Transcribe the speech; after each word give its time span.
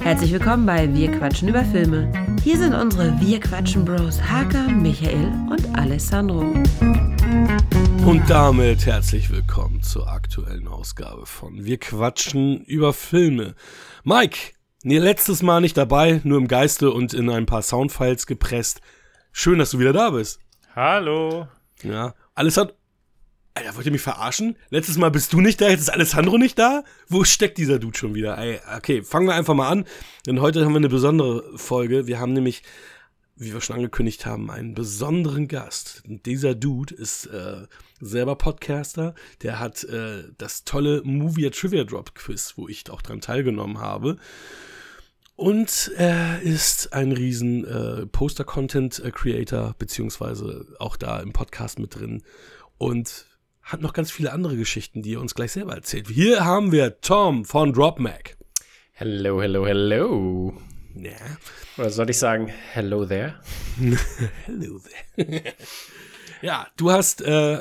Herzlich 0.00 0.32
willkommen 0.32 0.66
bei 0.66 0.92
Wir 0.94 1.10
quatschen 1.10 1.48
über 1.48 1.64
Filme. 1.64 2.12
Hier 2.42 2.58
sind 2.58 2.74
unsere 2.74 3.18
Wir 3.20 3.40
quatschen 3.40 3.84
Bros 3.84 4.20
Haka, 4.20 4.68
Michael 4.68 5.32
und 5.50 5.78
Alessandro. 5.78 6.40
Und 8.06 8.22
damit 8.28 8.86
herzlich 8.86 9.30
willkommen 9.30 9.82
zur 9.82 10.08
aktuellen 10.08 10.68
Ausgabe 10.68 11.26
von 11.26 11.64
Wir 11.64 11.78
quatschen 11.78 12.64
über 12.64 12.92
Filme. 12.92 13.54
Mike, 14.04 14.52
nee, 14.82 14.98
letztes 14.98 15.42
Mal 15.42 15.60
nicht 15.62 15.76
dabei, 15.76 16.20
nur 16.24 16.38
im 16.38 16.48
Geiste 16.48 16.90
und 16.90 17.14
in 17.14 17.30
ein 17.30 17.46
paar 17.46 17.62
Soundfiles 17.62 18.26
gepresst. 18.26 18.82
Schön, 19.32 19.58
dass 19.58 19.70
du 19.70 19.78
wieder 19.78 19.92
da 19.92 20.10
bist. 20.10 20.38
Hallo. 20.76 21.48
Ja, 21.82 22.14
Alessandro. 22.34 22.76
Alter, 23.56 23.76
wollt 23.76 23.86
ihr 23.86 23.92
mich 23.92 24.02
verarschen? 24.02 24.56
Letztes 24.70 24.98
Mal 24.98 25.12
bist 25.12 25.32
du 25.32 25.40
nicht 25.40 25.60
da, 25.60 25.68
jetzt 25.68 25.82
ist 25.82 25.92
Alessandro 25.92 26.38
nicht 26.38 26.58
da? 26.58 26.82
Wo 27.06 27.22
steckt 27.22 27.56
dieser 27.56 27.78
Dude 27.78 27.96
schon 27.96 28.12
wieder? 28.12 28.36
Ey, 28.36 28.58
okay, 28.76 29.04
fangen 29.04 29.28
wir 29.28 29.34
einfach 29.36 29.54
mal 29.54 29.68
an, 29.68 29.84
denn 30.26 30.40
heute 30.40 30.64
haben 30.64 30.72
wir 30.72 30.78
eine 30.78 30.88
besondere 30.88 31.56
Folge. 31.56 32.08
Wir 32.08 32.18
haben 32.18 32.32
nämlich, 32.32 32.64
wie 33.36 33.52
wir 33.52 33.60
schon 33.60 33.76
angekündigt 33.76 34.26
haben, 34.26 34.50
einen 34.50 34.74
besonderen 34.74 35.46
Gast. 35.46 36.02
Dieser 36.04 36.56
Dude 36.56 36.96
ist 36.96 37.26
äh, 37.26 37.68
selber 38.00 38.34
Podcaster, 38.34 39.14
der 39.42 39.60
hat 39.60 39.84
äh, 39.84 40.24
das 40.36 40.64
tolle 40.64 41.02
Movie 41.04 41.48
Trivia 41.50 41.84
Drop 41.84 42.16
Quiz, 42.16 42.54
wo 42.56 42.66
ich 42.66 42.90
auch 42.90 43.02
dran 43.02 43.20
teilgenommen 43.20 43.78
habe. 43.78 44.16
Und 45.36 45.92
er 45.96 46.42
ist 46.42 46.92
ein 46.92 47.12
riesen 47.12 47.64
äh, 47.64 48.06
Poster-Content-Creator, 48.06 49.76
beziehungsweise 49.78 50.66
auch 50.80 50.96
da 50.96 51.20
im 51.20 51.32
Podcast 51.32 51.78
mit 51.78 51.94
drin. 51.94 52.24
Und 52.78 53.26
hat 53.64 53.80
noch 53.80 53.92
ganz 53.92 54.10
viele 54.10 54.32
andere 54.32 54.56
Geschichten, 54.56 55.02
die 55.02 55.14
er 55.14 55.20
uns 55.20 55.34
gleich 55.34 55.52
selber 55.52 55.74
erzählt. 55.74 56.08
Hier 56.08 56.44
haben 56.44 56.70
wir 56.72 57.00
Tom 57.00 57.44
von 57.44 57.72
DropMac. 57.72 58.36
Hello, 58.92 59.40
hello, 59.40 59.66
hello. 59.66 60.54
Ja. 60.94 61.12
Oder 61.78 61.90
soll 61.90 62.10
ich 62.10 62.18
sagen, 62.18 62.52
hello 62.72 63.04
there? 63.04 63.34
hello 64.46 64.78
there. 65.16 65.42
ja, 66.42 66.68
du 66.76 66.92
hast 66.92 67.22
äh, 67.22 67.58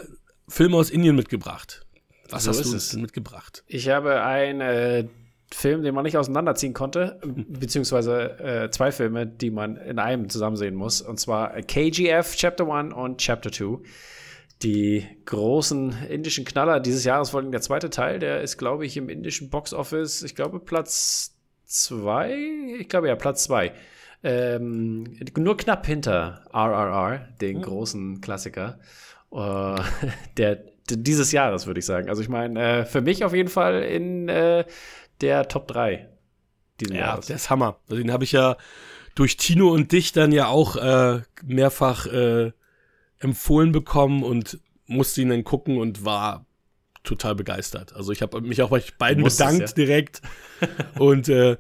Filme 0.47 0.77
aus 0.77 0.89
Indien 0.91 1.15
mitgebracht. 1.15 1.85
Was 2.29 2.43
So 2.43 2.51
hast 2.51 2.65
du 2.65 2.75
es. 2.75 2.93
mitgebracht? 2.93 3.63
Ich 3.67 3.89
habe 3.89 4.23
einen 4.23 4.61
äh, 4.61 5.07
Film, 5.51 5.83
den 5.83 5.95
man 5.95 6.03
nicht 6.03 6.17
auseinanderziehen 6.17 6.73
konnte, 6.73 7.19
beziehungsweise 7.25 8.39
äh, 8.39 8.69
zwei 8.69 8.91
Filme, 8.91 9.25
die 9.25 9.49
man 9.51 9.77
in 9.77 9.99
einem 9.99 10.29
zusammen 10.29 10.57
sehen 10.57 10.75
muss. 10.75 11.01
Und 11.01 11.19
zwar 11.19 11.55
äh, 11.55 11.63
KGF 11.63 12.35
Chapter 12.35 12.67
1 12.71 12.93
und 12.93 13.17
Chapter 13.19 13.51
2. 13.51 13.79
Die 14.63 15.05
großen 15.25 16.05
indischen 16.09 16.45
Knaller 16.45 16.79
dieses 16.79 17.03
Jahres, 17.03 17.31
vor 17.31 17.41
allem 17.41 17.51
der 17.51 17.61
zweite 17.61 17.89
Teil, 17.89 18.19
der 18.19 18.41
ist, 18.41 18.57
glaube 18.57 18.85
ich, 18.85 18.95
im 18.95 19.09
indischen 19.09 19.49
Boxoffice, 19.49 20.23
ich 20.23 20.35
glaube, 20.35 20.59
Platz 20.59 21.35
2. 21.65 22.77
Ich 22.79 22.87
glaube 22.87 23.07
ja, 23.09 23.15
Platz 23.15 23.43
2. 23.43 23.73
Ähm, 24.23 25.17
nur 25.37 25.57
knapp 25.57 25.85
hinter 25.85 26.45
RRR, 26.53 27.27
den 27.41 27.61
großen 27.61 28.21
Klassiker. 28.21 28.79
Äh, 29.33 29.75
der, 30.37 30.63
dieses 30.89 31.31
Jahres, 31.33 31.67
würde 31.67 31.79
ich 31.79 31.85
sagen. 31.85 32.07
Also 32.07 32.21
ich 32.21 32.29
meine, 32.29 32.61
äh, 32.79 32.85
für 32.85 33.01
mich 33.01 33.25
auf 33.25 33.33
jeden 33.33 33.49
Fall 33.49 33.83
in 33.83 34.29
äh, 34.29 34.63
der 35.19 35.47
Top 35.49 35.67
3 35.67 36.07
diesen 36.79 36.95
Ja, 36.95 37.01
Jahres. 37.07 37.25
der 37.25 37.35
ist 37.35 37.49
Hammer. 37.49 37.79
Also 37.89 38.01
den 38.01 38.13
habe 38.13 38.23
ich 38.23 38.31
ja 38.31 38.55
durch 39.15 39.35
Tino 39.35 39.69
und 39.71 39.91
dich 39.91 40.13
dann 40.13 40.31
ja 40.31 40.47
auch 40.47 40.77
äh, 40.77 41.21
mehrfach 41.43 42.05
äh, 42.07 42.51
empfohlen 43.23 43.71
bekommen 43.71 44.23
und 44.23 44.59
musste 44.85 45.21
ihn 45.21 45.29
dann 45.29 45.43
gucken 45.43 45.77
und 45.77 46.05
war 46.05 46.45
total 47.03 47.35
begeistert. 47.35 47.93
Also 47.95 48.11
ich 48.11 48.21
habe 48.21 48.41
mich 48.41 48.61
auch 48.61 48.69
bei 48.69 48.83
beiden 48.97 49.23
bedankt 49.23 49.69
ja. 49.69 49.75
direkt 49.75 50.21
und 50.99 51.29
äh, 51.29 51.57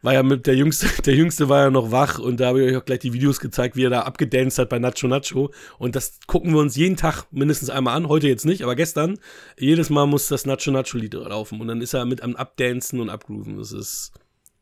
war 0.00 0.14
ja 0.14 0.22
mit 0.22 0.46
der 0.46 0.54
Jüngste, 0.54 0.86
der 1.02 1.14
Jüngste 1.14 1.48
war 1.48 1.64
ja 1.64 1.70
noch 1.70 1.90
wach 1.90 2.18
und 2.18 2.40
da 2.40 2.48
habe 2.48 2.62
ich 2.62 2.70
euch 2.70 2.76
auch 2.76 2.84
gleich 2.84 3.00
die 3.00 3.12
Videos 3.12 3.40
gezeigt, 3.40 3.76
wie 3.76 3.84
er 3.84 3.90
da 3.90 4.02
abgedanced 4.02 4.58
hat 4.58 4.68
bei 4.68 4.78
Nacho 4.78 5.08
Nacho 5.08 5.52
und 5.78 5.96
das 5.96 6.20
gucken 6.26 6.52
wir 6.52 6.60
uns 6.60 6.76
jeden 6.76 6.96
Tag 6.96 7.26
mindestens 7.30 7.70
einmal 7.70 7.96
an, 7.96 8.08
heute 8.08 8.28
jetzt 8.28 8.46
nicht, 8.46 8.62
aber 8.62 8.76
gestern, 8.76 9.18
jedes 9.58 9.90
Mal 9.90 10.06
muss 10.06 10.28
das 10.28 10.46
Nacho 10.46 10.70
Nacho 10.70 10.96
Lied 10.96 11.14
laufen 11.14 11.60
und 11.60 11.68
dann 11.68 11.80
ist 11.80 11.94
er 11.94 12.04
mit 12.04 12.22
am 12.22 12.36
Abdancen 12.36 13.00
und 13.00 13.10
Abgrooven, 13.10 13.58
das 13.58 13.72
ist 13.72 14.12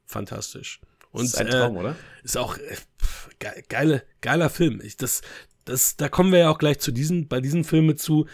fantastisch. 0.07 0.81
Und 1.13 1.25
das 1.25 1.35
ist 1.35 1.41
ein 1.41 1.49
Traum, 1.49 1.77
äh, 1.77 1.81
oder? 1.81 1.97
ist 2.23 2.37
auch 2.37 2.59
äh, 2.59 3.63
geile, 3.69 4.03
geiler 4.21 4.51
Film. 4.51 4.83
Ich, 4.83 4.97
das, 4.97 5.23
das, 5.67 5.97
da 5.97 6.09
kommen 6.09 6.33
wir 6.33 6.39
ja 6.39 6.51
auch 6.51 6.59
gleich 6.59 6.79
zu 6.79 6.93
diesen, 6.93 7.29
bei 7.29 7.41
diesen 7.41 7.65
Filmen 7.65 7.97
zu. 7.97 8.27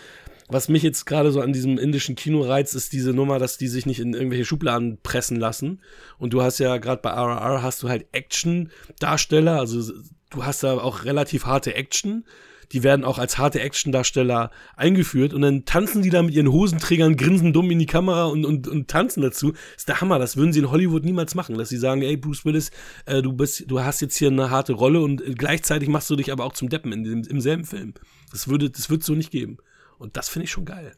Was 0.49 0.69
mich 0.69 0.83
jetzt 0.83 1.07
gerade 1.07 1.33
so 1.33 1.41
an 1.41 1.53
diesem 1.53 1.79
indischen 1.79 2.15
Kino 2.15 2.43
reizt, 2.43 2.75
ist 2.75 2.93
diese 2.93 3.13
Nummer, 3.13 3.39
dass 3.39 3.57
die 3.57 3.69
sich 3.69 3.87
nicht 3.87 4.01
in 4.01 4.13
irgendwelche 4.13 4.45
Schubladen 4.45 4.99
pressen 5.03 5.41
lassen. 5.41 5.81
Und 6.19 6.35
du 6.35 6.43
hast 6.43 6.59
ja 6.59 6.77
gerade 6.77 7.01
bei 7.01 7.11
RRR 7.11 7.63
hast 7.63 7.83
du 7.83 7.89
halt 7.89 8.07
Action-Darsteller, 8.13 9.59
also 9.59 9.93
du 10.31 10.45
hast 10.45 10.63
da 10.63 10.75
auch 10.75 11.05
relativ 11.05 11.47
harte 11.47 11.75
Action. 11.75 12.25
Die 12.73 12.83
werden 12.83 13.05
auch 13.05 13.19
als 13.19 13.39
harte 13.39 13.61
Action-Darsteller 13.61 14.51
eingeführt 14.77 15.35
und 15.35 15.43
dann 15.43 15.65
tanzen 15.65 16.03
die 16.03 16.11
da 16.11 16.23
mit 16.23 16.35
ihren 16.35 16.51
Hosenträgern, 16.51 17.17
grinsen 17.17 17.53
dumm 17.53 17.71
in 17.71 17.79
die 17.79 17.87
Kamera 17.87 18.25
und, 18.25 18.45
und, 18.45 18.67
und 18.67 18.89
tanzen 18.89 19.23
dazu. 19.23 19.53
ist 19.77 19.89
der 19.89 20.01
Hammer. 20.01 20.19
Das 20.19 20.37
würden 20.37 20.53
sie 20.53 20.61
in 20.61 20.71
Hollywood 20.71 21.05
niemals 21.05 21.35
machen, 21.35 21.59
dass 21.59 21.69
sie 21.69 21.77
sagen, 21.77 22.03
ey, 22.03 22.17
Bruce 22.17 22.45
Willis, 22.45 22.71
äh, 23.07 23.21
du 23.23 23.33
bist, 23.35 23.71
du 23.71 23.81
hast 23.81 24.01
jetzt 24.01 24.17
hier 24.17 24.29
eine 24.29 24.51
harte 24.51 24.73
Rolle 24.73 25.01
und 25.01 25.21
äh, 25.21 25.35
gleichzeitig 25.35 25.89
machst 25.89 26.09
du 26.11 26.17
dich 26.17 26.33
aber 26.33 26.45
auch 26.45 26.55
zum 26.55 26.69
Deppen 26.71 26.93
in 26.93 27.05
dem, 27.05 27.23
im 27.23 27.41
selben 27.41 27.65
Film. 27.65 27.95
Das 28.31 28.49
würde, 28.49 28.71
das 28.71 28.89
wird 28.89 29.03
so 29.03 29.15
nicht 29.15 29.31
geben. 29.31 29.59
Und 29.99 30.17
das 30.17 30.29
finde 30.29 30.45
ich 30.45 30.51
schon 30.51 30.65
geil. 30.65 30.93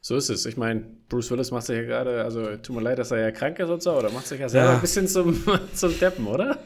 So 0.00 0.14
ist 0.16 0.28
es. 0.30 0.46
Ich 0.46 0.56
meine, 0.56 0.84
Bruce 1.08 1.32
Willis 1.32 1.50
macht 1.50 1.66
sich 1.66 1.76
ja 1.76 1.82
gerade, 1.82 2.22
also 2.22 2.56
tut 2.58 2.76
mir 2.76 2.82
leid, 2.82 2.98
dass 3.00 3.10
er 3.10 3.18
ja 3.18 3.30
krank 3.32 3.58
ist 3.58 3.68
und 3.68 3.82
so, 3.82 3.92
oder 3.92 4.10
macht 4.12 4.28
sich 4.28 4.38
ja 4.38 4.48
selber 4.48 4.68
Ja. 4.68 4.74
ein 4.76 4.80
bisschen 4.80 5.08
zum, 5.08 5.42
zum 5.74 5.98
Deppen, 5.98 6.28
oder? 6.28 6.58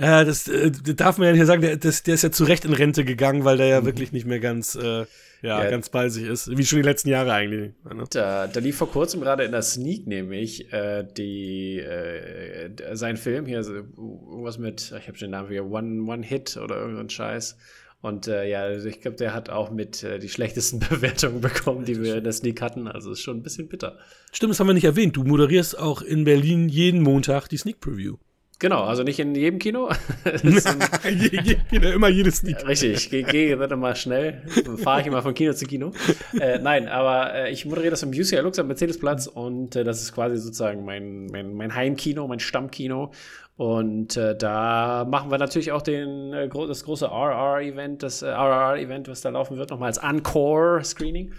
Ja, 0.00 0.24
das, 0.24 0.48
äh, 0.48 0.70
darf 0.70 1.18
man 1.18 1.26
ja 1.28 1.32
nicht 1.34 1.46
sagen, 1.46 1.60
der, 1.60 1.76
das, 1.76 2.02
der 2.02 2.14
ist 2.14 2.22
ja 2.22 2.32
zu 2.32 2.44
Recht 2.44 2.64
in 2.64 2.72
Rente 2.72 3.04
gegangen, 3.04 3.44
weil 3.44 3.58
der 3.58 3.66
ja 3.66 3.84
wirklich 3.84 4.12
nicht 4.12 4.26
mehr 4.26 4.40
ganz, 4.40 4.74
äh, 4.74 5.04
ja, 5.42 5.62
Ja. 5.62 5.70
ganz 5.70 5.90
bei 5.90 6.08
sich 6.08 6.24
ist. 6.24 6.56
Wie 6.56 6.64
schon 6.64 6.78
die 6.78 6.84
letzten 6.88 7.10
Jahre 7.10 7.32
eigentlich. 7.34 7.72
Ne? 7.84 8.04
Da, 8.10 8.46
da 8.46 8.60
lief 8.60 8.76
vor 8.76 8.90
kurzem 8.90 9.20
gerade 9.20 9.44
in 9.44 9.52
der 9.52 9.62
Sneak 9.62 10.06
nämlich 10.06 10.72
äh, 10.72 11.04
die, 11.16 11.78
äh, 11.80 12.70
sein 12.96 13.18
Film 13.18 13.44
hier, 13.44 13.60
irgendwas 13.60 14.58
mit, 14.58 14.92
ich 14.98 15.06
habe 15.06 15.18
schon 15.18 15.26
den 15.28 15.32
Namen 15.32 15.50
wieder, 15.50 15.66
One, 15.66 16.10
One 16.10 16.24
Hit 16.24 16.56
oder 16.56 16.76
irgendein 16.76 17.10
Scheiß. 17.10 17.58
Und 18.02 18.26
äh, 18.28 18.48
ja, 18.48 18.60
also 18.62 18.88
ich 18.88 19.02
glaube, 19.02 19.18
der 19.18 19.34
hat 19.34 19.50
auch 19.50 19.70
mit 19.70 20.02
äh, 20.02 20.18
die 20.18 20.30
schlechtesten 20.30 20.78
Bewertungen 20.88 21.42
bekommen, 21.42 21.84
die 21.84 22.00
wir 22.02 22.16
in 22.16 22.24
der 22.24 22.32
Sneak 22.32 22.62
hatten. 22.62 22.88
Also 22.88 23.12
ist 23.12 23.20
schon 23.20 23.36
ein 23.38 23.42
bisschen 23.42 23.68
bitter. 23.68 23.98
Stimmt, 24.32 24.52
das 24.52 24.60
haben 24.60 24.68
wir 24.68 24.72
nicht 24.74 24.84
erwähnt. 24.84 25.16
Du 25.16 25.24
moderierst 25.24 25.78
auch 25.78 26.00
in 26.00 26.24
Berlin 26.24 26.70
jeden 26.70 27.02
Montag 27.02 27.48
die 27.48 27.58
Sneak 27.58 27.80
Preview. 27.80 28.16
Genau, 28.60 28.84
also 28.84 29.02
nicht 29.02 29.18
in 29.18 29.34
jedem 29.34 29.58
Kino. 29.58 29.88
Jeder- 31.08 31.94
immer 31.94 32.08
jedes 32.08 32.36
Sneak. 32.36 32.68
Richtig, 32.68 32.92
ich 32.92 33.10
gehe 33.10 33.22
geh 33.22 33.48
gerade 33.48 33.74
mal 33.74 33.96
schnell. 33.96 34.42
Dann 34.64 34.76
fahre 34.76 35.00
ich 35.00 35.06
immer 35.06 35.22
von 35.22 35.32
Kino 35.32 35.54
zu 35.54 35.64
Kino. 35.64 35.92
Äh, 36.38 36.58
nein, 36.58 36.86
aber 36.86 37.34
äh, 37.34 37.50
ich 37.50 37.64
moderiere 37.64 37.92
das 37.92 38.02
im 38.02 38.10
UCI 38.10 38.36
Lux 38.36 38.58
am 38.58 38.66
Mercedesplatz 38.66 39.26
und 39.26 39.76
äh, 39.76 39.82
das 39.82 40.02
ist 40.02 40.12
quasi 40.14 40.36
sozusagen 40.36 40.84
mein, 40.84 41.26
mein, 41.26 41.54
mein 41.54 41.74
Heimkino, 41.74 42.28
mein 42.28 42.38
Stammkino. 42.38 43.12
Und 43.56 44.18
äh, 44.18 44.36
da 44.36 45.06
machen 45.08 45.30
wir 45.30 45.38
natürlich 45.38 45.72
auch 45.72 45.82
den, 45.82 46.34
äh, 46.34 46.48
das 46.48 46.84
große 46.84 47.06
RR-Event, 47.06 48.02
das 48.02 48.20
äh, 48.20 48.26
RR-Event, 48.28 49.08
was 49.08 49.22
da 49.22 49.30
laufen 49.30 49.56
wird, 49.56 49.70
nochmal 49.70 49.88
als 49.88 49.98
Encore-Screening. 49.98 51.32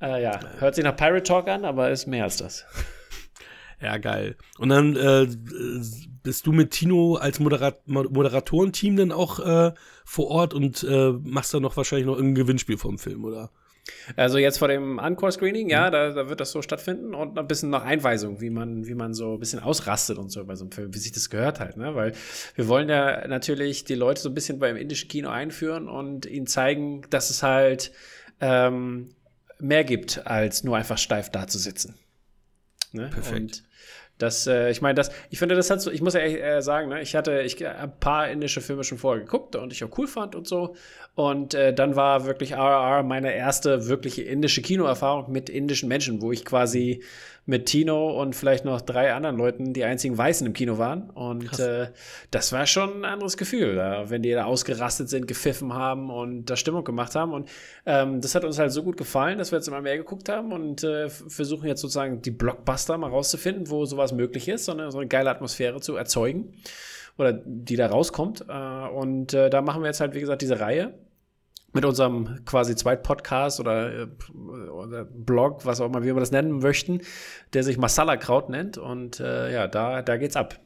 Ja, 0.00 0.38
hört 0.58 0.74
sich 0.74 0.84
nach 0.84 0.94
Pirate 0.94 1.22
Talk 1.22 1.48
an, 1.48 1.64
aber 1.64 1.90
ist 1.90 2.06
mehr 2.06 2.24
als 2.24 2.36
das. 2.36 2.66
Ja, 3.80 3.96
geil. 3.96 4.36
Und 4.58 4.68
dann 4.68 4.94
äh, 4.94 5.26
bist 6.26 6.46
du 6.46 6.52
mit 6.52 6.72
Tino 6.72 7.14
als 7.14 7.38
Moderat 7.38 7.86
Mo- 7.86 8.10
Moderatorenteam 8.10 8.96
dann 8.96 9.12
auch 9.12 9.38
äh, 9.38 9.72
vor 10.04 10.26
Ort 10.26 10.54
und 10.54 10.82
äh, 10.82 11.12
machst 11.22 11.54
dann 11.54 11.62
noch 11.62 11.76
wahrscheinlich 11.76 12.06
noch 12.06 12.16
irgendein 12.16 12.42
Gewinnspiel 12.42 12.76
vom 12.76 12.98
Film, 12.98 13.24
oder? 13.24 13.50
Also 14.16 14.38
jetzt 14.38 14.58
vor 14.58 14.66
dem 14.66 14.98
Encore-Screening, 14.98 15.70
ja, 15.70 15.90
da, 15.90 16.10
da 16.10 16.28
wird 16.28 16.40
das 16.40 16.50
so 16.50 16.60
stattfinden 16.60 17.14
und 17.14 17.38
ein 17.38 17.46
bisschen 17.46 17.70
noch 17.70 17.84
Einweisung, 17.84 18.40
wie 18.40 18.50
man, 18.50 18.88
wie 18.88 18.94
man 18.94 19.14
so 19.14 19.34
ein 19.34 19.38
bisschen 19.38 19.60
ausrastet 19.60 20.18
und 20.18 20.30
so 20.30 20.44
bei 20.44 20.56
so 20.56 20.64
einem 20.64 20.72
Film, 20.72 20.92
wie 20.92 20.98
sich 20.98 21.12
das 21.12 21.30
gehört 21.30 21.60
halt, 21.60 21.76
ne? 21.76 21.94
Weil 21.94 22.12
wir 22.56 22.66
wollen 22.66 22.88
ja 22.88 23.28
natürlich 23.28 23.84
die 23.84 23.94
Leute 23.94 24.20
so 24.20 24.28
ein 24.28 24.34
bisschen 24.34 24.58
beim 24.58 24.76
indischen 24.76 25.08
Kino 25.08 25.28
einführen 25.28 25.88
und 25.88 26.26
ihnen 26.26 26.48
zeigen, 26.48 27.02
dass 27.10 27.30
es 27.30 27.44
halt 27.44 27.92
ähm, 28.40 29.10
mehr 29.60 29.84
gibt, 29.84 30.26
als 30.26 30.64
nur 30.64 30.76
einfach 30.76 30.98
steif 30.98 31.30
da 31.30 31.46
zu 31.46 31.58
sitzen. 31.58 31.94
Ne? 32.92 33.08
Perfekt. 33.12 33.40
Und 33.40 33.64
das, 34.18 34.46
äh, 34.46 34.70
ich 34.70 34.80
meine, 34.80 34.94
das, 34.94 35.10
ich 35.30 35.38
finde, 35.38 35.54
das 35.54 35.70
hat 35.70 35.80
so, 35.80 35.90
ich 35.90 36.00
muss 36.00 36.14
ja 36.14 36.20
ehrlich, 36.20 36.42
äh, 36.42 36.62
sagen, 36.62 36.88
ne, 36.88 37.02
ich 37.02 37.14
hatte, 37.14 37.42
ich 37.42 37.66
ein 37.66 37.92
paar 38.00 38.28
indische 38.30 38.60
Filme 38.60 38.82
schon 38.84 38.98
vorher 38.98 39.22
geguckt 39.22 39.56
und 39.56 39.72
ich 39.72 39.84
auch 39.84 39.98
cool 39.98 40.06
fand 40.06 40.34
und 40.34 40.46
so. 40.48 40.74
Und 41.14 41.54
äh, 41.54 41.74
dann 41.74 41.96
war 41.96 42.26
wirklich 42.26 42.52
RRR 42.52 43.02
meine 43.02 43.34
erste 43.34 43.88
wirkliche 43.88 44.22
indische 44.22 44.62
Kinoerfahrung 44.62 45.30
mit 45.30 45.50
indischen 45.50 45.88
Menschen, 45.88 46.22
wo 46.22 46.32
ich 46.32 46.44
quasi 46.44 47.02
mit 47.48 47.66
Tino 47.66 48.20
und 48.20 48.34
vielleicht 48.34 48.64
noch 48.64 48.80
drei 48.80 49.14
anderen 49.14 49.36
Leuten 49.36 49.72
die 49.72 49.84
einzigen 49.84 50.18
Weißen 50.18 50.44
im 50.46 50.52
Kino 50.52 50.78
waren. 50.78 51.10
Und 51.10 51.60
äh, 51.60 51.88
das 52.32 52.52
war 52.52 52.66
schon 52.66 52.98
ein 52.98 53.04
anderes 53.04 53.36
Gefühl, 53.36 53.76
wenn 54.08 54.22
die 54.22 54.32
da 54.32 54.44
ausgerastet 54.44 55.08
sind, 55.08 55.28
gepfiffen 55.28 55.72
haben 55.72 56.10
und 56.10 56.46
da 56.46 56.56
Stimmung 56.56 56.82
gemacht 56.82 57.14
haben. 57.14 57.32
Und 57.32 57.48
ähm, 57.86 58.20
das 58.20 58.34
hat 58.34 58.44
uns 58.44 58.58
halt 58.58 58.72
so 58.72 58.82
gut 58.82 58.96
gefallen, 58.96 59.38
dass 59.38 59.52
wir 59.52 59.58
jetzt 59.58 59.68
immer 59.68 59.80
mehr 59.80 59.96
geguckt 59.96 60.28
haben 60.28 60.52
und 60.52 60.82
äh, 60.82 61.08
versuchen 61.08 61.68
jetzt 61.68 61.80
sozusagen 61.80 62.20
die 62.20 62.32
Blockbuster 62.32 62.98
mal 62.98 63.10
rauszufinden, 63.10 63.70
wo 63.70 63.84
sowas 63.84 64.12
möglich 64.12 64.48
ist, 64.48 64.64
sondern 64.64 64.90
so 64.90 64.98
eine 64.98 65.06
geile 65.06 65.30
Atmosphäre 65.30 65.80
zu 65.80 65.94
erzeugen 65.94 66.52
oder 67.16 67.32
die 67.32 67.76
da 67.76 67.86
rauskommt. 67.86 68.44
Äh, 68.48 68.88
und 68.88 69.34
äh, 69.34 69.50
da 69.50 69.62
machen 69.62 69.82
wir 69.82 69.86
jetzt 69.86 70.00
halt, 70.00 70.14
wie 70.14 70.20
gesagt, 70.20 70.42
diese 70.42 70.58
Reihe 70.58 70.94
mit 71.76 71.84
unserem 71.84 72.44
quasi 72.44 72.74
Zweitpodcast 72.74 73.60
oder, 73.60 73.92
äh, 73.92 74.06
oder 74.68 75.04
Blog, 75.04 75.64
was 75.64 75.80
auch 75.80 75.86
immer 75.86 76.02
wie 76.02 76.06
wir 76.06 76.14
das 76.14 76.32
nennen 76.32 76.58
möchten, 76.58 77.02
der 77.52 77.62
sich 77.62 77.78
Masala 77.78 78.16
Kraut 78.16 78.48
nennt. 78.48 78.78
Und 78.78 79.20
äh, 79.20 79.52
ja, 79.52 79.68
da, 79.68 80.02
da 80.02 80.16
geht's 80.16 80.34
ab. 80.34 80.58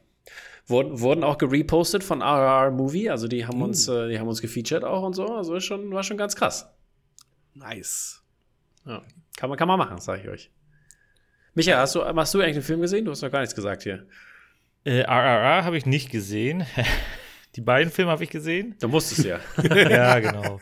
Wurden, 0.65 0.99
wurden 0.99 1.23
auch 1.23 1.37
gerepostet 1.37 2.03
von 2.03 2.21
RR 2.21 2.71
Movie, 2.71 3.09
also 3.09 3.27
die 3.27 3.45
haben 3.45 3.61
uns, 3.61 3.87
äh, 3.87 4.09
die 4.09 4.19
haben 4.19 4.27
uns 4.27 4.41
gefeatured 4.41 4.83
auch 4.83 5.03
und 5.03 5.13
so. 5.13 5.27
Also 5.27 5.55
ist 5.55 5.65
schon, 5.65 5.91
war 5.91 6.03
schon 6.03 6.17
ganz 6.17 6.35
krass. 6.35 6.67
Nice. 7.53 8.23
Ja. 8.85 9.01
Kann 9.37 9.49
man, 9.49 9.57
kann 9.57 9.67
man 9.67 9.77
machen, 9.77 9.99
sage 9.99 10.21
ich 10.21 10.29
euch. 10.29 10.51
Micha, 11.53 11.77
hast 11.77 11.95
du, 11.95 12.03
hast 12.05 12.33
du 12.33 12.39
eigentlich 12.39 12.55
den 12.55 12.63
Film 12.63 12.81
gesehen? 12.81 13.05
Du 13.05 13.11
hast 13.11 13.21
noch 13.21 13.31
gar 13.31 13.41
nichts 13.41 13.55
gesagt 13.55 13.83
hier. 13.83 14.07
Äh, 14.85 15.01
RRR 15.01 15.65
habe 15.65 15.77
ich 15.77 15.85
nicht 15.85 16.09
gesehen. 16.09 16.65
Die 17.55 17.61
beiden 17.61 17.91
Filme 17.91 18.11
habe 18.11 18.23
ich 18.23 18.29
gesehen. 18.29 18.75
Du 18.79 18.87
musstest 18.87 19.25
ja. 19.25 19.39
ja, 19.63 20.19
genau. 20.19 20.59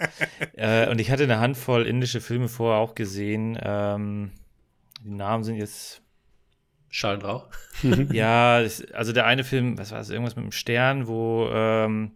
äh, 0.55 0.89
und 0.89 0.99
ich 0.99 1.11
hatte 1.11 1.23
eine 1.23 1.39
Handvoll 1.39 1.85
indische 1.85 2.19
Filme 2.19 2.47
vorher 2.47 2.79
auch 2.79 2.95
gesehen. 2.95 3.57
Ähm, 3.61 4.31
die 5.03 5.11
Namen 5.11 5.43
sind 5.43 5.55
jetzt. 5.55 6.01
Schall 6.91 7.17
und 7.17 7.23
Rauch. 7.23 7.47
ja, 8.11 8.55
also 8.93 9.13
der 9.13 9.27
eine 9.27 9.43
Film, 9.43 9.77
was 9.77 9.91
war 9.91 9.99
das, 9.99 10.09
irgendwas 10.09 10.35
mit 10.35 10.45
dem 10.45 10.51
Stern, 10.51 11.07
wo 11.07 11.47
ähm, 11.53 12.13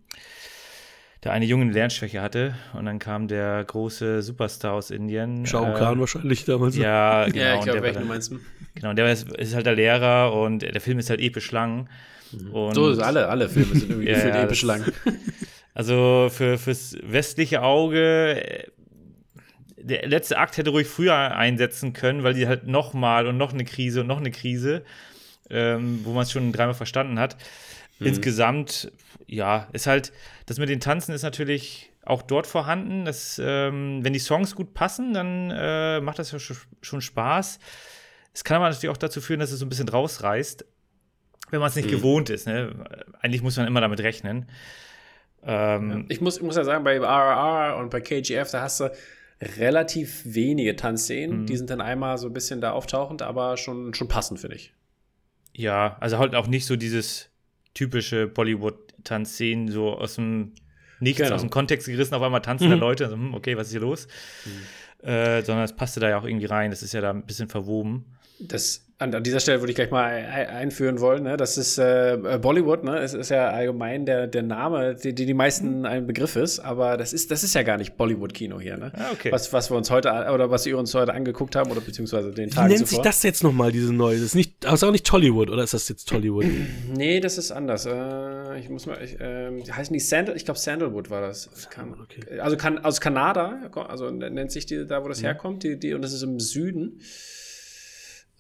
der 1.23 1.31
eine 1.31 1.45
Junge 1.45 1.65
eine 1.65 1.73
Lernschwäche 1.73 2.21
hatte 2.21 2.55
und 2.73 2.85
dann 2.85 2.97
kam 2.97 3.27
der 3.27 3.63
große 3.63 4.23
Superstar 4.23 4.73
aus 4.73 4.89
Indien. 4.89 5.45
Shao 5.45 5.63
äh, 5.71 5.77
Kahn 5.77 5.99
wahrscheinlich 5.99 6.45
damals. 6.45 6.75
Ja, 6.75 7.25
genau. 7.25 7.37
ja, 7.37 7.51
ich 7.53 7.59
und 7.59 7.63
glaube, 7.65 7.65
der 7.65 7.75
war 7.75 7.83
welchen 7.83 7.93
dann- 7.93 8.03
du 8.03 8.09
meinst. 8.09 8.33
Genau, 8.73 8.93
der 8.93 9.11
ist, 9.11 9.31
ist 9.31 9.53
halt 9.53 9.67
der 9.67 9.75
Lehrer 9.75 10.33
und 10.33 10.63
der 10.63 10.81
Film 10.81 10.97
ist 10.97 11.11
halt 11.11 11.19
episch 11.21 11.51
lang. 11.51 11.87
Und 12.51 12.75
So, 12.75 13.01
alle, 13.01 13.27
alle 13.27 13.49
Filme 13.49 13.75
sind 13.75 13.89
irgendwie 13.89 14.07
Ja, 14.09 14.15
gefühlt 14.15 14.35
ja, 14.35 14.43
episch 14.43 14.63
lang. 14.63 14.83
Also 15.75 16.29
für, 16.31 16.59
fürs 16.59 16.95
westliche 17.01 17.63
Auge, 17.63 18.39
äh, 18.39 18.67
der 19.75 20.07
letzte 20.07 20.37
Akt 20.37 20.57
hätte 20.57 20.69
ruhig 20.69 20.87
früher 20.87 21.15
einsetzen 21.15 21.93
können, 21.93 22.23
weil 22.23 22.35
die 22.35 22.47
halt 22.47 22.67
noch 22.67 22.93
mal 22.93 23.25
und 23.25 23.37
noch 23.37 23.53
eine 23.53 23.65
Krise 23.65 24.01
und 24.01 24.07
noch 24.07 24.19
eine 24.19 24.29
Krise, 24.29 24.83
ähm, 25.49 26.01
wo 26.03 26.13
man 26.13 26.23
es 26.23 26.31
schon 26.31 26.51
dreimal 26.51 26.75
verstanden 26.75 27.17
hat. 27.17 27.37
Insgesamt, 27.99 28.91
ja, 29.27 29.67
ist 29.71 29.87
halt, 29.87 30.11
das 30.45 30.59
mit 30.59 30.69
den 30.69 30.79
Tanzen 30.79 31.13
ist 31.13 31.23
natürlich 31.23 31.91
auch 32.05 32.21
dort 32.21 32.47
vorhanden. 32.47 33.05
Das, 33.05 33.39
ähm, 33.43 33.99
wenn 34.03 34.13
die 34.13 34.19
Songs 34.19 34.55
gut 34.55 34.73
passen, 34.73 35.13
dann 35.13 35.51
äh, 35.51 36.01
macht 36.01 36.19
das 36.19 36.31
ja 36.31 36.39
schon, 36.39 36.57
schon 36.81 37.01
Spaß. 37.01 37.59
Es 38.33 38.43
kann 38.43 38.57
aber 38.57 38.69
natürlich 38.69 38.89
auch 38.89 38.97
dazu 38.97 39.21
führen, 39.21 39.39
dass 39.39 39.51
es 39.51 39.59
so 39.59 39.65
ein 39.65 39.69
bisschen 39.69 39.89
rausreißt, 39.89 40.65
wenn 41.53 41.59
man 41.59 41.69
es 41.69 41.75
nicht 41.75 41.87
gewohnt 41.89 42.29
ist. 42.31 42.47
Ne? 42.47 42.73
Eigentlich 43.21 43.43
muss 43.43 43.55
man 43.57 43.67
immer 43.67 43.79
damit 43.79 43.99
rechnen. 44.01 44.47
Ähm, 45.45 46.05
Ich 46.09 46.19
muss, 46.19 46.37
ich 46.37 46.43
muss 46.43 46.55
ja 46.55 46.63
sagen, 46.63 46.83
bei 46.83 46.97
RRR 46.97 47.77
und 47.77 47.89
bei 47.91 48.01
KGF, 48.01 48.49
da 48.51 48.61
hast 48.61 48.79
du 48.79 48.91
relativ 49.57 50.21
wenige 50.25 50.75
Tanzszenen. 50.75 51.41
Mhm. 51.41 51.45
Die 51.45 51.55
sind 51.57 51.69
dann 51.69 51.79
einmal 51.81 52.17
so 52.17 52.27
ein 52.27 52.33
bisschen 52.33 52.59
da 52.59 52.71
auftauchend, 52.71 53.21
aber 53.21 53.57
schon, 53.57 53.93
schon 53.93 54.07
passend, 54.07 54.39
finde 54.39 54.55
ich. 54.55 54.73
Ja, 55.53 55.97
also 55.99 56.17
halt 56.17 56.33
auch 56.33 56.47
nicht 56.47 56.65
so 56.65 56.75
dieses 56.75 57.29
typische 57.75 58.27
Bollywood-Tanzszenen, 58.27 59.69
so 59.69 59.93
aus 59.97 60.15
dem 60.15 60.53
Nichts, 60.99 61.21
Genau. 61.21 61.35
aus 61.35 61.41
dem 61.41 61.49
Kontext 61.49 61.87
gerissen, 61.87 62.13
auf 62.15 62.21
einmal 62.21 62.41
tanzen 62.41 62.69
da 62.69 62.75
Leute, 62.77 63.05
also, 63.05 63.17
okay, 63.33 63.57
was 63.57 63.67
ist 63.67 63.71
hier 63.73 63.81
los? 63.81 64.07
Äh, 65.01 65.41
sondern 65.43 65.65
es 65.65 65.73
passte 65.75 65.99
da 65.99 66.09
ja 66.09 66.17
auch 66.17 66.23
irgendwie 66.23 66.45
rein, 66.45 66.71
das 66.71 66.81
ist 66.81 66.93
ja 66.93 67.01
da 67.01 67.09
ein 67.09 67.25
bisschen 67.25 67.49
verwoben. 67.49 68.05
Das, 68.39 68.82
an, 68.99 69.13
an 69.13 69.23
dieser 69.23 69.39
Stelle 69.39 69.59
würde 69.61 69.71
ich 69.71 69.75
gleich 69.75 69.91
mal 69.91 70.05
ei- 70.05 70.47
einführen 70.47 70.99
wollen. 71.01 71.23
Ne? 71.23 71.35
Das 71.35 71.57
ist 71.57 71.77
äh, 71.77 72.17
Bollywood, 72.41 72.83
ne? 72.83 72.99
Es 72.99 73.13
ist 73.13 73.29
ja 73.29 73.49
allgemein 73.49 74.05
der, 74.05 74.27
der 74.27 74.43
Name, 74.43 74.95
die, 74.95 75.13
die 75.13 75.25
die 75.25 75.33
meisten 75.33 75.85
ein 75.85 76.07
Begriff 76.07 76.35
ist, 76.35 76.59
aber 76.59 76.95
das 76.95 77.11
ist, 77.11 77.31
das 77.31 77.43
ist 77.43 77.53
ja 77.55 77.63
gar 77.63 77.77
nicht 77.77 77.97
Bollywood-Kino 77.97 78.59
hier, 78.59 78.77
ne? 78.77 78.91
Ah, 78.95 79.11
okay. 79.11 79.31
Was, 79.31 79.51
was 79.51 79.69
wir 79.71 79.77
uns 79.77 79.89
heute 79.91 80.09
oder 80.33 80.51
was 80.51 80.65
wir 80.65 80.77
uns 80.77 80.93
heute 80.93 81.13
angeguckt 81.13 81.55
haben 81.55 81.71
oder 81.71 81.81
beziehungsweise 81.81 82.31
den 82.31 82.51
Wie 82.51 82.55
Tag 82.55 82.67
nennt 82.69 82.79
zuvor. 82.87 82.89
sich 82.89 82.99
das 82.99 83.23
jetzt 83.23 83.43
nochmal, 83.43 83.71
diese 83.71 83.93
neue? 83.93 84.15
Das 84.15 84.25
ist, 84.25 84.35
nicht, 84.35 84.63
das 84.63 84.75
ist 84.75 84.83
auch 84.83 84.91
nicht 84.91 85.05
Tollywood, 85.05 85.49
oder 85.49 85.63
ist 85.63 85.73
das 85.73 85.89
jetzt 85.89 86.07
Tollywood? 86.07 86.45
Nee, 86.95 87.19
das 87.19 87.37
ist 87.37 87.51
anders. 87.51 87.85
Äh, 87.85 88.59
ich 88.59 88.69
muss 88.69 88.85
mal, 88.85 88.97
ich, 89.03 89.17
ähm, 89.19 89.63
heißen 89.69 89.93
die 89.93 89.99
Sandal? 89.99 90.35
Ich 90.35 90.45
glaube 90.45 90.59
Sandalwood 90.59 91.09
war 91.09 91.21
das. 91.21 91.49
Kann, 91.71 91.95
okay. 91.99 92.39
Also 92.39 92.55
kann, 92.55 92.77
aus 92.85 93.01
Kanada, 93.01 93.69
also 93.87 94.09
nennt 94.11 94.51
sich 94.51 94.65
die 94.67 94.85
da, 94.85 95.03
wo 95.03 95.07
das 95.07 95.23
herkommt, 95.23 95.63
die, 95.63 95.77
die, 95.79 95.93
und 95.93 96.01
das 96.03 96.13
ist 96.13 96.21
im 96.21 96.39
Süden. 96.39 96.99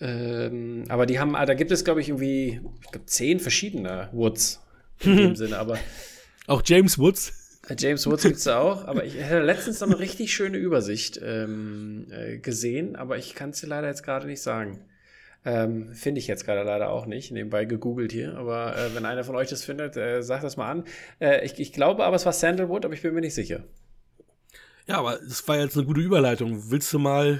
Ähm, 0.03 0.83
aber 0.89 1.05
die 1.05 1.17
haben, 1.17 1.31
da 1.31 1.53
gibt 1.53 1.71
es, 1.71 1.85
glaube 1.85 2.01
ich, 2.01 2.09
irgendwie, 2.09 2.59
ich 2.83 2.91
glaube, 2.91 3.05
zehn 3.05 3.39
verschiedene 3.39 4.09
Woods 4.11 4.61
in 4.99 5.15
dem 5.15 5.35
Sinne. 5.37 5.57
Aber 5.57 5.77
Auch 6.47 6.61
James 6.65 6.99
Woods? 6.99 7.31
äh, 7.69 7.75
James 7.79 8.05
Woods 8.05 8.23
gibt 8.23 8.35
es 8.35 8.47
auch. 8.49 8.85
Aber 8.85 9.05
ich 9.05 9.15
hätte 9.15 9.41
letztens 9.41 9.79
noch 9.79 9.87
eine 9.87 9.99
richtig 9.99 10.33
schöne 10.33 10.57
Übersicht 10.57 11.21
ähm, 11.23 12.07
äh, 12.11 12.37
gesehen, 12.37 12.97
aber 12.97 13.17
ich 13.17 13.33
kann 13.33 13.51
es 13.51 13.61
dir 13.61 13.67
leider 13.67 13.87
jetzt 13.87 14.03
gerade 14.03 14.27
nicht 14.27 14.41
sagen. 14.41 14.81
Ähm, 15.45 15.93
Finde 15.93 16.19
ich 16.19 16.27
jetzt 16.27 16.45
gerade 16.45 16.63
leider 16.63 16.89
auch 16.89 17.05
nicht, 17.05 17.31
nebenbei 17.31 17.63
gegoogelt 17.65 18.11
hier. 18.11 18.35
Aber 18.37 18.75
äh, 18.77 18.93
wenn 18.95 19.05
einer 19.05 19.23
von 19.23 19.35
euch 19.37 19.49
das 19.49 19.63
findet, 19.63 19.95
äh, 19.95 20.21
sagt 20.21 20.43
das 20.43 20.57
mal 20.57 20.69
an. 20.69 20.83
Äh, 21.19 21.45
ich, 21.45 21.59
ich 21.59 21.71
glaube 21.71 22.03
aber, 22.03 22.15
es 22.17 22.25
war 22.25 22.33
Sandalwood, 22.33 22.83
aber 22.83 22.93
ich 22.93 23.01
bin 23.01 23.13
mir 23.13 23.21
nicht 23.21 23.35
sicher. 23.35 23.63
Ja, 24.85 24.97
aber 24.99 25.17
das 25.25 25.47
war 25.47 25.57
jetzt 25.59 25.77
eine 25.77 25.85
gute 25.85 26.01
Überleitung. 26.01 26.71
Willst 26.71 26.91
du 26.91 26.99
mal 26.99 27.39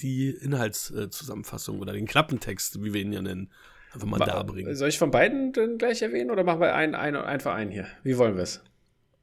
die 0.00 0.30
Inhaltszusammenfassung 0.30 1.80
oder 1.80 1.92
den 1.92 2.06
Klappentext, 2.06 2.82
wie 2.82 2.92
wir 2.92 3.00
ihn 3.00 3.12
ja 3.12 3.22
nennen, 3.22 3.50
einfach 3.92 4.06
mal 4.06 4.18
darbringen? 4.18 4.74
Soll 4.76 4.88
ich 4.88 4.98
von 4.98 5.10
beiden 5.10 5.52
dann 5.52 5.78
gleich 5.78 6.02
erwähnen 6.02 6.30
oder 6.30 6.44
machen 6.44 6.60
wir 6.60 6.74
einen, 6.74 6.94
einen, 6.94 7.16
einen 7.16 7.40
für 7.40 7.52
einen 7.52 7.70
hier? 7.70 7.86
Wie 8.02 8.18
wollen 8.18 8.36
wir 8.36 8.42
es? 8.42 8.62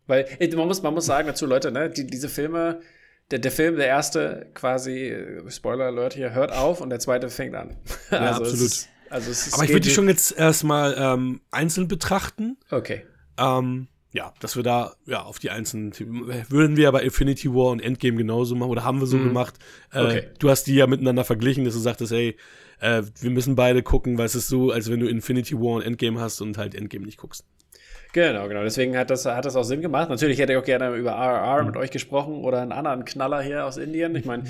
Weil 0.08 0.28
man 0.56 0.68
muss, 0.68 0.81
man 0.81 0.94
muss 0.94 1.06
sagen 1.06 1.28
dazu, 1.28 1.46
Leute, 1.46 1.72
ne, 1.72 1.90
die, 1.90 2.06
diese 2.08 2.28
Filme, 2.28 2.81
der, 3.31 3.40
der 3.40 3.52
Film, 3.52 3.78
der 3.78 3.88
erste 3.88 4.48
quasi, 4.54 5.08
äh, 5.10 5.50
Spoiler 5.50 5.86
Alert 5.86 6.14
hier, 6.14 6.34
hört 6.34 6.52
auf 6.52 6.81
und 6.81 6.90
der 6.90 7.00
zweite 7.00 7.30
fängt 7.30 7.56
an. 7.56 7.78
Ja, 8.12 8.31
es 8.31 8.38
absolut. 8.38 8.62
ist- 8.62 8.90
also 9.10 9.30
es 9.30 9.46
ist, 9.48 9.54
Aber 9.54 9.64
ich 9.64 9.70
würde 9.70 9.81
die 9.81 9.92
schon 9.92 10.08
jetzt 10.08 10.31
erstmal 10.36 10.96
ähm, 10.98 11.42
einzeln 11.52 11.88
betrachten. 11.88 12.58
Okay. 12.72 13.06
Ähm, 13.38 13.88
ja, 14.13 14.33
dass 14.39 14.56
wir 14.56 14.63
da 14.63 14.94
ja 15.06 15.24
auf 15.24 15.39
die 15.39 15.50
einzelnen 15.50 15.92
würden 16.50 16.77
wir 16.77 16.83
ja 16.86 16.92
bei 16.92 17.01
Infinity 17.01 17.51
War 17.54 17.71
und 17.71 17.81
Endgame 17.81 18.15
genauso 18.18 18.56
machen 18.56 18.69
oder 18.69 18.83
haben 18.83 19.00
wir 19.00 19.07
so 19.07 19.18
gemacht. 19.18 19.56
Äh, 19.92 20.00
Okay. 20.04 20.24
Du 20.39 20.50
hast 20.50 20.65
die 20.65 20.75
ja 20.75 20.88
miteinander 20.88 21.24
verglichen, 21.24 21.65
dass 21.65 21.74
du 21.74 21.80
sagtest, 21.80 22.12
hey, 22.13 22.38
äh, 22.80 23.04
wir 23.21 23.31
müssen 23.31 23.56
beide 23.56 23.82
gucken, 23.84 24.17
weil 24.17 24.25
es 24.25 24.36
ist 24.36 24.48
so, 24.48 24.72
als 24.72 24.89
wenn 24.91 25.00
du 25.00 25.08
Infinity 25.08 25.55
War 25.55 25.75
und 25.75 25.82
Endgame 25.82 26.20
hast 26.20 26.41
und 26.41 26.58
halt 26.58 26.75
Endgame 26.75 27.05
nicht 27.05 27.17
guckst. 27.17 27.43
Genau, 28.13 28.48
genau. 28.48 28.62
Deswegen 28.62 28.96
hat 28.96 29.10
das, 29.10 29.25
hat 29.25 29.46
das 29.46 29.55
auch 29.55 29.63
Sinn 29.63 29.82
gemacht. 29.82 30.10
Natürlich 30.10 30.38
hätte 30.38 30.53
ich 30.53 30.60
auch 30.60 30.63
gerne 30.63 30.96
über 30.96 31.13
RR 31.13 31.63
mit 31.63 31.75
euch 31.75 31.89
gesprochen 31.89 32.36
oder 32.43 32.62
einen 32.62 32.72
anderen 32.72 33.05
Knaller 33.05 33.41
hier 33.41 33.65
aus 33.65 33.77
Indien. 33.77 34.15
Ich 34.15 34.25
meine, 34.25 34.43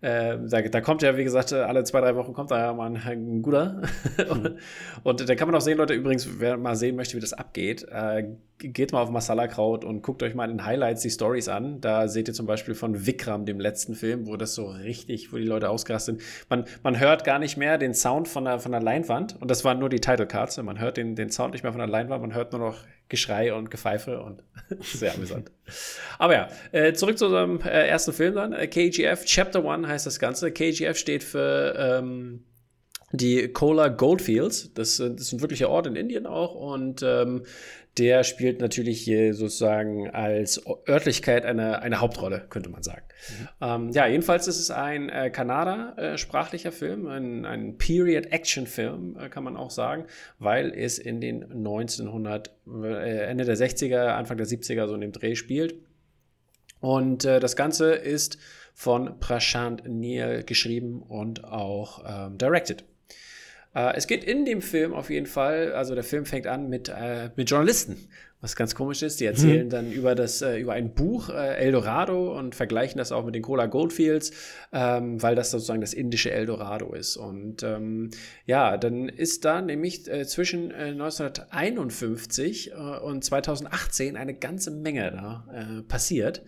äh, 0.00 0.36
da, 0.48 0.62
da 0.62 0.80
kommt 0.80 1.02
ja, 1.02 1.16
wie 1.16 1.24
gesagt, 1.24 1.52
äh, 1.52 1.56
alle 1.56 1.84
zwei, 1.84 2.00
drei 2.00 2.14
Wochen 2.16 2.32
kommt 2.32 2.50
da 2.50 2.58
ja 2.58 2.72
mal 2.72 2.86
ein, 2.86 2.96
ein 2.96 3.42
guter. 3.42 3.82
und, 4.28 4.56
und 5.02 5.28
da 5.28 5.34
kann 5.34 5.48
man 5.48 5.54
auch 5.54 5.60
sehen, 5.60 5.78
Leute, 5.78 5.94
übrigens, 5.94 6.38
wer 6.38 6.56
mal 6.56 6.76
sehen 6.76 6.96
möchte, 6.96 7.16
wie 7.16 7.20
das 7.20 7.32
abgeht, 7.32 7.86
äh, 7.90 8.24
geht 8.58 8.92
mal 8.92 9.02
auf 9.02 9.10
Masala 9.10 9.46
Kraut 9.48 9.84
und 9.84 10.02
guckt 10.02 10.22
euch 10.22 10.34
mal 10.34 10.44
in 10.44 10.58
den 10.58 10.66
Highlights 10.66 11.02
die 11.02 11.10
Stories 11.10 11.48
an. 11.48 11.80
Da 11.80 12.08
seht 12.08 12.28
ihr 12.28 12.34
zum 12.34 12.46
Beispiel 12.46 12.74
von 12.74 13.06
Vikram, 13.06 13.44
dem 13.44 13.60
letzten 13.60 13.94
Film, 13.94 14.26
wo 14.26 14.36
das 14.36 14.54
so 14.54 14.66
richtig, 14.66 15.32
wo 15.32 15.36
die 15.36 15.44
Leute 15.44 15.68
ausgerastet 15.68 16.20
sind. 16.20 16.28
Man, 16.48 16.64
man 16.82 16.98
hört 16.98 17.24
gar 17.24 17.38
nicht 17.38 17.56
mehr 17.56 17.78
den 17.78 17.94
Sound 17.94 18.28
von 18.28 18.44
der, 18.44 18.58
von 18.58 18.72
der 18.72 18.80
Leinwand 18.80 19.36
und 19.40 19.50
das 19.50 19.64
waren 19.64 19.78
nur 19.78 19.88
die 19.88 20.00
Title 20.00 20.26
Cards. 20.26 20.56
Man 20.62 20.80
hört 20.80 20.96
den, 20.96 21.16
den 21.16 21.30
Sound 21.30 21.52
nicht 21.52 21.62
mehr 21.62 21.72
von 21.72 21.80
der 21.80 21.88
Leinwand, 21.88 22.22
man 22.22 22.34
hört 22.34 22.52
nur 22.52 22.60
noch 22.60 22.78
Geschrei 23.08 23.54
und 23.54 23.70
Gepfeife 23.70 24.20
und 24.20 24.42
sehr 24.80 25.14
amüsant. 25.14 25.52
Aber 26.18 26.34
ja, 26.34 26.48
äh, 26.72 26.92
zurück 26.92 27.18
zu 27.18 27.26
unserem 27.26 27.60
äh, 27.60 27.86
ersten 27.86 28.12
Film 28.12 28.34
dann. 28.34 28.52
Äh, 28.52 28.66
KGF, 28.66 29.24
Chapter 29.24 29.62
Heißt 29.86 30.06
das 30.06 30.18
Ganze. 30.18 30.50
KGF 30.52 30.96
steht 30.96 31.22
für 31.24 31.74
ähm, 31.78 32.44
die 33.12 33.48
Cola 33.48 33.88
Goldfields. 33.88 34.72
Das, 34.74 34.96
sind- 34.96 35.18
das 35.20 35.28
ist 35.28 35.32
ein 35.32 35.40
wirklicher 35.40 35.70
Ort 35.70 35.86
in 35.86 35.96
Indien 35.96 36.26
auch 36.26 36.54
und 36.54 37.02
ähm, 37.02 37.44
der 37.98 38.24
spielt 38.24 38.60
natürlich 38.60 39.00
hier 39.00 39.32
sozusagen 39.32 40.10
als 40.10 40.62
Örtlichkeit 40.86 41.46
eine, 41.46 41.80
eine 41.80 42.00
Hauptrolle, 42.02 42.44
könnte 42.50 42.68
man 42.68 42.82
sagen. 42.82 43.00
Ähm, 43.62 43.88
ja, 43.92 44.06
jedenfalls 44.06 44.48
ist 44.48 44.58
es 44.60 44.70
ein 44.70 45.08
äh, 45.08 45.30
Kanada-sprachlicher 45.30 46.72
Film, 46.72 47.06
ein, 47.06 47.46
ein 47.46 47.78
Period-Action-Film, 47.78 49.16
äh, 49.18 49.28
kann 49.30 49.44
man 49.44 49.56
auch 49.56 49.70
sagen, 49.70 50.04
weil 50.38 50.74
es 50.76 50.98
in 50.98 51.22
den 51.22 51.42
1900, 51.44 52.50
äh, 52.82 53.20
Ende 53.30 53.46
der 53.46 53.56
60er, 53.56 54.08
Anfang 54.08 54.36
der 54.36 54.46
70er 54.46 54.86
so 54.88 54.94
in 54.94 55.00
dem 55.00 55.12
Dreh 55.12 55.34
spielt. 55.34 55.76
Und 56.80 57.24
äh, 57.24 57.40
das 57.40 57.56
Ganze 57.56 57.94
ist 57.94 58.36
von 58.78 59.18
Prashant 59.20 59.88
Neal 59.88 60.44
geschrieben 60.44 61.00
und 61.00 61.44
auch 61.44 62.04
ähm, 62.06 62.36
directed. 62.36 62.84
Äh, 63.74 63.96
es 63.96 64.06
geht 64.06 64.22
in 64.22 64.44
dem 64.44 64.60
Film 64.60 64.92
auf 64.92 65.08
jeden 65.08 65.24
Fall, 65.24 65.72
also 65.72 65.94
der 65.94 66.04
Film 66.04 66.26
fängt 66.26 66.46
an 66.46 66.68
mit, 66.68 66.90
äh, 66.90 67.30
mit 67.36 67.48
Journalisten, 67.48 67.96
was 68.42 68.54
ganz 68.54 68.74
komisch 68.74 69.02
ist. 69.02 69.18
Die 69.18 69.24
erzählen 69.24 69.64
mhm. 69.64 69.70
dann 69.70 69.92
über 69.92 70.14
das, 70.14 70.42
äh, 70.42 70.58
über 70.58 70.74
ein 70.74 70.92
Buch, 70.92 71.30
äh, 71.30 71.56
Eldorado, 71.56 72.38
und 72.38 72.54
vergleichen 72.54 72.98
das 72.98 73.12
auch 73.12 73.24
mit 73.24 73.34
den 73.34 73.40
Cola 73.40 73.64
Goldfields, 73.64 74.32
ähm, 74.74 75.22
weil 75.22 75.34
das 75.34 75.52
sozusagen 75.52 75.80
das 75.80 75.94
indische 75.94 76.30
Eldorado 76.30 76.92
ist. 76.92 77.16
Und 77.16 77.62
ähm, 77.62 78.10
ja, 78.44 78.76
dann 78.76 79.08
ist 79.08 79.46
da 79.46 79.62
nämlich 79.62 80.06
äh, 80.06 80.26
zwischen 80.26 80.70
1951 80.70 82.72
äh, 82.72 82.74
und 82.74 83.24
2018 83.24 84.18
eine 84.18 84.34
ganze 84.34 84.70
Menge 84.70 85.12
da 85.12 85.82
passiert 85.88 86.42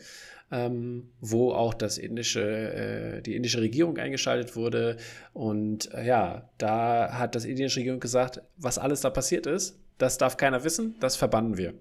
ähm, 0.50 1.10
wo 1.20 1.52
auch 1.52 1.74
das 1.74 1.98
indische, 1.98 2.42
äh, 2.42 3.22
die 3.22 3.36
indische 3.36 3.60
Regierung 3.60 3.98
eingeschaltet 3.98 4.56
wurde. 4.56 4.96
Und 5.32 5.92
äh, 5.94 6.06
ja, 6.06 6.48
da 6.58 7.12
hat 7.12 7.34
das 7.34 7.44
indische 7.44 7.80
Regierung 7.80 8.00
gesagt, 8.00 8.42
was 8.56 8.78
alles 8.78 9.00
da 9.02 9.10
passiert 9.10 9.46
ist, 9.46 9.78
das 9.98 10.18
darf 10.18 10.36
keiner 10.36 10.64
wissen, 10.64 10.96
das 11.00 11.16
verbannen 11.16 11.58
wir. 11.58 11.74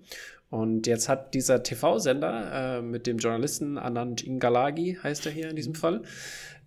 Und 0.50 0.88
jetzt 0.88 1.10
hat 1.10 1.34
dieser 1.34 1.62
TV-Sender 1.62 2.78
äh, 2.78 2.82
mit 2.82 3.06
dem 3.06 3.18
Journalisten 3.18 3.78
Anand 3.78 4.24
Ingalagi, 4.24 4.98
heißt 5.02 5.26
er 5.26 5.32
hier 5.32 5.50
in 5.50 5.56
diesem 5.56 5.76
Fall, 5.76 6.04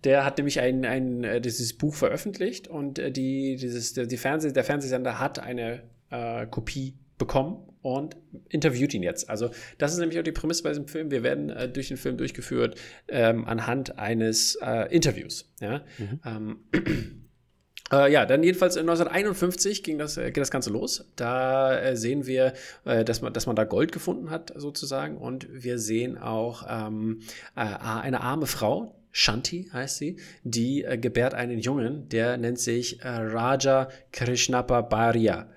der 0.03 0.23
hat 0.23 0.37
nämlich 0.37 0.59
ein, 0.59 0.85
ein, 0.85 1.23
äh, 1.23 1.41
dieses 1.41 1.73
Buch 1.73 1.95
veröffentlicht 1.95 2.67
und 2.67 2.99
äh, 2.99 3.11
die, 3.11 3.55
dieses, 3.55 3.93
die 3.93 4.17
Fernseh, 4.17 4.51
der 4.51 4.63
Fernsehsender 4.63 5.19
hat 5.19 5.39
eine 5.39 5.81
äh, 6.09 6.45
Kopie 6.47 6.95
bekommen 7.17 7.70
und 7.81 8.15
interviewt 8.49 8.93
ihn 8.93 9.03
jetzt. 9.03 9.29
Also 9.29 9.49
das 9.77 9.93
ist 9.93 9.99
nämlich 9.99 10.19
auch 10.19 10.23
die 10.23 10.31
Prämisse 10.31 10.63
bei 10.63 10.69
diesem 10.69 10.87
Film. 10.87 11.11
Wir 11.11 11.23
werden 11.23 11.49
äh, 11.49 11.69
durch 11.69 11.87
den 11.87 11.97
Film 11.97 12.17
durchgeführt 12.17 12.79
ähm, 13.07 13.45
anhand 13.45 13.97
eines 13.97 14.55
äh, 14.55 14.93
Interviews. 14.93 15.51
Ja? 15.59 15.83
Mhm. 15.97 16.19
Ähm, 16.25 16.59
äh, 17.91 18.11
ja, 18.11 18.25
dann 18.25 18.43
jedenfalls 18.43 18.77
1951 18.77 19.83
ging 19.83 19.97
das, 19.97 20.17
äh, 20.17 20.25
geht 20.25 20.41
das 20.41 20.51
Ganze 20.51 20.69
los. 20.69 21.05
Da 21.15 21.79
äh, 21.79 21.97
sehen 21.97 22.27
wir, 22.27 22.53
äh, 22.85 23.03
dass, 23.03 23.21
man, 23.21 23.33
dass 23.33 23.47
man 23.47 23.55
da 23.55 23.63
Gold 23.63 23.91
gefunden 23.91 24.29
hat, 24.29 24.53
sozusagen. 24.55 25.17
Und 25.17 25.47
wir 25.51 25.79
sehen 25.79 26.17
auch 26.17 26.65
ähm, 26.69 27.21
eine 27.55 28.21
arme 28.21 28.45
Frau, 28.45 28.95
Shanti 29.13 29.69
heißt 29.73 29.97
sie, 29.97 30.15
die 30.43 30.85
gebärt 31.01 31.33
einen 31.33 31.59
Jungen, 31.59 32.07
der 32.07 32.37
nennt 32.37 32.59
sich 32.59 32.99
Raja 33.03 33.89
Krishnapa 34.13 34.79
Bharia. 34.79 35.49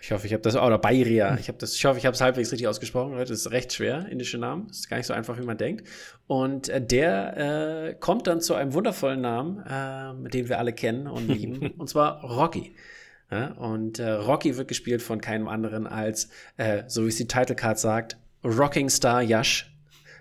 Ich 0.00 0.12
hoffe, 0.12 0.26
ich 0.26 0.32
habe 0.32 0.42
das, 0.42 0.54
oder 0.54 0.78
Bayria. 0.78 1.36
Ich 1.38 1.48
habe 1.48 1.58
das, 1.58 1.74
ich 1.74 1.84
hoffe, 1.84 1.98
ich 1.98 2.06
habe 2.06 2.14
es 2.14 2.20
halbwegs 2.20 2.52
richtig 2.52 2.68
ausgesprochen. 2.68 3.16
Das 3.18 3.30
ist 3.30 3.50
recht 3.50 3.72
schwer, 3.72 4.06
indische 4.08 4.38
Namen. 4.38 4.68
Das 4.68 4.78
ist 4.78 4.88
gar 4.88 4.96
nicht 4.96 5.06
so 5.06 5.12
einfach, 5.12 5.38
wie 5.38 5.44
man 5.44 5.58
denkt. 5.58 5.88
Und 6.26 6.68
äh, 6.68 6.80
der 6.80 7.88
äh, 7.88 7.94
kommt 7.94 8.26
dann 8.26 8.40
zu 8.40 8.54
einem 8.54 8.74
wundervollen 8.74 9.20
Namen, 9.20 9.58
äh, 9.58 10.30
den 10.30 10.48
wir 10.48 10.58
alle 10.58 10.72
kennen 10.72 11.08
und 11.08 11.28
lieben, 11.34 11.72
und 11.78 11.88
zwar 11.88 12.22
Rocky. 12.22 12.74
Ja, 13.30 13.52
und 13.54 13.98
äh, 13.98 14.10
Rocky 14.10 14.56
wird 14.56 14.68
gespielt 14.68 15.02
von 15.02 15.20
keinem 15.20 15.48
anderen 15.48 15.86
als, 15.86 16.30
äh, 16.56 16.84
so 16.86 17.04
wie 17.04 17.08
es 17.08 17.16
die 17.16 17.26
Title 17.26 17.56
Card 17.56 17.78
sagt, 17.78 18.16
Rocking 18.42 18.88
Star 18.88 19.20
Yash 19.20 19.74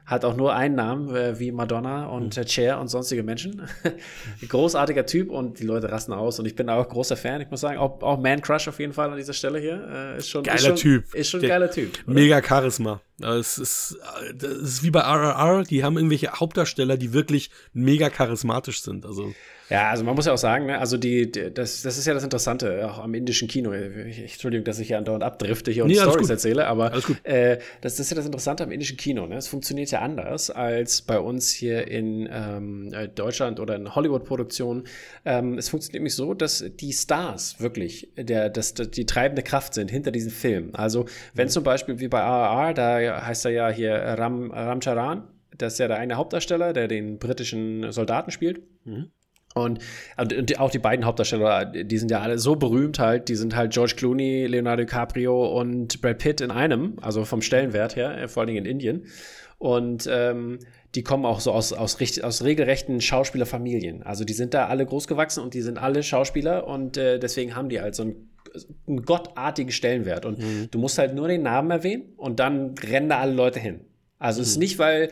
hat 0.08 0.24
auch 0.24 0.38
nur 0.38 0.56
einen 0.56 0.76
Namen, 0.76 1.14
äh, 1.14 1.38
wie 1.38 1.52
Madonna 1.52 2.08
und 2.08 2.38
äh, 2.38 2.48
Cher 2.48 2.80
und 2.80 2.88
sonstige 2.88 3.24
Menschen. 3.24 3.62
Großartiger 4.48 5.06
Typ 5.06 5.30
und 5.30 5.60
die 5.60 5.66
Leute 5.66 5.92
rasten 5.92 6.14
aus. 6.14 6.40
Und 6.40 6.46
ich 6.46 6.56
bin 6.56 6.70
auch 6.70 6.88
großer 6.88 7.18
Fan. 7.18 7.42
Ich 7.42 7.52
muss 7.52 7.60
sagen, 7.60 7.78
auch, 7.78 8.02
auch 8.02 8.18
Man 8.18 8.42
Crush 8.42 8.70
auf 8.70 8.80
jeden 8.80 8.94
Fall 8.94 9.12
an 9.12 9.18
dieser 9.18 9.34
Stelle 9.34 9.60
hier. 9.60 9.86
Äh, 10.16 10.18
ist 10.18 10.30
schon, 10.30 10.44
geiler 10.44 10.56
ist 10.56 10.66
schon, 10.66 10.76
Typ. 10.78 11.14
Ist 11.14 11.30
schon 11.30 11.42
ein 11.42 11.50
geiler 11.50 11.70
Typ. 11.70 11.92
Oder? 12.06 12.14
Mega 12.14 12.42
Charisma. 12.42 13.02
Es 13.20 13.58
ist, 13.58 13.98
das 14.36 14.52
ist 14.54 14.84
wie 14.84 14.92
bei 14.92 15.00
RRR, 15.00 15.64
die 15.64 15.84
haben 15.84 15.98
irgendwelche 15.98 16.34
Hauptdarsteller, 16.34 16.98
die 16.98 17.14
wirklich 17.14 17.50
mega 17.74 18.10
charismatisch 18.10 18.82
sind. 18.82 19.06
Also 19.06 19.34
ja, 19.70 19.90
also 19.90 20.06
man 20.06 20.16
muss 20.16 20.26
ja 20.26 20.34
auch 20.34 20.38
sagen, 20.38 20.68
ne, 20.68 20.80
also 20.80 20.96
die, 20.96 21.30
die, 21.30 21.54
das, 21.54 21.82
das 21.82 21.98
ist 21.98 22.08
ja 22.08 22.14
das 22.14 22.24
Interessante, 22.24 22.90
auch 22.90 23.00
am 23.00 23.14
indischen 23.14 23.50
Kino. 23.50 23.74
Ich, 23.74 24.20
Entschuldigung, 24.20 24.64
dass 24.64 24.80
ich 24.80 24.88
hier 24.88 24.98
andauernd 24.98 25.24
abdrifte 25.24 25.72
hier 25.72 25.84
und 25.84 25.92
nee, 25.92 25.98
Stories 25.98 26.30
erzähle, 26.30 26.68
aber 26.68 26.94
äh, 27.24 27.58
das, 27.82 27.96
das 27.96 28.00
ist 28.00 28.12
ja 28.12 28.16
das 28.16 28.26
Interessante 28.26 28.64
am 28.64 28.72
indischen 28.72 28.96
Kino. 28.96 29.28
Ne? 29.28 29.36
Es 29.36 29.48
funktioniert 29.48 29.92
ja 29.92 30.00
anders 30.00 30.50
als 30.50 31.02
bei 31.02 31.20
uns 31.20 31.52
hier 31.52 31.86
in 31.90 32.30
ähm, 32.32 32.94
äh, 32.94 33.10
Deutschland 33.10 33.60
oder 33.60 33.76
in 33.76 33.94
Hollywood-Produktionen. 33.94 34.86
Ähm, 35.26 35.58
es 35.58 35.68
funktioniert 35.68 35.96
nämlich 35.96 36.16
so, 36.16 36.34
dass 36.34 36.64
die 36.80 36.94
Stars 36.94 37.60
wirklich 37.60 38.10
der, 38.16 38.50
das, 38.50 38.74
die 38.74 39.06
treibende 39.06 39.44
Kraft 39.44 39.74
sind 39.74 39.92
hinter 39.92 40.12
diesen 40.12 40.32
Filmen. 40.32 40.76
Also 40.76 41.08
wenn 41.34 41.48
mhm. 41.48 41.52
zum 41.52 41.64
Beispiel 41.66 42.00
wie 42.00 42.08
bei 42.08 42.20
RRR, 42.20 42.74
da 42.74 43.00
heißt 43.10 43.46
er 43.46 43.52
ja 43.52 43.70
hier 43.70 43.94
Ram, 43.96 44.52
Ramcharan, 44.52 45.28
das 45.58 45.74
ist 45.74 45.80
ja 45.80 45.88
der 45.88 45.98
eine 45.98 46.16
Hauptdarsteller, 46.16 46.74
der 46.74 46.88
den 46.88 47.20
britischen 47.20 47.92
Soldaten 47.92 48.32
spielt. 48.32 48.62
Mhm. 48.86 49.12
Und, 49.56 49.80
und, 50.18 50.60
auch 50.60 50.70
die 50.70 50.80
beiden 50.80 51.06
Hauptdarsteller, 51.06 51.66
die 51.66 51.98
sind 51.98 52.12
ja 52.12 52.22
alle 52.22 52.38
so 52.38 52.56
berühmt 52.56 53.00
halt, 53.00 53.28
die 53.28 53.36
sind 53.36 53.56
halt 53.56 53.74
George 53.74 53.94
Clooney, 53.98 54.46
Leonardo 54.46 54.84
DiCaprio 54.84 55.60
und 55.60 56.02
Brad 56.02 56.20
Pitt 56.20 56.42
in 56.42 56.52
einem, 56.52 56.98
also 57.02 57.26
vom 57.26 57.42
Stellenwert 57.42 57.96
her, 57.96 58.18
äh, 58.18 58.28
vor 58.28 58.42
allen 58.42 58.48
Dingen 58.48 58.66
in 58.66 58.72
Indien. 58.72 59.06
Und 59.58 60.08
ähm, 60.12 60.60
die 60.94 61.04
kommen 61.04 61.26
auch 61.26 61.40
so 61.40 61.52
aus, 61.52 61.74
aus, 61.74 61.98
aus 62.22 62.44
regelrechten 62.44 63.02
Schauspielerfamilien. 63.02 64.04
Also 64.04 64.24
die 64.24 64.34
sind 64.34 64.54
da 64.54 64.68
alle 64.68 64.86
großgewachsen 64.86 65.44
und 65.44 65.54
die 65.54 65.62
sind 65.62 65.80
alle 65.80 66.04
Schauspieler 66.04 66.68
und 66.68 66.98
äh, 66.98 67.18
deswegen 67.20 67.56
haben 67.56 67.70
die 67.70 67.82
halt 67.82 67.96
so 67.96 68.04
einen, 68.04 68.30
einen 68.88 69.04
gottartigen 69.04 69.72
Stellenwert. 69.72 70.26
Und 70.26 70.40
mhm. 70.40 70.70
du 70.72 70.80
musst 70.80 70.98
halt 70.98 71.14
nur 71.14 71.28
den 71.28 71.44
Namen 71.44 71.72
erwähnen 71.72 72.14
und 72.18 72.40
dann 72.40 72.76
rennen 72.78 73.10
da 73.10 73.20
alle 73.20 73.34
Leute 73.34 73.60
hin. 73.60 73.82
Also 74.20 74.40
mhm. 74.40 74.44
es 74.44 74.50
ist 74.50 74.56
mhm. 74.58 74.62
nicht, 74.62 74.80
weil 74.80 75.12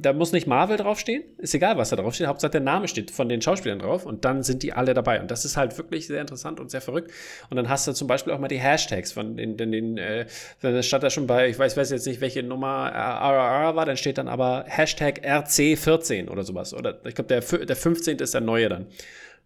da 0.00 0.12
muss 0.12 0.32
nicht 0.32 0.46
Marvel 0.46 0.76
draufstehen, 0.76 1.24
ist 1.38 1.54
egal, 1.54 1.76
was 1.76 1.90
da 1.90 1.96
draufsteht. 1.96 2.26
Hauptsache 2.26 2.52
der 2.52 2.60
Name 2.60 2.86
steht 2.88 3.10
von 3.10 3.28
den 3.28 3.42
Schauspielern 3.42 3.80
drauf 3.80 4.06
und 4.06 4.24
dann 4.24 4.42
sind 4.42 4.62
die 4.62 4.72
alle 4.72 4.94
dabei. 4.94 5.20
Und 5.20 5.30
das 5.30 5.44
ist 5.44 5.56
halt 5.56 5.76
wirklich 5.78 6.06
sehr 6.06 6.20
interessant 6.20 6.60
und 6.60 6.70
sehr 6.70 6.80
verrückt. 6.80 7.10
Und 7.50 7.56
dann 7.56 7.68
hast 7.68 7.86
du 7.86 7.92
zum 7.92 8.06
Beispiel 8.06 8.32
auch 8.32 8.38
mal 8.38 8.48
die 8.48 8.60
Hashtags 8.60 9.12
von 9.12 9.36
den, 9.36 9.56
den, 9.56 9.72
den 9.72 9.98
äh, 9.98 10.26
dann 10.60 10.82
stand 10.82 11.02
da 11.02 11.10
schon 11.10 11.26
bei, 11.26 11.48
ich 11.48 11.58
weiß, 11.58 11.76
weiß 11.76 11.90
jetzt 11.90 12.06
nicht, 12.06 12.20
welche 12.20 12.42
Nummer 12.42 12.90
RRR 12.92 13.74
war, 13.74 13.84
dann 13.84 13.96
steht 13.96 14.18
dann 14.18 14.28
aber 14.28 14.64
Hashtag 14.68 15.26
RC14 15.26 16.28
oder 16.28 16.44
sowas. 16.44 16.72
Oder 16.72 17.04
ich 17.04 17.14
glaube, 17.14 17.28
der, 17.28 17.40
der 17.40 17.76
15. 17.76 18.18
ist 18.18 18.34
der 18.34 18.40
neue 18.40 18.68
dann. 18.68 18.86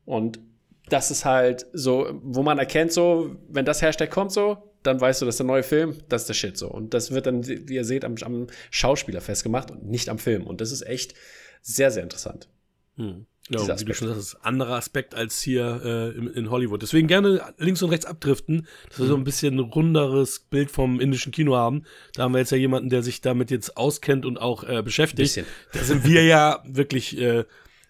Und 0.04 0.40
das 0.88 1.10
ist 1.10 1.24
halt 1.24 1.66
so, 1.72 2.20
wo 2.22 2.42
man 2.42 2.58
erkennt, 2.58 2.92
so, 2.92 3.36
wenn 3.48 3.64
das 3.64 3.82
Hashtag 3.82 4.10
kommt, 4.10 4.32
so, 4.32 4.58
dann 4.82 5.00
weißt 5.00 5.20
du, 5.20 5.26
das 5.26 5.34
ist 5.34 5.40
der 5.40 5.46
neue 5.46 5.62
Film, 5.62 5.96
das 6.08 6.22
ist 6.22 6.28
der 6.28 6.34
Shit 6.34 6.56
so. 6.56 6.68
Und 6.68 6.94
das 6.94 7.10
wird 7.10 7.26
dann, 7.26 7.46
wie 7.46 7.74
ihr 7.74 7.84
seht, 7.84 8.04
am, 8.04 8.14
am 8.22 8.46
Schauspieler 8.70 9.20
festgemacht 9.20 9.70
und 9.70 9.86
nicht 9.86 10.08
am 10.08 10.18
Film. 10.18 10.46
Und 10.46 10.60
das 10.60 10.72
ist 10.72 10.82
echt 10.82 11.14
sehr, 11.62 11.90
sehr 11.90 12.02
interessant. 12.02 12.48
Hm. 12.96 13.26
Ja, 13.50 13.80
wie 13.80 13.84
du 13.84 13.94
schon 13.94 14.08
sagst, 14.08 14.20
ist 14.20 14.34
ein 14.34 14.44
anderer 14.44 14.74
Aspekt 14.74 15.14
als 15.14 15.40
hier 15.40 15.80
äh, 15.82 16.18
in, 16.18 16.26
in, 16.28 16.50
Hollywood. 16.50 16.82
Deswegen 16.82 17.08
gerne 17.08 17.40
links 17.56 17.82
und 17.82 17.88
rechts 17.88 18.04
abdriften, 18.04 18.66
dass 18.90 18.98
wir 18.98 19.06
so 19.06 19.16
ein 19.16 19.24
bisschen 19.24 19.56
ein 19.56 19.60
runderes 19.60 20.40
Bild 20.40 20.70
vom 20.70 21.00
indischen 21.00 21.32
Kino 21.32 21.56
haben. 21.56 21.84
Da 22.12 22.24
haben 22.24 22.32
wir 22.32 22.40
jetzt 22.40 22.52
ja 22.52 22.58
jemanden, 22.58 22.90
der 22.90 23.02
sich 23.02 23.22
damit 23.22 23.50
jetzt 23.50 23.78
auskennt 23.78 24.26
und 24.26 24.38
auch 24.38 24.64
äh, 24.64 24.82
beschäftigt. 24.82 25.34
Bisschen. 25.34 25.46
Da 25.72 25.80
sind 25.80 26.04
wir 26.04 26.24
ja 26.24 26.62
wirklich 26.66 27.18
äh, 27.18 27.44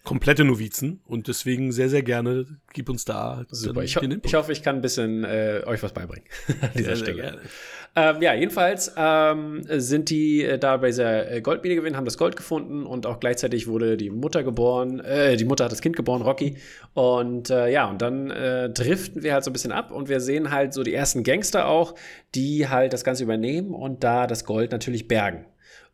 komplette 0.05 0.45
Novizen 0.45 1.01
und 1.07 1.29
deswegen 1.29 1.73
sehr, 1.73 1.89
sehr 1.89 2.03
gerne, 2.03 2.47
gib 2.73 2.89
uns 2.89 3.05
da 3.05 3.45
Super. 3.51 3.83
Ich, 3.83 3.97
ho 3.97 4.01
ich, 4.23 4.35
hoffe, 4.35 4.53
ich 4.53 4.63
kann 4.63 4.77
ein 4.77 4.83
bisschen 4.83 5.25
äh, 5.25 5.63
euch 5.67 5.83
was 5.83 5.93
beibringen 5.93 6.25
an 6.61 6.71
dieser 6.75 6.97
sehr, 6.97 7.05
Stelle. 7.05 7.23
Sehr 7.23 7.41
ähm, 7.97 8.23
ja, 8.23 8.35
jedenfalls 8.35 8.93
ähm, 8.97 9.63
sind 9.67 10.11
die 10.11 10.45
äh, 10.45 10.59
da 10.59 10.77
bei 10.77 10.89
dieser 10.89 11.31
äh, 11.31 11.41
Goldmine 11.41 11.75
gewinnen, 11.75 11.97
haben 11.97 12.05
das 12.05 12.17
Gold 12.17 12.37
gefunden 12.37 12.87
und 12.87 13.07
auch 13.07 13.19
gleichzeitig 13.19 13.67
wurde 13.67 13.97
die 13.97 14.11
Mutter 14.11 14.45
geboren, 14.45 15.01
äh, 15.01 15.37
die 15.37 15.45
Mutter 15.45 15.65
hat 15.65 15.73
das 15.73 15.81
Kind 15.81 15.97
geboren, 15.97 16.23
Rocky. 16.23 16.57
Und 16.95 17.51
äh, 17.51 17.71
ja, 17.71 17.91
und 17.91 18.01
dann 18.01 18.31
äh, 18.31 18.71
driften 18.71 19.23
wir 19.23 19.33
halt 19.35 19.45
so 19.45 19.51
ein 19.51 19.53
bisschen 19.53 19.73
ab 19.73 19.91
und 19.91 20.09
wir 20.09 20.21
sehen 20.21 20.51
halt 20.51 20.75
so 20.75 20.83
die 20.83 20.95
ersten 20.95 21.25
Gangster 21.25 21.67
auch, 21.67 21.95
die 22.35 22.69
halt 22.69 22.93
das 22.93 23.05
Ganze 23.05 23.25
übernehmen 23.25 23.75
und 23.75 24.05
da 24.05 24.27
das 24.27 24.45
Gold 24.45 24.71
natürlich 24.71 25.09
bergen 25.09 25.47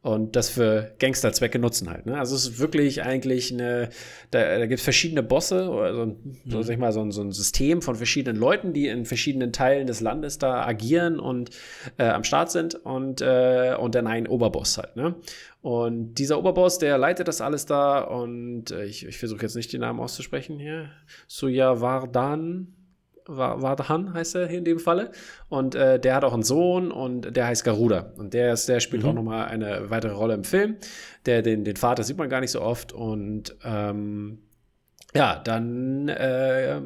und 0.04 0.36
das 0.36 0.50
für 0.50 0.92
Gangsterzwecke 0.98 1.58
nutzen 1.58 1.88
halt. 1.88 2.04
Ne? 2.04 2.18
Also 2.18 2.36
es 2.36 2.46
ist 2.46 2.58
wirklich 2.58 3.02
eigentlich 3.02 3.50
eine, 3.50 3.88
da, 4.30 4.58
da 4.58 4.66
gibt 4.66 4.80
es 4.80 4.84
verschiedene 4.84 5.22
Bosse 5.22 5.70
oder 5.70 5.94
so, 5.94 6.02
ein, 6.02 6.16
so, 6.46 6.58
mhm. 6.58 6.62
sag 6.62 6.74
ich 6.74 6.78
mal, 6.78 6.92
so, 6.92 7.00
ein, 7.00 7.10
so 7.10 7.22
ein 7.22 7.32
System 7.32 7.80
von 7.80 7.94
verschiedenen 7.96 8.38
Leuten, 8.38 8.74
die 8.74 8.86
in 8.86 9.06
verschiedenen 9.06 9.50
Teilen 9.50 9.86
des 9.86 10.02
Landes 10.02 10.36
da 10.36 10.66
agieren 10.66 11.18
und 11.18 11.50
äh, 11.96 12.04
am 12.04 12.22
Start 12.22 12.50
sind 12.50 12.74
und, 12.74 13.22
äh, 13.22 13.76
und 13.80 13.94
dann 13.94 14.06
ein 14.06 14.26
Oberboss 14.26 14.76
halt. 14.76 14.94
Ne? 14.94 15.14
Und 15.62 16.16
dieser 16.16 16.38
Oberboss, 16.38 16.78
der 16.78 16.98
leitet 16.98 17.26
das 17.26 17.40
alles 17.40 17.64
da 17.64 18.00
und 18.00 18.72
äh, 18.72 18.84
ich, 18.84 19.06
ich 19.06 19.16
versuche 19.16 19.40
jetzt 19.40 19.56
nicht 19.56 19.72
die 19.72 19.78
Namen 19.78 20.00
auszusprechen 20.00 20.58
hier. 20.58 20.90
Suyavardan 21.28 22.74
Vardhan 23.26 24.12
heißt 24.12 24.34
er 24.34 24.48
hier 24.48 24.58
in 24.58 24.64
dem 24.64 24.78
Falle. 24.78 25.10
Und 25.48 25.74
äh, 25.74 25.98
der 25.98 26.14
hat 26.16 26.24
auch 26.24 26.34
einen 26.34 26.42
Sohn 26.42 26.90
und 26.90 27.36
der 27.36 27.46
heißt 27.46 27.64
Garuda. 27.64 28.12
Und 28.16 28.34
der, 28.34 28.52
ist, 28.52 28.68
der 28.68 28.80
spielt 28.80 29.02
mhm. 29.02 29.08
auch 29.08 29.14
nochmal 29.14 29.46
eine 29.46 29.90
weitere 29.90 30.12
Rolle 30.12 30.34
im 30.34 30.44
Film. 30.44 30.76
Der, 31.26 31.42
den, 31.42 31.64
den 31.64 31.76
Vater 31.76 32.02
sieht 32.02 32.18
man 32.18 32.28
gar 32.28 32.40
nicht 32.40 32.50
so 32.50 32.60
oft. 32.60 32.92
Und 32.92 33.56
ähm, 33.64 34.38
ja, 35.14 35.40
dann 35.42 36.08
äh, 36.08 36.80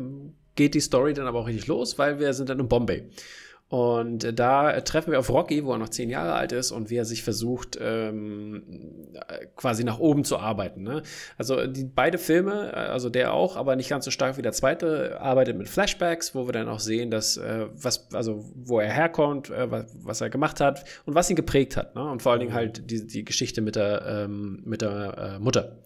geht 0.55 0.75
die 0.75 0.81
Story 0.81 1.15
dann 1.15 1.27
aber 1.27 1.41
auch 1.41 1.47
richtig 1.47 1.67
los, 1.67 1.99
weil 1.99 2.19
wir 2.19 2.33
sind 2.35 2.49
dann 2.49 2.61
in 2.61 2.69
Bombay. 2.69 3.05
Und 3.69 4.39
da 4.39 4.81
treffen 4.81 5.11
wir 5.11 5.19
auf 5.19 5.29
Rocky, 5.29 5.63
wo 5.63 5.73
er 5.73 5.79
noch 5.79 5.91
zehn 5.91 6.09
Jahre 6.09 6.33
alt 6.33 6.53
ist 6.53 6.71
und 6.71 6.89
wie 6.89 6.97
er 6.97 7.05
sich 7.05 7.23
versucht, 7.23 7.79
ähm, 7.79 8.63
quasi 9.57 9.85
nach 9.85 9.99
oben 9.99 10.25
zu 10.25 10.39
arbeiten. 10.39 10.83
Ne? 10.83 11.03
Also 11.37 11.67
die 11.67 11.85
beide 11.85 12.17
Filme, 12.17 12.73
äh, 12.73 12.77
also 12.77 13.11
der 13.11 13.35
auch, 13.35 13.57
aber 13.57 13.77
nicht 13.77 13.91
ganz 13.91 14.07
so 14.07 14.11
stark 14.11 14.39
wie 14.39 14.43
der 14.43 14.53
zweite, 14.53 15.21
arbeitet 15.21 15.59
mit 15.59 15.69
Flashbacks, 15.69 16.35
wo 16.35 16.47
wir 16.49 16.53
dann 16.53 16.67
auch 16.67 16.81
sehen, 16.81 17.11
dass 17.11 17.37
äh, 17.37 17.67
was, 17.75 18.11
also 18.15 18.43
wo 18.55 18.81
er 18.81 18.91
herkommt, 18.91 19.51
äh, 19.51 19.71
was, 19.71 19.85
was, 20.03 20.21
er 20.23 20.31
gemacht 20.31 20.61
hat 20.61 20.85
und 21.05 21.15
was 21.15 21.29
ihn 21.29 21.37
geprägt 21.37 21.77
hat. 21.77 21.95
Ne? 21.95 22.11
Und 22.11 22.23
vor 22.23 22.33
allen 22.33 22.41
Dingen 22.41 22.55
halt 22.55 22.91
die, 22.91 23.07
die 23.07 23.25
Geschichte 23.25 23.61
mit 23.61 23.77
der, 23.77 24.03
ähm, 24.07 24.63
mit 24.65 24.81
der 24.81 25.37
äh, 25.37 25.39
Mutter. 25.39 25.77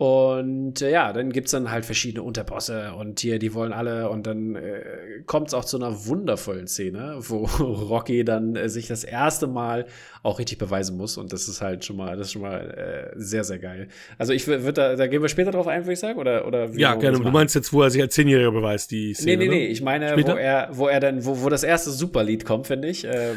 Und 0.00 0.80
äh, 0.80 0.90
ja, 0.90 1.12
dann 1.12 1.30
gibt 1.30 1.48
es 1.48 1.50
dann 1.50 1.70
halt 1.70 1.84
verschiedene 1.84 2.22
Unterbosse 2.22 2.94
und 2.94 3.20
hier, 3.20 3.38
die 3.38 3.52
wollen 3.52 3.74
alle. 3.74 4.08
Und 4.08 4.26
dann 4.26 4.56
äh, 4.56 5.22
kommt 5.26 5.48
es 5.48 5.54
auch 5.54 5.66
zu 5.66 5.76
einer 5.76 6.06
wundervollen 6.06 6.68
Szene, 6.68 7.16
wo 7.18 7.44
Rocky 7.60 8.24
dann 8.24 8.56
äh, 8.56 8.70
sich 8.70 8.86
das 8.86 9.04
erste 9.04 9.46
Mal 9.46 9.84
auch 10.22 10.38
richtig 10.38 10.58
beweisen 10.58 10.96
muss. 10.96 11.16
Und 11.16 11.32
das 11.32 11.48
ist 11.48 11.60
halt 11.60 11.84
schon 11.84 11.96
mal, 11.96 12.16
das 12.16 12.28
ist 12.28 12.32
schon 12.32 12.42
mal 12.42 13.12
äh, 13.14 13.18
sehr, 13.18 13.44
sehr 13.44 13.58
geil. 13.58 13.88
Also 14.18 14.32
ich 14.32 14.46
würde 14.46 14.72
da, 14.72 14.96
da 14.96 15.06
gehen 15.06 15.22
wir 15.22 15.28
später 15.28 15.50
drauf 15.50 15.66
ein, 15.66 15.82
würde 15.82 15.94
ich 15.94 15.98
sagen, 15.98 16.18
oder, 16.18 16.46
oder 16.46 16.68
Ja, 16.74 16.94
gerne. 16.94 17.18
Du 17.18 17.30
meinst 17.30 17.54
jetzt, 17.54 17.72
wo 17.72 17.82
er 17.82 17.90
sich 17.90 18.02
als 18.02 18.14
Zehnjähriger 18.14 18.52
beweist, 18.52 18.90
die 18.90 19.14
Szene, 19.14 19.36
Nee, 19.38 19.48
nee, 19.48 19.54
nee. 19.54 19.66
Ich 19.66 19.82
meine, 19.82 20.16
wo 20.16 20.32
er, 20.32 20.68
wo 20.72 20.88
er 20.88 21.00
dann, 21.00 21.24
wo, 21.24 21.42
wo 21.42 21.48
das 21.48 21.62
erste 21.62 21.90
Superlied 21.90 22.44
kommt, 22.44 22.66
finde 22.66 22.88
ich. 22.88 23.04
Äh, 23.04 23.34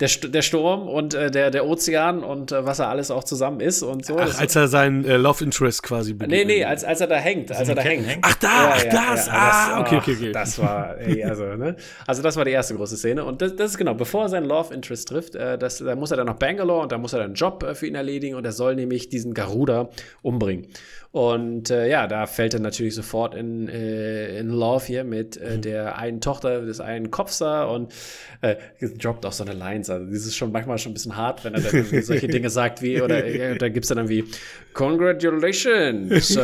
der, 0.00 0.08
der 0.08 0.42
Sturm 0.42 0.88
und 0.88 1.14
äh, 1.14 1.30
der, 1.30 1.50
der 1.50 1.66
Ozean 1.66 2.22
und 2.24 2.52
äh, 2.52 2.64
was 2.64 2.78
er 2.78 2.88
alles 2.88 3.10
auch 3.10 3.24
zusammen 3.24 3.60
ist 3.60 3.82
und 3.82 4.06
so. 4.06 4.16
Ach, 4.18 4.38
als 4.38 4.56
er 4.56 4.68
seinen 4.68 5.04
äh, 5.04 5.16
Love 5.16 5.44
Interest 5.44 5.82
quasi 5.82 6.14
begegnet. 6.14 6.46
Nee, 6.46 6.56
nee, 6.56 6.64
als, 6.64 6.84
als 6.84 7.00
er 7.00 7.06
da 7.06 7.16
hängt, 7.16 7.52
als 7.52 7.68
er 7.68 7.74
da 7.74 7.82
hängt. 7.82 8.06
hängt. 8.06 8.20
Ach, 8.22 8.34
da, 8.36 8.48
ja, 8.48 8.72
ach, 8.72 8.84
ja, 8.84 8.90
das, 8.90 9.26
ja, 9.26 9.32
ah, 9.34 9.80
okay, 9.80 9.96
okay, 9.96 10.14
okay. 10.16 10.32
Das 10.32 10.58
war, 10.58 10.98
ey, 10.98 11.22
also, 11.24 11.44
ne? 11.56 11.76
Also 12.06 12.22
das 12.22 12.36
war 12.36 12.44
die 12.44 12.52
erste 12.52 12.74
große 12.74 12.96
Szene 12.96 13.24
und 13.24 13.42
das, 13.42 13.56
das 13.56 13.72
ist 13.72 13.78
genau, 13.78 13.94
bevor 13.94 14.22
er 14.24 14.28
seinen 14.28 14.46
Love 14.46 14.72
Interest 14.72 15.08
trifft, 15.08 15.34
äh, 15.34 15.58
das, 15.58 15.78
da 15.78 15.94
muss 15.94 16.10
er 16.10 16.13
dann 16.16 16.26
nach 16.26 16.38
Bangalore 16.38 16.82
und 16.82 16.92
da 16.92 16.98
muss 16.98 17.12
er 17.12 17.20
dann 17.20 17.26
einen 17.26 17.34
Job 17.34 17.62
äh, 17.62 17.74
für 17.74 17.86
ihn 17.86 17.94
erledigen 17.94 18.36
und 18.36 18.44
er 18.44 18.52
soll 18.52 18.74
nämlich 18.74 19.08
diesen 19.08 19.34
Garuda 19.34 19.90
umbringen. 20.22 20.66
Und 21.14 21.70
äh, 21.70 21.88
ja, 21.88 22.08
da 22.08 22.26
fällt 22.26 22.54
er 22.54 22.60
natürlich 22.60 22.96
sofort 22.96 23.36
in, 23.36 23.68
äh, 23.68 24.36
in 24.36 24.48
Love 24.48 24.84
hier 24.84 25.04
mit 25.04 25.36
äh, 25.36 25.58
mhm. 25.58 25.60
der 25.62 25.96
einen 25.96 26.20
Tochter 26.20 26.62
des 26.62 26.80
einen 26.80 27.12
Kopfs 27.12 27.38
da 27.38 27.66
und 27.66 27.92
äh, 28.40 28.56
droppt 28.98 29.24
auch 29.24 29.30
so 29.30 29.44
eine 29.44 29.52
Lines. 29.52 29.88
Also, 29.90 30.06
das 30.06 30.26
ist 30.26 30.34
schon 30.34 30.50
manchmal 30.50 30.76
schon 30.78 30.90
ein 30.90 30.94
bisschen 30.94 31.16
hart, 31.16 31.44
wenn 31.44 31.54
er 31.54 31.60
dann 31.60 32.02
solche 32.02 32.26
Dinge 32.26 32.50
sagt 32.50 32.82
wie, 32.82 33.00
oder 33.00 33.24
äh, 33.24 33.56
da 33.56 33.68
gibt 33.68 33.84
es 33.84 33.90
dann 33.90 34.08
wie 34.08 34.24
Congratulations, 34.72 36.36
uh, 36.36 36.40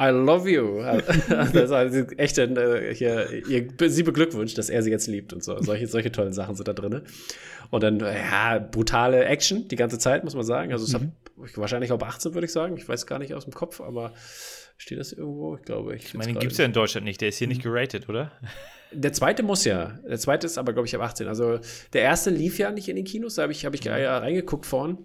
I 0.00 0.08
love 0.08 0.48
you. 0.48 0.80
das 1.28 1.52
ist 1.52 1.70
also 1.70 1.98
echt 2.16 2.38
äh, 2.38 2.94
hier, 2.94 3.28
ihr, 3.46 3.68
sie 3.90 4.02
beglückwünscht, 4.04 4.56
dass 4.56 4.70
er 4.70 4.82
sie 4.82 4.90
jetzt 4.90 5.06
liebt 5.06 5.34
und 5.34 5.44
so. 5.44 5.60
Solche, 5.60 5.86
solche 5.86 6.10
tollen 6.10 6.32
Sachen 6.32 6.54
sind 6.54 6.66
da 6.66 6.72
drin. 6.72 7.02
Und 7.74 7.82
dann, 7.82 7.98
ja, 7.98 8.60
brutale 8.60 9.24
Action 9.24 9.66
die 9.66 9.74
ganze 9.74 9.98
Zeit, 9.98 10.22
muss 10.22 10.36
man 10.36 10.44
sagen. 10.44 10.70
Also, 10.70 10.84
es 10.84 10.92
mhm. 10.92 11.10
hat 11.42 11.56
wahrscheinlich 11.56 11.90
auch 11.90 12.00
18, 12.00 12.32
würde 12.32 12.44
ich 12.44 12.52
sagen. 12.52 12.76
Ich 12.76 12.88
weiß 12.88 13.04
gar 13.04 13.18
nicht 13.18 13.34
aus 13.34 13.42
dem 13.46 13.52
Kopf, 13.52 13.80
aber 13.80 14.12
steht 14.76 15.00
das 15.00 15.12
irgendwo? 15.12 15.56
Ich 15.56 15.62
glaube, 15.62 15.96
ich. 15.96 16.04
Ich 16.04 16.14
meine, 16.14 16.34
den 16.34 16.38
gibt 16.38 16.52
es 16.52 16.58
ja 16.58 16.66
in 16.66 16.72
Deutschland 16.72 17.04
nicht. 17.04 17.20
Der 17.20 17.30
ist 17.30 17.38
hier 17.38 17.48
nicht 17.48 17.64
geratet, 17.64 18.08
oder? 18.08 18.30
Der 18.92 19.12
zweite 19.12 19.42
muss 19.42 19.64
ja. 19.64 19.98
Der 20.08 20.18
zweite 20.18 20.46
ist 20.46 20.56
aber, 20.56 20.72
glaube 20.72 20.86
ich, 20.86 20.94
ab 20.94 21.02
18. 21.02 21.26
Also, 21.26 21.58
der 21.92 22.02
erste 22.02 22.30
lief 22.30 22.58
ja 22.58 22.70
nicht 22.70 22.88
in 22.88 22.94
den 22.94 23.04
Kinos. 23.04 23.34
Da 23.34 23.42
habe 23.42 23.50
ich, 23.50 23.66
hab 23.66 23.74
ich 23.74 23.82
ja 23.82 24.18
reingeguckt 24.18 24.66
vorhin. 24.66 24.98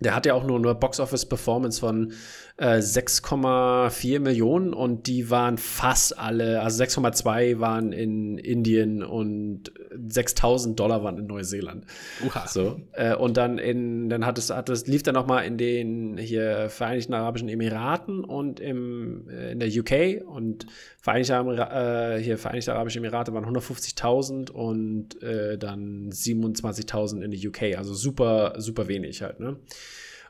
Der 0.00 0.14
hat 0.14 0.26
ja 0.26 0.34
auch 0.34 0.44
nur 0.44 0.58
eine 0.58 0.74
Box-Office-Performance 0.74 1.80
von 1.80 2.12
äh, 2.58 2.76
6,4 2.76 4.20
Millionen 4.20 4.74
und 4.74 5.06
die 5.06 5.30
waren 5.30 5.56
fast 5.56 6.18
alle, 6.18 6.60
also 6.60 6.84
6,2 6.84 7.58
waren 7.58 7.92
in 7.92 8.36
Indien 8.36 9.02
und 9.02 9.72
6000 10.08 10.78
Dollar 10.78 11.02
waren 11.04 11.18
in 11.18 11.26
Neuseeland. 11.26 11.84
Uha. 12.24 12.46
So, 12.46 12.80
äh, 12.92 13.14
und 13.14 13.36
dann 13.36 13.58
in, 13.58 14.08
dann 14.08 14.24
hat 14.24 14.38
es, 14.38 14.50
hat 14.50 14.68
es, 14.68 14.86
lief 14.86 15.02
dann 15.02 15.14
noch 15.14 15.26
mal 15.26 15.40
in 15.42 15.58
den 15.58 16.18
hier 16.18 16.68
Vereinigten 16.70 17.14
Arabischen 17.14 17.48
Emiraten 17.48 18.24
und 18.24 18.60
im, 18.60 19.28
äh, 19.28 19.52
in 19.52 19.60
der 19.60 19.68
UK 19.68 20.26
und 20.26 20.66
Vereinigte, 21.00 21.34
äh, 21.34 22.22
hier 22.22 22.38
Vereinigte 22.38 22.74
Arabische 22.74 22.98
Emirate 22.98 23.32
waren 23.32 23.44
150.000 23.44 24.50
und 24.50 25.22
äh, 25.22 25.58
dann 25.58 26.10
27.000 26.10 27.22
in 27.22 27.30
der 27.30 27.40
UK, 27.48 27.78
also 27.78 27.94
super, 27.94 28.54
super 28.58 28.88
wenig 28.88 29.22
halt, 29.22 29.40
ne? 29.40 29.56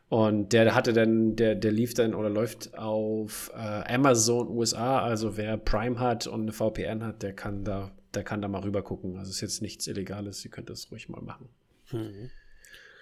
Und 0.08 0.52
der 0.52 0.74
hatte 0.74 0.92
dann, 0.92 1.34
der, 1.34 1.56
der 1.56 1.72
lief 1.72 1.94
dann 1.94 2.14
oder 2.14 2.30
läuft 2.30 2.78
auf 2.78 3.50
äh, 3.56 3.92
Amazon 3.92 4.48
USA. 4.48 5.00
Also 5.00 5.36
wer 5.36 5.56
Prime 5.56 5.98
hat 5.98 6.28
und 6.28 6.42
eine 6.42 6.52
VPN 6.52 7.04
hat, 7.04 7.22
der 7.24 7.32
kann 7.32 7.64
da, 7.64 7.90
der 8.16 8.24
kann 8.24 8.42
da 8.42 8.48
mal 8.48 8.62
rüber 8.62 8.82
gucken. 8.82 9.18
Also 9.18 9.30
ist 9.30 9.40
jetzt 9.40 9.62
nichts 9.62 9.86
Illegales, 9.86 10.44
ihr 10.44 10.50
könnt 10.50 10.70
das 10.70 10.90
ruhig 10.90 11.08
mal 11.08 11.22
machen. 11.22 11.48
Mhm. 11.92 12.30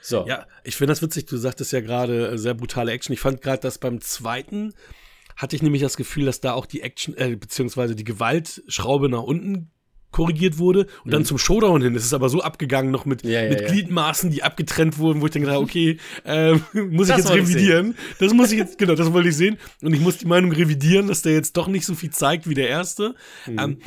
So. 0.02 0.26
Ja, 0.26 0.46
ich 0.64 0.76
finde 0.76 0.92
das 0.92 1.00
witzig, 1.00 1.26
du 1.26 1.38
sagtest 1.38 1.72
ja 1.72 1.80
gerade 1.80 2.32
äh, 2.32 2.38
sehr 2.38 2.52
brutale 2.52 2.92
Action. 2.92 3.14
Ich 3.14 3.20
fand 3.20 3.40
gerade, 3.40 3.60
dass 3.60 3.78
beim 3.78 4.02
zweiten 4.02 4.74
hatte 5.36 5.56
ich 5.56 5.62
nämlich 5.62 5.82
das 5.82 5.96
Gefühl, 5.96 6.26
dass 6.26 6.40
da 6.40 6.52
auch 6.52 6.66
die 6.66 6.82
Action, 6.82 7.16
äh, 7.16 7.36
beziehungsweise 7.36 7.96
die 7.96 8.04
Gewaltschraube 8.04 9.08
nach 9.08 9.22
unten 9.22 9.70
korrigiert 10.14 10.58
wurde 10.58 10.80
und 10.80 11.06
mhm. 11.06 11.10
dann 11.10 11.24
zum 11.24 11.38
Showdown 11.38 11.82
hin. 11.82 11.96
Es 11.96 12.04
ist 12.04 12.14
aber 12.14 12.28
so 12.28 12.40
abgegangen 12.40 12.92
noch 12.92 13.04
mit, 13.04 13.24
ja, 13.24 13.42
ja, 13.42 13.48
mit 13.48 13.62
ja. 13.62 13.66
Gliedmaßen, 13.66 14.30
die 14.30 14.44
abgetrennt 14.44 14.98
wurden, 14.98 15.20
wo 15.20 15.26
ich 15.26 15.32
dann 15.32 15.42
gedacht 15.42 15.58
okay, 15.58 15.98
äh, 16.24 16.52
muss 16.72 17.08
ich 17.08 17.16
jetzt 17.16 17.30
revidieren. 17.30 17.96
Ich 18.12 18.18
das 18.18 18.32
muss 18.32 18.52
ich 18.52 18.58
jetzt, 18.58 18.78
genau, 18.78 18.94
das 18.94 19.12
wollte 19.12 19.30
ich 19.30 19.36
sehen. 19.36 19.58
Und 19.82 19.92
ich 19.92 20.00
muss 20.00 20.18
die 20.18 20.26
Meinung 20.26 20.52
revidieren, 20.52 21.08
dass 21.08 21.22
der 21.22 21.32
jetzt 21.32 21.56
doch 21.56 21.66
nicht 21.66 21.84
so 21.84 21.94
viel 21.96 22.10
zeigt 22.10 22.48
wie 22.48 22.54
der 22.54 22.68
erste. 22.68 23.16
Mhm. 23.46 23.58
Ähm, 23.58 23.78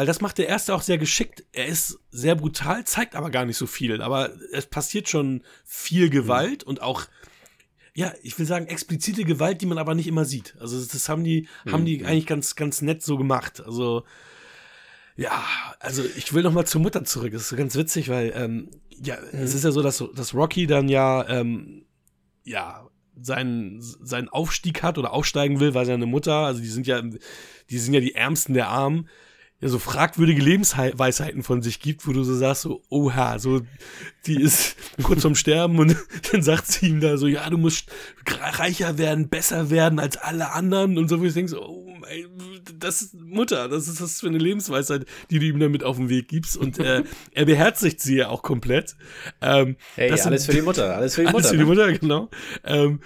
weil 0.00 0.06
das 0.06 0.22
macht 0.22 0.38
der 0.38 0.48
erste 0.48 0.74
auch 0.74 0.80
sehr 0.80 0.96
geschickt. 0.96 1.44
Er 1.52 1.66
ist 1.66 1.98
sehr 2.10 2.34
brutal, 2.34 2.86
zeigt 2.86 3.14
aber 3.14 3.28
gar 3.28 3.44
nicht 3.44 3.58
so 3.58 3.66
viel. 3.66 4.00
Aber 4.00 4.30
es 4.50 4.64
passiert 4.64 5.10
schon 5.10 5.42
viel 5.66 6.08
Gewalt 6.08 6.62
mhm. 6.62 6.70
und 6.70 6.80
auch 6.80 7.04
ja, 7.92 8.14
ich 8.22 8.38
will 8.38 8.46
sagen, 8.46 8.66
explizite 8.66 9.24
Gewalt, 9.24 9.60
die 9.60 9.66
man 9.66 9.76
aber 9.76 9.94
nicht 9.94 10.06
immer 10.06 10.24
sieht. 10.24 10.56
Also 10.58 10.82
das 10.82 11.10
haben 11.10 11.22
die, 11.22 11.48
mhm. 11.66 11.72
haben 11.72 11.84
die 11.84 12.06
eigentlich 12.06 12.24
ganz, 12.24 12.56
ganz 12.56 12.80
nett 12.80 13.02
so 13.02 13.18
gemacht. 13.18 13.60
Also 13.60 14.04
ja, 15.16 15.44
also 15.80 16.02
ich 16.16 16.32
will 16.32 16.44
noch 16.44 16.52
mal 16.54 16.64
zur 16.64 16.80
Mutter 16.80 17.04
zurück. 17.04 17.34
Das 17.34 17.52
ist 17.52 17.58
ganz 17.58 17.76
witzig, 17.76 18.08
weil 18.08 18.32
ähm, 18.34 18.70
ja, 18.88 19.18
mhm. 19.18 19.40
es 19.40 19.52
ist 19.52 19.64
ja 19.64 19.70
so, 19.70 19.82
dass, 19.82 20.02
dass 20.14 20.32
Rocky 20.32 20.66
dann 20.66 20.88
ja 20.88 21.28
ähm, 21.28 21.84
ja 22.42 22.88
seinen, 23.20 23.82
seinen 23.82 24.30
Aufstieg 24.30 24.82
hat 24.82 24.96
oder 24.96 25.12
aufsteigen 25.12 25.60
will, 25.60 25.74
weil 25.74 25.84
seine 25.84 26.06
Mutter, 26.06 26.36
also 26.36 26.62
die 26.62 26.68
sind 26.68 26.86
ja, 26.86 27.02
die 27.02 27.78
sind 27.78 27.92
ja 27.92 28.00
die 28.00 28.14
Ärmsten 28.14 28.54
der 28.54 28.68
Armen, 28.68 29.10
ja 29.60 29.68
so 29.68 29.78
fragwürdige 29.78 30.40
Lebensweisheiten 30.40 31.42
von 31.42 31.60
sich 31.60 31.80
gibt, 31.80 32.06
wo 32.06 32.12
du 32.12 32.24
so 32.24 32.34
sagst, 32.34 32.62
so, 32.62 32.82
oha, 32.88 33.38
so, 33.38 33.60
die 34.26 34.40
ist 34.40 34.76
kurz 35.02 35.22
vorm 35.22 35.34
Sterben 35.34 35.78
und 35.78 35.96
dann 36.32 36.42
sagt 36.42 36.66
sie 36.66 36.88
ihm 36.88 37.00
da 37.00 37.18
so, 37.18 37.26
ja, 37.26 37.48
du 37.50 37.58
musst 37.58 37.90
reicher 38.26 38.96
werden, 38.96 39.28
besser 39.28 39.68
werden 39.70 39.98
als 39.98 40.16
alle 40.16 40.52
anderen 40.52 40.96
und 40.96 41.08
so, 41.08 41.20
wo 41.20 41.24
ich 41.24 41.34
denke 41.34 41.50
so, 41.50 41.62
oh 41.62 41.94
mein, 41.98 42.26
das 42.78 43.02
ist 43.02 43.14
Mutter, 43.14 43.68
das 43.68 43.86
ist 43.86 44.00
das 44.00 44.20
für 44.20 44.28
eine 44.28 44.38
Lebensweisheit, 44.38 45.04
die 45.30 45.38
du 45.38 45.46
ihm 45.46 45.60
damit 45.60 45.84
auf 45.84 45.96
den 45.96 46.08
Weg 46.08 46.28
gibst 46.28 46.56
und 46.56 46.78
äh, 46.78 47.04
er 47.32 47.44
beherzigt 47.44 48.00
sie 48.00 48.16
ja 48.16 48.28
auch 48.28 48.42
komplett. 48.42 48.96
Ähm, 49.42 49.76
hey, 49.94 50.10
alles 50.10 50.46
für 50.46 50.52
die 50.52 50.62
Mutter, 50.62 50.96
alles 50.96 51.14
für 51.14 51.24
die 51.24 51.26
Mutter. 51.32 51.36
Alles 51.36 51.50
für 51.50 51.56
die 51.58 51.64
ne? 51.64 51.68
Mutter, 51.68 51.92
genau. 51.92 52.30
Ähm, 52.64 53.00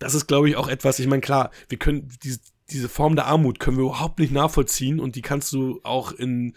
das 0.00 0.14
ist, 0.14 0.26
glaube 0.26 0.48
ich, 0.48 0.56
auch 0.56 0.66
etwas, 0.66 0.98
ich 0.98 1.06
meine, 1.06 1.20
klar, 1.20 1.50
wir 1.68 1.78
können 1.78 2.08
diese 2.24 2.40
diese 2.70 2.88
Form 2.88 3.16
der 3.16 3.26
Armut 3.26 3.60
können 3.60 3.76
wir 3.76 3.84
überhaupt 3.84 4.18
nicht 4.18 4.32
nachvollziehen 4.32 5.00
und 5.00 5.16
die 5.16 5.22
kannst 5.22 5.52
du 5.52 5.80
auch 5.82 6.12
in 6.12 6.54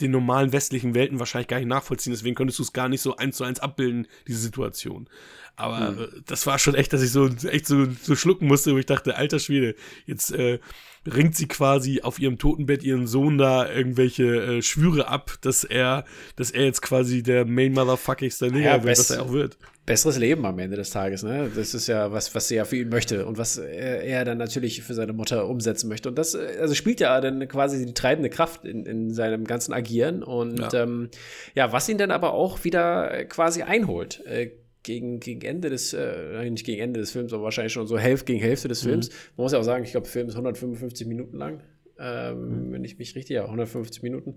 den 0.00 0.10
normalen 0.10 0.52
westlichen 0.52 0.94
Welten 0.94 1.18
wahrscheinlich 1.18 1.48
gar 1.48 1.58
nicht 1.58 1.68
nachvollziehen. 1.68 2.12
Deswegen 2.12 2.34
könntest 2.34 2.58
du 2.58 2.62
es 2.62 2.72
gar 2.72 2.88
nicht 2.88 3.00
so 3.00 3.16
eins 3.16 3.36
zu 3.36 3.44
eins 3.44 3.60
abbilden, 3.60 4.06
diese 4.26 4.40
Situation. 4.40 5.08
Aber 5.56 5.92
mhm. 5.92 6.22
das 6.26 6.46
war 6.46 6.58
schon 6.58 6.74
echt, 6.74 6.92
dass 6.92 7.02
ich 7.02 7.10
so 7.10 7.28
echt 7.48 7.66
so, 7.66 7.86
so 7.90 8.14
schlucken 8.14 8.46
musste, 8.46 8.74
wo 8.74 8.78
ich 8.78 8.86
dachte, 8.86 9.16
alter 9.16 9.38
Schwede, 9.38 9.74
jetzt 10.04 10.32
äh, 10.32 10.58
ringt 11.06 11.36
sie 11.36 11.48
quasi 11.48 12.00
auf 12.02 12.18
ihrem 12.18 12.38
Totenbett 12.38 12.82
ihren 12.82 13.06
Sohn 13.06 13.38
da 13.38 13.70
irgendwelche 13.70 14.24
äh, 14.24 14.62
Schwüre 14.62 15.08
ab, 15.08 15.34
dass 15.40 15.64
er, 15.64 16.04
dass 16.36 16.50
er 16.50 16.64
jetzt 16.64 16.82
quasi 16.82 17.22
der 17.22 17.44
Main 17.44 17.72
Motherfuckigste 17.72 18.46
Nigger 18.46 18.76
ja, 18.76 18.84
wird, 18.84 18.98
was 18.98 19.10
er 19.10 19.22
auch 19.22 19.32
wird 19.32 19.56
besseres 19.86 20.18
Leben 20.18 20.44
am 20.44 20.58
Ende 20.58 20.76
des 20.76 20.90
Tages. 20.90 21.22
Ne? 21.22 21.50
Das 21.54 21.72
ist 21.72 21.86
ja 21.86 22.12
was, 22.12 22.34
was 22.34 22.48
sie 22.48 22.56
ja 22.56 22.64
für 22.64 22.76
ihn 22.76 22.88
möchte 22.88 23.24
und 23.24 23.38
was 23.38 23.56
er 23.56 24.24
dann 24.24 24.36
natürlich 24.36 24.82
für 24.82 24.94
seine 24.94 25.12
Mutter 25.12 25.48
umsetzen 25.48 25.88
möchte. 25.88 26.08
Und 26.08 26.18
das 26.18 26.34
also 26.34 26.74
spielt 26.74 27.00
ja 27.00 27.18
dann 27.20 27.46
quasi 27.46 27.86
die 27.86 27.94
treibende 27.94 28.28
Kraft 28.28 28.64
in, 28.64 28.84
in 28.84 29.14
seinem 29.14 29.44
ganzen 29.44 29.72
Agieren. 29.72 30.22
Und 30.24 30.58
ja. 30.58 30.82
Ähm, 30.82 31.08
ja, 31.54 31.72
was 31.72 31.88
ihn 31.88 31.98
dann 31.98 32.10
aber 32.10 32.34
auch 32.34 32.64
wieder 32.64 33.24
quasi 33.26 33.62
einholt. 33.62 34.26
Äh, 34.26 34.50
gegen, 34.86 35.20
gegen 35.20 35.42
Ende 35.42 35.68
des, 35.68 35.92
äh, 35.92 36.48
nicht 36.48 36.64
gegen 36.64 36.80
Ende 36.80 37.00
des 37.00 37.10
Films, 37.10 37.32
aber 37.32 37.42
wahrscheinlich 37.42 37.72
schon 37.72 37.86
so 37.86 37.98
Hälfte 37.98 38.32
gegen 38.32 38.40
Hälfte 38.40 38.68
des 38.68 38.82
mhm. 38.84 38.88
Films. 38.88 39.08
Man 39.36 39.44
muss 39.44 39.52
ja 39.52 39.58
auch 39.58 39.64
sagen, 39.64 39.84
ich 39.84 39.90
glaube, 39.90 40.04
der 40.04 40.12
Film 40.12 40.28
ist 40.28 40.34
155 40.34 41.06
Minuten 41.06 41.36
lang. 41.36 41.62
Ähm, 41.98 42.68
mhm. 42.68 42.72
Wenn 42.72 42.84
ich 42.84 42.98
mich 42.98 43.14
richtig, 43.16 43.34
ja, 43.34 43.44
150 43.44 44.02
Minuten. 44.02 44.36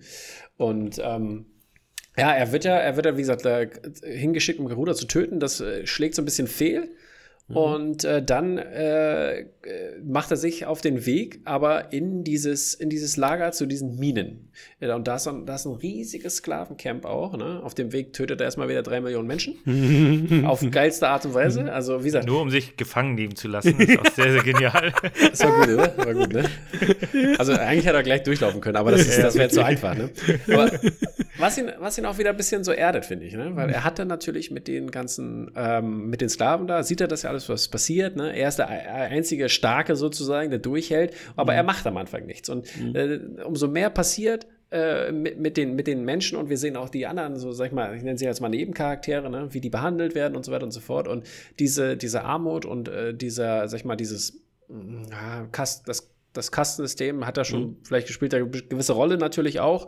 Und 0.57 0.99
ähm, 1.03 1.45
ja, 2.17 2.33
er 2.33 2.51
wird 2.51 2.65
ja, 2.65 2.75
er 2.75 2.95
wird 2.95 3.05
ja, 3.05 3.15
wie 3.15 3.21
gesagt, 3.21 3.45
hingeschickt, 4.03 4.59
um 4.59 4.67
Garuda 4.67 4.93
zu 4.95 5.05
töten. 5.05 5.39
Das 5.39 5.61
äh, 5.61 5.85
schlägt 5.85 6.15
so 6.15 6.21
ein 6.21 6.25
bisschen 6.25 6.47
fehl. 6.47 6.89
Und 7.53 8.03
äh, 8.03 8.21
dann 8.23 8.57
äh, 8.59 9.39
äh, 9.39 9.45
macht 10.05 10.29
er 10.31 10.37
sich 10.37 10.65
auf 10.67 10.81
den 10.81 11.05
Weg, 11.07 11.39
aber 11.45 11.91
in 11.91 12.23
dieses, 12.23 12.75
in 12.75 12.89
dieses 12.89 13.17
Lager 13.17 13.51
zu 13.51 13.65
diesen 13.65 13.97
Minen. 13.97 14.51
Und 14.81 15.07
da 15.07 15.15
ist, 15.15 15.27
ein, 15.27 15.45
da 15.45 15.55
ist 15.55 15.65
ein 15.65 15.73
riesiges 15.73 16.37
Sklavencamp 16.37 17.05
auch. 17.05 17.35
Ne? 17.37 17.61
Auf 17.63 17.73
dem 17.73 17.91
Weg 17.91 18.13
tötet 18.13 18.39
er 18.41 18.45
erstmal 18.45 18.69
wieder 18.69 18.83
drei 18.83 19.01
Millionen 19.01 19.27
Menschen. 19.27 19.55
auf 20.45 20.63
geilste 20.69 21.07
Art 21.07 21.25
und 21.25 21.33
Weise. 21.33 21.71
Also, 21.71 22.01
wie 22.01 22.05
gesagt. 22.05 22.27
Nur 22.27 22.41
um 22.41 22.49
sich 22.51 22.77
gefangen 22.77 23.15
nehmen 23.15 23.35
zu 23.35 23.47
lassen. 23.47 23.79
Ist 23.79 23.97
auch 23.99 24.05
sehr, 24.13 24.31
sehr 24.31 24.43
genial. 24.43 24.93
Das 25.31 25.39
war 25.43 25.59
gut, 25.59 25.73
oder? 25.73 25.97
War 25.97 26.13
gut, 26.13 26.33
ne? 26.33 26.43
Also, 27.37 27.53
eigentlich 27.53 27.85
hätte 27.85 27.97
er 27.97 28.03
gleich 28.03 28.23
durchlaufen 28.23 28.61
können, 28.61 28.75
aber 28.77 28.91
das, 28.91 29.01
ist- 29.01 29.19
das 29.21 29.35
wäre 29.35 29.49
zu 29.49 29.63
einfach, 29.63 29.95
ne? 29.95 30.09
Aber 30.51 30.71
was 31.37 31.57
ihn, 31.57 31.71
was 31.79 31.97
ihn 31.97 32.05
auch 32.05 32.17
wieder 32.17 32.29
ein 32.31 32.37
bisschen 32.37 32.63
so 32.63 32.71
erdet, 32.71 33.05
finde 33.05 33.25
ich, 33.25 33.33
ne? 33.33 33.51
Weil 33.55 33.69
er 33.69 33.83
hat 33.83 33.99
dann 33.99 34.07
natürlich 34.07 34.51
mit 34.51 34.67
den 34.67 34.91
ganzen, 34.91 35.51
ähm, 35.55 36.09
mit 36.09 36.21
den 36.21 36.29
Sklaven 36.29 36.67
da, 36.67 36.83
sieht 36.83 37.01
er 37.01 37.07
das 37.07 37.23
ja 37.23 37.29
alles, 37.29 37.38
was 37.47 37.67
passiert, 37.69 38.15
ne? 38.15 38.35
Er 38.35 38.49
ist 38.49 38.57
der 38.57 38.69
ei- 38.69 38.87
einzige 38.87 39.47
Starke 39.47 39.95
sozusagen, 39.95 40.49
der 40.49 40.59
durchhält, 40.59 41.13
aber 41.35 41.53
er 41.53 41.63
macht 41.63 41.85
am 41.87 41.95
Anfang 41.97 42.25
nichts. 42.25 42.49
Und 42.49 42.67
äh, 42.93 43.19
umso 43.45 43.67
mehr 43.67 43.89
passiert, 43.91 44.47
äh, 44.71 45.11
mit, 45.11 45.39
mit, 45.39 45.57
den, 45.57 45.75
mit 45.75 45.87
den 45.87 46.03
Menschen 46.05 46.37
und 46.37 46.49
wir 46.49 46.57
sehen 46.57 46.75
auch 46.75 46.89
die 46.89 47.07
anderen, 47.07 47.37
so 47.37 47.51
sag 47.51 47.67
ich 47.67 47.71
mal, 47.71 47.95
ich 47.95 48.03
nenne 48.03 48.17
sie 48.17 48.25
jetzt 48.25 48.39
mal 48.41 48.49
Nebencharaktere, 48.49 49.29
ne? 49.29 49.47
wie 49.51 49.61
die 49.61 49.69
behandelt 49.69 50.13
werden 50.13 50.35
und 50.35 50.45
so 50.45 50.51
weiter 50.51 50.65
und 50.65 50.71
so 50.71 50.79
fort. 50.79 51.07
Und 51.07 51.25
diese, 51.57 51.97
diese 51.97 52.23
Armut 52.23 52.65
und 52.65 52.87
äh, 52.87 53.13
dieser, 53.13 53.67
sag 53.67 53.79
ich 53.79 53.85
mal, 53.85 53.95
dieses 53.95 54.41
ja, 55.09 55.47
Kast, 55.51 55.87
das, 55.87 56.11
das 56.33 56.51
Kastensystem 56.51 57.25
hat 57.25 57.37
da 57.37 57.43
schon 57.43 57.77
vielleicht 57.83 58.05
gespielt, 58.05 58.33
eine 58.35 58.47
gewisse 58.47 58.93
Rolle 58.93 59.17
natürlich 59.17 59.59
auch. 59.59 59.87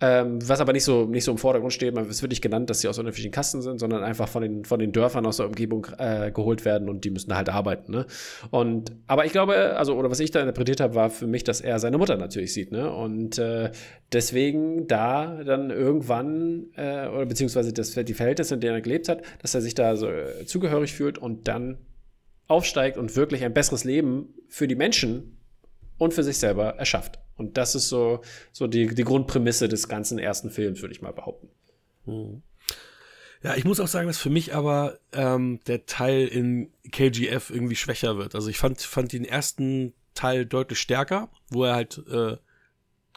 Ähm, 0.00 0.38
was 0.46 0.60
aber 0.60 0.72
nicht 0.72 0.82
so, 0.82 1.04
nicht 1.04 1.22
so 1.22 1.30
im 1.30 1.38
Vordergrund 1.38 1.72
steht, 1.72 1.96
es 1.96 2.20
wird 2.20 2.30
nicht 2.30 2.42
genannt, 2.42 2.68
dass 2.68 2.80
sie 2.80 2.88
aus 2.88 2.98
unterschiedlichen 2.98 3.32
Kasten 3.32 3.62
sind, 3.62 3.78
sondern 3.78 4.02
einfach 4.02 4.28
von 4.28 4.42
den, 4.42 4.64
von 4.64 4.80
den 4.80 4.90
Dörfern 4.90 5.24
aus 5.24 5.36
der 5.36 5.46
Umgebung 5.46 5.86
äh, 5.98 6.32
geholt 6.32 6.64
werden 6.64 6.88
und 6.88 7.04
die 7.04 7.10
müssen 7.10 7.34
halt 7.34 7.48
arbeiten. 7.48 7.92
Ne? 7.92 8.06
Und, 8.50 8.92
aber 9.06 9.24
ich 9.24 9.30
glaube, 9.30 9.76
also, 9.76 9.94
oder 9.94 10.10
was 10.10 10.18
ich 10.18 10.32
da 10.32 10.40
interpretiert 10.40 10.80
habe, 10.80 10.96
war 10.96 11.10
für 11.10 11.28
mich, 11.28 11.44
dass 11.44 11.60
er 11.60 11.78
seine 11.78 11.96
Mutter 11.96 12.16
natürlich 12.16 12.52
sieht. 12.52 12.72
Ne? 12.72 12.92
Und 12.92 13.38
äh, 13.38 13.70
deswegen 14.12 14.88
da 14.88 15.44
dann 15.44 15.70
irgendwann, 15.70 16.66
äh, 16.76 17.06
oder 17.06 17.26
beziehungsweise 17.26 17.72
das, 17.72 17.92
die 17.92 18.14
Verhältnisse, 18.14 18.54
in 18.54 18.60
denen 18.60 18.74
er 18.74 18.80
gelebt 18.80 19.08
hat, 19.08 19.22
dass 19.42 19.54
er 19.54 19.60
sich 19.60 19.76
da 19.76 19.96
so 19.96 20.08
äh, 20.08 20.44
zugehörig 20.44 20.92
fühlt 20.92 21.18
und 21.18 21.46
dann 21.46 21.78
aufsteigt 22.48 22.98
und 22.98 23.14
wirklich 23.14 23.44
ein 23.44 23.54
besseres 23.54 23.84
Leben 23.84 24.34
für 24.48 24.66
die 24.66 24.76
Menschen 24.76 25.38
und 25.98 26.14
für 26.14 26.24
sich 26.24 26.38
selber 26.38 26.76
erschafft. 26.76 27.20
Und 27.36 27.56
das 27.56 27.74
ist 27.74 27.88
so, 27.88 28.20
so 28.52 28.66
die, 28.66 28.94
die 28.94 29.04
Grundprämisse 29.04 29.68
des 29.68 29.88
ganzen 29.88 30.18
ersten 30.18 30.50
Films, 30.50 30.82
würde 30.82 30.94
ich 30.94 31.02
mal 31.02 31.12
behaupten. 31.12 31.48
Ja, 33.42 33.54
ich 33.56 33.64
muss 33.64 33.80
auch 33.80 33.88
sagen, 33.88 34.06
dass 34.06 34.18
für 34.18 34.30
mich 34.30 34.54
aber 34.54 34.98
ähm, 35.12 35.60
der 35.66 35.84
Teil 35.86 36.26
in 36.26 36.72
KGF 36.90 37.50
irgendwie 37.50 37.76
schwächer 37.76 38.16
wird. 38.16 38.34
Also 38.34 38.48
ich 38.48 38.58
fand, 38.58 38.80
fand 38.80 39.12
den 39.12 39.24
ersten 39.24 39.92
Teil 40.14 40.46
deutlich 40.46 40.78
stärker, 40.78 41.28
wo 41.50 41.64
er 41.64 41.74
halt 41.74 42.02
äh, 42.08 42.36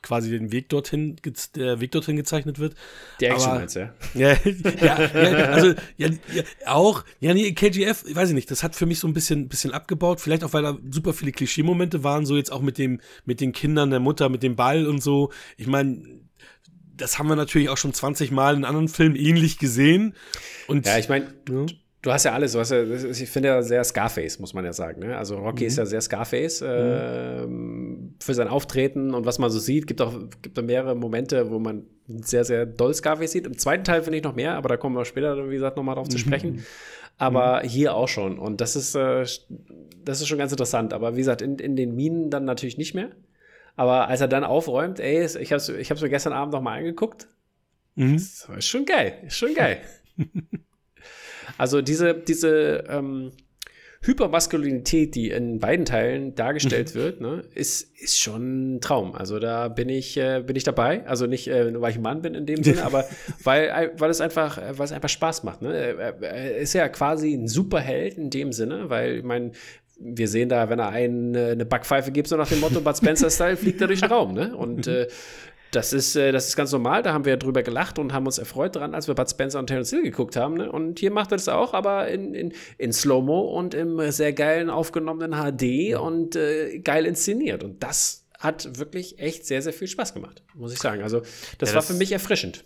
quasi 0.01 0.29
den 0.29 0.51
Weg 0.51 0.69
dorthin, 0.69 1.15
der 1.55 1.79
Weg 1.81 1.91
dorthin 1.91 2.15
gezeichnet 2.15 2.59
wird. 2.59 2.75
Die 3.19 3.25
Action 3.25 3.49
Aber- 3.49 3.59
meinst 3.59 3.75
ja? 3.75 3.93
Ja, 4.13 4.33
ja, 4.33 4.85
ja 4.85 5.35
also 5.51 5.73
ja, 5.97 6.09
ja, 6.33 6.43
auch, 6.65 7.03
ja, 7.19 7.33
nee, 7.33 7.51
KGF, 7.53 8.05
ich 8.07 8.15
weiß 8.15 8.29
ich 8.29 8.35
nicht, 8.35 8.49
das 8.51 8.63
hat 8.63 8.75
für 8.75 8.85
mich 8.85 8.99
so 8.99 9.07
ein 9.07 9.13
bisschen, 9.13 9.47
bisschen 9.49 9.71
abgebaut, 9.71 10.21
vielleicht 10.21 10.43
auch, 10.43 10.53
weil 10.53 10.63
da 10.63 10.77
super 10.91 11.13
viele 11.13 11.31
Klischee-Momente 11.31 12.03
waren, 12.03 12.25
so 12.25 12.35
jetzt 12.37 12.51
auch 12.51 12.61
mit 12.61 12.77
dem, 12.77 13.01
mit 13.25 13.41
den 13.41 13.51
Kindern 13.51 13.89
der 13.89 13.99
Mutter, 13.99 14.29
mit 14.29 14.43
dem 14.43 14.55
Ball 14.55 14.85
und 14.87 15.01
so. 15.01 15.31
Ich 15.57 15.67
meine, 15.67 16.01
das 16.95 17.19
haben 17.19 17.27
wir 17.29 17.35
natürlich 17.35 17.69
auch 17.69 17.77
schon 17.77 17.93
20 17.93 18.31
Mal 18.31 18.55
in 18.55 18.65
anderen 18.65 18.87
Filmen 18.87 19.15
ähnlich 19.15 19.57
gesehen. 19.59 20.15
Und 20.67 20.85
Ja, 20.85 20.97
ich 20.97 21.09
meine, 21.09 21.27
Ja. 21.49 21.65
Du 22.01 22.11
hast 22.11 22.23
ja 22.23 22.33
alles. 22.33 22.55
Hast 22.55 22.71
ja, 22.71 22.83
ich 22.83 23.29
finde 23.29 23.49
ja 23.49 23.61
sehr 23.61 23.83
Scarface, 23.83 24.39
muss 24.39 24.53
man 24.53 24.65
ja 24.65 24.73
sagen. 24.73 25.01
Ne? 25.01 25.17
Also 25.17 25.37
Rocky 25.37 25.65
ist 25.65 25.77
ja 25.77 25.85
sehr 25.85 26.01
Scarface 26.01 26.63
ähm, 26.65 28.15
für 28.19 28.33
sein 28.33 28.47
Auftreten 28.47 29.13
und 29.13 29.25
was 29.25 29.39
man 29.39 29.49
so 29.49 29.59
sieht. 29.59 29.87
Gibt 29.87 30.01
auch 30.01 30.13
gibt 30.41 30.57
da 30.57 30.61
mehrere 30.61 30.95
Momente, 30.95 31.49
wo 31.49 31.59
man 31.59 31.85
sehr, 32.07 32.43
sehr 32.43 32.65
doll 32.65 32.93
Scarface 32.93 33.31
sieht. 33.31 33.45
Im 33.45 33.57
zweiten 33.57 33.83
Teil 33.83 34.03
finde 34.03 34.17
ich 34.17 34.23
noch 34.23 34.35
mehr, 34.35 34.55
aber 34.55 34.69
da 34.69 34.77
kommen 34.77 34.95
wir 34.95 35.05
später, 35.05 35.49
wie 35.49 35.55
gesagt, 35.55 35.77
nochmal 35.77 35.95
drauf 35.95 36.09
zu 36.09 36.17
sprechen. 36.17 36.65
Aber 37.19 37.61
hier 37.61 37.95
auch 37.95 38.07
schon. 38.07 38.37
Und 38.37 38.61
das 38.61 38.75
ist, 38.75 38.93
äh, 38.93 39.25
das 40.05 40.21
ist 40.21 40.27
schon 40.27 40.37
ganz 40.37 40.51
interessant. 40.51 40.93
Aber 40.93 41.15
wie 41.15 41.21
gesagt, 41.21 41.41
in, 41.41 41.57
in 41.57 41.75
den 41.75 41.95
Minen 41.95 42.29
dann 42.29 42.45
natürlich 42.45 42.77
nicht 42.77 42.93
mehr. 42.93 43.09
Aber 43.75 44.07
als 44.07 44.21
er 44.21 44.27
dann 44.27 44.43
aufräumt, 44.43 44.99
ey, 44.99 45.25
ich 45.25 45.51
habe 45.51 45.57
es 45.57 45.69
ich 45.69 45.89
hab's 45.91 46.01
mir 46.01 46.09
gestern 46.09 46.33
Abend 46.33 46.53
noch 46.53 46.61
mal 46.61 46.77
angeguckt. 46.77 47.27
Mhm. 47.95 48.13
Das 48.13 48.47
ist 48.55 48.67
schon 48.67 48.85
geil, 48.85 49.23
ist 49.25 49.35
schon 49.35 49.53
geil. 49.55 49.81
also 51.57 51.81
diese, 51.81 52.13
diese 52.13 52.83
ähm, 52.89 53.31
Hypermaskulinität, 54.01 55.15
die 55.15 55.31
in 55.31 55.59
beiden 55.59 55.85
Teilen 55.85 56.35
dargestellt 56.35 56.93
wird, 56.95 57.19
ne, 57.19 57.43
ist, 57.55 57.97
ist 57.99 58.19
schon 58.19 58.75
ein 58.75 58.81
Traum. 58.81 59.15
Also 59.15 59.39
da 59.39 59.67
bin 59.67 59.89
ich, 59.89 60.17
äh, 60.17 60.43
bin 60.45 60.55
ich 60.55 60.63
dabei. 60.63 61.05
Also 61.07 61.25
nicht, 61.25 61.47
äh, 61.47 61.71
nur 61.71 61.81
weil 61.81 61.91
ich 61.91 61.97
ein 61.97 62.03
Mann 62.03 62.21
bin 62.21 62.35
in 62.35 62.45
dem 62.45 62.63
Sinne, 62.63 62.83
aber 62.85 63.05
weil, 63.43 63.91
weil 63.97 64.09
es 64.09 64.21
einfach, 64.21 64.57
äh, 64.57 64.77
weil 64.77 64.85
es 64.85 64.91
einfach 64.91 65.09
Spaß 65.09 65.43
macht. 65.43 65.61
Ne? 65.61 65.75
Er, 65.75 66.21
er 66.21 66.57
ist 66.57 66.73
ja 66.73 66.87
quasi 66.89 67.33
ein 67.33 67.47
Superheld 67.47 68.17
in 68.17 68.29
dem 68.29 68.53
Sinne, 68.53 68.89
weil 68.89 69.17
ich 69.17 69.23
meine, 69.23 69.51
wir 69.99 70.27
sehen 70.27 70.49
da, 70.49 70.69
wenn 70.69 70.79
er 70.79 70.89
einen 70.89 71.33
äh, 71.33 71.51
eine 71.51 71.65
Backpfeife 71.65 72.11
gibt, 72.11 72.27
so 72.27 72.37
nach 72.37 72.47
dem 72.47 72.59
Motto 72.59 72.81
Bud 72.81 72.95
Spencer-Style, 72.95 73.57
fliegt 73.57 73.81
er 73.81 73.87
durch 73.87 74.01
den 74.01 74.09
Raum. 74.09 74.33
Ne? 74.33 74.55
Und 74.55 74.87
äh, 74.87 75.07
das 75.71 75.93
ist, 75.93 76.15
äh, 76.15 76.31
das 76.31 76.47
ist 76.47 76.55
ganz 76.55 76.71
normal, 76.71 77.03
da 77.03 77.13
haben 77.13 77.25
wir 77.25 77.37
drüber 77.37 77.63
gelacht 77.63 77.99
und 77.99 78.13
haben 78.13 78.25
uns 78.25 78.37
erfreut 78.37 78.75
dran, 78.75 78.95
als 78.95 79.07
wir 79.07 79.15
Bud 79.15 79.29
Spencer 79.29 79.59
und 79.59 79.67
Terence 79.67 79.89
Hill 79.89 80.03
geguckt 80.03 80.35
haben. 80.35 80.55
Ne? 80.55 80.71
Und 80.71 80.99
hier 80.99 81.11
macht 81.11 81.31
er 81.31 81.37
das 81.37 81.49
auch, 81.49 81.73
aber 81.73 82.07
in, 82.07 82.33
in, 82.33 82.53
in 82.77 82.93
Slow-Mo 82.93 83.41
und 83.41 83.73
im 83.73 83.99
äh, 83.99 84.11
sehr 84.11 84.33
geilen 84.33 84.69
aufgenommenen 84.69 85.33
HD 85.33 85.95
und 85.97 86.35
äh, 86.35 86.79
geil 86.79 87.05
inszeniert. 87.05 87.63
Und 87.63 87.83
das 87.83 88.25
hat 88.39 88.77
wirklich 88.79 89.19
echt 89.19 89.45
sehr, 89.45 89.61
sehr 89.61 89.73
viel 89.73 89.87
Spaß 89.87 90.13
gemacht, 90.13 90.43
muss 90.53 90.71
ich 90.71 90.79
sagen. 90.79 91.01
Also, 91.01 91.21
das 91.57 91.69
Ja, 91.69 91.75
war 91.75 91.81
das- 91.81 91.87
für 91.87 91.93
mich 91.95 92.11
erfrischend. 92.11 92.63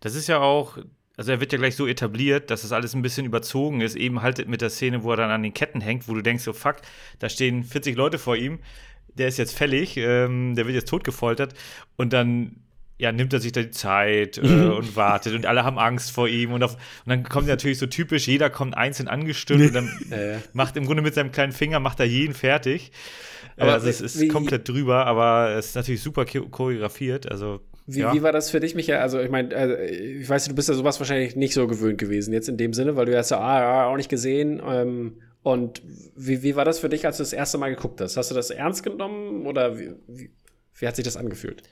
Das 0.00 0.14
ist 0.14 0.26
ja 0.26 0.40
auch, 0.40 0.78
also 1.16 1.30
er 1.32 1.40
wird 1.40 1.52
ja 1.52 1.58
gleich 1.58 1.76
so 1.76 1.86
etabliert, 1.86 2.50
dass 2.50 2.62
das 2.62 2.72
alles 2.72 2.94
ein 2.94 3.02
bisschen 3.02 3.24
überzogen 3.26 3.80
ist, 3.82 3.94
eben 3.94 4.22
halt 4.22 4.48
mit 4.48 4.62
der 4.62 4.70
Szene, 4.70 5.04
wo 5.04 5.10
er 5.12 5.16
dann 5.16 5.30
an 5.30 5.42
den 5.42 5.54
Ketten 5.54 5.80
hängt, 5.80 6.08
wo 6.08 6.14
du 6.14 6.22
denkst, 6.22 6.42
so 6.44 6.52
fuck, 6.52 6.76
da 7.20 7.28
stehen 7.28 7.62
40 7.62 7.94
Leute 7.96 8.18
vor 8.18 8.36
ihm, 8.36 8.58
der 9.18 9.28
ist 9.28 9.38
jetzt 9.38 9.56
fällig, 9.56 9.96
ähm, 9.96 10.54
der 10.54 10.66
wird 10.66 10.74
jetzt 10.74 10.88
totgefoltert 10.88 11.54
und 11.96 12.12
dann 12.12 12.56
ja, 12.98 13.12
nimmt 13.12 13.32
er 13.34 13.40
sich 13.40 13.52
da 13.52 13.60
die 13.60 13.70
Zeit 13.72 14.38
äh, 14.38 14.40
und 14.40 14.96
wartet 14.96 15.34
und 15.34 15.44
alle 15.44 15.64
haben 15.64 15.78
Angst 15.78 16.10
vor 16.12 16.28
ihm 16.28 16.52
und, 16.52 16.62
auf, 16.62 16.74
und 16.76 16.80
dann 17.10 17.24
kommt 17.24 17.46
natürlich 17.46 17.78
so 17.78 17.84
typisch, 17.86 18.26
jeder 18.26 18.48
kommt 18.48 18.74
einzeln 18.74 19.06
angestürmt 19.08 19.66
und 19.66 19.74
dann 19.74 19.90
Äh, 20.10 20.36
macht 20.54 20.76
im 20.78 20.86
Grunde 20.86 21.02
mit 21.02 21.12
seinem 21.14 21.30
kleinen 21.30 21.52
Finger, 21.52 21.78
macht 21.78 22.00
er 22.00 22.06
jeden 22.06 22.32
fertig. 22.32 22.92
Aber 23.56 23.64
Aber 23.64 23.72
also 23.74 23.88
es 23.88 24.00
ist 24.00 24.18
wie- 24.20 24.28
komplett 24.28 24.66
drüber, 24.68 25.04
aber 25.06 25.50
es 25.58 25.66
ist 25.68 25.74
natürlich 25.76 26.02
super 26.02 26.22
cho- 26.24 26.48
choreografiert, 26.48 27.30
also 27.30 27.60
Wie, 27.86 28.00
ja. 28.00 28.14
wie 28.14 28.22
war 28.22 28.32
das 28.32 28.50
für 28.50 28.60
dich, 28.60 28.74
Michael? 28.74 28.98
Also, 29.00 29.20
ich 29.20 29.30
meine, 29.30 29.54
äh, 29.54 30.20
ich 30.20 30.28
weiß, 30.28 30.46
du 30.48 30.54
bist 30.54 30.68
ja 30.70 30.74
sowas 30.74 30.98
wahrscheinlich 30.98 31.36
nicht 31.36 31.52
so 31.54 31.66
gewöhnt 31.66 31.98
gewesen, 31.98 32.32
jetzt 32.32 32.48
in 32.48 32.56
dem 32.56 32.72
Sinne, 32.72 32.96
weil 32.96 33.04
du 33.06 33.16
hast 33.16 33.30
ja 33.30 33.38
ah, 33.38 33.86
auch 33.86 33.96
nicht 33.96 34.08
gesehen. 34.08 34.60
Ähm, 34.66 35.20
und 35.46 35.80
wie, 36.16 36.42
wie 36.42 36.56
war 36.56 36.64
das 36.64 36.80
für 36.80 36.88
dich, 36.88 37.06
als 37.06 37.18
du 37.18 37.22
das 37.22 37.32
erste 37.32 37.56
Mal 37.56 37.72
geguckt 37.72 38.00
hast? 38.00 38.16
Hast 38.16 38.32
du 38.32 38.34
das 38.34 38.50
ernst 38.50 38.82
genommen 38.82 39.46
oder 39.46 39.78
wie, 39.78 39.92
wie, 40.08 40.32
wie 40.74 40.88
hat 40.88 40.96
sich 40.96 41.04
das 41.04 41.16
angefühlt? 41.16 41.62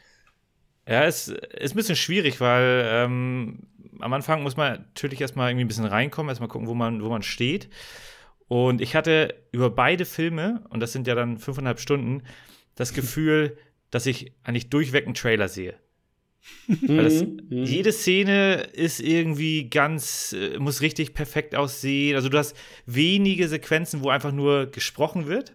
Ja, 0.87 1.03
es 1.07 1.27
ist 1.27 1.73
ein 1.73 1.77
bisschen 1.77 1.97
schwierig, 1.97 2.41
weil 2.41 2.85
ähm, 2.87 3.67
am 3.99 4.13
Anfang 4.13 4.45
muss 4.45 4.57
man 4.57 4.75
natürlich 4.75 5.21
erstmal 5.21 5.51
irgendwie 5.51 5.65
ein 5.65 5.69
bisschen 5.69 5.87
reinkommen, 5.87 6.29
erstmal 6.29 6.49
gucken, 6.49 6.69
wo 6.69 6.75
man, 6.75 7.03
wo 7.03 7.09
man 7.09 7.25
steht. 7.25 7.69
Und 8.47 8.81
ich 8.81 8.95
hatte 8.95 9.35
über 9.51 9.71
beide 9.71 10.05
Filme, 10.05 10.63
und 10.71 10.79
das 10.79 10.93
sind 10.93 11.09
ja 11.09 11.17
dann 11.17 11.39
fünfeinhalb 11.39 11.81
Stunden, 11.81 12.23
das 12.77 12.95
Gefühl, 12.95 13.59
dass 13.91 14.07
ich 14.07 14.35
eigentlich 14.45 14.71
durchweg 14.71 15.07
einen 15.07 15.15
Trailer 15.15 15.49
sehe. 15.49 15.75
Das, 16.87 17.23
Mhm. 17.23 17.65
jede 17.65 17.93
Szene 17.93 18.69
ist 18.73 19.01
irgendwie 19.01 19.69
ganz, 19.69 20.33
äh, 20.33 20.59
muss 20.59 20.81
richtig 20.81 21.15
perfekt 21.15 21.55
aussehen. 21.55 22.17
Also 22.17 22.29
du 22.29 22.39
hast 22.39 22.57
wenige 22.87 23.49
Sequenzen, 23.49 24.03
wo 24.03 24.11
einfach 24.11 24.33
nur 24.33 24.67
gesprochen 24.67 25.27
wird 25.27 25.55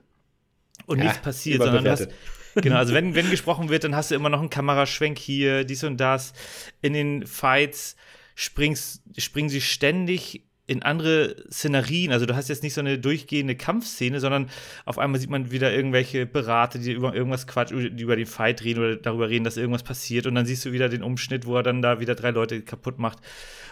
und 0.85 0.99
Ja, 0.99 1.05
nichts 1.05 1.21
passiert, 1.21 1.61
sondern 1.61 1.83
du 1.83 1.91
hast, 1.91 2.09
genau, 2.55 2.77
also 2.77 2.93
wenn, 2.93 3.15
wenn 3.15 3.29
gesprochen 3.29 3.69
wird, 3.69 3.83
dann 3.83 3.95
hast 3.95 4.11
du 4.11 4.15
immer 4.15 4.29
noch 4.29 4.39
einen 4.39 4.49
Kameraschwenk 4.49 5.17
hier, 5.17 5.63
dies 5.63 5.83
und 5.83 5.97
das. 5.97 6.33
In 6.81 6.93
den 6.93 7.25
Fights 7.27 7.95
springst, 8.35 9.01
springen 9.17 9.49
sie 9.49 9.61
ständig 9.61 10.43
in 10.69 10.83
andere 10.83 11.35
Szenarien. 11.51 12.11
Also 12.11 12.27
du 12.27 12.35
hast 12.35 12.47
jetzt 12.47 12.61
nicht 12.61 12.75
so 12.75 12.81
eine 12.81 12.99
durchgehende 12.99 13.55
Kampfszene, 13.55 14.19
sondern 14.19 14.51
auf 14.85 14.99
einmal 14.99 15.19
sieht 15.19 15.31
man 15.31 15.49
wieder 15.49 15.73
irgendwelche 15.73 16.27
Berater, 16.27 16.77
die 16.77 16.91
über 16.91 17.15
irgendwas 17.15 17.47
Quatsch, 17.47 17.71
die 17.71 18.03
über 18.03 18.15
den 18.15 18.27
Fight 18.27 18.63
reden 18.63 18.79
oder 18.79 18.95
darüber 18.95 19.29
reden, 19.29 19.43
dass 19.43 19.57
irgendwas 19.57 19.81
passiert. 19.81 20.27
Und 20.27 20.35
dann 20.35 20.45
siehst 20.45 20.63
du 20.65 20.71
wieder 20.71 20.87
den 20.87 21.01
Umschnitt, 21.01 21.47
wo 21.47 21.55
er 21.55 21.63
dann 21.63 21.81
da 21.81 21.99
wieder 21.99 22.13
drei 22.13 22.29
Leute 22.29 22.61
kaputt 22.61 22.99
macht. 22.99 23.17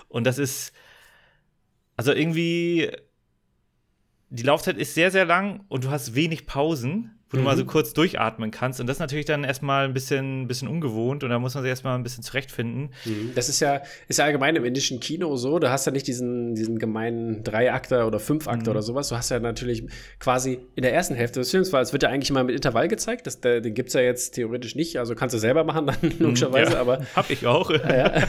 Und 0.07 0.25
das 0.25 0.39
ist, 0.39 0.73
also 1.97 2.13
irgendwie, 2.13 2.89
die 4.29 4.43
Laufzeit 4.43 4.77
ist 4.79 4.95
sehr, 4.95 5.11
sehr 5.11 5.25
lang 5.25 5.65
und 5.67 5.83
du 5.83 5.91
hast 5.91 6.15
wenig 6.15 6.47
Pausen. 6.47 7.16
Wo 7.29 7.37
du 7.37 7.43
mal 7.43 7.57
so 7.57 7.65
kurz 7.65 7.93
durchatmen 7.93 8.51
kannst. 8.51 8.79
Und 8.79 8.87
das 8.87 8.97
ist 8.97 8.99
natürlich 8.99 9.25
dann 9.25 9.43
erstmal 9.43 9.85
ein 9.85 9.93
bisschen, 9.93 10.47
bisschen 10.47 10.67
ungewohnt 10.67 11.23
und 11.23 11.29
da 11.29 11.39
muss 11.39 11.55
man 11.55 11.63
sich 11.63 11.69
erstmal 11.69 11.95
ein 11.95 12.03
bisschen 12.03 12.23
zurechtfinden. 12.23 12.89
Das 13.35 13.49
ist 13.49 13.59
ja, 13.59 13.81
ist 14.07 14.19
ja 14.19 14.25
allgemein 14.25 14.55
im 14.55 14.63
indischen 14.63 14.99
Kino 14.99 15.35
so. 15.35 15.59
Du 15.59 15.69
hast 15.69 15.85
ja 15.85 15.91
nicht 15.91 16.07
diesen, 16.07 16.55
diesen 16.55 16.79
gemeinen 16.79 17.43
Dreiakter 17.43 18.07
oder 18.07 18.19
Fünfakter 18.19 18.71
oder 18.71 18.81
sowas. 18.81 19.09
Du 19.09 19.15
hast 19.15 19.29
ja 19.29 19.39
natürlich 19.39 19.83
quasi 20.19 20.59
in 20.75 20.83
der 20.83 20.93
ersten 20.93 21.15
Hälfte 21.15 21.39
des 21.39 21.51
Films, 21.51 21.73
weil 21.73 21.83
es 21.83 21.91
wird 21.91 22.03
ja 22.03 22.09
eigentlich 22.09 22.29
immer 22.29 22.43
mit 22.43 22.55
Intervall 22.55 22.87
gezeigt. 22.87 23.27
Das, 23.27 23.41
den 23.41 23.73
gibt 23.73 23.89
es 23.89 23.93
ja 23.93 24.01
jetzt 24.01 24.35
theoretisch 24.35 24.75
nicht. 24.75 24.97
Also 24.97 25.13
kannst 25.13 25.35
du 25.35 25.39
selber 25.39 25.65
machen, 25.65 25.87
dann 25.87 25.97
logischerweise, 26.19 26.73
Ja, 26.73 26.79
aber 26.79 27.05
Hab 27.15 27.29
ich 27.29 27.45
auch. 27.45 27.69
ja, 27.71 28.23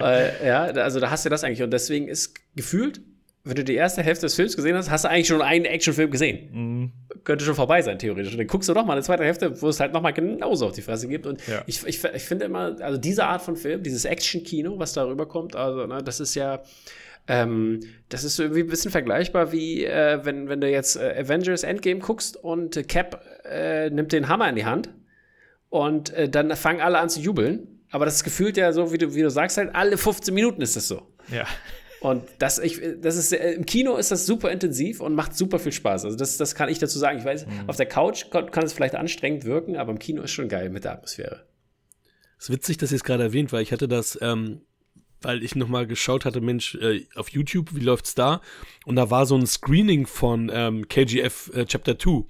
äh, 0.00 0.46
ja, 0.46 0.62
also 0.64 0.98
da 0.98 1.10
hast 1.10 1.24
du 1.24 1.28
das 1.28 1.44
eigentlich. 1.44 1.62
Und 1.62 1.70
deswegen 1.70 2.08
ist 2.08 2.34
gefühlt, 2.56 3.00
wenn 3.44 3.56
du 3.56 3.64
die 3.64 3.74
erste 3.74 4.02
Hälfte 4.02 4.26
des 4.26 4.34
Films 4.34 4.54
gesehen 4.54 4.76
hast, 4.76 4.88
hast 4.90 5.04
du 5.04 5.08
eigentlich 5.08 5.26
schon 5.26 5.42
einen 5.42 5.64
Actionfilm 5.64 6.10
gesehen. 6.10 6.48
Mhm. 6.52 6.92
Könnte 7.24 7.44
schon 7.44 7.54
vorbei 7.56 7.82
sein, 7.82 7.98
theoretisch. 7.98 8.32
Und 8.32 8.38
dann 8.38 8.46
guckst 8.46 8.68
du 8.68 8.74
doch 8.74 8.84
mal 8.86 8.92
eine 8.92 9.02
zweite 9.02 9.24
Hälfte, 9.24 9.60
wo 9.60 9.68
es 9.68 9.80
halt 9.80 9.92
noch 9.92 10.00
mal 10.02 10.12
genauso 10.12 10.66
auf 10.66 10.72
die 10.72 10.82
Fresse 10.82 11.08
gibt. 11.08 11.26
Und 11.26 11.44
Ja. 11.48 11.62
ich, 11.66 11.84
ich, 11.86 12.04
ich 12.04 12.22
finde 12.22 12.44
immer, 12.44 12.76
also 12.80 12.98
diese 12.98 13.24
Art 13.24 13.42
von 13.42 13.56
Film, 13.56 13.82
dieses 13.82 14.04
Action-Kino, 14.04 14.78
was 14.78 14.92
da 14.92 15.04
rüberkommt, 15.04 15.56
also, 15.56 15.86
ne, 15.86 16.02
das 16.04 16.20
ist 16.20 16.34
ja. 16.34 16.62
Ähm, 17.28 17.78
das 18.08 18.24
ist 18.24 18.40
irgendwie 18.40 18.60
ein 18.62 18.66
bisschen 18.66 18.90
vergleichbar 18.90 19.52
wie 19.52 19.84
äh, 19.84 20.18
wenn, 20.24 20.48
wenn 20.48 20.60
du 20.60 20.68
jetzt 20.68 20.96
äh, 20.96 21.14
Avengers 21.20 21.62
Endgame 21.62 22.00
guckst 22.00 22.36
und 22.36 22.76
äh, 22.76 22.82
Cap 22.82 23.24
äh, 23.48 23.90
nimmt 23.90 24.10
den 24.10 24.26
Hammer 24.28 24.48
in 24.48 24.56
die 24.56 24.64
Hand 24.64 24.90
und 25.68 26.12
äh, 26.14 26.28
dann 26.28 26.54
fangen 26.56 26.80
alle 26.80 26.98
an 26.98 27.08
zu 27.08 27.20
jubeln. 27.20 27.80
Aber 27.92 28.06
das 28.06 28.16
ist 28.16 28.24
gefühlt 28.24 28.56
ja 28.56 28.72
so, 28.72 28.92
wie 28.92 28.98
du, 28.98 29.14
wie 29.14 29.22
du 29.22 29.30
sagst, 29.30 29.56
halt 29.56 29.72
alle 29.72 29.96
15 29.98 30.34
Minuten 30.34 30.62
ist 30.62 30.74
das 30.74 30.88
so. 30.88 31.02
Ja. 31.30 31.46
Und 32.02 32.24
das, 32.38 32.58
ich, 32.58 32.80
das 33.00 33.16
ist, 33.16 33.32
äh, 33.32 33.52
im 33.52 33.64
Kino 33.64 33.96
ist 33.96 34.10
das 34.10 34.26
super 34.26 34.50
intensiv 34.50 35.00
und 35.00 35.14
macht 35.14 35.36
super 35.36 35.60
viel 35.60 35.70
Spaß. 35.70 36.04
Also 36.04 36.16
das, 36.16 36.36
das 36.36 36.56
kann 36.56 36.68
ich 36.68 36.80
dazu 36.80 36.98
sagen. 36.98 37.18
Ich 37.18 37.24
weiß, 37.24 37.46
auf 37.68 37.76
der 37.76 37.86
Couch 37.86 38.28
kann, 38.30 38.50
kann 38.50 38.64
es 38.64 38.72
vielleicht 38.72 38.96
anstrengend 38.96 39.44
wirken, 39.44 39.76
aber 39.76 39.92
im 39.92 40.00
Kino 40.00 40.22
ist 40.22 40.32
schon 40.32 40.48
geil 40.48 40.68
mit 40.68 40.82
der 40.82 40.94
Atmosphäre. 40.94 41.46
Es 42.38 42.48
ist 42.48 42.54
witzig, 42.54 42.78
dass 42.78 42.90
ihr 42.90 42.96
es 42.96 43.04
gerade 43.04 43.22
erwähnt, 43.22 43.52
weil 43.52 43.62
ich 43.62 43.70
hatte 43.70 43.86
das, 43.86 44.18
ähm, 44.20 44.62
weil 45.20 45.44
ich 45.44 45.54
nochmal 45.54 45.86
geschaut 45.86 46.24
hatte, 46.24 46.40
Mensch, 46.40 46.74
äh, 46.74 47.06
auf 47.14 47.28
YouTube, 47.28 47.72
wie 47.72 47.80
läuft's 47.80 48.16
da? 48.16 48.40
Und 48.84 48.96
da 48.96 49.10
war 49.10 49.26
so 49.26 49.36
ein 49.36 49.46
Screening 49.46 50.06
von 50.06 50.50
ähm, 50.52 50.88
KGF 50.88 51.50
äh, 51.54 51.64
Chapter 51.66 51.98
2. 51.98 52.24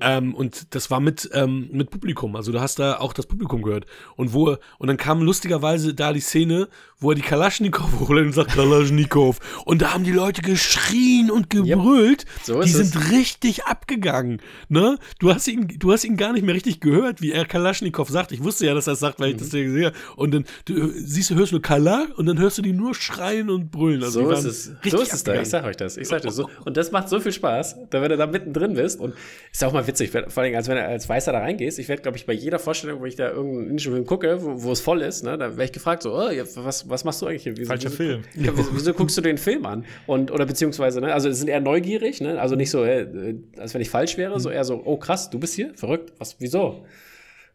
Ähm, 0.00 0.34
und 0.34 0.74
das 0.74 0.90
war 0.90 1.00
mit, 1.00 1.28
ähm, 1.34 1.68
mit 1.72 1.90
Publikum. 1.90 2.36
Also 2.36 2.52
du 2.52 2.60
hast 2.60 2.78
da 2.78 2.98
auch 2.98 3.12
das 3.12 3.26
Publikum 3.26 3.62
gehört. 3.62 3.86
Und 4.16 4.32
wo, 4.32 4.56
und 4.78 4.86
dann 4.86 4.96
kam 4.96 5.22
lustigerweise 5.22 5.94
da 5.94 6.12
die 6.12 6.20
Szene, 6.20 6.68
wo 6.98 7.10
er 7.10 7.14
die 7.14 7.22
Kalaschnikow 7.22 8.00
holt 8.08 8.26
und 8.26 8.32
sagt 8.32 8.52
Kalaschnikow. 8.52 9.38
Und 9.64 9.82
da 9.82 9.92
haben 9.94 10.04
die 10.04 10.12
Leute 10.12 10.42
geschrien 10.42 11.30
und 11.30 11.50
gebrüllt. 11.50 12.24
So 12.44 12.60
die 12.60 12.68
ist 12.68 12.76
es. 12.76 12.90
sind 12.90 13.10
richtig 13.10 13.64
abgegangen. 13.64 14.40
Ne? 14.68 14.98
Du 15.18 15.32
hast 15.32 15.48
ihn, 15.48 15.68
du 15.78 15.92
hast 15.92 16.04
ihn 16.04 16.16
gar 16.16 16.32
nicht 16.32 16.44
mehr 16.44 16.54
richtig 16.54 16.80
gehört, 16.80 17.20
wie 17.20 17.32
er 17.32 17.44
Kalaschnikow 17.44 18.08
sagt. 18.08 18.32
Ich 18.32 18.42
wusste 18.42 18.66
ja, 18.66 18.74
dass 18.74 18.86
er 18.86 18.94
es 18.94 19.00
sagt, 19.00 19.20
weil 19.20 19.30
ich 19.30 19.36
das 19.36 19.50
gesehen 19.50 19.86
habe. 19.86 19.96
Und 20.16 20.32
dann 20.32 20.44
du, 20.64 20.90
siehst 20.94 21.30
du, 21.30 21.34
hörst 21.34 21.52
du 21.52 21.60
Kala 21.60 22.06
und 22.16 22.26
dann 22.26 22.38
hörst 22.38 22.58
du 22.58 22.62
die 22.62 22.72
nur 22.72 22.94
schreien 22.94 23.50
und 23.50 23.70
brüllen. 23.70 24.02
Also 24.02 24.24
So 24.24 24.30
ist 24.30 24.44
es. 24.44 24.64
So 24.88 24.98
ist 24.98 25.12
es 25.12 25.24
da. 25.24 25.40
Ich 25.40 25.48
sag 25.48 25.64
euch 25.64 25.76
das. 25.76 25.89
Ich 25.96 26.08
sag 26.08 26.22
das 26.22 26.36
so. 26.36 26.48
Und 26.64 26.76
das 26.76 26.90
macht 26.90 27.08
so 27.08 27.20
viel 27.20 27.32
Spaß, 27.32 27.76
wenn 27.90 28.08
du 28.08 28.16
da 28.16 28.26
mittendrin 28.26 28.74
bist. 28.74 29.00
Und 29.00 29.14
ist 29.50 29.62
ja 29.62 29.68
auch 29.68 29.72
mal 29.72 29.86
witzig, 29.86 30.10
vor 30.10 30.42
allem 30.42 30.54
als 30.54 30.68
wenn 30.68 30.76
du 30.76 30.84
als 30.84 31.08
Weißer 31.08 31.32
da 31.32 31.38
reingehst. 31.38 31.78
Ich 31.78 31.88
werde, 31.88 32.02
glaube 32.02 32.16
ich, 32.16 32.26
bei 32.26 32.32
jeder 32.32 32.58
Vorstellung, 32.58 33.00
wo 33.00 33.06
ich 33.06 33.16
da 33.16 33.30
irgendeinen 33.30 33.70
indischen 33.70 33.92
Film 33.92 34.06
gucke, 34.06 34.42
wo, 34.42 34.62
wo 34.62 34.72
es 34.72 34.80
voll 34.80 35.02
ist, 35.02 35.24
ne, 35.24 35.38
da 35.38 35.50
werde 35.50 35.64
ich 35.64 35.72
gefragt, 35.72 36.02
so, 36.02 36.14
oh, 36.14 36.30
was, 36.56 36.88
was 36.88 37.04
machst 37.04 37.22
du 37.22 37.26
eigentlich 37.26 37.42
hier? 37.42 37.56
Wieso, 37.56 37.68
Falscher 37.68 37.90
wieso, 37.90 37.96
Film. 37.96 38.22
Ja, 38.34 38.52
wieso, 38.54 38.74
wieso 38.74 38.94
guckst 38.94 39.16
du 39.16 39.20
den 39.20 39.38
Film 39.38 39.66
an? 39.66 39.84
Und, 40.06 40.30
oder 40.30 40.46
beziehungsweise, 40.46 41.00
ne, 41.00 41.12
also 41.12 41.28
es 41.28 41.38
sind 41.38 41.48
eher 41.48 41.60
neugierig, 41.60 42.20
ne, 42.20 42.40
also 42.40 42.56
nicht 42.56 42.70
so, 42.70 42.84
äh, 42.84 43.36
als 43.58 43.74
wenn 43.74 43.80
ich 43.80 43.90
falsch 43.90 44.16
wäre, 44.16 44.38
so 44.40 44.50
eher 44.50 44.64
so, 44.64 44.80
oh 44.84 44.96
krass, 44.96 45.30
du 45.30 45.38
bist 45.38 45.54
hier? 45.54 45.72
Verrückt? 45.74 46.12
Was, 46.18 46.36
wieso? 46.38 46.84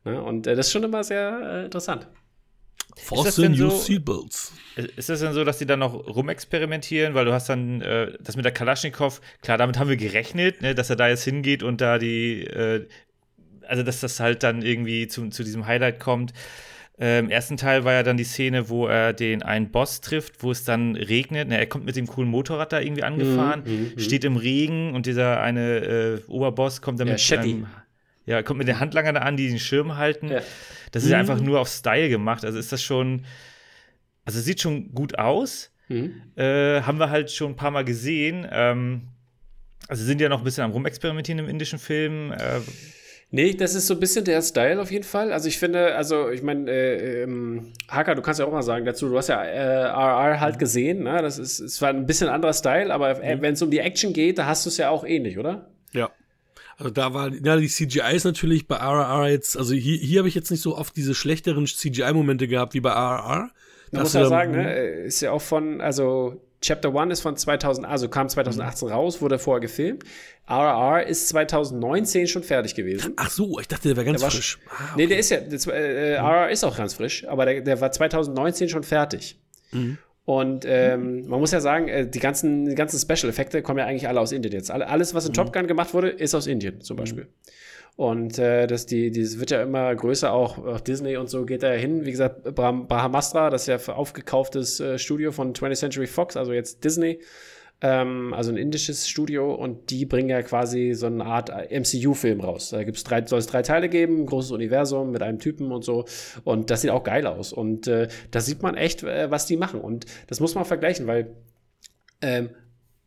Ne, 0.03 0.21
und 0.21 0.47
äh, 0.47 0.55
das 0.55 0.67
ist 0.67 0.71
schon 0.71 0.83
immer 0.83 1.03
sehr 1.03 1.39
äh, 1.43 1.65
interessant. 1.65 2.07
Fasten 2.97 3.41
denn 3.53 3.61
your 3.61 3.71
so- 3.71 3.77
seatbelts. 3.77 4.53
Ist 4.97 5.09
das 5.09 5.19
denn 5.21 5.33
so, 5.33 5.43
dass 5.43 5.57
die 5.57 5.65
dann 5.65 5.79
noch 5.79 5.93
rumexperimentieren? 5.93 7.13
Weil 7.13 7.25
du 7.25 7.33
hast 7.33 7.47
dann 7.49 7.81
äh, 7.81 8.11
das 8.21 8.35
mit 8.35 8.45
der 8.45 8.51
Kalaschnikow, 8.51 9.21
klar, 9.41 9.57
damit 9.57 9.77
haben 9.79 9.89
wir 9.89 9.97
gerechnet, 9.97 10.61
ne, 10.61 10.75
dass 10.75 10.89
er 10.89 10.95
da 10.95 11.07
jetzt 11.07 11.23
hingeht 11.23 11.63
und 11.63 11.81
da 11.81 11.97
die, 11.97 12.41
äh, 12.45 12.85
also 13.67 13.83
dass 13.83 13.99
das 14.01 14.19
halt 14.19 14.43
dann 14.43 14.61
irgendwie 14.61 15.07
zu, 15.07 15.29
zu 15.29 15.43
diesem 15.43 15.65
Highlight 15.65 15.99
kommt. 15.99 16.33
Äh, 16.99 17.19
Im 17.19 17.29
ersten 17.29 17.57
Teil 17.57 17.83
war 17.83 17.91
ja 17.93 18.03
dann 18.03 18.15
die 18.15 18.23
Szene, 18.23 18.69
wo 18.69 18.87
er 18.87 19.11
den 19.11 19.43
einen 19.43 19.69
Boss 19.71 19.99
trifft, 20.01 20.41
wo 20.43 20.51
es 20.51 20.63
dann 20.63 20.95
regnet. 20.95 21.49
Ne, 21.49 21.57
er 21.57 21.65
kommt 21.67 21.85
mit 21.85 21.95
dem 21.97 22.07
coolen 22.07 22.29
Motorrad 22.29 22.71
da 22.71 22.79
irgendwie 22.79 23.03
angefahren, 23.03 23.63
steht 23.97 24.23
im 24.23 24.37
Regen 24.37 24.93
und 24.93 25.05
dieser 25.05 25.41
eine 25.41 25.77
äh, 25.79 26.21
Oberboss 26.27 26.81
kommt 26.81 26.99
dann 26.99 27.07
Ja, 27.07 27.13
mit 27.13 27.21
Shetty. 27.21 27.49
einem, 27.51 27.67
ja, 28.25 28.41
kommt 28.43 28.59
mit 28.59 28.67
den 28.67 28.79
Handlangern 28.79 29.15
da 29.15 29.21
an, 29.21 29.37
die 29.37 29.47
den 29.47 29.59
Schirm 29.59 29.97
halten. 29.97 30.29
Ja. 30.29 30.41
Das 30.91 31.03
ist 31.03 31.09
ja 31.09 31.19
einfach 31.19 31.39
nur 31.39 31.59
auf 31.59 31.67
Style 31.67 32.09
gemacht. 32.09 32.45
Also 32.45 32.57
ist 32.57 32.71
das 32.71 32.81
schon, 32.81 33.25
also 34.23 34.39
sieht 34.39 34.61
schon 34.61 34.93
gut 34.93 35.17
aus. 35.19 35.71
Mhm. 35.89 36.21
Äh, 36.35 36.81
haben 36.81 36.97
wir 36.99 37.09
halt 37.09 37.31
schon 37.31 37.51
ein 37.51 37.55
paar 37.55 37.71
Mal 37.71 37.85
gesehen. 37.85 38.47
Ähm, 38.51 39.09
also 39.87 40.03
sind 40.03 40.19
ja 40.21 40.29
noch 40.29 40.39
ein 40.39 40.43
bisschen 40.43 40.63
am 40.63 40.71
Rumexperimentieren 40.71 41.39
im 41.39 41.49
indischen 41.49 41.79
Film. 41.79 42.31
Äh, 42.31 42.61
Nee, 43.31 43.53
das 43.53 43.75
ist 43.75 43.87
so 43.87 43.95
ein 43.95 43.99
bisschen 43.99 44.23
der 44.23 44.41
Style 44.41 44.79
auf 44.79 44.91
jeden 44.91 45.03
Fall. 45.03 45.33
Also 45.33 45.49
ich 45.49 45.57
finde, 45.59 45.95
also 45.95 46.29
ich 46.29 46.41
meine, 46.41 46.71
äh, 46.71 47.23
ähm, 47.23 47.73
Haka, 47.89 48.15
du 48.15 48.21
kannst 48.21 48.39
ja 48.39 48.45
auch 48.45 48.51
mal 48.51 48.61
sagen 48.61 48.85
dazu, 48.85 49.09
du 49.09 49.17
hast 49.17 49.27
ja 49.27 49.43
äh, 49.43 49.87
RR 49.87 50.39
halt 50.39 50.57
gesehen, 50.57 51.03
ne? 51.03 51.21
Das 51.21 51.37
ist, 51.37 51.59
es 51.59 51.81
war 51.81 51.89
ein 51.89 52.05
bisschen 52.05 52.29
anderer 52.29 52.53
Style, 52.53 52.93
aber 52.93 53.21
äh, 53.21 53.41
wenn 53.41 53.55
es 53.55 53.61
um 53.61 53.71
die 53.71 53.79
Action 53.79 54.13
geht, 54.13 54.37
da 54.37 54.45
hast 54.45 54.65
du 54.65 54.69
es 54.69 54.77
ja 54.77 54.89
auch 54.89 55.03
ähnlich, 55.03 55.37
oder? 55.37 55.69
Also 56.77 56.91
da 56.91 57.13
war, 57.13 57.31
ja, 57.31 57.55
die 57.55 57.67
CGI 57.67 58.15
ist 58.15 58.25
natürlich 58.25 58.67
bei 58.67 58.75
RRR 58.75 59.29
jetzt, 59.29 59.57
also 59.57 59.73
hier, 59.73 59.97
hier 59.97 60.19
habe 60.19 60.27
ich 60.27 60.35
jetzt 60.35 60.51
nicht 60.51 60.61
so 60.61 60.77
oft 60.77 60.95
diese 60.95 61.15
schlechteren 61.15 61.65
CGI-Momente 61.65 62.47
gehabt 62.47 62.73
wie 62.73 62.81
bei 62.81 62.91
RRR. 62.91 63.49
Man 63.91 64.01
muss 64.01 64.13
ja 64.13 64.25
sagen, 64.25 64.51
ne, 64.51 64.75
äh, 64.75 65.07
ist 65.07 65.21
ja 65.21 65.31
auch 65.31 65.41
von, 65.41 65.79
also 65.79 66.41
Chapter 66.61 66.93
1 66.93 67.13
ist 67.13 67.21
von 67.21 67.37
2000, 67.37 67.87
also 67.87 68.09
kam 68.09 68.27
2018 68.27 68.89
raus, 68.89 69.21
wurde 69.21 69.39
vorher 69.39 69.61
gefilmt. 69.61 70.03
RR 70.49 71.05
ist 71.05 71.29
2019 71.29 72.27
schon 72.27 72.43
fertig 72.43 72.75
gewesen. 72.75 73.13
Ach 73.17 73.29
so, 73.29 73.59
ich 73.59 73.67
dachte, 73.67 73.89
der 73.89 73.97
wäre 73.97 74.05
ganz 74.05 74.21
Der 74.21 74.31
frisch. 74.31 74.59
Ah, 74.69 74.95
Nee, 74.95 75.07
der 75.07 75.19
ist 75.19 75.29
ja, 75.29 75.39
das, 75.39 75.67
äh, 75.67 76.13
äh, 76.13 76.15
RR 76.15 76.49
ist 76.49 76.63
auch 76.63 76.75
ganz 76.75 76.95
frisch, 76.95 77.25
aber 77.27 77.45
der, 77.45 77.61
der 77.61 77.79
war 77.81 77.91
2019 77.91 78.69
schon 78.69 78.83
fertig. 78.83 79.39
Und 80.25 80.65
ähm, 80.67 81.27
man 81.27 81.39
muss 81.39 81.51
ja 81.51 81.59
sagen, 81.61 81.87
äh, 81.87 82.07
die 82.07 82.19
ganzen, 82.19 82.65
die 82.65 82.73
ganzen 82.75 82.99
Special-Effekte 82.99 83.61
kommen 83.61 83.77
ja 83.79 83.85
eigentlich 83.85 84.07
alle 84.07 84.19
aus 84.19 84.31
Indien 84.31 84.53
jetzt. 84.53 84.71
Alle, 84.71 84.87
alles, 84.87 85.13
was 85.13 85.27
in 85.27 85.33
Top 85.33 85.53
Gun 85.53 85.67
gemacht 85.67 85.93
wurde, 85.93 86.09
ist 86.09 86.33
aus 86.33 86.47
Indien 86.47 86.81
zum 86.81 86.97
Beispiel. 86.97 87.27
Und 87.95 88.39
äh, 88.39 88.65
das, 88.67 88.87
die, 88.87 89.11
dieses 89.11 89.39
wird 89.39 89.51
ja 89.51 89.61
immer 89.61 89.93
größer, 89.95 90.33
auch, 90.33 90.57
auch 90.57 90.79
Disney 90.81 91.15
und 91.15 91.29
so 91.29 91.45
geht 91.45 91.61
da 91.63 91.71
hin. 91.71 92.05
Wie 92.05 92.11
gesagt, 92.11 92.45
Brah- 92.47 92.85
Brahmastra, 92.87 93.49
das 93.49 93.67
ist 93.67 93.87
ja 93.87 93.93
aufgekauftes 93.93 94.79
äh, 94.79 94.97
Studio 94.97 95.31
von 95.31 95.53
20th 95.53 95.75
Century 95.75 96.07
Fox, 96.07 96.35
also 96.35 96.51
jetzt 96.53 96.83
Disney 96.83 97.19
ähm, 97.87 98.33
also 98.33 98.51
ein 98.51 98.57
indisches 98.57 99.07
Studio 99.07 99.53
und 99.53 99.91
die 99.91 100.05
bringen 100.05 100.29
ja 100.29 100.41
quasi 100.41 100.93
so 100.95 101.05
eine 101.05 101.23
Art 101.25 101.51
MCU-Film 101.69 102.39
raus. 102.41 102.69
Da 102.71 102.83
gibt's 102.83 103.03
drei, 103.03 103.23
soll 103.27 103.37
es 103.39 103.45
drei 103.47 103.61
Teile 103.61 103.89
geben, 103.89 104.21
ein 104.21 104.25
großes 104.25 104.51
Universum 104.51 105.11
mit 105.11 105.21
einem 105.21 105.37
Typen 105.39 105.71
und 105.71 105.83
so. 105.83 106.05
Und 106.43 106.71
das 106.71 106.81
sieht 106.81 106.89
auch 106.89 107.03
geil 107.03 107.27
aus. 107.27 107.53
Und 107.53 107.87
äh, 107.87 108.07
da 108.31 108.39
sieht 108.41 108.63
man 108.63 108.75
echt, 108.75 109.03
äh, 109.03 109.29
was 109.29 109.45
die 109.45 109.57
machen. 109.57 109.81
Und 109.81 110.05
das 110.27 110.39
muss 110.39 110.55
man 110.55 110.65
vergleichen, 110.65 111.05
weil 111.05 111.35
ähm, 112.21 112.49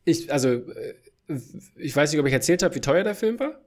ich, 0.04 0.32
also 0.32 0.48
äh, 0.50 0.94
ich 1.76 1.96
weiß 1.96 2.12
nicht, 2.12 2.20
ob 2.20 2.26
ich 2.26 2.32
erzählt 2.32 2.62
habe, 2.62 2.74
wie 2.74 2.80
teuer 2.80 3.02
der 3.04 3.14
Film 3.16 3.40
war. 3.40 3.60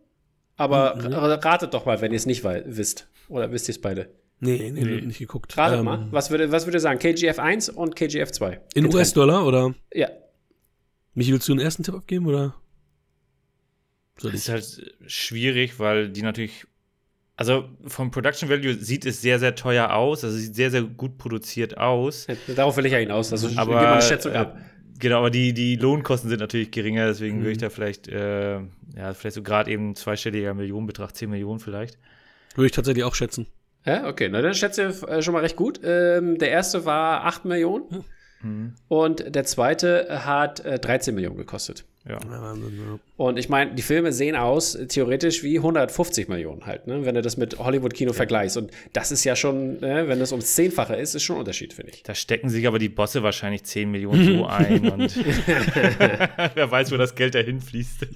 Aber 0.56 0.96
ra- 0.98 1.34
ratet 1.36 1.74
doch 1.74 1.86
mal, 1.86 2.00
wenn 2.02 2.12
ihr 2.12 2.18
es 2.18 2.26
nicht 2.26 2.44
wisst. 2.44 3.08
Oder 3.28 3.52
wisst 3.52 3.68
ihr 3.68 3.74
es 3.74 3.82
beide? 3.82 4.10
nee, 4.40 4.72
nee, 4.74 4.82
nee, 4.84 5.02
nicht 5.02 5.20
geguckt. 5.20 5.56
Ratet 5.58 5.80
Ähm, 5.80 5.86
mal. 5.86 6.08
Was 6.12 6.32
würde, 6.32 6.52
was 6.52 6.66
würde 6.66 6.78
ihr 6.78 6.82
sagen? 6.82 7.00
KGF 7.00 7.38
1 7.38 7.70
und 7.70 7.96
KGF 7.96 8.32
2. 8.32 8.60
In. 8.76 8.86
US-Dollar 8.94 9.46
oder? 9.46 9.76
Ja. 9.94 10.10
Michi, 11.14 11.32
willst 11.32 11.48
du 11.48 11.54
einen 11.54 11.62
ersten 11.62 11.84
Tipp 11.84 11.96
abgeben 11.96 12.26
oder? 12.28 12.56
Soll 14.18 14.36
ist 14.36 14.48
ich? 14.48 14.50
halt 14.50 14.96
schwierig, 15.08 15.80
weil 15.80 16.10
die 16.10 16.22
natürlich, 16.22 16.66
also 17.38 17.70
vom 17.88 18.12
Production 18.12 18.50
Value 18.50 18.74
sieht 18.76 19.06
es 19.06 19.22
sehr, 19.22 19.40
sehr 19.40 19.56
teuer 19.56 19.94
aus, 19.94 20.24
also 20.24 20.38
sieht 20.38 20.56
sehr, 20.56 20.72
sehr 20.72 20.84
gut 20.84 21.18
produziert 21.18 21.78
aus. 21.78 22.28
Darauf 22.56 22.78
will 22.78 22.86
ich 22.86 22.94
ja 22.94 23.00
hinaus. 23.00 23.32
Also 23.32 23.48
Aber, 23.60 23.76
mal 23.82 23.94
eine 23.94 24.02
Schätzung 24.02 24.34
äh, 24.34 24.38
ab. 24.38 24.58
Genau, 25.00 25.18
aber 25.18 25.32
die, 25.32 25.54
die 25.54 25.78
Lohnkosten 25.78 26.30
sind 26.30 26.40
natürlich 26.40 26.72
geringer, 26.72 27.08
deswegen 27.08 27.38
Mhm. 27.38 27.42
würde 27.42 27.52
ich 27.54 27.58
da 27.58 27.70
vielleicht, 27.72 28.08
äh, 28.08 28.60
ja, 28.96 29.14
vielleicht 29.16 29.36
so 29.36 29.42
gerade 29.44 29.72
eben 29.72 29.96
zweistelliger 29.96 30.54
Millionenbetrag, 30.54 31.16
10 31.16 31.30
Millionen 31.32 31.60
vielleicht. 31.60 31.98
Würde 32.56 32.68
ich 32.68 32.72
tatsächlich 32.72 33.04
auch 33.04 33.16
schätzen. 33.16 33.48
Ja, 33.86 34.08
okay, 34.08 34.30
na 34.30 34.42
dann 34.42 34.54
schätze 34.54 34.90
ich 34.90 35.04
äh, 35.08 35.22
schon 35.24 35.34
mal 35.34 35.40
recht 35.42 35.56
gut. 35.56 35.80
Ähm, 35.84 36.38
der 36.38 36.52
erste 36.52 36.86
war 36.86 37.24
8 37.26 37.46
Millionen 37.46 38.06
Mhm. 38.44 38.74
und 38.88 39.36
der 39.36 39.44
zweite 39.44 40.26
hat 40.26 40.60
äh, 40.62 40.80
13 40.80 41.14
Millionen 41.16 41.38
gekostet. 41.38 41.86
Ja. 42.08 42.18
Ja, 42.26 42.54
ja. 42.56 43.00
Und 43.16 43.38
ich 43.38 43.48
meine, 43.48 43.76
die 43.76 43.84
Filme 43.84 44.12
sehen 44.12 44.36
aus 44.36 44.76
theoretisch 44.88 45.44
wie 45.44 45.58
150 45.58 46.30
Millionen 46.30 46.66
halt, 46.66 46.88
ne? 46.88 47.06
wenn 47.06 47.14
du 47.14 47.22
das 47.22 47.38
mit 47.38 47.60
Hollywood-Kino 47.60 48.12
vergleichst. 48.14 48.58
Und 48.58 48.72
das 48.94 49.12
ist 49.12 49.24
ja 49.24 49.36
schon, 49.36 49.80
ne, 49.80 50.08
wenn 50.08 50.20
das 50.20 50.32
ums 50.32 50.56
Zehnfache 50.56 50.96
ist, 50.96 51.14
ist 51.14 51.22
schon 51.22 51.36
ein 51.36 51.42
Unterschied, 51.42 51.74
finde 51.74 51.92
ich. 51.94 52.02
Da 52.02 52.16
stecken 52.16 52.50
sich 52.50 52.66
aber 52.66 52.80
die 52.80 52.90
Bosse 52.90 53.22
wahrscheinlich 53.22 53.66
10 53.66 53.92
Millionen 53.92 54.26
so 54.26 54.46
ein 54.48 54.90
und 54.90 55.16
wer 56.56 56.72
weiß, 56.72 56.92
wo 56.92 56.98
das 56.98 57.14
Geld 57.14 57.36
dahin 57.36 57.62
fließt. 57.62 58.08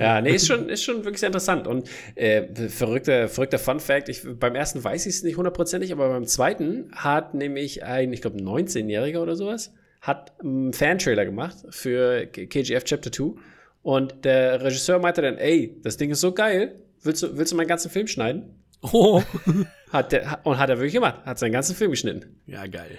Ja, 0.00 0.20
nee, 0.22 0.34
ist 0.34 0.46
schon, 0.46 0.68
ist 0.70 0.82
schon 0.82 1.04
wirklich 1.04 1.20
sehr 1.20 1.28
interessant. 1.28 1.66
Und 1.66 1.88
äh, 2.14 2.68
verrückter, 2.68 3.28
verrückter 3.28 3.58
Fun 3.58 3.80
Fact, 3.80 4.08
ich, 4.08 4.22
beim 4.24 4.54
ersten 4.54 4.82
weiß 4.82 5.04
ich 5.04 5.16
es 5.16 5.22
nicht 5.22 5.36
hundertprozentig, 5.36 5.92
aber 5.92 6.08
beim 6.08 6.26
zweiten 6.26 6.90
hat 6.92 7.34
nämlich 7.34 7.84
ein, 7.84 8.12
ich 8.12 8.22
glaube, 8.22 8.38
19-Jähriger 8.38 9.18
oder 9.18 9.36
sowas, 9.36 9.74
hat 10.00 10.32
einen 10.40 10.72
Fan-Trailer 10.72 11.26
gemacht 11.26 11.56
für 11.68 12.26
KGF 12.26 12.84
Chapter 12.84 13.12
2. 13.12 13.34
Und 13.82 14.24
der 14.24 14.62
Regisseur 14.62 14.98
meinte 14.98 15.20
dann, 15.20 15.36
ey, 15.36 15.78
das 15.82 15.98
Ding 15.98 16.10
ist 16.10 16.20
so 16.20 16.32
geil, 16.32 16.76
willst 17.02 17.22
du, 17.22 17.36
willst 17.36 17.52
du 17.52 17.56
meinen 17.56 17.68
ganzen 17.68 17.90
Film 17.90 18.06
schneiden? 18.06 18.62
Oh. 18.80 19.22
Hat 19.92 20.12
der, 20.12 20.40
und 20.44 20.56
hat 20.56 20.70
er 20.70 20.78
wirklich 20.78 20.92
gemacht, 20.92 21.16
hat 21.24 21.40
seinen 21.40 21.50
ganzen 21.50 21.74
Film 21.74 21.90
geschnitten. 21.90 22.40
Ja, 22.46 22.64
geil. 22.68 22.96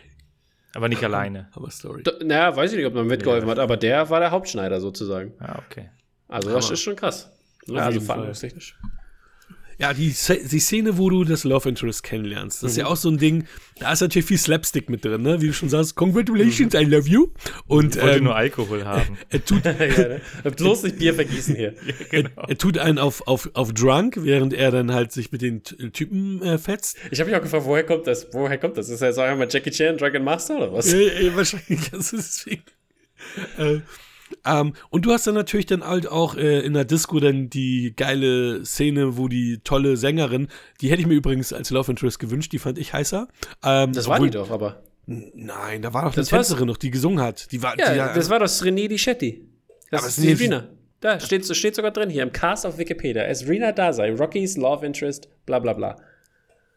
Aber 0.75 0.89
nicht 0.89 1.01
alleine. 1.01 1.47
Aber 1.53 1.71
Story. 1.71 2.03
Naja, 2.21 2.53
weiß 2.53 2.71
ich 2.71 2.77
nicht, 2.77 2.85
ob 2.85 2.93
man 2.93 3.07
mitgeholfen 3.07 3.49
hat, 3.49 3.59
aber 3.59 3.77
der 3.77 4.09
war 4.09 4.19
der 4.19 4.31
Hauptschneider 4.31 4.81
sozusagen. 4.81 5.33
Ah, 5.39 5.61
okay. 5.65 5.89
Also 6.31 6.49
das 6.51 6.71
ist 6.71 6.81
schon 6.81 6.95
krass. 6.95 7.29
Auf 7.69 7.75
also 7.77 7.91
jeden 7.91 8.05
Fall. 8.05 8.05
verhandlungstechnisch. 8.15 8.75
Ja, 9.77 9.93
die, 9.95 10.09
die 10.51 10.59
Szene, 10.59 10.99
wo 10.99 11.09
du 11.09 11.23
das 11.23 11.43
Love 11.43 11.67
Interest 11.69 12.03
kennenlernst, 12.03 12.61
das 12.61 12.71
ist 12.71 12.77
ja 12.77 12.83
Mhm. 12.83 12.91
auch 12.91 12.95
so 12.97 13.09
ein 13.09 13.17
Ding, 13.17 13.45
da 13.79 13.91
ist 13.91 14.01
natürlich 14.01 14.27
viel 14.27 14.37
Slapstick 14.37 14.91
mit 14.91 15.03
drin, 15.03 15.23
ne? 15.23 15.41
Wie 15.41 15.47
du 15.47 15.53
schon 15.53 15.69
sagst, 15.69 15.95
congratulations, 15.95 16.75
I 16.75 16.83
love 16.83 17.09
you. 17.09 17.29
Und 17.65 17.95
Ich 17.95 18.01
wollte 18.03 18.17
ähm, 18.17 18.25
nur 18.25 18.35
Alkohol 18.35 18.85
haben. 18.85 19.17
er, 19.29 19.43
tut, 19.43 19.65
ja, 19.65 19.73
ne? 19.73 20.21
Bloß 20.55 20.83
nicht 20.83 20.99
Bier 20.99 21.15
vergießen 21.15 21.55
hier. 21.55 21.73
er, 22.11 22.25
er 22.47 22.57
tut 22.59 22.77
einen 22.77 22.99
auf, 22.99 23.25
auf, 23.27 23.49
auf 23.53 23.73
drunk, 23.73 24.17
während 24.19 24.53
er 24.53 24.69
dann 24.69 24.93
halt 24.93 25.11
sich 25.13 25.31
mit 25.31 25.41
den 25.41 25.63
T- 25.63 25.89
Typen 25.89 26.43
äh, 26.43 26.59
fetzt. 26.59 26.97
Ich 27.09 27.19
habe 27.19 27.31
mich 27.31 27.39
auch 27.39 27.43
gefragt, 27.43 27.65
woher 27.65 27.83
kommt 27.83 28.05
das? 28.05 28.27
Woher 28.33 28.59
kommt 28.59 28.77
das? 28.77 28.87
Ist 28.87 29.01
er 29.01 29.07
jetzt 29.07 29.17
einfach 29.17 29.37
mal 29.39 29.47
Jackie 29.49 29.71
Chan, 29.71 29.97
Dragon 29.97 30.23
Master 30.23 30.57
oder 30.57 30.73
was? 30.73 30.93
Äh, 30.93 31.07
äh, 31.27 31.35
wahrscheinlich, 31.35 31.89
das 31.89 32.13
ist 32.13 32.45
deswegen. 32.45 32.63
Äh, 33.57 33.79
ähm, 34.45 34.73
und 34.89 35.05
du 35.05 35.11
hast 35.11 35.27
dann 35.27 35.35
natürlich 35.35 35.65
dann 35.65 35.85
halt 35.85 36.07
auch 36.07 36.35
äh, 36.35 36.59
in 36.61 36.73
der 36.73 36.85
Disco 36.85 37.19
dann 37.19 37.49
die 37.49 37.93
geile 37.95 38.65
Szene, 38.65 39.17
wo 39.17 39.27
die 39.27 39.59
tolle 39.63 39.97
Sängerin, 39.97 40.47
die 40.81 40.89
hätte 40.91 41.01
ich 41.01 41.07
mir 41.07 41.13
übrigens 41.15 41.53
als 41.53 41.69
Love 41.69 41.91
Interest 41.91 42.19
gewünscht, 42.19 42.51
die 42.51 42.59
fand 42.59 42.77
ich 42.77 42.93
heißer. 42.93 43.27
Ähm, 43.63 43.93
Das 43.93 44.07
war 44.07 44.15
obwohl- 44.15 44.29
die 44.29 44.37
doch, 44.37 44.49
aber. 44.51 44.83
Nein, 45.07 45.81
da 45.81 45.93
war 45.93 46.03
doch 46.03 46.09
eine 46.13 46.17
war's- 46.17 46.29
Tänzerin 46.29 46.67
noch, 46.67 46.77
die 46.77 46.91
gesungen 46.91 47.19
hat. 47.21 47.51
Die 47.51 47.61
war, 47.63 47.77
Ja, 47.77 48.09
die, 48.09 48.19
das 48.19 48.29
war 48.29 48.39
doch 48.39 48.47
Srinidhi 48.47 48.97
Shetty. 48.97 49.45
Das 49.89 50.01
Aber 50.01 50.07
ist 50.09 50.21
die 50.23 50.31
Rina. 50.31 50.69
Da 51.01 51.19
steht, 51.19 51.45
steht 51.55 51.75
sogar 51.75 51.91
drin 51.91 52.09
hier 52.09 52.21
im 52.23 52.31
Cast 52.31 52.65
auf 52.65 52.77
Wikipedia. 52.77 53.23
Es 53.23 53.47
Rina 53.47 53.71
Dazai, 53.71 54.11
Rockies 54.13 54.55
Love 54.57 54.85
Interest, 54.85 55.27
bla 55.47 55.57
bla 55.59 55.73
bla. 55.73 55.97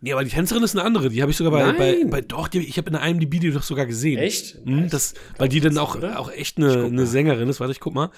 Nee, 0.05 0.13
aber 0.13 0.23
die 0.23 0.29
Tänzerin 0.29 0.63
ist 0.63 0.77
eine 0.77 0.85
andere. 0.85 1.09
Die 1.09 1.23
habe 1.23 1.31
ich 1.31 1.37
sogar 1.39 1.51
bei, 1.51 1.73
bei, 1.73 2.05
bei 2.05 2.21
doch, 2.21 2.49
die, 2.49 2.59
ich 2.59 2.77
habe 2.77 2.91
in 2.91 2.97
einem 2.97 3.21
die 3.21 3.51
doch 3.51 3.63
sogar 3.63 3.87
gesehen. 3.87 4.19
Echt? 4.19 4.63
Mhm, 4.67 4.91
das, 4.91 5.15
weil 5.39 5.49
die 5.49 5.61
dann 5.61 5.79
auch, 5.79 5.97
oder? 5.97 6.21
auch 6.21 6.31
echt 6.31 6.59
eine, 6.59 6.85
eine. 6.85 7.07
Sängerin 7.07 7.49
ist. 7.49 7.59
Warte, 7.59 7.73
ich 7.73 7.81
guck 7.81 7.95
mal. 7.95 8.11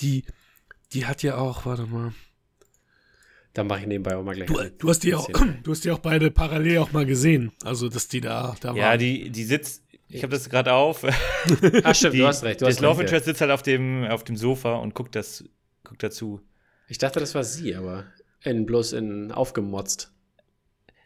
Die, 0.00 0.24
die 0.92 1.06
hat 1.06 1.22
ja 1.22 1.38
auch, 1.38 1.64
warte 1.64 1.86
mal. 1.86 2.12
Da 3.54 3.64
mache 3.64 3.80
ich 3.80 3.86
nebenbei 3.86 4.16
auch 4.16 4.22
mal 4.22 4.34
gleich. 4.34 4.48
Du, 4.48 4.60
du 4.78 4.88
hast 4.90 5.02
die 5.02 5.14
auch, 5.14 5.30
du 5.62 5.70
hast 5.70 5.82
die 5.82 5.90
auch 5.92 5.98
beide 5.98 6.30
parallel 6.30 6.76
auch 6.76 6.92
mal 6.92 7.06
gesehen. 7.06 7.52
Also, 7.64 7.88
dass 7.88 8.08
die 8.08 8.20
da, 8.20 8.54
da 8.60 8.74
Ja, 8.74 8.88
waren. 8.90 8.98
die, 8.98 9.30
die 9.30 9.44
sitzt, 9.44 9.84
ich 10.08 10.22
habe 10.22 10.32
das 10.32 10.50
gerade 10.50 10.74
auf. 10.74 11.04
Ah, 11.84 11.94
stimmt, 11.94 12.16
Die, 12.16 12.18
du 12.18 12.26
hast 12.26 12.44
recht. 12.44 12.60
Du 12.60 12.66
das 12.66 12.74
hast 12.76 12.82
Love 12.82 12.98
recht, 13.00 13.10
ja. 13.10 13.16
Interest 13.16 13.24
sitzt 13.24 13.40
halt 13.40 13.50
auf 13.50 13.62
dem, 13.62 14.04
auf 14.04 14.24
dem 14.24 14.36
Sofa 14.36 14.74
und 14.74 14.94
guckt, 14.94 15.14
das, 15.16 15.42
guckt 15.84 16.02
dazu. 16.02 16.42
Ich 16.86 16.98
dachte, 16.98 17.18
das 17.18 17.34
war 17.34 17.44
sie, 17.44 17.74
aber 17.74 18.04
in, 18.42 18.66
bloß 18.66 18.92
in 18.92 19.32
aufgemotzt. 19.32 20.12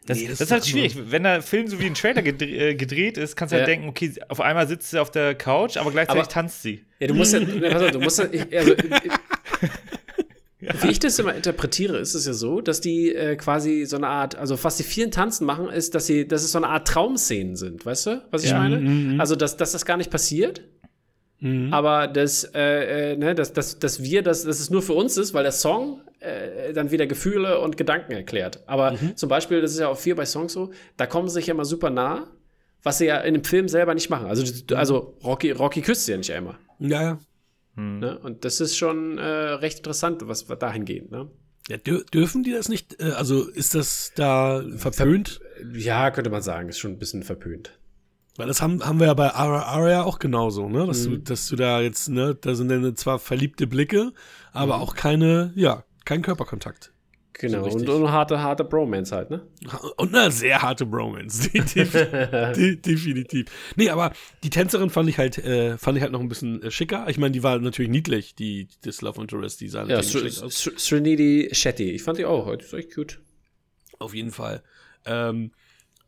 Das, 0.05 0.17
Nee, 0.17 0.27
das, 0.27 0.39
das 0.39 0.47
ist 0.47 0.51
halt 0.51 0.65
schwierig. 0.65 0.95
Wenn 1.11 1.23
der 1.23 1.41
Film 1.41 1.67
so 1.67 1.79
wie 1.79 1.85
ein 1.85 1.93
Trailer 1.93 2.25
äh, 2.25 2.75
gedreht 2.75 3.17
ist, 3.17 3.35
kannst 3.37 3.53
du 3.53 3.57
halt 3.57 3.67
Ja. 3.67 3.73
denken, 3.73 3.87
okay, 3.87 4.11
auf 4.27 4.41
einmal 4.41 4.67
sitzt 4.67 4.89
sie 4.91 4.99
auf 4.99 5.11
der 5.11 5.33
Couch, 5.35 5.77
aber 5.77 5.91
gleichzeitig 5.91 6.23
Aber- 6.23 6.29
tanzt 6.29 6.61
sie. 6.61 6.83
Ja, 6.99 7.07
du 7.07 7.13
musst 7.13 7.33
ja, 7.33 7.39
du 7.39 7.99
musst 7.99 8.19
ja, 8.19 8.25
also, 8.59 8.73
Wie 10.81 10.87
ich 10.91 10.99
das 10.99 11.19
immer 11.19 11.35
interpretiere, 11.35 11.97
ist 11.97 12.13
es 12.13 12.25
ja 12.25 12.31
so, 12.31 12.61
dass 12.61 12.79
die 12.79 13.13
äh, 13.13 13.35
quasi 13.35 13.83
so 13.85 13.97
eine 13.97 14.07
Art, 14.07 14.35
also 14.35 14.61
was 14.63 14.77
die 14.77 14.83
vielen 14.83 15.11
Tanzen 15.11 15.45
machen, 15.45 15.67
ist, 15.69 15.93
dass 15.93 16.05
sie, 16.05 16.25
dass 16.25 16.43
es 16.43 16.53
so 16.53 16.57
eine 16.57 16.69
Art 16.69 16.87
Traumszenen 16.87 17.57
sind, 17.57 17.85
weißt 17.85 18.05
du, 18.07 18.21
was 18.31 18.45
ich 18.45 18.51
Ja. 18.51 18.59
meine? 18.59 19.19
Also, 19.19 19.35
dass, 19.35 19.57
dass 19.57 19.73
das 19.73 19.85
gar 19.85 19.97
nicht 19.97 20.09
passiert, 20.09 20.61
Mhm. 21.43 21.73
aber 21.73 22.07
dass, 22.07 22.45
äh, 22.55 23.11
äh, 23.13 23.17
ne, 23.17 23.35
dass, 23.35 23.51
dass, 23.51 23.77
dass 23.77 24.01
wir, 24.01 24.21
das, 24.23 24.43
dass 24.45 24.59
es 24.61 24.69
nur 24.69 24.81
für 24.81 24.93
uns 24.93 25.17
ist, 25.17 25.33
weil 25.33 25.43
der 25.43 25.51
Song 25.51 25.99
äh, 26.21 26.71
dann 26.71 26.89
wieder 26.91 27.05
Gefühle 27.05 27.59
und 27.59 27.75
Gedanken 27.75 28.13
erklärt. 28.13 28.63
Aber 28.65 28.97
zum 29.15 29.27
Beispiel, 29.27 29.59
das 29.61 29.71
ist 29.73 29.79
ja 29.79 29.89
auch 29.89 29.97
viel 29.97 30.15
bei 30.15 30.25
Songs 30.25 30.53
so, 30.53 30.71
da 30.95 31.05
kommen 31.05 31.27
sie 31.27 31.33
sich 31.35 31.47
ja 31.47 31.53
immer 31.53 31.65
super 31.65 31.89
nah, 31.89 32.27
was 32.81 32.97
sie 32.99 33.07
ja 33.07 33.17
in 33.19 33.33
dem 33.33 33.43
Film 33.43 33.67
selber 33.67 33.93
nicht 33.93 34.09
machen. 34.09 34.27
Also, 34.27 34.43
du- 34.65 34.75
also 34.75 35.17
Rocky, 35.23 35.51
Rocky 35.51 35.81
küsst 35.81 36.05
sie 36.05 36.11
ja 36.13 36.17
nicht 36.17 36.31
einmal. 36.31 36.55
Ja, 36.79 37.01
ja. 37.01 37.19
Ne? 37.75 38.19
Und 38.19 38.45
das 38.45 38.61
ist 38.61 38.77
schon 38.77 39.17
äh, 39.17 39.21
recht 39.23 39.79
interessant, 39.79 40.21
was 40.27 40.45
dahin 40.45 40.85
geht. 40.85 41.11
Ne? 41.11 41.29
ja 41.69 41.77
dür 41.77 42.03
dürfen 42.13 42.43
die 42.43 42.51
das 42.51 42.69
nicht? 42.69 43.01
Äh, 43.01 43.11
also, 43.11 43.49
ist 43.49 43.73
das 43.75 44.11
da 44.15 44.63
verpönt? 44.77 45.41
Ja, 45.73 46.09
könnte 46.11 46.29
man 46.29 46.41
sagen, 46.41 46.69
ist 46.69 46.79
schon 46.79 46.91
ein 46.91 46.99
bisschen 46.99 47.23
verpönt. 47.23 47.77
Weil 48.35 48.47
das 48.47 48.61
haben, 48.61 48.83
haben 48.83 48.99
wir 48.99 49.07
ja 49.07 49.13
bei 49.13 49.31
Aria 49.31 50.03
auch 50.03 50.17
genauso, 50.17 50.67
ne? 50.67 50.87
Dass, 50.87 51.05
Mhm. 51.05 51.11
du, 51.11 51.17
dass 51.19 51.47
du 51.47 51.55
da 51.55 51.81
jetzt, 51.81 52.09
ne, 52.09 52.35
da 52.39 52.55
sind 52.55 52.69
dann 52.69 52.95
zwar 52.95 53.19
verliebte 53.19 53.67
Blicke, 53.67 54.11
aber 54.51 54.77
Mhm. 54.77 54.81
auch 54.81 54.95
keine, 54.95 55.53
ja, 55.55 55.83
kein 56.05 56.21
Körperkontakt. 56.23 56.91
Genau, 57.33 57.67
So 57.67 57.75
und, 57.77 57.89
und 57.89 57.95
eine 58.03 58.11
harte, 58.11 58.41
harte 58.41 58.63
Bromance 58.63 59.15
halt, 59.15 59.31
ne? 59.31 59.41
Und 59.97 60.15
eine 60.15 60.29
sehr 60.31 60.61
harte 60.61 60.85
Bromance. 60.85 61.49
Definitiv. 61.53 61.91
De- 62.55 62.75
definitiv. 62.77 63.47
Nee, 63.75 63.89
aber 63.89 64.13
die 64.43 64.51
Tänzerin 64.51 64.91
fand 64.91 65.09
ich 65.09 65.17
halt, 65.17 65.39
äh, 65.39 65.77
fand 65.79 65.97
ich 65.97 66.03
halt 66.03 66.11
noch 66.11 66.19
ein 66.19 66.29
bisschen 66.29 66.61
äh, 66.61 66.69
schicker. 66.71 67.05
Ich 67.09 67.17
meine, 67.17 67.31
die 67.31 67.41
war 67.41 67.57
natürlich 67.59 67.89
niedlich, 67.91 68.35
die, 68.35 68.67
das 68.83 69.01
Love 69.01 69.19
Interest, 69.21 69.59
die 69.61 69.67
sah 69.67 69.81
Ja, 69.81 69.97
natürlich 69.97 70.11
Sr 70.11 70.29
schick 70.31 70.43
aus. 70.43 70.63
Sr 70.63 70.79
Srinidhi 70.79 71.49
Shetty. 71.53 71.89
Ich 71.91 72.03
fand 72.03 72.19
die 72.19 72.25
auch, 72.25 72.55
die 72.55 72.63
ist 72.63 72.73
echt 72.73 72.93
cute. 72.93 73.19
Auf 73.99 74.13
jeden 74.13 74.31
Fall. 74.31 74.61
Ähm, 75.05 75.51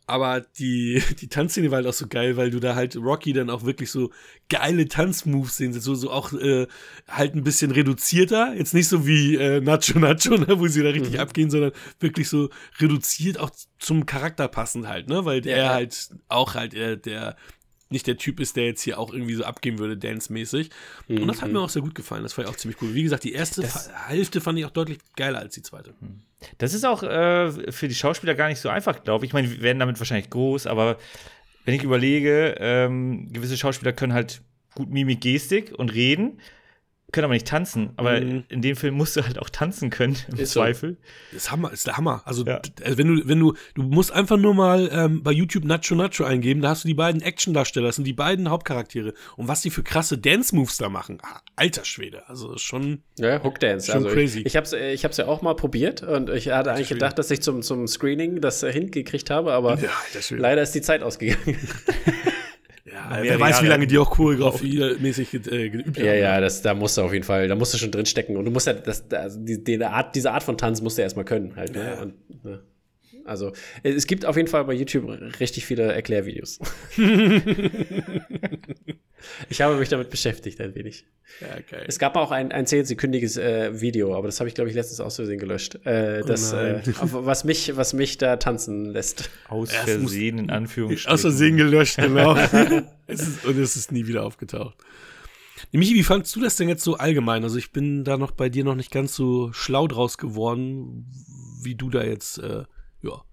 aber 0.08 0.42
die, 0.42 1.02
die 1.20 1.28
Tanzszene 1.28 1.72
war 1.72 1.78
halt 1.78 1.88
auch 1.88 1.94
so 1.94 2.08
geil, 2.08 2.38
weil 2.38 2.52
du 2.52 2.60
da 2.60 2.76
halt 2.76 2.96
Rocky 2.96 3.34
dann 3.34 3.50
auch 3.50 3.64
wirklich 3.64 3.90
so 3.92 4.12
geile 4.50 4.88
Tanzmoves 4.88 5.58
sehen, 5.58 5.74
so, 5.74 5.96
so 5.96 6.12
auch 6.12 6.34
äh, 6.34 6.68
halt 7.08 7.36
ein 7.36 7.44
bisschen 7.44 7.72
reduzierter. 7.72 8.54
Jetzt 8.56 8.74
nicht 8.74 8.88
so 8.88 9.08
wie 9.08 9.36
äh, 9.36 9.62
Nacho 9.62 9.98
Nacho, 10.00 10.38
ne, 10.38 10.60
wo 10.60 10.68
sie 10.68 10.84
da 10.84 10.90
richtig 10.90 11.20
abgehen, 11.20 11.50
sondern 11.50 11.72
wirklich 12.00 12.30
so 12.30 12.50
reduziert, 12.80 13.40
auch 13.40 13.50
zum 13.80 14.06
Charakter 14.06 14.48
passend 14.48 14.88
halt, 14.88 15.10
ne? 15.10 15.26
Weil 15.26 15.46
Ja, 15.46 15.52
er 15.56 15.64
ja. 15.64 15.74
halt 15.74 16.10
auch 16.28 16.54
halt 16.56 16.74
äh, 16.74 16.98
der 16.98 17.36
nicht 17.90 18.08
der 18.08 18.18
Typ 18.18 18.40
ist, 18.40 18.56
der 18.56 18.66
jetzt 18.66 18.82
hier 18.82 18.98
auch 19.00 19.14
irgendwie 19.14 19.36
so 19.36 19.44
abgehen 19.44 19.78
würde, 19.78 19.96
dance-mäßig. 19.96 20.72
Und 21.08 21.28
das 21.28 21.44
hat 21.44 21.52
mir 21.52 21.60
auch 21.60 21.70
sehr 21.70 21.84
gut 21.84 21.94
gefallen. 21.94 22.24
Das 22.24 22.36
war 22.36 22.44
ja 22.46 22.50
auch 22.52 22.56
ziemlich 22.56 22.82
cool. 22.82 22.96
Wie 22.96 23.04
gesagt, 23.04 23.24
die 23.24 23.32
erste 23.34 23.62
Das- 23.62 23.92
Hälfte 24.08 24.42
fand 24.42 24.58
ich 24.58 24.66
auch 24.66 24.72
deutlich 24.72 24.98
geiler 25.16 25.38
als 25.40 25.54
die 25.54 25.62
zweite. 25.62 25.94
Das 26.58 26.74
ist 26.74 26.86
auch 26.86 27.04
äh, 27.04 27.72
für 27.72 27.88
die 27.88 27.96
Schauspieler 27.96 28.36
gar 28.36 28.48
nicht 28.48 28.60
so 28.60 28.70
einfach, 28.70 29.04
glaube 29.04 29.26
ich. 29.26 29.30
Ich 29.30 29.34
meine, 29.34 29.50
wir 29.50 29.62
werden 29.62 29.80
damit 29.80 30.00
wahrscheinlich 30.00 30.30
groß, 30.30 30.68
aber 30.68 30.98
wenn 31.66 31.74
ich 31.74 31.84
überlege, 31.84 32.56
ähm, 32.60 33.32
gewisse 33.32 33.58
Schauspieler 33.58 33.94
können 33.94 34.14
halt 34.14 34.42
gut 34.76 34.90
Mimik, 34.90 35.22
Gestik 35.22 35.74
und 35.78 35.94
reden, 35.94 36.40
können 37.12 37.26
aber 37.26 37.34
nicht 37.34 37.48
tanzen. 37.48 37.92
Aber 37.98 38.20
Mhm. 38.20 38.44
in 38.50 38.62
dem 38.62 38.76
Film 38.76 38.96
musst 38.96 39.16
du 39.16 39.22
halt 39.26 39.40
auch 39.40 39.50
tanzen 39.50 39.90
können, 39.90 40.18
im 40.30 40.38
Ist 40.40 40.52
so. 40.54 40.60
Zweifel. 40.60 40.98
Das 41.32 41.44
ist 41.44 41.52
Hammer, 41.52 41.72
ist 41.72 41.88
der 41.88 41.96
Hammer. 41.98 42.22
Also, 42.26 42.44
Ja. 42.46 42.62
also 42.84 42.98
wenn 42.98 43.08
du, 43.16 43.28
wenn 43.28 43.40
du, 43.40 43.54
du 43.76 43.84
musst 43.84 44.12
einfach 44.12 44.38
nur 44.38 44.54
mal 44.54 44.90
ähm, 44.92 45.24
bei 45.24 45.32
YouTube 45.32 45.64
Nacho 45.66 45.96
Nacho 45.96 46.24
eingeben, 46.26 46.62
da 46.62 46.70
hast 46.70 46.84
du 46.84 46.88
die 46.88 46.94
beiden 46.94 47.22
Action-Darsteller, 47.22 47.88
das 47.88 47.96
sind 47.96 48.06
die 48.06 48.14
beiden 48.14 48.50
Hauptcharaktere. 48.50 49.14
Und 49.38 49.48
was 49.48 49.62
die 49.62 49.70
für 49.70 49.84
krasse 49.84 50.18
Dance-Moves 50.18 50.78
da 50.78 50.90
machen, 50.90 51.20
ah, 51.22 51.40
alter 51.56 51.86
Schwede. 51.86 52.28
Also 52.28 52.58
schon. 52.58 53.04
Ja, 53.18 53.42
Hook 53.44 53.60
Dance. 53.60 53.92
Schon 53.92 54.04
also 54.04 54.10
crazy. 54.16 54.40
Ich, 54.40 54.48
ich 54.48 54.56
habe 54.58 54.66
es 54.66 54.74
ich 54.74 55.06
hab's 55.06 55.18
ja 55.18 55.28
auch 55.28 55.42
mal 55.42 55.56
probiert 55.56 56.04
und 56.04 56.30
ich 56.30 56.50
hatte 56.50 56.72
eigentlich 56.72 56.88
Schwede. 56.88 57.00
gedacht, 57.00 57.20
dass 57.20 57.32
ich 57.32 57.42
zum, 57.42 57.62
zum 57.62 57.88
Screening 57.88 58.42
das 58.42 58.62
äh, 58.64 58.74
hingekriegt 58.74 59.30
habe, 59.30 59.54
aber 59.54 59.78
Schwede. 60.20 60.42
leider 60.42 60.62
ist 60.64 60.74
die 60.76 60.82
Zeit 60.82 61.02
ausgegangen. 61.04 61.58
Ja, 62.96 63.18
wer 63.22 63.40
weiß, 63.40 63.62
wie 63.62 63.68
lange 63.68 63.88
die 63.88 63.98
auch 63.98 64.10
choreografie-mäßig 64.10 65.34
äh, 65.52 65.70
geübt 65.70 65.98
haben. 65.98 66.06
ja, 66.06 66.14
ja, 66.14 66.40
das, 66.40 66.62
da 66.62 66.74
musst 66.74 66.98
du 66.98 67.02
auf 67.02 67.12
jeden 67.12 67.26
Fall, 67.26 67.48
da 67.50 67.56
musst 67.56 67.74
du 67.74 67.78
schon 67.78 67.92
drin 67.92 68.06
stecken 68.06 68.38
und 68.38 68.46
du 68.46 68.52
musst 68.52 68.68
ja, 68.68 68.74
das, 68.74 69.04
also 69.12 69.40
die, 69.40 69.62
die 69.64 69.84
Art, 69.84 70.16
diese 70.16 70.32
Art 70.32 70.44
von 70.44 70.58
Tanz 70.58 70.82
musst 70.82 70.98
du 70.98 71.02
erstmal 71.02 71.26
können 71.26 71.56
halt. 71.56 71.76
Ne? 71.76 71.84
Ja. 71.84 72.02
Und, 72.02 72.44
ne? 72.44 72.64
Also, 73.26 73.52
es 73.82 74.08
gibt 74.08 74.26
auf 74.26 74.38
jeden 74.38 74.48
Fall 74.48 74.64
bei 74.66 74.74
YouTube 74.74 75.10
richtig 75.40 75.66
viele 75.66 75.92
Erklärvideos. 75.92 76.60
ich 79.50 79.62
habe 79.62 79.76
mich 79.76 79.90
damit 79.90 80.10
beschäftigt 80.10 80.60
ein 80.62 80.76
wenig. 80.76 81.06
Ja, 81.42 81.60
geil. 81.70 81.86
Es 81.88 82.00
gab 82.00 82.16
auch 82.16 82.32
ein, 82.32 82.52
ein 82.52 82.66
zehnsekündiges 82.68 83.38
äh, 83.38 83.82
Video, 83.82 84.16
aber 84.16 84.28
das 84.28 84.40
habe 84.40 84.48
ich, 84.48 84.56
glaube 84.56 84.70
ich, 84.70 84.76
letztens 84.76 85.00
aus 85.00 85.16
Versehen 85.16 85.40
gelöscht. 85.40 85.76
Äh, 85.86 86.24
das, 86.24 86.54
äh, 86.54 86.82
was, 87.02 87.44
mich, 87.44 87.76
was 87.76 87.94
mich 87.94 88.18
da 88.18 88.38
tanzen 88.38 88.86
lässt. 88.86 89.30
Aus 89.50 89.72
Versehen, 89.72 90.38
in 90.38 90.50
Anführungsstrichen. 90.50 91.12
Aus 91.12 91.22
Versehen 91.22 91.58
gelöscht, 91.58 91.98
genau. 91.98 92.36
es 93.08 93.22
ist, 93.22 93.46
und 93.46 93.58
es 93.58 93.76
ist 93.76 93.92
nie 93.92 94.08
wieder 94.08 94.24
aufgetaucht. 94.24 94.78
Michi, 95.72 95.96
wie 95.96 96.04
fandst 96.04 96.36
du 96.36 96.42
das 96.42 96.56
denn 96.56 96.70
jetzt 96.70 96.84
so 96.84 96.96
allgemein? 96.96 97.44
Also 97.44 97.58
ich 97.58 97.72
bin 97.72 98.04
da 98.04 98.18
noch 98.18 98.32
bei 98.32 98.50
dir 98.50 98.64
noch 98.64 98.76
nicht 98.76 98.92
ganz 98.92 99.16
so 99.16 99.52
schlau 99.52 99.88
draus 99.88 100.18
geworden, 100.18 101.12
wie 101.64 101.76
du 101.76 101.90
da 101.90 102.04
jetzt, 102.04 102.38
äh, 102.38 102.64
ja, 103.02 103.24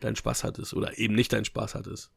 deinen 0.00 0.16
Spaß 0.16 0.44
hattest 0.44 0.74
oder 0.74 0.98
eben 0.98 1.14
nicht 1.14 1.32
deinen 1.32 1.44
Spaß 1.44 1.74
hattest. 1.74 2.10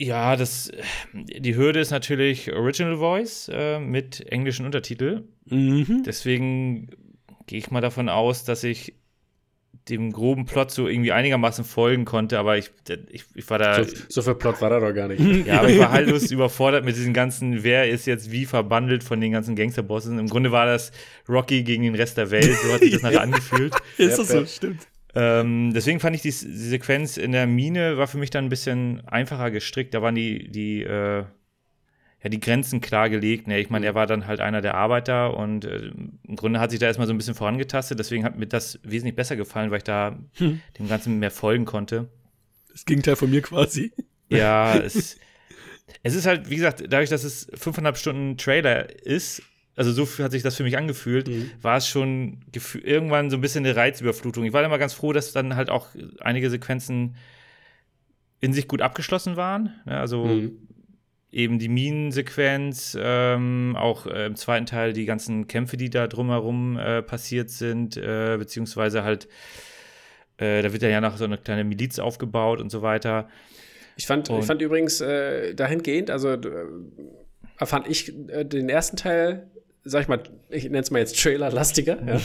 Ja, 0.00 0.34
das, 0.34 0.72
die 1.12 1.56
Hürde 1.56 1.78
ist 1.78 1.90
natürlich 1.90 2.50
Original 2.50 2.96
Voice 2.96 3.50
äh, 3.52 3.78
mit 3.78 4.26
englischen 4.32 4.64
Untertitel. 4.64 5.24
Mhm. 5.44 6.04
Deswegen 6.06 6.88
gehe 7.46 7.58
ich 7.58 7.70
mal 7.70 7.82
davon 7.82 8.08
aus, 8.08 8.44
dass 8.44 8.64
ich 8.64 8.94
dem 9.90 10.10
groben 10.10 10.46
Plot 10.46 10.70
so 10.70 10.88
irgendwie 10.88 11.12
einigermaßen 11.12 11.66
folgen 11.66 12.06
konnte, 12.06 12.38
aber 12.38 12.56
ich, 12.56 12.70
ich, 13.10 13.24
ich 13.34 13.50
war 13.50 13.58
da. 13.58 13.84
So, 13.84 13.94
so 14.08 14.22
viel 14.22 14.36
Plot 14.36 14.62
war 14.62 14.70
da 14.70 14.80
doch 14.80 14.94
gar 14.94 15.08
nicht. 15.08 15.20
Ja, 15.46 15.58
aber 15.58 15.68
ich 15.68 15.78
war 15.78 15.90
haltlos 15.92 16.30
überfordert 16.30 16.86
mit 16.86 16.96
diesen 16.96 17.12
ganzen, 17.12 17.62
wer 17.62 17.90
ist 17.90 18.06
jetzt 18.06 18.30
wie 18.30 18.46
verbandelt 18.46 19.04
von 19.04 19.20
den 19.20 19.32
ganzen 19.32 19.54
Gangsterbossen. 19.54 20.18
Im 20.18 20.28
Grunde 20.28 20.50
war 20.50 20.64
das 20.64 20.92
Rocky 21.28 21.62
gegen 21.62 21.82
den 21.82 21.94
Rest 21.94 22.16
der 22.16 22.30
Welt, 22.30 22.56
so 22.62 22.72
hat 22.72 22.80
sich 22.80 22.92
das 22.92 23.02
nachher 23.02 23.20
angefühlt. 23.22 23.74
Ist 23.98 24.18
das 24.18 24.28
so? 24.28 24.46
Stimmt. 24.46 24.86
Ähm, 25.14 25.72
deswegen 25.74 26.00
fand 26.00 26.14
ich 26.14 26.22
die, 26.22 26.30
die, 26.30 26.34
Sequenz 26.34 27.16
in 27.16 27.32
der 27.32 27.46
Mine 27.46 27.96
war 27.98 28.06
für 28.06 28.18
mich 28.18 28.30
dann 28.30 28.46
ein 28.46 28.50
bisschen 28.50 29.06
einfacher 29.08 29.50
gestrickt. 29.50 29.94
Da 29.94 30.02
waren 30.02 30.14
die, 30.14 30.50
die, 30.50 30.82
äh, 30.82 31.24
ja, 32.22 32.28
die 32.28 32.40
Grenzen 32.40 32.80
klar 32.80 33.08
gelegt. 33.08 33.46
Ne? 33.46 33.58
Ich 33.58 33.70
meine, 33.70 33.86
er 33.86 33.94
war 33.94 34.06
dann 34.06 34.26
halt 34.26 34.40
einer 34.40 34.60
der 34.60 34.74
Arbeiter 34.74 35.36
und 35.36 35.64
äh, 35.64 35.90
im 36.28 36.36
Grunde 36.36 36.60
hat 36.60 36.70
sich 36.70 36.78
da 36.78 36.86
erstmal 36.86 37.06
so 37.06 37.14
ein 37.14 37.18
bisschen 37.18 37.34
vorangetastet. 37.34 37.98
Deswegen 37.98 38.24
hat 38.24 38.38
mir 38.38 38.46
das 38.46 38.78
wesentlich 38.82 39.16
besser 39.16 39.36
gefallen, 39.36 39.70
weil 39.70 39.78
ich 39.78 39.84
da 39.84 40.18
hm. 40.34 40.60
dem 40.78 40.88
Ganzen 40.88 41.18
mehr 41.18 41.30
folgen 41.30 41.64
konnte. 41.64 42.08
Das 42.70 42.84
Gegenteil 42.84 43.16
von 43.16 43.30
mir 43.30 43.42
quasi. 43.42 43.92
Ja, 44.28 44.76
es, 44.84 45.18
es 46.02 46.14
ist 46.14 46.26
halt, 46.26 46.50
wie 46.50 46.56
gesagt, 46.56 46.84
dadurch, 46.88 47.10
dass 47.10 47.24
es 47.24 47.50
fünfeinhalb 47.54 47.96
Stunden 47.96 48.36
Trailer 48.36 49.04
ist, 49.04 49.42
also 49.80 49.92
so 49.92 50.22
hat 50.22 50.30
sich 50.30 50.42
das 50.42 50.56
für 50.56 50.62
mich 50.62 50.76
angefühlt, 50.76 51.26
mhm. 51.26 51.52
war 51.62 51.78
es 51.78 51.88
schon 51.88 52.42
irgendwann 52.82 53.30
so 53.30 53.38
ein 53.38 53.40
bisschen 53.40 53.64
eine 53.64 53.74
Reizüberflutung. 53.74 54.44
Ich 54.44 54.52
war 54.52 54.62
immer 54.62 54.76
ganz 54.76 54.92
froh, 54.92 55.14
dass 55.14 55.32
dann 55.32 55.56
halt 55.56 55.70
auch 55.70 55.86
einige 56.20 56.50
Sequenzen 56.50 57.16
in 58.40 58.52
sich 58.52 58.68
gut 58.68 58.82
abgeschlossen 58.82 59.36
waren. 59.36 59.72
Ja, 59.86 59.92
ne? 59.92 60.00
also 60.00 60.26
mhm. 60.26 60.68
eben 61.32 61.58
die 61.58 61.70
Minensequenz, 61.70 62.94
ähm, 63.00 63.74
auch 63.74 64.06
äh, 64.06 64.26
im 64.26 64.36
zweiten 64.36 64.66
Teil 64.66 64.92
die 64.92 65.06
ganzen 65.06 65.46
Kämpfe, 65.46 65.78
die 65.78 65.88
da 65.88 66.08
drumherum 66.08 66.76
äh, 66.76 67.00
passiert 67.00 67.48
sind, 67.48 67.96
äh, 67.96 68.36
beziehungsweise 68.38 69.02
halt, 69.02 69.28
äh, 70.36 70.60
da 70.60 70.74
wird 70.74 70.82
ja 70.82 71.00
noch 71.00 71.16
so 71.16 71.24
eine 71.24 71.38
kleine 71.38 71.64
Miliz 71.64 71.98
aufgebaut 71.98 72.60
und 72.60 72.68
so 72.68 72.82
weiter. 72.82 73.30
Ich 73.96 74.06
fand, 74.06 74.28
ich 74.28 74.44
fand 74.44 74.60
übrigens 74.60 75.00
äh, 75.00 75.54
dahingehend, 75.54 76.10
also 76.10 76.32
äh, 76.32 76.66
fand 77.64 77.88
ich 77.88 78.12
den 78.14 78.68
ersten 78.68 78.98
Teil 78.98 79.50
sag 79.84 80.02
ich 80.02 80.08
mal, 80.08 80.22
ich 80.50 80.64
nenne 80.64 80.80
es 80.80 80.90
mal 80.90 80.98
jetzt 80.98 81.20
Trailer-lastiger. 81.20 81.98
Ja. 82.06 82.20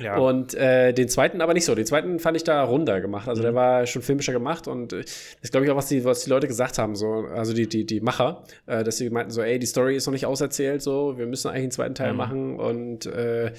ja. 0.02 0.18
Und 0.18 0.54
äh, 0.54 0.92
den 0.92 1.08
zweiten 1.08 1.40
aber 1.40 1.54
nicht 1.54 1.64
so. 1.64 1.74
Den 1.74 1.86
zweiten 1.86 2.18
fand 2.20 2.36
ich 2.36 2.44
da 2.44 2.62
runder 2.62 3.00
gemacht. 3.00 3.28
Also 3.28 3.42
mhm. 3.42 3.44
der 3.44 3.54
war 3.54 3.86
schon 3.86 4.02
filmischer 4.02 4.32
gemacht 4.32 4.68
und 4.68 4.92
äh, 4.92 5.04
das 5.40 5.50
glaube 5.50 5.66
ich 5.66 5.72
auch, 5.72 5.76
was 5.76 5.88
die, 5.88 6.04
was 6.04 6.24
die 6.24 6.30
Leute 6.30 6.46
gesagt 6.46 6.78
haben, 6.78 6.94
so, 6.94 7.26
also 7.34 7.52
die, 7.52 7.68
die, 7.68 7.84
die 7.84 8.00
Macher, 8.00 8.44
äh, 8.66 8.84
dass 8.84 8.98
sie 8.98 9.10
meinten 9.10 9.32
so, 9.32 9.42
ey, 9.42 9.58
die 9.58 9.66
Story 9.66 9.96
ist 9.96 10.06
noch 10.06 10.12
nicht 10.12 10.26
auserzählt, 10.26 10.82
so, 10.82 11.18
wir 11.18 11.26
müssen 11.26 11.48
eigentlich 11.48 11.62
einen 11.62 11.70
zweiten 11.72 11.94
Teil 11.94 12.12
mhm. 12.12 12.18
machen 12.18 12.60
und 12.60 13.06
äh, 13.06 13.52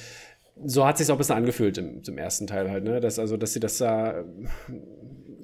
so 0.66 0.86
hat 0.86 0.98
sich 0.98 1.10
auch 1.10 1.16
ein 1.16 1.18
bisschen 1.18 1.36
angefühlt 1.36 1.78
im, 1.78 2.02
im 2.08 2.18
ersten 2.18 2.48
Teil 2.48 2.70
halt, 2.70 2.84
ne? 2.84 3.00
Dass, 3.00 3.18
also, 3.20 3.38
dass 3.38 3.54
sie 3.54 3.60
das 3.60 3.80
da 3.80 4.24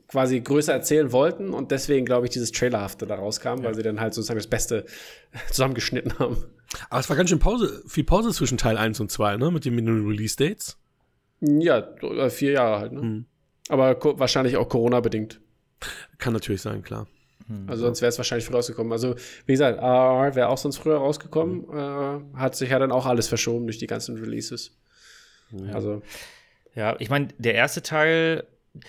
quasi 0.08 0.40
größer 0.40 0.74
erzählen 0.74 1.12
wollten 1.12 1.50
und 1.50 1.72
deswegen, 1.72 2.06
glaube 2.06 2.28
ich, 2.28 2.32
dieses 2.32 2.52
Trailerhafte 2.52 3.06
da 3.06 3.16
rauskam, 3.16 3.60
ja. 3.60 3.64
weil 3.64 3.76
sie 3.76 3.84
dann 3.84 4.00
halt 4.00 4.14
sozusagen 4.14 4.40
das 4.40 4.48
Beste 4.48 4.86
zusammengeschnitten 5.50 6.18
haben. 6.20 6.46
Aber 6.90 7.00
es 7.00 7.10
war 7.10 7.16
ganz 7.16 7.30
schön 7.30 7.40
Pause, 7.40 7.84
viel 7.88 8.04
Pause 8.04 8.32
zwischen 8.32 8.58
Teil 8.58 8.78
1 8.78 9.00
und 9.00 9.12
2, 9.12 9.38
ne? 9.38 9.52
Mit 9.52 9.66
den 9.66 9.76
Release-Dates. 10.08 10.78
Ja, 11.42 11.88
vier 12.30 12.52
Jahre 12.52 12.80
halt, 12.80 12.92
ne? 12.92 13.02
Hm. 13.02 13.26
Aber 13.70 13.98
wahrscheinlich 14.20 14.58
auch 14.58 14.68
Corona-bedingt. 14.68 15.40
Kann 16.18 16.34
natürlich 16.34 16.62
sein, 16.62 16.82
klar. 16.82 17.08
Hm. 17.48 17.66
Also 17.68 17.86
sonst 17.86 18.02
wäre 18.02 18.10
es 18.10 18.18
wahrscheinlich 18.18 18.46
früher 18.46 18.58
rausgekommen. 18.58 18.92
Also, 18.92 19.16
wie 19.46 19.54
gesagt, 19.54 19.80
RR 19.80 20.36
wäre 20.36 20.50
auch 20.50 20.58
sonst 20.58 20.78
früher 20.78 20.98
rausgekommen. 20.98 21.68
Hm. 21.70 22.34
Äh, 22.36 22.38
hat 22.38 22.56
sich 22.56 22.70
ja 22.70 22.80
dann 22.80 22.92
auch 22.92 23.06
alles 23.06 23.28
verschoben 23.28 23.66
durch 23.66 23.78
die 23.78 23.88
ganzen 23.88 24.18
Releases. 24.18 24.78
Ja. 25.52 25.74
Also. 25.74 26.02
Ja, 26.76 26.96
ich 27.00 27.10
meine, 27.10 27.30
der 27.38 27.56
erste 27.56 27.82
Teil 27.82 28.46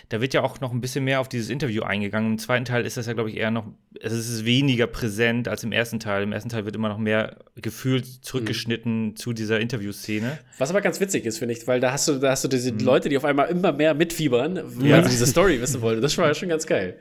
da 0.08 0.20
wird 0.20 0.34
ja 0.34 0.42
auch 0.42 0.60
noch 0.60 0.72
ein 0.72 0.80
bisschen 0.80 1.04
mehr 1.04 1.20
auf 1.20 1.28
dieses 1.28 1.50
Interview 1.50 1.82
eingegangen. 1.82 2.32
Im 2.32 2.38
zweiten 2.38 2.64
Teil 2.64 2.84
ist 2.84 2.96
das 2.96 3.06
ja, 3.06 3.12
glaube 3.12 3.30
ich, 3.30 3.36
eher 3.36 3.50
noch, 3.50 3.66
also 4.02 4.16
es 4.16 4.28
ist 4.28 4.44
weniger 4.44 4.86
präsent 4.86 5.48
als 5.48 5.64
im 5.64 5.72
ersten 5.72 6.00
Teil. 6.00 6.22
Im 6.22 6.32
ersten 6.32 6.48
Teil 6.48 6.64
wird 6.64 6.76
immer 6.76 6.88
noch 6.88 6.98
mehr 6.98 7.38
gefühlt 7.56 8.06
zurückgeschnitten 8.06 9.06
mhm. 9.06 9.16
zu 9.16 9.32
dieser 9.32 9.60
Interviewszene. 9.60 10.38
Was 10.58 10.70
aber 10.70 10.80
ganz 10.80 11.00
witzig 11.00 11.24
ist, 11.26 11.38
finde 11.38 11.54
ich, 11.54 11.66
weil 11.66 11.80
da 11.80 11.92
hast 11.92 12.08
du, 12.08 12.18
da 12.18 12.30
hast 12.30 12.44
du 12.44 12.48
diese 12.48 12.72
mhm. 12.72 12.80
Leute, 12.80 13.08
die 13.08 13.16
auf 13.16 13.24
einmal 13.24 13.48
immer 13.48 13.72
mehr 13.72 13.94
mitfiebern, 13.94 14.60
weil 14.64 14.86
ja. 14.88 15.02
sie 15.02 15.10
diese 15.10 15.26
Story 15.28 15.60
wissen 15.60 15.80
wollen. 15.80 16.00
Das 16.00 16.16
war 16.18 16.28
ja 16.28 16.34
schon 16.34 16.48
ganz 16.48 16.66
geil. 16.66 16.98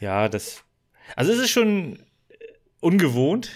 Ja, 0.00 0.28
das, 0.28 0.64
also 1.16 1.32
es 1.32 1.38
ist 1.38 1.50
schon 1.50 1.98
ungewohnt, 2.80 3.50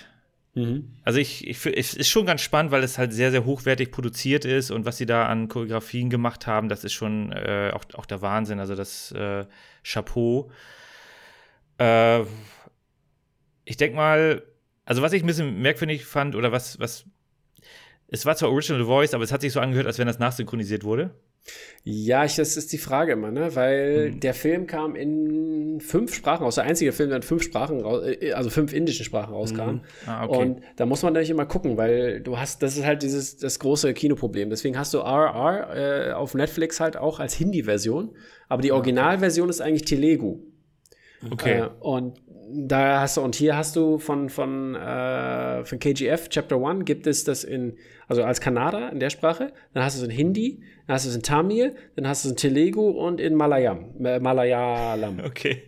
Mhm. 0.55 0.93
Also 1.03 1.19
ich, 1.19 1.47
ich, 1.47 1.67
es 1.67 1.95
ist 1.95 2.09
schon 2.09 2.27
ganz 2.27 2.41
spannend, 2.41 2.71
weil 2.71 2.85
es 2.85 2.97
halt 2.97 3.13
sehr, 3.13 3.31
sehr 3.31 3.45
hochwertig 3.45 3.91
produziert 3.91 4.45
ist 4.45 4.71
und 4.71 4.85
was 4.87 4.97
sie 4.97 5.07
da 5.07 5.27
an 5.27 5.49
Choreografien 5.49 6.11
gemacht 6.11 6.47
haben, 6.47 6.69
das 6.69 6.85
ist 6.85 6.93
schon 6.93 7.33
äh, 7.33 7.73
auch, 7.75 7.85
auch 7.95 8.07
der 8.07 8.23
Wahnsinn. 8.23 8.61
Also 8.61 8.75
das 8.75 9.13
äh, 9.13 9.47
Chapeau. 9.83 10.51
Äh, 11.79 12.21
ich 13.65 13.77
denke 13.77 13.97
mal, 13.97 14.43
also 14.85 15.03
was 15.03 15.13
ich 15.13 15.23
ein 15.23 15.27
bisschen 15.27 15.61
merkwürdig 15.61 16.05
fand 16.05 16.37
oder 16.37 16.53
was, 16.53 16.79
was, 16.79 17.05
es 18.09 18.25
war 18.25 18.37
zwar 18.37 18.51
Original 18.51 18.85
Voice, 18.85 19.15
aber 19.15 19.25
es 19.25 19.33
hat 19.33 19.41
sich 19.41 19.53
so 19.53 19.61
angehört, 19.61 19.87
als 19.87 19.99
wenn 19.99 20.07
das 20.07 20.19
nachsynchronisiert 20.19 20.85
wurde. 20.85 21.15
Ja, 21.83 22.25
ich, 22.25 22.37
das 22.37 22.57
ist 22.57 22.73
die 22.73 22.79
Frage 22.79 23.13
immer, 23.13 23.31
ne? 23.31 23.55
Weil 23.55 24.13
mhm. 24.13 24.21
der 24.21 24.33
Film 24.33 24.67
kam 24.67 24.97
in 24.97 25.81
fünf 25.81 26.15
Sprachen 26.15 26.43
raus. 26.45 26.55
Der 26.55 26.65
einzige 26.65 26.93
Film, 26.93 27.11
der 27.11 27.17
in 27.17 27.23
fünf 27.23 27.43
Sprachen, 27.43 27.85
äh, 27.85 28.33
also 28.33 28.49
fünf 28.49 28.73
indischen 28.73 29.05
Sprachen 29.05 29.35
rauskam. 29.35 29.63
Mhm. 29.63 29.81
Ah, 30.07 30.25
okay. 30.25 30.39
Und 30.39 30.61
da 30.77 30.87
muss 30.87 31.03
man 31.03 31.13
natürlich 31.13 31.31
immer 31.31 31.45
gucken, 31.45 31.77
weil 31.77 32.21
du 32.21 32.39
hast, 32.39 32.63
das 32.63 32.79
ist 32.79 32.87
halt 32.87 33.03
dieses 33.03 33.37
das 33.37 33.59
große 33.59 33.93
Kinoproblem. 33.93 34.49
Deswegen 34.49 34.79
hast 34.79 34.95
du 34.95 34.99
RR 34.99 36.09
äh, 36.09 36.13
auf 36.13 36.35
Netflix 36.35 36.81
halt 36.81 36.97
auch 36.97 37.21
als 37.21 37.35
Hindi-Version, 37.35 38.17
aber 38.49 38.63
die 38.63 38.73
Originalversion 38.73 39.51
ist 39.51 39.61
eigentlich 39.61 39.85
Telegu. 39.85 40.54
Okay. 41.31 41.61
Äh, 41.61 41.69
und 41.81 42.21
da 42.53 43.01
hast 43.01 43.17
du, 43.17 43.21
und 43.23 43.35
hier 43.35 43.57
hast 43.57 43.75
du 43.77 43.99
von, 43.99 44.29
von, 44.29 44.75
äh, 44.75 45.65
von 45.65 45.79
KGF 45.79 46.29
Chapter 46.29 46.57
1 46.57 46.85
gibt 46.85 47.07
es 47.07 47.25
das 47.25 47.45
in, 47.45 47.77
also 48.07 48.23
als 48.23 48.41
Kanada 48.41 48.89
in 48.91 49.01
der 49.01 49.11
Sprache, 49.11 49.53
dann 49.73 49.85
hast 49.85 49.99
du 49.99 50.03
es 50.03 50.09
in 50.09 50.15
Hindi, 50.15 50.63
dann 50.87 50.95
hast 50.95 51.07
du 51.07 51.11
es 51.11 51.17
in 51.17 51.23
Tamil, 51.23 51.75
dann 51.97 52.07
hast 52.07 52.25
du 52.25 52.29
es 52.29 52.33
in 52.33 52.37
Telugu 52.37 52.91
und 52.91 53.21
in 53.21 53.35
Malayam, 53.35 53.95
äh, 54.05 54.21
Malayalam. 54.21 55.21
Okay. 55.25 55.65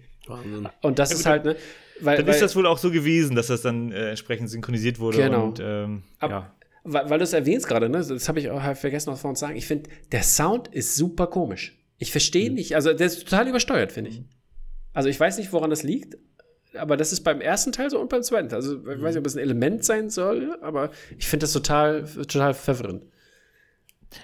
Und 0.82 0.98
das 0.98 1.10
ja, 1.10 1.16
ist 1.16 1.26
halt, 1.26 1.44
ne? 1.44 1.56
Weil, 2.00 2.16
dann 2.16 2.26
weil, 2.26 2.34
ist 2.34 2.42
das 2.42 2.56
wohl 2.56 2.66
auch 2.66 2.78
so 2.78 2.90
gewesen, 2.90 3.36
dass 3.36 3.46
das 3.46 3.62
dann 3.62 3.92
äh, 3.92 4.10
entsprechend 4.10 4.50
synchronisiert 4.50 4.98
wurde. 4.98 5.18
Genau. 5.18 5.46
Und, 5.46 5.60
ähm, 5.62 6.02
Ab, 6.18 6.30
ja. 6.30 6.52
Weil, 6.82 7.10
weil 7.10 7.18
du 7.18 7.24
es 7.24 7.32
erwähnst 7.32 7.68
gerade, 7.68 7.88
ne? 7.88 7.98
Das 7.98 8.28
habe 8.28 8.40
ich 8.40 8.50
auch 8.50 8.76
vergessen 8.76 9.10
noch 9.10 9.18
vorhin 9.18 9.36
zu 9.36 9.40
sagen. 9.40 9.56
Ich 9.56 9.66
finde, 9.66 9.88
der 10.10 10.24
Sound 10.24 10.68
ist 10.68 10.96
super 10.96 11.28
komisch. 11.28 11.78
Ich 11.98 12.10
verstehe 12.10 12.50
mhm. 12.50 12.56
nicht, 12.56 12.74
also 12.74 12.92
der 12.92 13.06
ist 13.06 13.24
total 13.24 13.48
übersteuert, 13.48 13.92
finde 13.92 14.10
ich. 14.10 14.22
Also 14.96 15.10
ich 15.10 15.20
weiß 15.20 15.36
nicht, 15.36 15.52
woran 15.52 15.68
das 15.68 15.82
liegt, 15.82 16.16
aber 16.72 16.96
das 16.96 17.12
ist 17.12 17.20
beim 17.20 17.42
ersten 17.42 17.70
Teil 17.70 17.90
so 17.90 18.00
und 18.00 18.08
beim 18.08 18.22
zweiten. 18.22 18.54
Also 18.54 18.78
ich 18.78 19.02
weiß 19.02 19.14
nicht, 19.14 19.18
ob 19.18 19.26
es 19.26 19.36
ein 19.36 19.42
Element 19.42 19.84
sein 19.84 20.08
soll, 20.08 20.56
aber 20.62 20.90
ich 21.18 21.26
finde 21.26 21.44
das 21.44 21.52
total, 21.52 22.04
total 22.04 22.54
verwirrend. 22.54 23.02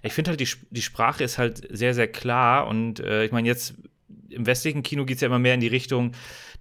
Ich 0.02 0.14
finde 0.14 0.30
halt, 0.30 0.40
die, 0.40 0.48
die 0.70 0.80
Sprache 0.80 1.24
ist 1.24 1.36
halt 1.36 1.68
sehr, 1.70 1.92
sehr 1.92 2.08
klar 2.08 2.68
und 2.68 3.00
äh, 3.00 3.26
ich 3.26 3.32
meine, 3.32 3.48
jetzt 3.48 3.74
im 4.30 4.46
westlichen 4.46 4.82
Kino 4.82 5.04
geht 5.04 5.16
es 5.16 5.20
ja 5.20 5.26
immer 5.26 5.38
mehr 5.38 5.52
in 5.52 5.60
die 5.60 5.68
Richtung, 5.68 6.12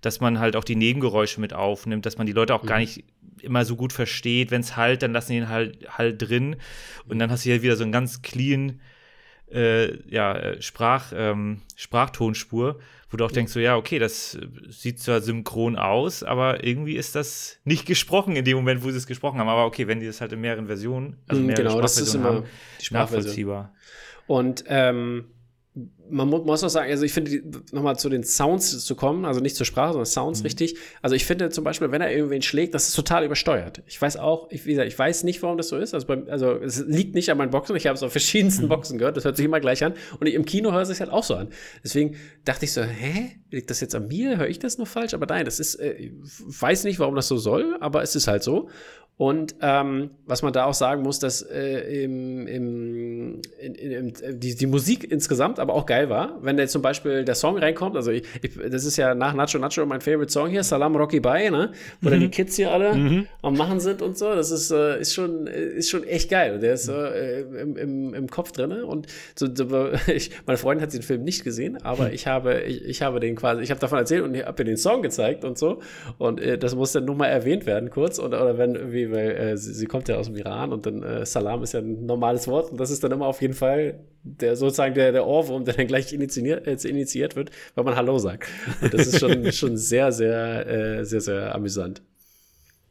dass 0.02 0.20
man 0.20 0.40
halt 0.40 0.58
auch 0.58 0.66
die 0.66 0.76
Nebengeräusche 0.76 1.40
mit 1.40 1.54
aufnimmt, 1.54 2.06
dass 2.06 2.18
man 2.18 2.28
die 2.28 2.34
Leute 2.34 2.54
auch 2.54 2.64
mhm. 2.64 2.68
gar 2.68 2.80
nicht 2.80 3.06
immer 3.42 3.64
so 3.64 3.78
gut 3.78 3.94
versteht. 3.94 4.52
Wenn 4.52 4.60
es 4.60 4.76
halt, 4.76 5.04
dann 5.04 5.14
lassen 5.14 5.32
die 5.32 5.38
ihn 5.38 5.48
halt, 5.48 5.88
halt 5.98 6.22
drin 6.22 6.58
und 7.08 7.18
dann 7.18 7.32
hast 7.32 7.46
du 7.46 7.50
hier 7.50 7.62
wieder 7.62 7.78
so 7.78 7.84
einen 7.84 7.94
ganz 7.94 8.22
clean 8.22 8.82
äh, 9.54 9.98
ja, 10.10 10.36
äh, 10.38 10.62
Sprach, 10.62 11.14
ähm, 11.16 11.62
Sprachtonspur 11.78 12.80
wo 13.12 13.18
du 13.18 13.26
auch 13.26 13.32
denkst, 13.32 13.52
so 13.52 13.60
ja, 13.60 13.76
okay, 13.76 14.00
das 14.00 14.38
sieht 14.70 15.00
zwar 15.00 15.20
synchron 15.20 15.76
aus, 15.76 16.24
aber 16.24 16.64
irgendwie 16.64 16.96
ist 16.96 17.14
das 17.16 17.60
nicht 17.66 17.86
gesprochen 17.86 18.38
in 18.38 18.46
dem 18.46 18.56
Moment, 18.56 18.84
wo 18.84 18.90
sie 18.90 18.98
es 18.98 19.06
gesprochen 19.06 19.40
haben. 19.40 19.50
Aber 19.50 19.66
okay, 19.66 19.88
wenn 19.88 20.00
die 20.00 20.06
das 20.06 20.22
halt 20.22 20.32
in 20.32 20.40
mehreren 20.40 20.68
Versionen, 20.68 21.18
also 21.28 21.42
mhm, 21.42 21.48
mehrere 21.48 21.64
genau, 21.64 21.82
das 21.82 21.98
ist 21.98 22.16
immer 22.16 22.36
haben, 22.36 22.44
nachvollziehbar. 22.90 23.74
Und 24.28 24.64
ähm, 24.68 25.26
man 26.10 26.28
muss 26.28 26.64
auch 26.66 26.70
sagen, 26.70 26.92
also 26.92 27.06
ich 27.06 27.14
finde, 27.14 27.42
nochmal 27.72 27.98
zu 27.98 28.10
den 28.10 28.24
Sounds 28.26 28.84
zu 28.84 28.96
kommen, 28.96 29.24
also 29.24 29.40
nicht 29.40 29.56
zur 29.56 29.66
Sprache, 29.66 29.94
sondern 29.94 30.06
Sounds 30.06 30.40
mhm. 30.40 30.48
richtig. 30.48 30.76
Also 31.02 31.16
ich 31.16 31.24
finde 31.24 31.50
zum 31.50 31.64
Beispiel, 31.64 31.90
wenn 31.92 32.02
er 32.02 32.12
irgendwen 32.12 32.42
schlägt, 32.42 32.74
das 32.74 32.90
ist 32.90 32.96
total 32.96 33.24
übersteuert. 33.24 33.82
Ich 33.88 34.02
weiß 34.02 34.18
auch, 34.18 34.52
ich, 34.52 34.66
wie 34.66 34.72
gesagt, 34.72 34.90
ich 34.90 35.00
weiß 35.00 35.24
nicht, 35.24 35.42
warum 35.42 35.56
das 35.56 35.70
so 35.70 35.78
ist. 35.78 35.94
Also, 35.94 36.08
beim, 36.08 36.28
also 36.28 36.56
es 36.56 36.84
liegt 36.86 37.16
nicht 37.16 37.30
an 37.32 37.38
meinen 37.38 37.52
Boxen, 37.52 37.78
ich 37.78 37.88
habe 37.88 37.96
es 37.96 38.04
auf 38.04 38.12
verschiedensten 38.12 38.66
mhm. 38.66 38.70
Boxen 38.70 38.98
gehört, 38.98 39.16
das 39.16 39.24
hört 39.24 39.38
sich 39.38 39.46
immer 39.46 39.62
gleich 39.62 39.82
an. 39.86 39.94
Und 40.20 40.28
im 40.28 40.44
Kino 40.44 40.74
hört 40.74 40.84
es 40.84 40.90
sich 40.90 41.00
halt 41.00 41.10
auch 41.10 41.24
so 41.24 41.36
an. 41.36 41.48
Deswegen 41.82 42.18
dachte 42.44 42.66
ich 42.66 42.74
so, 42.74 42.82
hä, 42.82 43.32
liegt 43.50 43.70
das 43.70 43.80
jetzt 43.80 43.96
an 43.96 44.10
mir? 44.10 44.38
Höre 44.38 44.50
ich 44.50 44.60
das 44.60 44.78
noch 44.78 44.88
falsch? 44.88 45.14
Aber 45.14 45.26
nein, 45.28 45.46
das 45.46 45.62
ist, 45.62 45.76
äh, 45.76 45.94
ich 45.94 46.12
weiß 46.24 46.84
nicht, 46.84 47.00
warum 47.00 47.16
das 47.16 47.30
so 47.30 47.38
soll, 47.38 47.78
aber 47.80 48.02
es 48.02 48.16
ist 48.18 48.28
halt 48.28 48.44
so. 48.44 48.70
Und 49.22 49.54
ähm, 49.62 50.10
was 50.26 50.42
man 50.42 50.52
da 50.52 50.66
auch 50.66 50.74
sagen 50.74 51.04
muss, 51.04 51.20
dass 51.20 51.44
äh, 51.44 52.04
im, 52.06 52.48
im, 52.48 53.42
in, 53.60 53.76
in, 53.76 54.14
die, 54.40 54.56
die 54.56 54.66
Musik 54.66 55.12
insgesamt 55.12 55.60
aber 55.60 55.76
auch 55.76 55.86
geil 55.86 56.10
war. 56.10 56.40
Wenn 56.42 56.58
der 56.58 56.68
zum 56.68 56.82
Beispiel 56.82 57.24
der 57.24 57.36
Song 57.36 57.60
reinkommt, 57.60 57.96
also 57.96 58.10
ich, 58.10 58.24
ich, 58.42 58.58
das 58.72 58.84
ist 58.84 58.98
ja 58.98 59.14
nach 59.14 59.36
Nacho 59.36 59.60
Nacho 59.60 59.86
mein 59.86 60.02
Favorite 60.02 60.32
Song 60.32 60.50
hier, 60.50 60.64
Salam 60.64 60.96
Rocky 60.96 61.20
Bye, 61.20 61.52
ne? 61.52 61.72
Wo 62.02 62.10
dann 62.10 62.20
die 62.20 62.30
Kids 62.30 62.56
hier 62.56 62.72
alle 62.72 63.28
am 63.44 63.54
Machen 63.54 63.80
sind 63.80 64.02
und 64.02 64.18
so. 64.18 64.34
Das 64.34 64.50
ist, 64.50 64.72
äh, 64.72 65.00
ist, 65.00 65.14
schon, 65.14 65.46
ist 65.46 65.92
schon 65.92 66.04
echt 66.04 66.32
geil. 66.32 66.56
Und 66.56 66.64
der 66.64 66.74
ist 66.74 66.90
äh, 66.90 67.42
im, 67.42 67.78
im, 67.78 68.14
im 68.16 68.28
Kopf 68.28 68.54
drin. 68.54 68.72
Und 68.72 69.06
so, 69.36 69.46
so, 69.54 69.90
ich, 70.12 70.32
meine 70.48 70.58
Freundin 70.58 70.82
hat 70.82 70.96
den 70.96 71.04
Film 71.04 71.24
nicht 71.24 71.44
gesehen, 71.44 71.78
aber 71.84 72.12
ich 72.12 72.26
habe, 72.26 72.62
ich, 72.62 72.86
ich 72.86 73.02
habe 73.04 73.20
den 73.20 73.36
quasi, 73.36 73.62
ich 73.62 73.70
habe 73.70 73.80
davon 73.80 74.00
erzählt 74.00 74.24
und 74.24 74.34
ich 74.34 74.48
habe 74.48 74.60
ihr 74.64 74.66
den 74.66 74.78
Song 74.78 75.04
gezeigt 75.04 75.46
und 75.46 75.60
so. 75.60 75.80
Und 76.18 76.42
äh, 76.42 76.58
das 76.58 76.74
muss 76.74 76.92
dann 76.92 77.06
nur 77.06 77.14
mal 77.14 77.28
erwähnt 77.28 77.68
werden 77.68 77.92
kurz. 77.92 78.18
Oder, 78.18 78.42
oder 78.42 78.58
wenn 78.58 78.92
irgendwie, 79.12 79.16
weil 79.16 79.30
äh, 79.32 79.58
sie, 79.58 79.74
sie 79.74 79.86
kommt 79.86 80.08
ja 80.08 80.18
aus 80.18 80.28
dem 80.28 80.36
Iran 80.36 80.74
und 80.74 80.86
dann 80.86 81.04
äh, 81.04 81.26
Salam 81.26 81.64
ist 81.64 81.74
ja 81.74 81.80
ein 81.80 82.06
normales 82.06 82.48
Wort 82.48 82.72
und 82.72 82.80
das 82.80 82.90
ist 82.90 83.04
dann 83.04 83.12
immer 83.12 83.28
auf 83.28 83.42
jeden 83.42 83.54
Fall 83.54 84.00
der 84.24 84.56
sozusagen 84.56 84.94
der, 84.94 85.12
der 85.12 85.26
Ohrwurm, 85.26 85.66
der 85.66 85.74
dann 85.76 85.88
gleich 85.88 86.14
initiiert, 86.14 86.68
äh, 86.68 86.88
initiiert 86.88 87.36
wird, 87.36 87.52
wenn 87.76 87.86
man 87.86 87.96
Hallo 87.96 88.18
sagt. 88.20 88.48
Und 88.82 88.94
das 88.94 89.08
ist 89.08 89.20
schon, 89.20 89.52
schon 89.52 89.78
sehr, 89.78 90.12
sehr, 90.12 90.68
äh, 90.68 91.06
sehr, 91.06 91.22
sehr 91.22 91.56
amüsant. 91.56 92.02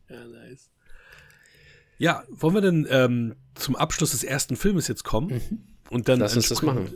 Ja, 0.08 0.26
nice. 0.26 0.70
Ja, 1.98 2.24
wollen 2.30 2.54
wir 2.54 2.60
denn 2.62 2.86
ähm, 2.90 3.36
zum 3.54 3.76
Abschluss 3.76 4.10
des 4.10 4.24
ersten 4.24 4.56
Filmes 4.56 4.88
jetzt 4.88 5.04
kommen? 5.04 5.40
Und 5.90 6.08
dann 6.08 6.20
Lass 6.20 6.36
uns 6.36 6.48
das 6.48 6.62
machen. 6.62 6.90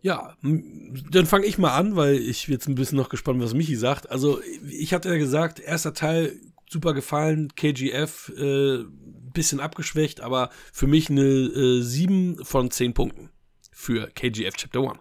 Ja, 0.00 0.36
dann 0.42 1.26
fange 1.26 1.46
ich 1.46 1.58
mal 1.58 1.76
an, 1.76 1.96
weil 1.96 2.14
ich 2.14 2.46
jetzt 2.46 2.68
ein 2.68 2.76
bisschen 2.76 2.96
noch 2.96 3.08
gespannt, 3.08 3.42
was 3.42 3.52
Michi 3.52 3.74
sagt. 3.74 4.10
Also, 4.10 4.40
ich 4.68 4.94
hatte 4.94 5.08
ja 5.08 5.18
gesagt, 5.18 5.58
erster 5.58 5.92
Teil 5.92 6.36
super 6.70 6.94
gefallen, 6.94 7.54
KGF 7.54 8.32
äh, 8.36 8.84
bisschen 9.32 9.60
abgeschwächt, 9.60 10.20
aber 10.20 10.50
für 10.72 10.86
mich 10.86 11.10
eine 11.10 11.22
äh, 11.22 11.82
7 11.82 12.44
von 12.44 12.70
10 12.70 12.94
Punkten 12.94 13.30
für 13.72 14.08
KGF 14.08 14.54
Chapter 14.56 14.80
1. 14.80 14.98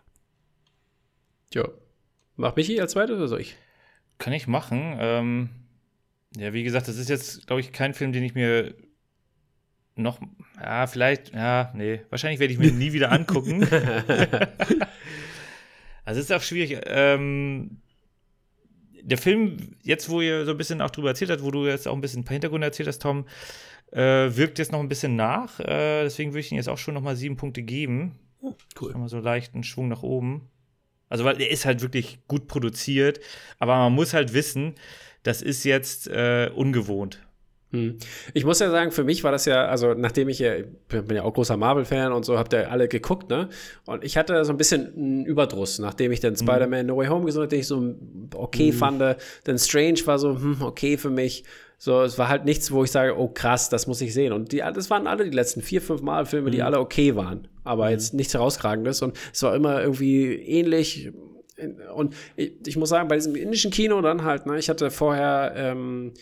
Ja. 1.54 1.68
Mach 2.36 2.56
Michi 2.56 2.80
als 2.80 2.92
zweites 2.92 3.16
oder 3.16 3.28
soll 3.28 3.42
ich? 3.42 3.58
Kann 4.20 4.34
ich 4.34 4.48
machen. 4.48 4.96
Ähm, 5.00 5.50
ja, 6.36 6.54
wie 6.54 6.64
gesagt, 6.64 6.88
das 6.88 6.98
ist 6.98 7.10
jetzt, 7.10 7.48
glaube 7.48 7.62
ich, 7.62 7.72
kein 7.72 7.94
Film, 7.94 8.12
den 8.12 8.24
ich 8.24 8.36
mir 8.36 8.76
noch, 9.96 10.20
ja, 10.62 10.86
vielleicht, 10.86 11.34
ja, 11.34 11.72
nee, 11.76 12.02
wahrscheinlich 12.10 12.40
werde 12.40 12.54
ich 12.54 12.60
mir 12.60 12.72
nie 12.72 12.94
wieder 12.94 13.12
angucken. 13.12 13.64
also 16.06 16.20
es 16.20 16.30
ist 16.30 16.32
auch 16.32 16.44
schwierig. 16.44 16.80
Ähm, 16.86 17.82
der 19.08 19.18
Film, 19.18 19.76
jetzt 19.84 20.10
wo 20.10 20.20
ihr 20.20 20.46
so 20.46 20.52
ein 20.52 20.58
bisschen 20.58 20.82
auch 20.82 20.90
drüber 20.90 21.10
erzählt 21.10 21.32
habt, 21.32 21.42
wo 21.42 21.52
du 21.52 21.66
jetzt 21.66 21.88
auch 21.88 21.94
ein 21.94 22.02
bisschen 22.02 22.22
ein 22.22 22.26
paar 22.26 22.34
Hintergründe 22.34 22.68
erzählt 22.68 22.90
hast, 22.90 23.02
Tom, 23.02 23.26
äh, 23.92 24.36
wirkt 24.36 24.60
jetzt 24.60 24.72
noch 24.72 24.82
ein 24.82 24.90
bisschen 24.90 25.16
nach. 25.16 25.60
Äh, 25.62 26.04
deswegen 26.04 26.32
würde 26.32 26.42
ich 26.42 26.52
ihm 26.52 26.58
jetzt 26.58 26.68
auch 26.68 26.78
schon 26.78 26.94
noch 26.94 27.02
mal 27.02 27.16
sieben 27.16 27.38
Punkte 27.38 27.64
geben. 27.64 28.20
Cool. 28.80 28.92
Nochmal 28.92 29.10
so 29.10 29.20
leichten 29.20 29.64
Schwung 29.64 29.88
nach 29.88 30.04
oben. 30.04 30.50
Also, 31.10 31.24
weil 31.24 31.38
der 31.38 31.50
ist 31.52 31.66
halt 31.66 31.82
wirklich 31.82 32.20
gut 32.28 32.48
produziert, 32.48 33.22
aber 33.60 33.78
man 33.78 33.94
muss 33.94 34.14
halt 34.14 34.34
wissen, 34.34 34.76
das 35.24 35.42
ist 35.42 35.64
jetzt 35.64 36.08
äh, 36.08 36.52
ungewohnt. 36.54 37.26
Hm. 37.72 37.98
Ich 38.34 38.46
muss 38.46 38.60
ja 38.60 38.72
sagen, 38.72 38.92
für 38.92 39.04
mich 39.04 39.26
war 39.26 39.34
das 39.34 39.44
ja, 39.46 39.66
also 39.66 39.94
nachdem 39.94 40.30
ich 40.30 40.40
ja, 40.40 40.56
ich 40.56 40.66
bin 40.88 41.16
ja 41.16 41.24
auch 41.24 41.34
großer 41.34 41.58
Marvel-Fan 41.58 42.14
und 42.14 42.24
so, 42.24 42.38
habt 42.38 42.54
ihr 42.54 42.72
alle 42.72 42.88
geguckt, 42.88 43.30
ne? 43.30 43.50
Und 43.86 44.06
ich 44.06 44.16
hatte 44.16 44.46
so 44.46 44.54
ein 44.54 44.58
bisschen 44.58 44.94
einen 44.96 45.26
Überdruss, 45.26 45.78
nachdem 45.80 46.14
ich 46.14 46.22
dann 46.22 46.38
Spider-Man 46.38 46.86
No 46.86 46.96
Way 46.96 47.08
Home 47.08 47.26
gesehen 47.26 47.42
habe, 47.42 47.50
den 47.50 47.60
ich 47.60 47.68
so 47.68 47.96
okay 48.36 48.72
fand. 48.72 49.02
Dann 49.02 49.60
Strange 49.60 50.00
war 50.06 50.18
so, 50.18 50.36
hm, 50.36 50.62
okay 50.62 50.98
für 50.98 51.10
mich. 51.10 51.44
So, 51.78 52.02
es 52.02 52.18
war 52.18 52.30
halt 52.30 52.46
nichts, 52.46 52.72
wo 52.72 52.84
ich 52.84 52.92
sage, 52.92 53.16
oh 53.20 53.28
krass, 53.28 53.70
das 53.70 53.86
muss 53.86 54.02
ich 54.02 54.14
sehen. 54.14 54.34
Und 54.34 54.52
die, 54.52 54.60
das 54.60 54.90
waren 54.90 55.06
alle 55.06 55.26
die 55.26 55.36
letzten 55.36 55.62
vier, 55.62 55.82
fünf 55.82 56.02
Mal 56.02 56.26
Filme, 56.26 56.50
die 56.50 56.64
alle 56.64 56.80
okay 56.80 57.16
waren. 57.16 57.48
Aber 57.66 57.92
jetzt 57.92 58.14
nichts 58.14 58.34
herausragendes. 58.34 59.02
Und 59.02 59.16
es 59.32 59.44
war 59.44 59.54
immer 59.54 59.82
irgendwie 59.82 60.36
ähnlich. 60.36 61.12
Und 61.94 62.16
ich, 62.36 62.54
ich 62.66 62.78
muss 62.78 62.90
sagen, 62.90 63.10
bei 63.10 63.16
diesem 63.16 63.36
indischen 63.36 63.72
Kino 63.72 64.02
dann 64.02 64.24
halt, 64.24 64.46
ne, 64.46 64.58
ich 64.58 64.70
hatte 64.70 64.90
vorher, 64.90 65.54
ähm, 65.56 66.14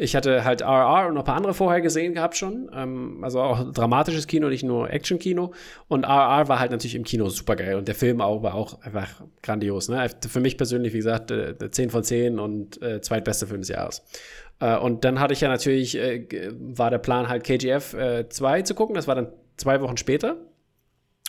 ich 0.00 0.16
hatte 0.16 0.44
halt 0.44 0.62
RR 0.62 1.08
und 1.08 1.14
noch 1.14 1.20
ein 1.20 1.26
paar 1.26 1.36
andere 1.36 1.52
vorher 1.52 1.82
gesehen 1.82 2.14
gehabt 2.14 2.34
schon. 2.34 2.70
Ähm, 2.74 3.22
also 3.22 3.40
auch 3.42 3.70
dramatisches 3.70 4.26
Kino, 4.26 4.48
nicht 4.48 4.62
nur 4.62 4.90
Action-Kino. 4.90 5.52
Und 5.88 6.04
RR 6.04 6.48
war 6.48 6.58
halt 6.58 6.70
natürlich 6.70 6.94
im 6.94 7.04
Kino 7.04 7.28
super 7.28 7.54
geil. 7.54 7.74
Und 7.74 7.86
der 7.86 7.94
Film 7.94 8.22
auch 8.22 8.42
war 8.42 8.54
auch 8.54 8.80
einfach 8.80 9.22
grandios. 9.42 9.90
Ne? 9.90 10.08
Für 10.26 10.40
mich 10.40 10.56
persönlich, 10.56 10.94
wie 10.94 10.98
gesagt, 10.98 11.30
äh, 11.30 11.70
10 11.70 11.90
von 11.90 12.02
10 12.02 12.38
und 12.38 12.80
äh, 12.80 13.02
zweitbester 13.02 13.46
Film 13.46 13.60
des 13.60 13.68
Jahres. 13.68 14.02
Äh, 14.58 14.78
und 14.78 15.04
dann 15.04 15.20
hatte 15.20 15.34
ich 15.34 15.42
ja 15.42 15.48
natürlich, 15.48 15.98
äh, 15.98 16.26
war 16.58 16.90
der 16.90 16.98
Plan 16.98 17.28
halt 17.28 17.44
KGF 17.44 17.94
2 18.30 18.62
zu 18.62 18.74
gucken. 18.74 18.94
Das 18.94 19.06
war 19.06 19.14
dann 19.14 19.28
zwei 19.58 19.82
Wochen 19.82 19.98
später. 19.98 20.36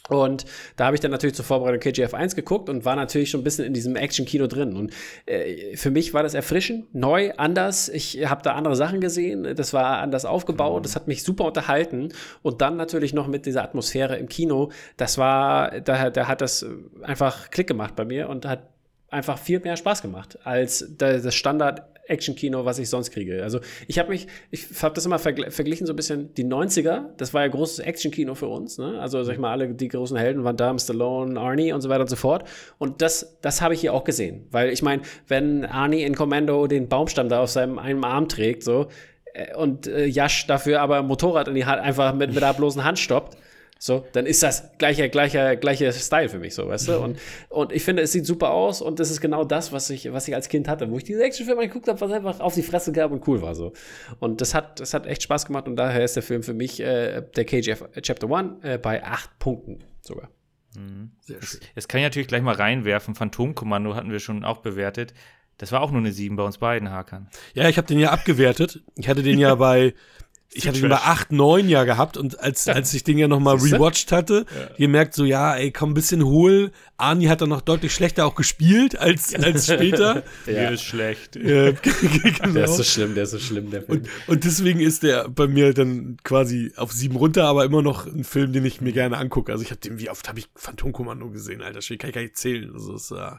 Und 0.09 0.45
da 0.75 0.85
habe 0.85 0.95
ich 0.95 0.99
dann 0.99 1.11
natürlich 1.11 1.35
zur 1.35 1.45
Vorbereitung 1.45 1.79
KGF 1.79 2.13
1 2.13 2.35
geguckt 2.35 2.69
und 2.69 2.85
war 2.85 2.95
natürlich 2.95 3.29
schon 3.29 3.41
ein 3.41 3.43
bisschen 3.43 3.65
in 3.65 3.73
diesem 3.73 3.95
Action-Kino 3.95 4.47
drin. 4.47 4.75
Und 4.75 4.93
äh, 5.25 5.77
für 5.77 5.91
mich 5.91 6.13
war 6.13 6.23
das 6.23 6.33
erfrischend, 6.33 6.93
neu, 6.93 7.31
anders. 7.37 7.87
Ich 7.87 8.25
habe 8.27 8.41
da 8.41 8.53
andere 8.53 8.75
Sachen 8.75 8.99
gesehen. 8.99 9.55
Das 9.55 9.73
war 9.73 9.99
anders 9.99 10.25
aufgebaut. 10.25 10.83
Das 10.85 10.95
hat 10.95 11.07
mich 11.07 11.23
super 11.23 11.45
unterhalten. 11.45 12.09
Und 12.41 12.61
dann 12.61 12.77
natürlich 12.77 13.13
noch 13.13 13.27
mit 13.27 13.45
dieser 13.45 13.63
Atmosphäre 13.63 14.17
im 14.17 14.27
Kino. 14.27 14.71
Das 14.97 15.17
war, 15.17 15.79
da, 15.81 16.09
da 16.09 16.27
hat 16.27 16.41
das 16.41 16.65
einfach 17.03 17.49
Klick 17.51 17.67
gemacht 17.67 17.95
bei 17.95 18.03
mir 18.05 18.27
und 18.27 18.45
hat 18.45 18.67
einfach 19.09 19.37
viel 19.37 19.59
mehr 19.59 19.77
Spaß 19.77 20.01
gemacht 20.01 20.39
als 20.45 20.85
da- 20.97 21.17
das 21.17 21.35
Standard 21.35 21.83
Action-Kino, 22.11 22.65
was 22.65 22.77
ich 22.79 22.89
sonst 22.89 23.11
kriege. 23.11 23.41
Also 23.41 23.59
ich 23.87 23.97
habe 23.97 24.09
mich, 24.09 24.27
ich 24.51 24.65
habe 24.81 24.93
das 24.93 25.05
immer 25.05 25.19
vergl 25.19 25.49
verglichen 25.49 25.87
so 25.87 25.93
ein 25.93 25.95
bisschen, 25.95 26.33
die 26.35 26.45
90er, 26.45 27.05
das 27.17 27.33
war 27.33 27.41
ja 27.41 27.47
großes 27.47 27.79
Action-Kino 27.79 28.35
für 28.35 28.47
uns, 28.47 28.77
ne? 28.77 28.99
also 28.99 29.23
sag 29.23 29.33
ich 29.33 29.39
mal, 29.39 29.51
alle 29.51 29.73
die 29.73 29.87
großen 29.87 30.17
Helden, 30.17 30.43
Van 30.43 30.57
Damme, 30.57 30.79
Stallone, 30.79 31.39
Arnie 31.39 31.73
und 31.73 31.81
so 31.81 31.89
weiter 31.89 32.01
und 32.01 32.09
so 32.09 32.15
fort 32.15 32.47
und 32.77 33.01
das, 33.01 33.37
das 33.41 33.61
habe 33.61 33.73
ich 33.73 33.81
hier 33.81 33.93
auch 33.93 34.03
gesehen, 34.03 34.47
weil 34.51 34.69
ich 34.69 34.81
meine, 34.81 35.01
wenn 35.27 35.65
Arnie 35.65 36.03
in 36.03 36.15
Commando 36.15 36.67
den 36.67 36.87
Baumstamm 36.89 37.29
da 37.29 37.41
auf 37.41 37.49
seinem 37.49 37.79
einen 37.79 38.03
Arm 38.03 38.27
trägt, 38.27 38.63
so, 38.63 38.87
äh, 39.33 39.55
und 39.55 39.87
äh, 39.87 40.05
Yash 40.05 40.47
dafür 40.47 40.81
aber 40.81 40.99
ein 40.99 41.07
Motorrad 41.07 41.47
in 41.47 41.55
die 41.55 41.65
Hand 41.65 41.81
einfach 41.81 42.13
mit, 42.13 42.33
mit 42.33 42.41
der 42.41 42.53
bloßen 42.53 42.83
Hand 42.83 42.99
stoppt, 42.99 43.37
so, 43.83 44.05
dann 44.11 44.27
ist 44.27 44.43
das 44.43 44.77
gleicher, 44.77 45.09
gleicher, 45.09 45.55
gleicher 45.55 45.91
Style 45.91 46.29
für 46.29 46.37
mich, 46.37 46.53
so, 46.53 46.67
weißt 46.67 46.87
du? 46.87 46.99
Und, 46.99 47.17
und 47.49 47.71
ich 47.71 47.83
finde, 47.83 48.03
es 48.03 48.11
sieht 48.11 48.27
super 48.27 48.51
aus 48.51 48.79
und 48.79 48.99
das 48.99 49.09
ist 49.09 49.21
genau 49.21 49.43
das, 49.43 49.71
was 49.71 49.89
ich, 49.89 50.13
was 50.13 50.27
ich 50.27 50.35
als 50.35 50.49
Kind 50.49 50.67
hatte, 50.67 50.91
wo 50.91 50.99
ich 50.99 51.03
diese 51.03 51.23
Actionfilme 51.23 51.67
geguckt 51.67 51.87
habe, 51.87 51.99
was 51.99 52.11
einfach 52.11 52.41
auf 52.41 52.53
die 52.53 52.61
Fresse 52.61 52.91
gab 52.91 53.11
und 53.11 53.27
cool 53.27 53.41
war, 53.41 53.55
so. 53.55 53.73
Und 54.19 54.39
das 54.39 54.53
hat, 54.53 54.79
das 54.79 54.93
hat 54.93 55.07
echt 55.07 55.23
Spaß 55.23 55.47
gemacht 55.47 55.67
und 55.67 55.77
daher 55.77 56.03
ist 56.03 56.15
der 56.15 56.21
Film 56.21 56.43
für 56.43 56.53
mich, 56.53 56.79
äh, 56.79 57.23
der 57.35 57.43
KGF 57.43 57.83
Chapter 58.03 58.29
One, 58.29 58.59
äh, 58.61 58.77
bei 58.77 59.03
acht 59.03 59.39
Punkten 59.39 59.79
sogar. 60.01 60.29
Sehr 61.21 61.41
schön. 61.41 61.59
Jetzt 61.75 61.89
kann 61.89 62.01
ich 62.01 62.05
natürlich 62.05 62.27
gleich 62.27 62.43
mal 62.43 62.53
reinwerfen. 62.53 63.15
Phantomkommando 63.15 63.95
hatten 63.95 64.11
wir 64.11 64.19
schon 64.19 64.45
auch 64.45 64.59
bewertet. 64.59 65.15
Das 65.57 65.71
war 65.71 65.81
auch 65.81 65.91
nur 65.91 66.01
eine 66.01 66.11
7 66.11 66.35
bei 66.35 66.43
uns 66.43 66.59
beiden, 66.59 66.91
Hakan. 66.91 67.29
Ja, 67.55 67.67
ich 67.67 67.77
habe 67.77 67.87
den 67.87 67.99
ja 67.99 68.11
abgewertet. 68.11 68.83
Ich 68.95 69.09
hatte 69.09 69.23
den 69.23 69.39
ja 69.39 69.55
bei 69.55 69.95
ich 70.53 70.67
hatte 70.67 70.81
den 70.81 70.89
bei 70.89 70.97
8, 70.97 71.31
9 71.31 71.69
ja 71.69 71.85
gehabt 71.85 72.17
und 72.17 72.39
als, 72.39 72.67
als 72.67 72.93
ich 72.93 73.03
den 73.03 73.17
ja 73.17 73.27
nochmal 73.27 73.55
rewatcht 73.55 74.11
hatte, 74.11 74.45
gemerkt 74.77 75.13
so, 75.13 75.23
ja, 75.23 75.55
ey, 75.55 75.71
komm, 75.71 75.91
ein 75.91 75.93
bisschen 75.93 76.25
hohl. 76.25 76.71
Arnie 76.97 77.29
hat 77.29 77.41
dann 77.41 77.49
noch 77.49 77.61
deutlich 77.61 77.93
schlechter 77.93 78.25
auch 78.25 78.35
gespielt 78.35 78.97
als, 78.97 79.33
als 79.43 79.67
später. 79.67 80.23
Mir 80.45 80.71
ist 80.71 80.83
schlecht. 80.83 81.33
genau. 81.33 81.77
Der 82.53 82.65
ist 82.65 82.75
so 82.75 82.83
schlimm, 82.83 83.15
der 83.15 83.23
ist 83.23 83.31
so 83.31 83.39
schlimm, 83.39 83.71
der 83.71 83.83
Film. 83.83 83.99
Und, 83.99 84.09
und 84.27 84.43
deswegen 84.43 84.81
ist 84.81 85.03
der 85.03 85.29
bei 85.29 85.47
mir 85.47 85.73
dann 85.73 86.17
quasi 86.23 86.73
auf 86.75 86.91
sieben 86.91 87.15
runter, 87.15 87.45
aber 87.45 87.63
immer 87.63 87.81
noch 87.81 88.05
ein 88.05 88.23
Film, 88.23 88.51
den 88.51 88.65
ich 88.65 88.81
mir 88.81 88.91
gerne 88.91 89.17
angucke. 89.17 89.51
Also 89.51 89.63
ich 89.63 89.71
habe 89.71 89.79
den, 89.79 89.99
wie 89.99 90.09
oft 90.09 90.27
habe 90.27 90.39
ich 90.39 90.49
Phantomkommando 90.55 91.29
gesehen, 91.29 91.61
Alter? 91.61 91.75
Das 91.75 91.87
kann 91.87 92.09
ich 92.09 92.15
gar 92.15 92.21
nicht 92.21 92.37
zählen. 92.37 92.71
Also 92.73 92.95
es, 92.95 93.11
äh, 93.11 93.31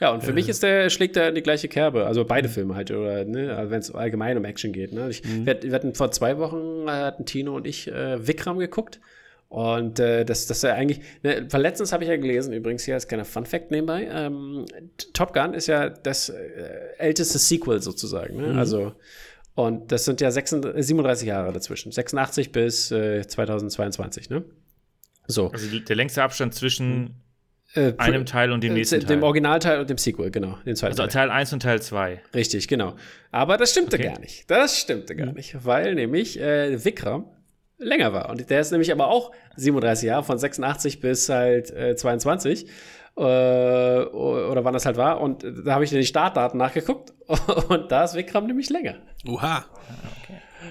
Ja, 0.00 0.12
und 0.12 0.24
für 0.24 0.32
mich 0.32 0.48
ist 0.48 0.62
der, 0.62 0.88
schlägt 0.88 1.16
er 1.18 1.28
in 1.28 1.34
die 1.34 1.42
gleiche 1.42 1.68
Kerbe. 1.68 2.06
Also 2.06 2.24
beide 2.24 2.48
Filme 2.48 2.74
halt, 2.74 2.90
oder 2.90 3.24
ne, 3.26 3.66
wenn 3.68 3.80
es 3.80 3.94
allgemein 3.94 4.38
um 4.38 4.44
Action 4.46 4.72
geht. 4.72 4.92
Ne? 4.92 5.10
Ich, 5.10 5.22
wir, 5.24 5.62
wir 5.62 5.72
hatten 5.72 5.94
vor 5.94 6.10
zwei 6.10 6.38
Wochen 6.38 6.88
äh, 6.88 6.90
hatten 6.90 7.26
Tino 7.26 7.54
und 7.54 7.66
ich 7.66 7.86
äh, 7.86 8.26
Vikram 8.26 8.58
geguckt. 8.58 8.98
Und 9.50 9.98
äh, 9.98 10.24
das, 10.24 10.46
das 10.46 10.58
ist 10.58 10.62
ja 10.62 10.74
eigentlich, 10.74 11.00
ne, 11.22 11.46
letztens 11.52 11.92
habe 11.92 12.04
ich 12.04 12.08
ja 12.08 12.16
gelesen, 12.16 12.54
übrigens 12.54 12.84
hier 12.84 12.94
als 12.94 13.08
kleiner 13.08 13.24
Fun 13.24 13.44
Fact 13.44 13.72
nebenbei, 13.72 14.08
ähm, 14.10 14.64
Top 15.12 15.34
Gun 15.34 15.54
ist 15.54 15.66
ja 15.66 15.90
das 15.90 16.28
äh, 16.28 16.94
älteste 16.98 17.38
Sequel 17.38 17.82
sozusagen. 17.82 18.36
Ne? 18.36 18.56
Also, 18.56 18.92
und 19.56 19.92
das 19.92 20.04
sind 20.04 20.20
ja 20.20 20.30
36, 20.30 20.86
37 20.86 21.28
Jahre 21.28 21.52
dazwischen. 21.52 21.90
86 21.90 22.52
bis 22.52 22.90
äh, 22.92 23.26
2022, 23.26 24.30
ne? 24.30 24.44
So. 25.26 25.48
Also 25.50 25.78
der 25.78 25.96
längste 25.96 26.22
Abstand 26.22 26.54
zwischen 26.54 27.16
Äh, 27.74 27.92
einem 27.98 28.26
Teil 28.26 28.50
und 28.50 28.64
dem 28.64 28.72
äh, 28.72 28.74
nächsten 28.74 29.00
dem 29.00 29.06
Teil. 29.06 29.22
Originalteil 29.22 29.80
und 29.80 29.88
dem 29.88 29.98
Sequel, 29.98 30.30
genau. 30.30 30.58
Den 30.66 30.74
zweiten 30.76 30.92
Also 30.92 31.02
Teil. 31.04 31.28
Teil 31.28 31.30
1 31.30 31.52
und 31.52 31.62
Teil 31.62 31.80
2. 31.80 32.20
Richtig, 32.34 32.66
genau. 32.66 32.96
Aber 33.30 33.56
das 33.56 33.70
stimmte 33.70 33.96
Okay. 33.96 34.08
gar 34.08 34.18
nicht. 34.18 34.50
Das 34.50 34.78
stimmte 34.80 35.14
gar 35.14 35.32
nicht, 35.32 35.64
weil 35.64 35.94
nämlich 35.94 36.40
äh, 36.40 36.84
Vikram 36.84 37.26
länger 37.78 38.12
war. 38.12 38.28
Und 38.30 38.50
der 38.50 38.60
ist 38.60 38.72
nämlich 38.72 38.90
aber 38.92 39.06
auch 39.08 39.30
37 39.56 40.06
Jahre, 40.08 40.24
von 40.24 40.36
86 40.38 41.00
bis 41.00 41.28
halt 41.28 41.70
äh, 41.70 41.94
22. 41.96 42.66
Äh, 43.16 43.20
oder 43.22 44.64
wann 44.64 44.72
das 44.74 44.86
halt 44.86 44.96
war. 44.96 45.20
Und 45.20 45.44
da 45.64 45.74
habe 45.74 45.84
ich 45.84 45.92
in 45.92 45.98
die 45.98 46.06
Startdaten 46.06 46.58
nachgeguckt 46.58 47.12
und 47.68 47.90
da 47.92 48.04
ist 48.04 48.14
Vikram 48.14 48.46
nämlich 48.46 48.68
länger. 48.70 48.96
Oha. 49.28 49.64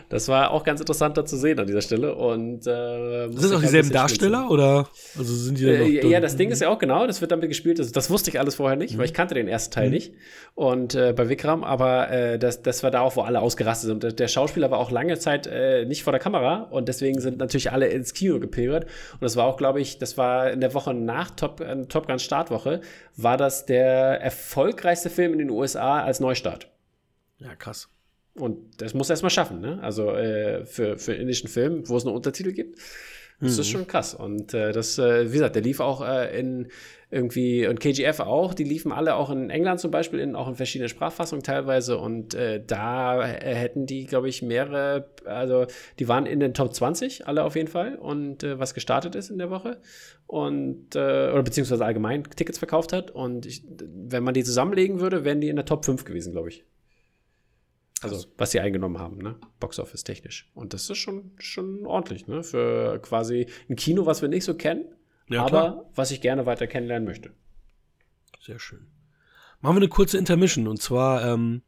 Das 0.10 0.28
war 0.28 0.52
auch 0.52 0.64
ganz 0.64 0.80
interessant 0.80 1.18
da 1.18 1.26
zu 1.26 1.38
sehen 1.38 1.60
an 1.60 1.68
dieser 1.68 1.82
Stelle. 1.82 2.16
Und, 2.16 2.68
äh, 2.68 3.28
Sind 3.30 3.44
das 3.44 3.52
auch 3.52 3.62
dieselben 3.62 3.92
Darsteller 3.92 4.50
oder 4.50 4.90
also 5.18 5.34
sind 5.34 5.60
die 5.60 5.66
dann 5.66 5.80
noch 5.80 5.86
äh, 5.86 6.08
ja, 6.08 6.20
das 6.20 6.36
Ding 6.36 6.52
ist 6.52 6.62
ja 6.62 6.70
auch 6.70 6.80
genau, 6.80 7.08
das 7.08 7.22
wird 7.22 7.32
damit 7.32 7.50
gespielt. 7.50 7.80
Das, 7.80 7.92
das 7.92 8.10
wusste 8.10 8.30
ich 8.30 8.40
alles 8.40 8.56
vorher 8.56 8.78
nicht, 8.78 8.98
weil 8.98 9.06
ich 9.06 9.14
kannte 9.14 9.36
den 9.36 9.48
ersten 9.48 9.74
Teil 9.74 9.90
nicht. 9.90 10.14
Und 10.56 10.96
äh, 10.96 11.14
bei 11.16 11.30
Vikram, 11.30 11.64
aber 11.64 12.10
äh, 12.10 12.40
das, 12.40 12.62
das 12.62 12.84
war 12.84 12.92
da 12.92 13.02
auch, 13.02 13.16
wo 13.16 13.22
alle 13.22 13.42
ausgerastet 13.42 13.88
sind. 13.88 14.04
Und 14.04 14.20
der 14.20 14.28
Schauspieler 14.28 14.72
war 14.72 14.80
auch 14.80 14.92
lange 14.92 15.18
Zeit 15.20 15.48
äh, 15.48 15.86
nicht 15.86 16.04
vor 16.04 16.12
der 16.12 16.20
Kamera 16.20 16.64
und 16.70 16.88
deswegen 16.88 17.20
sind 17.22 17.38
natürlich 17.38 17.72
alle 17.72 17.88
ins 17.88 18.14
Kino 18.14 18.40
gepilgert. 18.40 18.86
Und 19.14 19.24
das 19.24 19.36
war 19.36 19.46
auch, 19.46 19.58
glaube 19.58 19.82
ich, 19.82 20.00
das 20.00 20.18
war 20.18 20.52
in 20.52 20.62
der 20.62 20.74
Woche 20.74 20.94
nach 20.94 21.32
Top, 21.32 21.62
äh, 21.62 21.86
Top 21.86 22.08
Gun 22.08 22.20
Startwoche, 22.20 22.82
war 23.16 23.38
das 23.38 23.66
der 23.66 24.22
erfolgreichste 24.22 25.10
Film 25.10 25.34
in 25.34 25.40
den 25.40 25.50
USA 25.50 26.02
als 26.02 26.20
Neustart. 26.20 26.70
Ja, 27.38 27.56
krass. 27.56 27.90
Und 28.40 28.82
das 28.82 28.94
muss 28.94 29.10
er 29.10 29.14
erstmal 29.14 29.30
schaffen, 29.30 29.60
ne? 29.62 29.80
Also 29.82 30.12
äh, 30.12 30.66
für, 30.66 30.98
für 30.98 31.14
indischen 31.14 31.50
Film, 31.50 31.88
wo 31.88 31.98
es 31.98 32.06
nur 32.06 32.14
Untertitel 32.14 32.52
gibt. 32.52 32.80
Das 33.42 33.58
ist 33.58 33.70
schon 33.70 33.88
krass. 33.88 34.14
Und 34.14 34.54
äh, 34.54 34.74
das, 34.74 34.98
äh, 34.98 35.30
wie 35.30 35.34
gesagt, 35.34 35.56
der 35.56 35.62
lief 35.62 35.80
auch 35.80 36.06
äh, 36.06 36.38
in 36.38 36.68
irgendwie, 37.10 37.66
und 37.68 37.80
KGF 37.80 38.20
auch, 38.20 38.54
die 38.54 38.66
liefen 38.66 38.92
alle 38.92 39.16
auch 39.16 39.30
in 39.30 39.50
England 39.50 39.80
zum 39.80 39.92
Beispiel, 39.92 40.20
in, 40.20 40.36
auch 40.36 40.48
in 40.50 40.56
verschiedenen 40.56 40.90
Sprachfassungen 40.90 41.42
teilweise. 41.42 41.98
Und 41.98 42.34
äh, 42.34 42.62
da 42.66 43.26
hätten 43.26 43.86
die, 43.86 44.06
glaube 44.06 44.28
ich, 44.28 44.42
mehrere, 44.42 45.10
also 45.24 45.68
die 46.00 46.08
waren 46.10 46.26
in 46.26 46.42
den 46.42 46.54
Top 46.54 46.76
20, 46.76 47.28
alle 47.28 47.46
auf 47.46 47.56
jeden 47.56 47.70
Fall, 47.70 47.96
und 47.96 48.44
äh, 48.44 48.60
was 48.60 48.74
gestartet 48.74 49.16
ist 49.16 49.30
in 49.30 49.38
der 49.38 49.50
Woche. 49.50 49.78
Und, 50.28 50.96
oder 50.96 51.42
beziehungsweise 51.42 51.84
allgemein 51.84 52.24
Tickets 52.24 52.60
verkauft 52.60 52.94
hat. 52.94 53.10
Und 53.10 53.48
ich, 53.48 53.64
wenn 53.66 54.24
man 54.24 54.36
die 54.36 54.44
zusammenlegen 54.44 55.00
würde, 55.00 55.26
wären 55.26 55.42
die 55.42 55.50
in 55.50 55.56
der 55.56 55.66
Top 55.66 55.86
5 55.86 56.06
gewesen, 56.06 56.34
glaube 56.34 56.50
ich. 56.50 56.66
Also, 58.02 58.28
was 58.38 58.52
sie 58.52 58.60
eingenommen 58.60 58.98
haben, 59.00 59.18
ne? 59.18 59.36
Boxoffice 59.60 60.04
technisch. 60.04 60.50
Und 60.54 60.74
das 60.74 60.90
ist 60.90 60.98
schon, 60.98 61.32
schon 61.38 61.86
ordentlich, 61.86 62.28
ne? 62.28 62.44
Für 62.44 63.00
quasi 63.02 63.48
ein 63.70 63.76
Kino, 63.76 64.06
was 64.06 64.22
wir 64.22 64.30
nicht 64.30 64.46
so 64.46 64.54
kennen, 64.56 64.86
Ja, 65.28 65.42
aber 65.42 65.50
klar. 65.50 65.86
was 65.96 66.12
ich 66.12 66.22
gerne 66.22 66.46
weiter 66.46 66.68
kennenlernen 66.68 67.08
möchte. 67.08 67.32
Sehr 68.42 68.60
schön. 68.60 68.88
Machen 69.62 69.76
wir 69.76 69.82
eine 69.82 69.90
kurze 69.90 70.18
Intermission 70.18 70.68
und 70.68 70.82
zwar 70.82 71.26
ähm, 71.26 71.62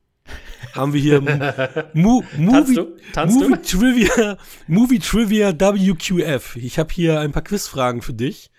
haben 0.74 0.94
wir 0.94 1.02
hier 1.02 1.20
Mo 1.94 2.24
Movie, 2.38 2.80
Movie? 3.14 3.62
Trivia, 3.64 4.38
Movie 4.68 5.00
Trivia 5.00 5.52
WQF. 5.60 6.56
Ich 6.56 6.80
habe 6.80 6.94
hier 6.94 7.20
ein 7.20 7.34
paar 7.34 7.44
Quizfragen 7.44 8.02
für 8.02 8.14
dich, 8.14 8.52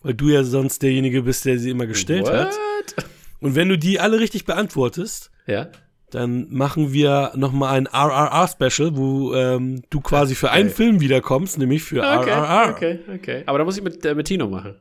weil 0.00 0.14
du 0.14 0.28
ja 0.30 0.44
sonst 0.44 0.82
derjenige 0.82 1.22
bist, 1.22 1.44
der 1.44 1.58
sie 1.58 1.68
immer 1.70 1.86
gestellt 1.86 2.30
hat. 2.30 2.52
What? 2.54 3.04
Und 3.40 3.54
wenn 3.54 3.68
du 3.68 3.76
die 3.76 4.00
alle 4.00 4.18
richtig 4.18 4.46
beantwortest, 4.46 5.30
Ja. 5.46 5.70
Dann 6.10 6.46
machen 6.50 6.92
wir 6.92 7.32
nochmal 7.36 7.76
ein 7.76 7.86
RRR-Special, 7.86 8.96
wo 8.96 9.34
ähm, 9.34 9.82
du 9.90 10.00
quasi 10.00 10.34
für 10.34 10.50
einen 10.50 10.68
Geil. 10.68 10.74
Film 10.76 11.00
wiederkommst, 11.00 11.58
nämlich 11.58 11.82
für 11.82 11.98
Okay, 12.00 12.30
RRR. 12.30 12.70
okay, 12.70 12.98
okay. 13.14 13.42
Aber 13.46 13.58
da 13.58 13.64
muss 13.64 13.76
ich 13.76 13.82
mit, 13.82 14.04
äh, 14.04 14.14
mit 14.14 14.26
Tino 14.26 14.48
machen. 14.48 14.76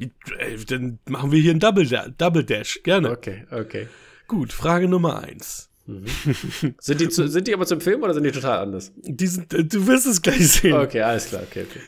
Äh, 0.00 0.56
Dann 0.66 0.98
machen 1.08 1.30
wir 1.30 1.40
hier 1.40 1.50
einen 1.50 1.60
Double, 1.60 1.86
Double 2.16 2.44
Dash. 2.44 2.80
Gerne. 2.82 3.10
Okay, 3.10 3.44
okay. 3.50 3.88
Gut, 4.26 4.52
Frage 4.52 4.88
Nummer 4.88 5.22
eins. 5.22 5.68
Sind 6.78 7.00
die, 7.00 7.08
zu, 7.08 7.26
sind 7.28 7.48
die 7.48 7.54
aber 7.54 7.66
zum 7.66 7.80
Film 7.80 8.02
oder 8.04 8.14
sind 8.14 8.22
die 8.22 8.30
total 8.30 8.60
anders? 8.60 8.92
Die 8.96 9.26
sind, 9.26 9.52
äh, 9.52 9.64
du 9.64 9.86
wirst 9.86 10.06
es 10.06 10.22
gleich 10.22 10.48
sehen. 10.48 10.74
Okay, 10.74 11.00
alles 11.02 11.26
klar, 11.26 11.42
okay, 11.42 11.66
okay. 11.68 11.80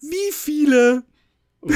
Wie 0.00 0.32
viele, 0.32 1.02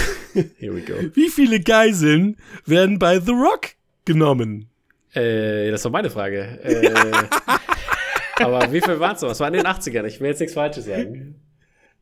Here 0.58 0.74
we 0.74 0.82
go. 0.82 0.94
wie 1.14 1.28
viele 1.28 1.60
Geiseln 1.60 2.36
werden 2.64 2.98
bei 3.00 3.18
The 3.18 3.32
Rock 3.32 3.70
genommen? 4.04 4.68
Äh, 5.14 5.70
das 5.70 5.84
war 5.84 5.90
meine 5.90 6.10
Frage. 6.10 6.58
Äh, 6.62 6.90
aber 8.42 8.72
wie 8.72 8.80
viel 8.80 8.98
waren 9.00 9.16
es 9.16 9.22
noch? 9.22 9.30
Es 9.30 9.40
war 9.40 9.48
in 9.48 9.54
den 9.54 9.66
80ern. 9.66 10.04
Ich 10.06 10.20
will 10.20 10.28
jetzt 10.28 10.40
nichts 10.40 10.54
Falsches 10.54 10.84
sagen. 10.86 11.36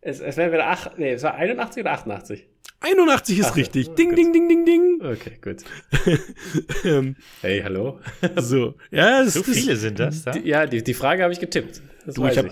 Es, 0.01 0.21
es 0.21 0.37
wäre 0.37 0.53
wieder 0.53 0.69
acht, 0.69 0.99
nee, 0.99 1.13
es 1.13 1.23
war 1.23 1.35
81 1.35 1.81
oder 1.83 1.93
88? 1.93 2.47
81 2.81 3.39
ist 3.41 3.47
Ach, 3.51 3.57
richtig. 3.57 3.89
ja, 3.89 3.95
Ding, 3.95 4.11
gut. 4.11 4.19
ding, 4.19 4.33
ding, 4.33 4.49
ding, 4.49 4.65
ding. 4.65 5.01
Okay, 5.05 5.39
gut. 5.43 5.65
Ähm, 6.85 7.17
Hey, 7.41 7.61
hallo? 7.65 7.99
so, 8.37 8.75
ja, 8.93 9.23
es 9.23 9.35
So 9.35 9.41
ist, 9.41 9.51
viele 9.51 9.75
sind 9.77 9.99
das 9.99 10.23
da? 10.23 10.31
Die, 10.31 10.49
ja, 10.49 10.67
die, 10.67 10.85
die 10.85 10.95
Frage 10.95 11.25
habe 11.25 11.33
ich 11.33 11.41
getippt. 11.41 11.83
Das 12.07 12.15
Du, 12.15 12.23
weiß 12.23 12.33
ich 12.33 12.39
hab- 12.39 12.47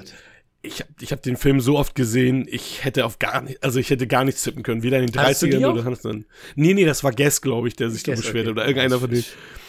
ich 0.63 0.81
habe 0.81 0.91
ich 1.01 1.13
hab 1.13 1.23
den 1.23 1.37
Film 1.37 1.61
so 1.61 1.79
oft 1.79 1.95
gesehen, 1.95 2.49
ich 2.51 2.85
hätte 2.85 3.05
auf 3.05 3.21
gar 3.21 3.41
nicht, 3.43 3.63
also 3.63 3.79
ich 3.79 3.89
hätte 3.91 4.09
gar 4.09 4.25
nichts 4.25 4.43
tippen 4.43 4.65
können, 4.65 4.83
weder 4.83 4.99
in 4.99 5.07
den 5.07 5.17
Hast 5.23 5.43
du 5.43 5.47
die 5.47 5.59
30ern 5.59 5.67
auch? 5.69 5.73
oder 5.75 5.83
sonst 5.85 6.05
dann. 6.05 6.25
Nee, 6.57 6.75
nee, 6.75 6.85
das 6.85 7.05
war 7.05 7.13
Guess, 7.13 7.41
glaube 7.41 7.69
ich, 7.69 7.77
der 7.77 7.89
sich 7.91 8.03
da 8.03 8.13
Guess, 8.13 8.23
beschwert 8.23 8.47
okay. 8.47 8.51
oder 8.51 8.67
irgendeiner 8.67 8.99
von 8.99 9.09
denen. 9.11 9.25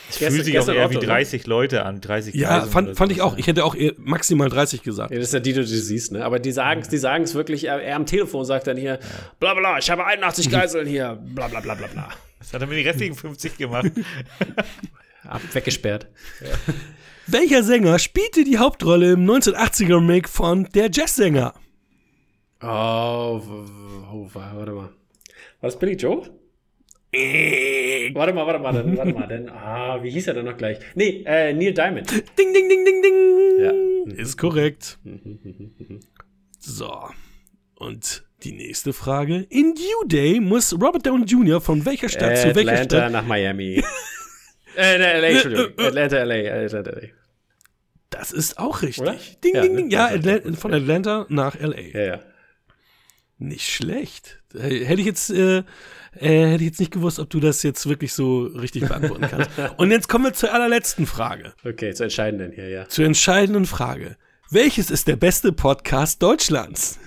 Es 0.10 0.18
fühlt 0.18 0.46
sich 0.46 0.58
auch 0.60 0.68
eher 0.70 0.90
wie 0.90 0.96
30 0.98 1.48
Leute 1.48 1.84
an, 1.86 2.00
30 2.02 2.34
Ja, 2.36 2.50
Geiseln 2.60 2.72
fand, 2.72 2.88
oder 2.90 2.96
fand 2.96 3.12
ich 3.12 3.22
auch. 3.22 3.34
ja. 3.34 3.40
Ich 3.40 3.48
hätte 3.48 3.66
auch 3.66 3.76
maximal 3.98 4.50
30 4.50 4.82
gesagt. 4.84 5.12
Ja, 5.12 5.18
das 5.18 5.28
ist 5.28 5.34
ja 5.34 5.40
die, 5.40 5.52
die 5.54 5.60
du 5.60 5.66
siehst, 5.68 6.12
ne? 6.14 6.24
Aber 6.24 6.40
die 6.40 6.52
sagen 6.52 6.82
es 6.82 6.90
die 6.90 6.98
sagen's 6.98 7.36
wirklich, 7.36 7.66
er, 7.66 7.96
am 7.96 8.06
Telefon 8.06 8.46
sagt 8.46 8.68
dann 8.68 8.78
hier, 8.78 9.00
bla 9.40 9.54
bla, 9.54 9.78
ich 9.80 9.90
habe 9.90 10.06
81 10.06 10.50
Geiseln 10.52 10.88
hier, 10.88 11.18
bla 11.34 11.48
bla 11.48 11.60
bla 11.60 11.76
bla 11.76 11.88
bla. 11.88 12.10
Was 12.40 12.54
hat 12.54 12.62
er 12.62 12.68
mit 12.68 12.78
den 12.78 12.88
restlichen 12.88 13.16
50 13.16 13.58
gemacht? 13.58 13.92
Ab, 15.24 15.42
weggesperrt. 15.52 16.08
Welcher 17.26 17.62
Sänger 17.64 18.00
spielte 18.00 18.46
die 18.46 18.58
Hauptrolle 18.58 19.12
im 19.12 19.30
1980er 19.30 19.96
Remake 19.98 20.30
von 20.30 20.70
Der 20.74 20.90
Jazzsänger? 20.90 21.54
Oh, 22.62 23.42
oh, 24.14 24.30
wa- 24.34 24.52
warte 24.56 24.72
mal. 24.72 24.84
War 24.84 24.90
das 25.62 25.78
Billy 25.78 25.94
Joe? 25.96 26.24
Warte 28.14 28.34
mal, 28.34 28.46
warte 28.46 28.60
mal, 28.60 28.74
dann, 28.74 28.96
warte 28.98 29.14
mal, 29.14 29.28
dann, 29.28 29.50
ah, 29.50 30.02
wie 30.04 30.10
hieß 30.12 30.28
er 30.28 30.36
denn 30.36 30.46
noch 30.46 30.58
gleich? 30.58 30.78
Nee, 30.96 31.24
äh, 31.26 31.52
Neil 31.54 31.74
Diamond. 31.74 32.10
Ding, 32.38 32.54
ding, 32.54 32.70
ding, 32.70 32.86
ding, 32.86 33.02
ding. 33.02 33.60
Ja. 33.60 34.22
Ist 34.24 34.38
korrekt. 34.38 35.00
So. 36.60 36.92
Und 37.76 38.26
die 38.44 38.52
nächste 38.52 38.92
Frage. 38.92 39.46
In 39.50 39.74
Due 39.74 40.08
Day 40.08 40.40
muss 40.42 40.74
Robert 40.74 41.06
Downey 41.06 41.24
Jr. 41.26 41.62
von 41.62 41.86
welcher 41.86 42.10
Stadt 42.10 42.38
zu 42.38 42.54
welcher 42.56 42.72
Atlanta 42.74 42.98
Stadt? 42.98 43.12
nach 43.12 43.26
Miami. 43.26 43.82
äh, 44.76 44.98
ne, 44.98 45.22
LA, 45.22 45.28
Entschuldigung. 45.28 45.66
Atlanta, 45.78 46.24
LA, 46.24 46.66
Atlanta, 46.66 46.92
LA. 46.92 47.08
Das 48.10 48.32
ist 48.34 48.58
auch 48.60 48.82
richtig. 48.82 49.02
Oder? 49.02 49.16
Ding, 49.44 49.56
Ja, 49.56 49.62
ding, 49.62 49.72
ne? 49.76 49.78
ding. 49.78 49.90
Ja, 49.92 50.08
Atla 50.08 50.40
von 50.56 50.74
Atlanta 50.74 51.26
nach 51.30 51.58
LA. 51.60 51.80
Ja, 51.80 52.02
ja. 52.02 52.20
Nicht 53.38 53.70
schlecht. 53.70 54.42
Äh, 54.56 54.84
Hätte 54.84 55.00
ich 55.00 55.08
jetzt, 55.08 55.30
äh, 55.30 55.64
äh, 56.20 56.52
hätte 56.52 56.64
ich 56.64 56.70
jetzt 56.70 56.80
nicht 56.80 56.92
gewusst, 56.92 57.20
ob 57.20 57.30
du 57.30 57.40
das 57.40 57.64
jetzt 57.64 57.88
wirklich 57.88 58.14
so 58.14 58.44
richtig 58.44 58.88
beantworten 58.88 59.28
kannst. 59.30 59.50
Und 59.78 59.92
jetzt 59.92 60.08
kommen 60.08 60.26
wir 60.26 60.34
zur 60.34 60.54
allerletzten 60.54 61.06
Frage. 61.06 61.54
Okay, 61.66 61.94
zu 61.94 62.04
entscheidenden 62.04 62.52
hier, 62.52 62.70
ja. 62.70 62.88
Zur 62.88 63.06
entscheidenden 63.06 63.66
Frage. 63.66 64.18
Welches 64.50 64.92
ist 64.92 65.08
der 65.08 65.16
beste 65.16 65.52
Podcast 65.52 66.22
Deutschlands? 66.22 67.00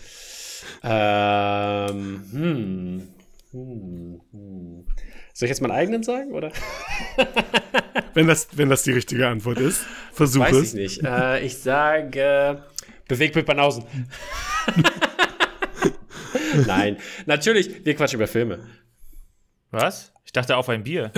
Ähm, 0.83 2.25
hm. 2.33 3.09
Hm, 3.53 4.21
hm. 4.33 4.87
Soll 5.33 5.47
ich 5.47 5.51
jetzt 5.51 5.61
meinen 5.63 5.73
eigenen 5.73 6.03
sagen, 6.03 6.33
oder? 6.33 6.53
Wenn 8.15 8.27
das, 8.27 8.49
wenn 8.53 8.69
das 8.69 8.83
die 8.83 8.91
richtige 8.91 9.29
Antwort 9.29 9.59
ist, 9.59 9.85
versuch 10.13 10.41
Weiß 10.41 10.57
ich 10.57 10.63
es. 10.63 10.75
nicht. 10.75 11.03
Äh, 11.05 11.45
ich 11.45 11.59
sage 11.59 12.65
Bewegtbild 13.07 13.47
Banausen. 13.47 13.85
Nein, 16.67 16.97
natürlich, 17.27 17.85
wir 17.85 17.95
quatschen 17.95 18.19
über 18.19 18.27
Filme. 18.27 18.59
Was? 19.71 20.13
Ich 20.25 20.33
dachte 20.33 20.57
auf 20.57 20.69
ein 20.69 20.85
Bier. 20.85 21.13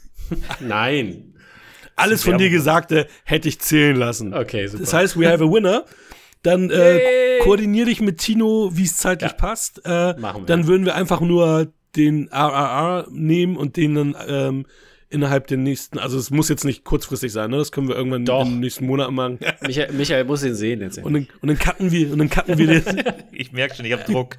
Nein. 0.60 1.34
Alles 1.96 2.22
von 2.22 2.38
dir 2.38 2.50
Gesagte 2.50 3.08
hätte 3.24 3.48
ich 3.48 3.60
zählen 3.60 3.96
lassen. 3.96 4.32
Okay, 4.34 4.66
super. 4.68 4.84
Das 4.84 4.92
heißt, 4.92 5.18
we 5.18 5.28
have 5.30 5.42
a 5.42 5.50
winner. 5.50 5.84
Dann 6.42 6.70
äh, 6.70 7.38
koordinier 7.42 7.86
dich 7.86 8.00
mit 8.00 8.18
Tino, 8.18 8.70
wie 8.72 8.84
es 8.84 8.96
zeitlich 8.98 9.32
Ja. 9.32 9.36
passt. 9.36 9.82
Äh, 9.84 10.14
Machen 10.18 10.42
wir. 10.42 10.46
Dann 10.46 10.66
würden 10.68 10.84
wir 10.86 10.94
einfach 10.94 11.20
nur 11.20 11.72
den 11.96 12.28
RRR 12.30 13.08
nehmen 13.10 13.56
und 13.56 13.76
den 13.76 13.94
dann 13.96 14.16
ähm, 14.28 14.66
innerhalb 15.10 15.46
der 15.46 15.56
nächsten, 15.56 15.98
also 15.98 16.18
es 16.18 16.30
muss 16.30 16.48
jetzt 16.48 16.64
nicht 16.64 16.84
kurzfristig 16.84 17.32
sein, 17.32 17.50
ne? 17.50 17.56
Das 17.56 17.72
können 17.72 17.88
wir 17.88 17.96
irgendwann 17.96 18.24
Doch. 18.24 18.46
im 18.46 18.60
nächsten 18.60 18.86
Monat 18.86 19.10
machen. 19.10 19.38
Michael, 19.66 19.92
Michael 19.94 20.24
muss 20.24 20.44
ihn 20.44 20.54
sehen 20.54 20.80
jetzt. 20.80 20.98
Und 20.98 21.12
dann, 21.14 21.28
und 21.40 21.48
dann 21.48 21.58
cutten 21.58 21.90
wir, 21.90 22.12
und 22.12 22.18
dann 22.18 22.28
cutten 22.28 22.58
wir 22.58 22.66
den, 22.66 22.82
Ich 23.32 23.52
merke 23.52 23.74
schon, 23.74 23.86
ich 23.86 23.92
habe 23.92 24.04
Druck. 24.04 24.36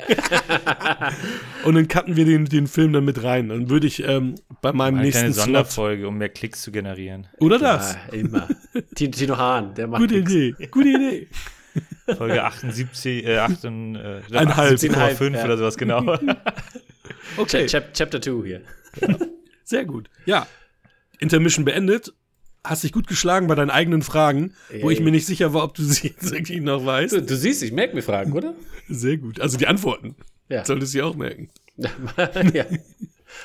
und 1.66 1.76
dann 1.76 1.88
cutten 1.88 2.16
wir 2.16 2.26
den, 2.26 2.46
den 2.46 2.68
Film 2.68 2.94
dann 2.94 3.06
mit 3.06 3.24
rein. 3.24 3.50
Dann 3.50 3.70
würde 3.70 3.88
ich 3.88 4.08
ähm, 4.08 4.36
bei 4.62 4.72
meinem 4.72 4.96
Eine 4.96 5.06
nächsten 5.06 5.34
Slot. 5.34 5.46
Sonderfolge, 5.46 6.08
um 6.08 6.18
mehr 6.18 6.30
Klicks 6.30 6.62
zu 6.62 6.72
generieren. 6.72 7.28
Oder 7.40 7.58
das? 7.58 7.96
Ah, 7.96 8.14
immer. 8.14 8.48
Tino, 8.96 9.38
Hahn, 9.38 9.74
der 9.74 9.88
macht 9.88 10.02
Gute 10.02 10.16
nix. 10.16 10.32
Idee. 10.32 10.68
Gute 10.70 10.90
Idee. 10.90 11.28
Folge 12.16 12.44
78, 12.44 13.26
äh, 13.26 13.38
8 13.38 13.66
und, 13.66 13.96
äh, 13.96 14.22
Einhalb. 14.34 14.74
78,5 14.80 15.36
Ja. 15.36 15.46
oder 15.46 15.58
sowas, 15.58 15.78
genau. 15.78 16.18
Okay. 17.38 17.68
Chap 17.68 17.94
Chapter 17.94 18.22
2 18.22 18.46
hier. 18.46 18.62
Sehr 19.64 19.86
gut. 19.86 20.10
Ja. 20.26 20.48
Intermission 21.20 21.66
beendet. 21.66 22.14
Hast 22.64 22.84
dich 22.84 22.92
gut 22.92 23.08
geschlagen 23.08 23.48
bei 23.48 23.56
deinen 23.56 23.70
eigenen 23.70 24.02
Fragen, 24.02 24.54
wo 24.82 24.90
Ey. 24.90 24.96
ich 24.96 25.00
mir 25.00 25.12
nicht 25.12 25.26
sicher 25.26 25.54
war, 25.54 25.64
ob 25.64 25.76
du 25.76 25.84
sie 25.84 26.08
jetzt 26.10 26.32
wirklich 26.32 26.60
noch 26.62 26.86
weißt. 26.86 27.14
Du, 27.14 27.22
du 27.22 27.36
siehst, 27.38 27.64
ich 27.64 27.72
merke 27.72 27.96
mir 27.96 28.02
Fragen, 28.02 28.34
oder? 28.34 28.54
Sehr 28.90 29.18
gut. 29.18 29.40
Also 29.40 29.58
die 29.58 29.68
Antworten. 29.68 30.16
Ja. 30.50 30.66
Solltest 30.66 30.94
du 30.94 31.04
auch 31.06 31.16
merken. 31.16 31.50
ja. 32.54 32.66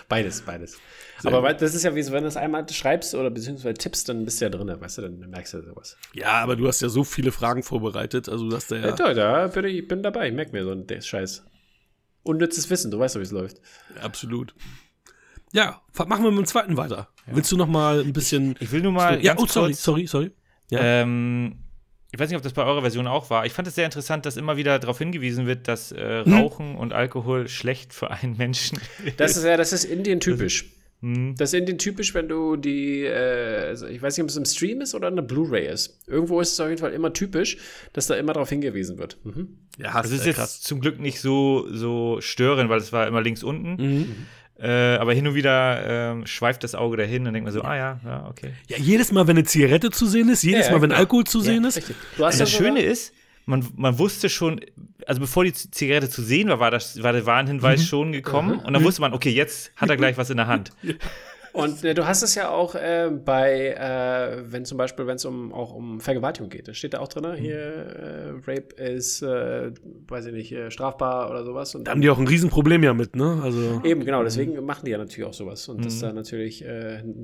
Beides, 0.09 0.41
beides. 0.41 0.79
Aber 1.23 1.43
wei- 1.43 1.55
das 1.55 1.75
ist 1.75 1.85
ja 1.85 1.95
wie 1.95 2.03
so, 2.03 2.13
wenn 2.13 2.23
du 2.23 2.29
es 2.29 2.37
einmal 2.37 2.69
schreibst 2.69 3.15
oder 3.15 3.31
beziehungsweise 3.31 3.75
tippst, 3.75 4.09
dann 4.09 4.25
bist 4.25 4.41
du 4.41 4.47
ja 4.47 4.51
drin, 4.51 4.69
weißt 4.81 4.99
du, 4.99 5.03
dann 5.03 5.19
merkst 5.31 5.55
du 5.55 5.63
sowas. 5.63 5.97
Ja, 6.15 6.33
aber 6.43 6.57
du 6.57 6.67
hast 6.67 6.81
ja 6.83 6.89
so 6.89 7.05
viele 7.05 7.31
Fragen 7.33 7.63
vorbereitet, 7.63 8.29
also 8.29 8.49
du 8.49 8.57
hast 8.57 8.71
da 8.73 8.77
ja. 8.77 8.87
Ja, 8.89 8.93
da, 8.97 9.15
da 9.15 9.47
bin 9.47 9.65
ich 9.67 9.87
bin 9.87 10.03
dabei, 10.03 10.29
ich 10.29 10.35
merke 10.35 10.53
mir 10.53 10.65
so 10.65 10.71
einen 10.73 10.87
der 10.87 11.01
Scheiß. 11.01 11.45
Unnützes 12.25 12.69
Wissen, 12.71 12.91
du 12.91 12.99
weißt 12.99 13.15
doch, 13.15 13.21
wie 13.21 13.25
es 13.25 13.31
läuft. 13.31 13.61
Absolut. 14.03 14.55
Ja, 15.55 15.81
machen 16.07 16.25
wir 16.25 16.31
mit 16.31 16.41
dem 16.41 16.47
zweiten 16.47 16.77
weiter. 16.77 17.09
Willst 17.27 17.51
du 17.53 17.57
noch 17.57 17.69
mal 17.69 18.01
ein 18.01 18.13
bisschen. 18.13 18.57
Ich 18.59 18.73
will 18.73 18.83
nur 18.83 18.93
mal 18.93 19.23
ja, 19.25 19.35
ganz 19.35 19.43
oh, 19.43 19.47
sorry, 19.47 19.69
kurz, 19.69 19.83
sorry, 19.83 20.07
sorry. 20.07 20.31
Ja. 20.71 20.81
Ähm, 20.83 21.61
ich 22.13 22.19
weiß 22.19 22.29
nicht, 22.29 22.37
ob 22.37 22.43
das 22.43 22.53
bei 22.53 22.65
eurer 22.65 22.81
Version 22.81 23.07
auch 23.07 23.31
war. 23.31 23.47
Ich 23.47 23.53
fand 23.53 23.69
es 23.69 23.77
sehr 23.77 23.85
interessant, 23.85 24.27
dass 24.27 24.37
immer 24.37 24.57
wieder 24.57 24.79
darauf 24.79 24.99
hingewiesen 24.99 25.47
wird, 25.47 25.69
dass 25.69 25.93
äh, 25.93 26.25
Hm? 26.25 26.33
Rauchen 26.33 26.75
und 26.77 26.93
Alkohol 26.93 27.49
schlecht 27.49 27.95
für 27.95 28.11
einen 28.11 28.37
Menschen 28.37 28.79
Das 29.17 29.37
ist 29.37 29.45
ja, 29.45 29.57
das 29.57 29.73
ist 29.73 29.85
Indien 29.85 30.21
typisch. 30.21 30.73
Hm. 31.01 31.35
Das 31.37 31.53
ist 31.53 31.59
Indien 31.59 31.79
typisch, 31.79 32.15
wenn 32.15 32.29
du 32.29 32.57
die, 32.57 33.03
äh, 33.03 33.67
also 33.67 33.87
ich 33.87 34.03
weiß 34.03 34.17
nicht, 34.17 34.25
ob 34.25 34.31
es 34.31 34.37
im 34.37 34.45
Stream 34.45 34.81
ist 34.81 34.95
oder 34.95 35.09
eine 35.09 35.23
Blu-ray 35.23 35.69
ist. 35.69 36.01
Irgendwo 36.09 36.41
ist 36.41 36.53
es 36.53 36.61
auf 36.61 36.69
jeden 36.69 36.81
Fall 36.81 36.93
immer 36.93 37.13
typisch, 37.13 37.59
dass 37.93 38.07
da 38.07 38.15
immer 38.15 38.33
darauf 38.33 38.49
hingewiesen 38.49 38.99
wird. 38.99 39.19
Mhm. 39.25 39.59
ja, 39.79 40.01
Das 40.01 40.11
ist 40.11 40.25
äh, 40.25 40.31
jetzt 40.31 40.65
zum 40.65 40.81
Glück 40.81 40.99
nicht 40.99 41.21
so, 41.21 41.67
so 41.71 42.21
störend, 42.21 42.71
weil 42.71 42.79
es 42.79 42.93
war 42.93 43.07
immer 43.07 43.23
links 43.23 43.43
unten. 43.43 43.77
Mhm. 43.77 44.27
Äh, 44.65 44.97
aber 44.97 45.13
hin 45.13 45.27
und 45.27 45.35
wieder 45.35 46.13
ähm, 46.13 46.27
schweift 46.27 46.65
das 46.65 46.75
Auge 46.75 46.97
dahin 46.97 47.27
und 47.27 47.35
denkt 47.35 47.45
man 47.45 47.53
so, 47.53 47.61
ah 47.63 47.77
ja, 47.77 48.01
ja, 48.03 48.27
okay. 48.31 48.53
Ja, 48.69 48.79
jedes 48.79 49.13
Mal, 49.13 49.27
wenn 49.27 49.37
eine 49.37 49.45
Zigarette 49.45 49.91
zu 49.91 50.07
sehen 50.07 50.31
ist, 50.31 50.43
jedes 50.43 50.67
Ja, 50.67 50.73
Mal, 50.73 50.81
wenn 50.81 50.89
genau. 50.89 51.01
Alkohol 51.01 51.25
zu 51.25 51.41
sehen 51.41 51.65
ist. 51.65 51.77
Richtig. 51.77 51.97
Du 52.17 52.25
hast 52.25 52.35
Und 52.37 52.41
das 52.41 52.51
ja 52.53 52.59
sogar- 52.59 52.73
Schöne 52.77 52.83
ist, 52.83 53.13
man, 53.47 53.69
man 53.77 53.99
wusste 53.99 54.31
schon, 54.31 54.61
also 55.07 55.21
bevor 55.21 55.45
die 55.45 55.53
Zigarette 55.53 56.09
zu 56.09 56.23
sehen 56.23 56.49
war, 56.49 56.61
war, 56.61 56.71
das, 56.71 57.03
war 57.03 57.13
der 57.13 57.27
Warnhinweis 57.27 57.81
Mhm. 57.81 57.85
schon 57.85 58.13
gekommen. 58.13 58.59
Und 58.59 58.73
dann 58.73 58.83
wusste 58.85 59.03
man, 59.03 59.13
okay, 59.13 59.29
jetzt 59.31 59.71
hat 59.77 59.91
er 59.91 59.99
gleich 59.99 60.17
was 60.17 60.31
in 60.31 60.39
der 60.39 60.47
Hand. 60.47 60.71
Und 61.55 61.85
äh, 61.85 61.95
du 61.95 62.05
hast 62.05 62.23
es 62.23 62.35
ja 62.35 62.49
auch 62.51 62.75
äh, 62.75 63.09
bei, 63.25 63.69
äh, 63.69 64.43
wenn 64.53 64.65
zum 64.65 64.77
Beispiel, 64.77 65.07
wenn 65.07 65.15
es 65.17 65.25
um, 65.25 65.53
auch 65.53 65.73
um 65.73 66.01
Vergewaltigung 66.01 66.51
geht, 66.51 66.67
da 66.67 66.75
steht 66.75 66.95
da 66.95 66.99
auch 66.99 67.07
drin, 67.07 67.33
hier, 67.37 67.57
äh, 67.57 68.31
Rape 68.45 68.75
ist, 68.77 69.23
äh, 69.23 69.71
weiß 70.09 70.27
ich 70.27 70.33
nicht, 70.33 70.53
äh, 70.53 70.73
strafbar 70.73 71.31
oder 71.31 71.45
sowas. 71.45 71.75
Und 71.77 71.85
Da 71.87 71.93
haben 71.93 72.01
die 72.01 72.11
auch 72.11 72.19
ein 72.19 72.27
Riesenproblem 72.27 72.83
ja 72.83 72.93
mit, 72.93 73.15
ne? 73.15 73.41
Also. 73.43 73.81
Eben, 73.85 74.05
genau, 74.05 74.25
deswegen 74.25 74.65
machen 74.65 74.85
die 74.85 74.91
ja 74.91 74.99
natürlich 74.99 75.29
auch 75.29 75.33
sowas. 75.33 75.69
Und 75.69 75.79
Mhm. 75.79 75.83
das 75.85 75.95
ist 75.95 76.03
dann 76.03 76.17
natürlich 76.17 76.65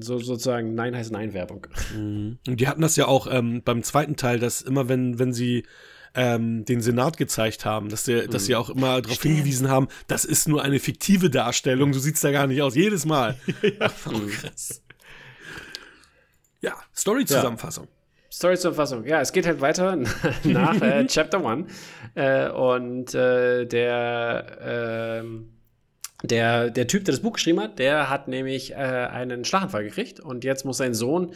so, 0.00 0.18
sozusagen 0.18 0.74
Nein 0.74 0.94
heißt 0.96 1.10
Nein-Werbung. 1.10 1.66
Und 1.96 2.38
die 2.46 2.68
hatten 2.68 2.82
das 2.82 2.94
ja 2.96 3.06
auch 3.08 3.26
ähm, 3.30 3.62
beim 3.64 3.82
zweiten 3.82 4.14
Teil, 4.14 4.38
dass 4.38 4.62
immer, 4.62 4.88
wenn, 4.88 5.18
wenn 5.18 5.32
sie 5.32 5.64
ähm, 6.14 6.64
den 6.64 6.80
Senat 6.80 7.16
gezeigt 7.16 7.64
haben, 7.64 7.88
dass, 7.88 8.04
der, 8.04 8.28
dass 8.28 8.46
sie 8.46 8.56
auch 8.56 8.70
immer 8.70 9.00
darauf 9.00 9.22
hingewiesen 9.22 9.68
haben, 9.68 9.88
das 10.06 10.24
ist 10.24 10.48
nur 10.48 10.62
eine 10.62 10.78
fiktive 10.78 11.30
Darstellung, 11.30 11.92
so 11.92 12.00
sieht's 12.00 12.20
da 12.20 12.30
gar 12.32 12.46
nicht 12.46 12.62
aus, 12.62 12.74
jedes 12.74 13.06
Mal. 13.06 13.36
Mhm. 14.10 14.30
krass. 14.30 14.82
Ja, 16.60 16.74
Story-Zusammenfassung. 16.94 17.88
Story-Zusammenfassung. 18.30 19.04
Ja, 19.06 19.20
es 19.20 19.32
geht 19.32 19.46
halt 19.46 19.60
weiter 19.60 19.96
nach 20.44 20.80
äh, 20.80 21.06
Chapter 21.06 21.44
1. 21.44 21.70
Äh, 22.14 22.50
und 22.50 23.14
äh, 23.14 23.66
der, 23.66 25.20
ähm, 25.22 25.52
der, 26.22 26.70
der 26.70 26.86
Typ, 26.86 27.04
der 27.04 27.12
das 27.12 27.22
Buch 27.22 27.34
geschrieben 27.34 27.60
hat, 27.60 27.78
der 27.78 28.10
hat 28.10 28.28
nämlich 28.28 28.72
äh, 28.72 28.74
einen 28.74 29.44
Schlaganfall 29.44 29.84
gekriegt. 29.84 30.20
Und 30.20 30.44
jetzt 30.44 30.64
muss 30.64 30.76
sein 30.78 30.94
Sohn 30.94 31.34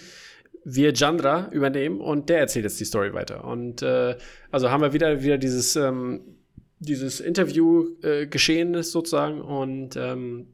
Virjandra 0.64 1.48
übernehmen 1.52 2.00
und 2.00 2.28
der 2.28 2.40
erzählt 2.40 2.64
jetzt 2.64 2.80
die 2.80 2.84
Story 2.84 3.12
weiter. 3.12 3.44
Und 3.44 3.82
äh, 3.82 4.16
also 4.50 4.70
haben 4.70 4.82
wir 4.82 4.92
wieder, 4.92 5.22
wieder 5.22 5.38
dieses, 5.38 5.76
ähm, 5.76 6.22
dieses 6.78 7.20
Interview 7.20 7.86
äh, 8.02 8.26
sozusagen 8.82 9.40
und 9.40 9.96
ähm, 9.96 10.48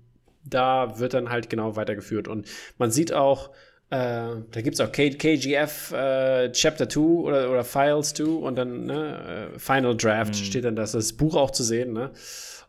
da 0.44 0.98
wird 0.98 1.14
dann 1.14 1.30
halt 1.30 1.50
genau 1.50 1.76
weitergeführt. 1.76 2.28
Und 2.28 2.46
man 2.78 2.90
sieht 2.90 3.12
auch, 3.12 3.50
äh, 3.90 4.36
da 4.50 4.60
gibt 4.62 4.74
es 4.74 4.80
auch 4.80 4.92
K 4.92 5.10
KGF 5.10 5.92
äh, 5.92 6.52
Chapter 6.52 6.88
2 6.88 7.00
oder, 7.00 7.50
oder 7.50 7.64
Files 7.64 8.14
2 8.14 8.24
und 8.24 8.56
dann 8.56 8.86
ne, 8.86 9.50
äh, 9.54 9.58
Final 9.58 9.96
Draft 9.96 10.36
steht 10.36 10.64
dann 10.64 10.76
das, 10.76 10.92
das 10.92 11.12
Buch 11.12 11.36
auch 11.36 11.50
zu 11.50 11.62
sehen. 11.62 11.92
Ne? 11.92 12.10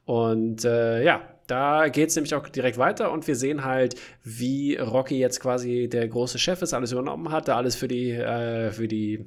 Und 0.05 0.65
äh, 0.65 1.03
ja, 1.03 1.21
da 1.51 1.89
geht 1.89 2.09
es 2.09 2.15
nämlich 2.15 2.33
auch 2.33 2.47
direkt 2.47 2.77
weiter 2.77 3.11
und 3.11 3.27
wir 3.27 3.35
sehen 3.35 3.65
halt, 3.65 3.95
wie 4.23 4.77
Rocky 4.77 5.19
jetzt 5.19 5.41
quasi 5.41 5.89
der 5.89 6.07
große 6.07 6.39
Chef 6.39 6.61
ist, 6.61 6.73
alles 6.73 6.93
übernommen 6.93 7.29
hat, 7.29 7.49
da 7.49 7.57
alles 7.57 7.75
für 7.75 7.89
die, 7.89 8.11
äh, 8.11 8.71
für 8.71 8.87
die 8.87 9.25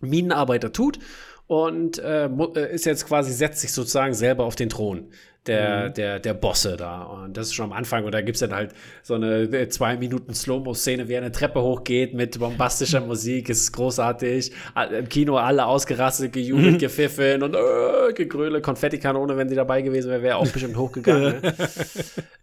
Minenarbeiter 0.00 0.72
tut 0.72 0.98
und 1.46 1.98
äh, 1.98 2.24
äh, 2.24 2.74
ist 2.74 2.86
jetzt 2.86 3.06
quasi, 3.06 3.32
setzt 3.32 3.60
sich 3.60 3.72
sozusagen 3.72 4.14
selber 4.14 4.44
auf 4.44 4.56
den 4.56 4.70
Thron 4.70 5.10
der, 5.46 5.90
der, 5.90 6.20
der 6.20 6.34
Bosse 6.34 6.76
da. 6.76 7.02
Und 7.02 7.36
das 7.36 7.48
ist 7.48 7.54
schon 7.54 7.66
am 7.66 7.72
Anfang. 7.72 8.04
Und 8.04 8.12
da 8.12 8.20
gibt 8.20 8.36
es 8.36 8.40
dann 8.40 8.54
halt 8.54 8.72
so 9.02 9.14
eine 9.14 9.42
äh, 9.42 9.68
zwei 9.68 9.96
Minuten 9.96 10.34
Slow-Mo-Szene, 10.34 11.08
wie 11.08 11.14
er 11.14 11.22
eine 11.22 11.32
Treppe 11.32 11.60
hochgeht 11.60 12.14
mit 12.14 12.38
bombastischer 12.38 13.00
Musik. 13.06 13.48
Ist 13.48 13.72
großartig. 13.72 14.52
Im 14.96 15.08
Kino 15.08 15.36
alle 15.36 15.66
ausgerastet, 15.66 16.32
gejubelt, 16.32 16.78
gepfiffen 16.78 17.42
und 17.42 17.54
äh, 17.54 18.12
Gegröle, 18.14 18.60
Konfettikanone, 18.60 19.36
wenn 19.36 19.48
sie 19.48 19.56
dabei 19.56 19.82
gewesen 19.82 20.10
wäre, 20.10 20.22
wäre 20.22 20.36
auch 20.36 20.48
bestimmt 20.48 20.76
hochgegangen. 20.76 21.40
ne? 21.42 21.54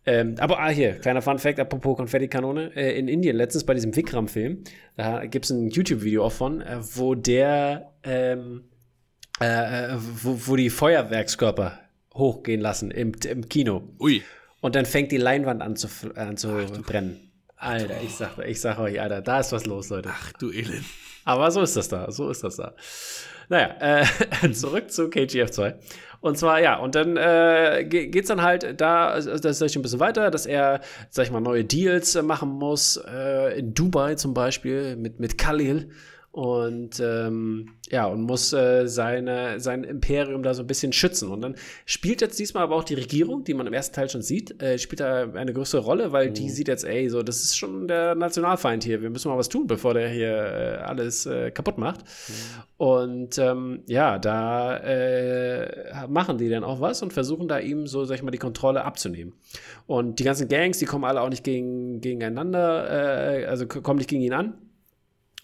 ähm, 0.05 0.35
aber 0.39 0.59
ah, 0.59 0.69
hier, 0.69 0.93
kleiner 0.93 1.21
Fun-Fact, 1.21 1.59
apropos 1.59 1.95
Konfettikanone. 1.95 2.75
Äh, 2.75 2.99
in 2.99 3.07
Indien, 3.07 3.37
letztens 3.37 3.63
bei 3.63 3.73
diesem 3.73 3.95
Vikram-Film, 3.95 4.63
da 4.97 5.25
gibt 5.25 5.45
es 5.45 5.51
ein 5.51 5.69
YouTube-Video 5.69 6.25
auch 6.25 6.33
von, 6.33 6.59
äh, 6.61 6.77
wo 6.95 7.15
der, 7.15 7.93
ähm, 8.03 8.65
äh, 9.39 9.95
wo, 10.21 10.37
wo 10.47 10.55
die 10.57 10.69
Feuerwerkskörper 10.69 11.79
hochgehen 12.13 12.61
lassen 12.61 12.91
im, 12.91 13.13
im 13.27 13.47
Kino. 13.49 13.83
Ui. 13.99 14.23
Und 14.61 14.75
dann 14.75 14.85
fängt 14.85 15.11
die 15.11 15.17
Leinwand 15.17 15.61
an 15.61 15.75
zu, 15.75 15.87
an 16.15 16.37
zu 16.37 16.49
brennen. 16.85 17.31
Alter, 17.55 18.01
ich 18.01 18.15
sag, 18.15 18.37
ich 18.39 18.61
sag 18.61 18.79
euch, 18.79 19.01
Alter, 19.01 19.21
da 19.21 19.39
ist 19.39 19.51
was 19.51 19.65
los, 19.65 19.89
Leute. 19.89 20.09
Ach 20.11 20.31
du 20.33 20.51
Elend. 20.51 20.85
Aber 21.25 21.51
so 21.51 21.61
ist 21.61 21.75
das 21.75 21.89
da, 21.89 22.11
so 22.11 22.29
ist 22.29 22.43
das 22.43 22.55
da. 22.55 22.73
Naja, 23.49 24.03
äh, 24.41 24.51
zurück 24.51 24.91
zu 24.91 25.09
KGF 25.09 25.51
2. 25.51 25.75
Und 26.21 26.37
zwar, 26.37 26.61
ja, 26.61 26.77
und 26.77 26.95
dann 26.95 27.17
äh, 27.17 27.85
geht's 27.87 28.27
dann 28.27 28.41
halt 28.41 28.79
da, 28.79 29.09
also 29.09 29.37
das 29.37 29.61
ist 29.61 29.75
ein 29.75 29.81
bisschen 29.81 29.99
weiter, 29.99 30.31
dass 30.31 30.45
er, 30.45 30.81
sag 31.09 31.25
ich 31.25 31.31
mal, 31.31 31.39
neue 31.39 31.63
Deals 31.63 32.15
äh, 32.15 32.21
machen 32.21 32.49
muss, 32.49 32.97
äh, 32.97 33.57
in 33.59 33.73
Dubai 33.73 34.15
zum 34.15 34.33
Beispiel, 34.33 34.95
mit, 34.95 35.19
mit 35.19 35.37
Khalil. 35.37 35.91
Und 36.31 36.99
ähm, 36.99 37.71
ja, 37.89 38.05
und 38.05 38.21
muss 38.21 38.53
äh, 38.53 38.87
seine, 38.87 39.59
sein 39.59 39.83
Imperium 39.83 40.43
da 40.43 40.53
so 40.53 40.61
ein 40.61 40.67
bisschen 40.67 40.93
schützen. 40.93 41.31
Und 41.31 41.41
dann 41.41 41.55
spielt 41.85 42.21
jetzt 42.21 42.37
diesmal 42.37 42.63
aber 42.63 42.75
auch 42.75 42.83
die 42.83 42.93
Regierung, 42.93 43.43
die 43.43 43.55
man 43.55 43.65
im 43.65 43.73
ersten 43.73 43.95
Teil 43.95 44.09
schon 44.09 44.21
sieht, 44.21 44.61
äh, 44.61 44.77
spielt 44.77 44.99
da 44.99 45.31
eine 45.31 45.53
größere 45.53 45.81
Rolle, 45.81 46.11
weil 46.11 46.29
die 46.29 46.51
sieht 46.51 46.67
jetzt, 46.67 46.85
ey, 46.85 47.09
so, 47.09 47.23
das 47.23 47.41
ist 47.41 47.57
schon 47.57 47.87
der 47.87 48.13
Nationalfeind 48.13 48.83
hier, 48.83 49.01
wir 49.01 49.09
müssen 49.09 49.29
mal 49.29 49.39
was 49.39 49.49
tun, 49.49 49.65
bevor 49.65 49.95
der 49.95 50.09
hier 50.09 50.29
äh, 50.29 50.77
alles 50.83 51.25
äh, 51.25 51.49
kaputt 51.49 51.79
macht. 51.79 52.01
Und 52.77 53.39
ähm, 53.39 53.81
ja, 53.87 54.19
da 54.19 54.77
äh, 54.77 56.07
machen 56.07 56.37
die 56.37 56.47
dann 56.47 56.63
auch 56.63 56.79
was 56.79 57.01
und 57.01 57.11
versuchen 57.11 57.47
da 57.47 57.57
ihm 57.57 57.87
so, 57.87 58.05
sag 58.05 58.15
ich 58.15 58.23
mal, 58.23 58.29
die 58.31 58.37
Kontrolle 58.37 58.85
abzunehmen. 58.85 59.33
Und 59.87 60.19
die 60.19 60.23
ganzen 60.23 60.47
Gangs, 60.47 60.77
die 60.77 60.85
kommen 60.85 61.05
alle 61.05 61.21
auch 61.21 61.29
nicht 61.29 61.43
gegen, 61.43 62.01
gegeneinander, 62.01 63.41
äh, 63.41 63.45
also 63.45 63.65
kommen 63.67 63.97
nicht 63.97 64.09
gegen 64.09 64.21
ihn 64.21 64.33
an. 64.33 64.53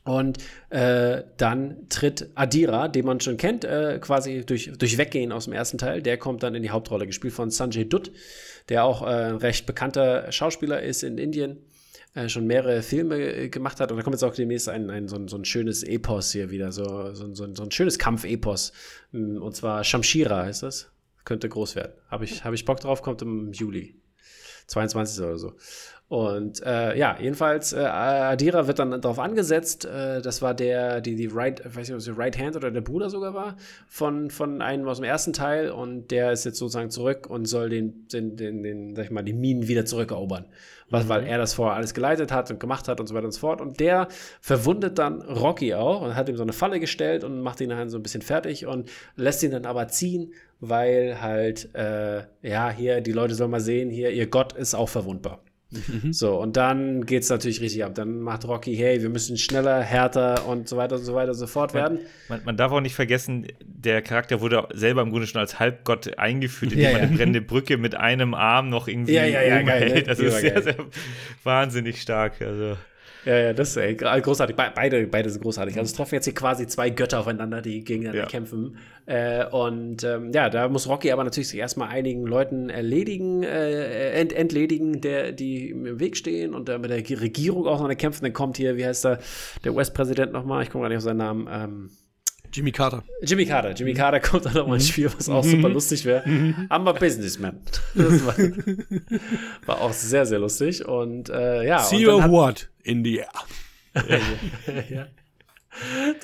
Und 0.06 0.38
äh, 0.70 1.24
dann 1.38 1.90
tritt 1.90 2.30
Adira, 2.36 2.88
den 2.88 3.06
man 3.06 3.20
schon 3.20 3.38
kennt, 3.38 3.66
äh, 3.66 3.98
quasi 4.00 4.46
durch, 4.46 4.72
durch 4.78 4.98
Weggehen 5.00 5.32
aus 5.32 5.46
dem 5.46 5.54
ersten 5.54 5.80
Teil. 5.80 6.02
Der 6.04 6.18
kommt 6.18 6.44
dann 6.44 6.54
in 6.54 6.62
die 6.62 6.70
Hauptrolle, 6.70 7.08
gespielt 7.08 7.34
von 7.34 7.50
Sanjay 7.50 7.86
Dutt, 7.90 8.12
der 8.70 8.86
auch 8.86 9.02
äh, 9.02 9.06
ein 9.06 9.38
recht 9.38 9.66
bekannter 9.66 10.32
Schauspieler 10.32 10.84
ist 10.84 11.02
in 11.02 11.18
Indien, 11.18 11.58
äh, 12.14 12.30
schon 12.30 12.46
mehrere 12.46 12.84
Filme 12.84 13.18
äh, 13.18 13.50
gemacht 13.50 13.80
hat. 13.80 13.92
Und 13.92 13.98
da 13.98 14.04
kommt 14.04 14.14
jetzt 14.14 14.22
auch 14.24 14.36
demnächst 14.36 14.70
ein, 14.70 14.92
ein, 14.92 15.08
so, 15.08 15.16
ein, 15.16 15.28
so 15.28 15.38
ein 15.38 15.44
schönes 15.46 15.82
Epos 15.82 16.32
hier 16.32 16.52
wieder, 16.52 16.72
so, 16.72 17.14
so, 17.16 17.34
so, 17.34 17.44
ein- 17.44 17.56
so 17.56 17.64
ein 17.64 17.72
schönes 17.72 17.98
Kampfepos. 17.98 18.74
Mm, 19.12 19.42
Und 19.42 19.56
zwar 19.56 19.84
Shamshira 19.84 20.44
heißt 20.44 20.62
das. 20.62 20.92
Könnte 21.24 21.50
groß 21.50 21.76
werden. 21.76 21.94
Habe 22.12 22.26
ich, 22.26 22.44
hab 22.46 22.54
ich 22.54 22.64
Bock 22.66 22.80
drauf, 22.80 23.02
kommt 23.02 23.24
im 23.24 23.52
Juli. 23.54 23.96
22. 24.68 25.24
oder 25.24 25.38
so. 25.40 25.54
Und 26.08 26.62
äh, 26.64 26.96
ja, 26.98 27.18
jedenfalls, 27.20 27.74
äh, 27.74 27.80
Adira 27.80 28.68
wird 28.68 28.78
dann 28.78 29.02
darauf 29.02 29.18
angesetzt. 29.18 29.86
Äh, 29.86 30.22
das 30.22 30.44
war 30.44 30.54
der, 30.54 31.02
die, 31.02 31.16
die 31.16 31.26
Right, 31.26 31.62
ich 31.62 31.76
weiß 31.76 31.88
nicht, 31.88 31.94
ob 31.94 31.98
es 31.98 32.06
die 32.06 32.12
Right 32.12 32.38
Hand 32.38 32.56
oder 32.56 32.70
der 32.70 32.82
Bruder 32.82 33.10
sogar 33.10 33.34
war, 33.34 33.56
von, 33.88 34.30
von 34.30 34.62
einem 34.62 34.88
aus 34.88 34.98
dem 34.98 35.04
ersten 35.04 35.34
Teil. 35.34 35.72
Und 35.72 36.12
der 36.12 36.32
ist 36.32 36.46
jetzt 36.46 36.60
sozusagen 36.60 36.92
zurück 36.92 37.28
und 37.28 37.46
soll 37.46 37.70
den, 37.70 38.08
den, 38.10 38.36
den, 38.36 38.62
den 38.62 38.96
sag 38.96 39.06
ich 39.06 39.12
mal, 39.12 39.24
die 39.24 39.34
Minen 39.34 39.68
wieder 39.68 39.86
zurückerobern. 39.86 40.46
Was, 40.92 41.10
Weil 41.10 41.26
er 41.26 41.40
das 41.40 41.56
vorher 41.56 41.76
alles 41.76 41.96
geleitet 41.96 42.32
hat 42.32 42.52
und 42.52 42.60
gemacht 42.60 42.88
hat 42.88 43.00
und 43.00 43.08
so 43.08 43.16
weiter 43.16 43.26
und 43.26 43.32
so 43.32 43.40
fort. 43.40 43.60
Und 43.60 43.80
der 43.80 44.08
verwundet 44.42 45.00
dann 45.00 45.24
Rocky 45.24 45.74
auch 45.74 46.04
und 46.04 46.16
hat 46.16 46.30
ihm 46.30 46.38
so 46.38 46.44
eine 46.44 46.54
Falle 46.54 46.80
gestellt 46.80 47.24
und 47.24 47.42
macht 47.42 47.62
ihn 47.62 47.70
dann 47.70 47.90
so 47.90 47.98
ein 47.98 48.04
bisschen 48.04 48.22
fertig 48.22 48.68
und 48.68 48.92
lässt 49.16 49.42
ihn 49.42 49.50
dann 49.50 49.66
aber 49.66 49.88
ziehen, 49.88 50.34
weil 50.60 51.20
halt, 51.20 51.74
äh, 51.74 52.26
ja, 52.44 52.70
hier, 52.70 53.02
die 53.02 53.12
Leute 53.12 53.34
sollen 53.34 53.50
mal 53.50 53.60
sehen, 53.60 53.90
hier, 53.90 54.12
ihr 54.12 54.28
Gott 54.28 54.54
ist 54.54 54.76
auch 54.76 54.90
verwundbar. 54.90 55.42
So, 56.12 56.40
und 56.42 56.58
dann 56.58 57.06
geht 57.06 57.24
es 57.24 57.30
natürlich 57.30 57.62
richtig 57.62 57.84
ab. 57.84 57.96
Dann 57.96 58.20
macht 58.22 58.46
Rocky, 58.46 58.76
hey, 58.76 59.02
wir 59.02 59.10
müssen 59.10 59.38
schneller, 59.38 59.82
härter 59.82 60.48
und 60.48 60.68
so 60.70 60.78
weiter 60.78 60.96
und 60.96 61.04
so 61.04 61.14
weiter 61.16 61.32
und 61.32 61.38
so 61.38 61.48
fort 61.48 61.74
werden. 61.74 62.00
Man, 62.30 62.42
man 62.46 62.58
darf 62.58 62.72
auch 62.72 62.82
nicht 62.82 62.96
vergessen, 62.96 63.48
der 63.64 64.02
Charakter 64.02 64.42
wurde 64.42 64.68
selber 64.74 65.02
im 65.02 65.12
Grunde 65.12 65.28
schon 65.28 65.42
als 65.42 65.60
Halbgott 65.60 66.18
eingeführt, 66.18 66.74
indem 66.74 66.86
Ja, 66.86 66.92
man 66.94 67.02
ja. 67.02 67.08
eine 67.08 67.18
brennende 67.18 67.42
Brücke 67.42 67.78
mit 67.78 67.96
einem 67.96 68.34
Arm 68.34 68.70
noch 68.70 68.88
irgendwie 68.88 69.14
Ja, 69.14 69.26
ja, 69.26 69.42
ja, 69.42 69.62
geil, 69.62 69.88
ne? 69.88 69.94
hält. 69.96 70.08
Das 70.08 70.20
ist 70.20 70.40
sehr, 70.40 70.62
sehr 70.62 70.76
wahnsinnig 71.44 72.02
stark. 72.02 72.42
Also. 72.42 72.78
Ja, 73.26 73.38
ja, 73.38 73.54
das 73.54 73.70
ist 73.72 73.78
ey, 73.78 73.96
großartig. 73.96 74.56
Be 74.56 74.72
beide, 74.74 75.08
beide 75.08 75.30
sind 75.30 75.42
großartig. 75.42 75.78
Also 75.78 75.90
es 75.90 75.94
treffen 75.94 76.16
jetzt 76.16 76.26
hier 76.26 76.34
quasi 76.36 76.68
zwei 76.68 76.92
Götter 76.92 77.20
aufeinander, 77.20 77.62
die 77.62 77.84
gegeneinander 77.84 78.22
Ja. 78.22 78.28
kämpfen. 78.28 78.78
Äh, 79.08 79.46
und 79.48 80.04
ähm, 80.04 80.32
ja, 80.32 80.50
da 80.50 80.70
muss 80.70 80.88
Rocky 80.88 81.12
aber 81.12 81.24
natürlich 81.24 81.50
sich 81.50 81.60
erstmal 81.60 81.90
einigen 81.90 82.26
Leuten 82.26 82.70
erledigen, 82.70 83.44
äh, 83.44 84.12
ent 84.12 84.32
entledigen, 84.34 85.02
der, 85.02 85.32
die 85.32 85.72
im 85.72 86.00
Weg 86.00 86.18
stehen 86.18 86.54
und 86.54 86.70
da 86.70 86.78
mit 86.78 86.92
der 86.92 86.98
Regierung 87.22 87.66
auch 87.68 87.82
noch 87.82 87.96
kämpfen. 87.98 88.24
Dann 88.24 88.34
kommt 88.34 88.58
hier, 88.58 88.78
wie 88.78 88.86
heißt 88.86 89.06
der, 89.06 89.20
der 89.64 89.74
US-Präsident 89.74 90.32
nochmal? 90.32 90.64
Ich 90.64 90.70
komme 90.70 90.84
gar 90.84 90.90
nicht 90.90 90.98
auf 90.98 91.04
seinen 91.04 91.18
Namen. 91.18 91.48
Ähm, 91.52 91.90
Jimmy 92.56 92.72
Carter. 92.72 93.04
Jimmy 93.22 93.46
Carter. 93.46 93.72
Jimmy 93.74 93.94
Carter 93.94 94.20
kommt 94.20 94.46
dann 94.46 94.54
nochmal 94.54 94.78
ins 94.78 94.88
Spiel, 94.90 95.12
was 95.16 95.28
auch 95.30 95.44
super 95.44 95.70
lustig 95.70 96.06
wäre. 96.06 96.24
I'm 96.26 96.88
a 96.90 96.94
businessman. 96.94 97.60
Das 97.94 98.26
war, 98.26 98.36
war 99.66 99.82
auch 99.82 99.94
sehr, 99.94 100.26
sehr 100.26 100.40
lustig. 100.40 100.86
Und 100.88 101.30
äh, 101.30 101.66
ja. 101.68 101.80
See 101.80 101.96
und 101.98 102.02
you 102.02 102.08
dann 102.12 102.24
hat- 102.24 102.32
what 102.32 102.70
in 102.84 103.04
the 103.04 103.18
air. 103.18 103.30
ja. 104.90 105.08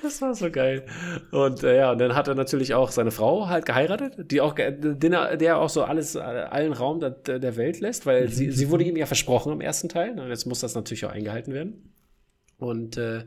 Das 0.01 0.21
war 0.21 0.33
so 0.33 0.49
geil. 0.49 0.85
Und 1.31 1.61
äh, 1.63 1.75
ja, 1.77 1.91
und 1.91 1.97
dann 1.97 2.15
hat 2.15 2.29
er 2.29 2.35
natürlich 2.35 2.73
auch 2.73 2.89
seine 2.89 3.11
Frau 3.11 3.49
halt 3.49 3.65
geheiratet, 3.65 4.31
die 4.31 4.39
auch, 4.39 4.55
den 4.55 5.11
er- 5.11 5.35
der 5.35 5.57
auch 5.57 5.67
so 5.69 5.83
alles, 5.83 6.15
äh, 6.15 6.19
allen 6.19 6.71
Raum 6.71 7.01
der, 7.01 7.09
der 7.11 7.57
Welt 7.57 7.81
lässt, 7.81 8.05
weil 8.05 8.29
sie, 8.29 8.49
sie 8.51 8.69
wurde 8.69 8.85
ihm 8.85 8.95
ja 8.95 9.05
versprochen 9.05 9.51
im 9.51 9.59
ersten 9.59 9.89
Teil. 9.89 10.17
Und 10.17 10.29
jetzt 10.29 10.45
muss 10.45 10.61
das 10.61 10.73
natürlich 10.73 11.03
auch 11.05 11.11
eingehalten 11.11 11.53
werden. 11.53 11.91
Und 12.61 12.95
äh, 12.95 13.23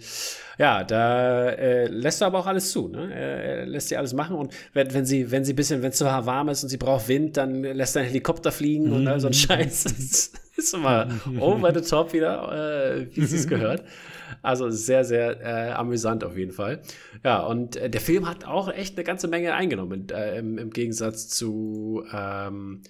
ja, 0.59 0.85
da 0.85 1.49
äh, 1.49 1.87
lässt 1.89 2.23
er 2.23 2.29
aber 2.29 2.39
auch 2.39 2.47
alles 2.47 2.71
zu. 2.71 2.87
Ne? 2.87 3.13
Er, 3.13 3.67
lässt 3.67 3.89
sie 3.89 3.97
alles 3.97 4.15
machen. 4.15 4.37
Und 4.37 4.55
wenn, 4.75 4.95
wenn 4.95 5.05
sie, 5.05 5.33
wenn 5.33 5.45
sie 5.45 5.55
ein 5.55 5.57
bisschen, 5.57 5.83
wenn 5.83 5.91
es 5.91 5.99
zu 5.99 6.05
warm 6.05 6.49
ist 6.51 6.63
und 6.63 6.69
sie 6.69 6.77
braucht 6.77 7.09
Wind, 7.09 7.37
dann 7.37 7.65
lässt 7.65 7.97
er 7.97 8.03
einen 8.03 8.11
Helikopter 8.11 8.53
fliegen 8.53 8.93
und 8.93 9.09
all 9.09 9.19
so 9.19 9.27
ein 9.27 9.35
Scheiß. 9.35 9.83
Das 9.83 10.31
ist 10.57 10.75
immer 10.75 11.09
over 11.41 11.75
the 11.75 11.81
top 11.81 12.13
wieder, 12.13 12.95
äh, 12.95 13.07
wie 13.13 13.25
sie 13.25 13.39
es 13.39 13.49
gehört. 13.49 13.83
Also 14.41 14.71
sehr, 14.71 15.05
sehr 15.05 15.41
äh, 15.41 15.73
amüsant 15.73 16.23
auf 16.23 16.39
jeden 16.39 16.53
Fall. 16.53 16.81
Ja, 17.25 17.41
und 17.41 17.75
äh, 17.75 17.91
der 17.91 18.01
Film 18.01 18.29
hat 18.29 18.45
auch 18.45 18.69
echt 18.69 18.97
eine 18.97 19.03
ganze 19.03 19.27
Menge 19.27 19.55
eingenommen, 19.55 20.07
äh, 20.11 20.39
im, 20.39 20.59
im 20.59 20.71
Gegensatz 20.71 21.27
zu 21.27 22.05
ähm, 22.13 22.83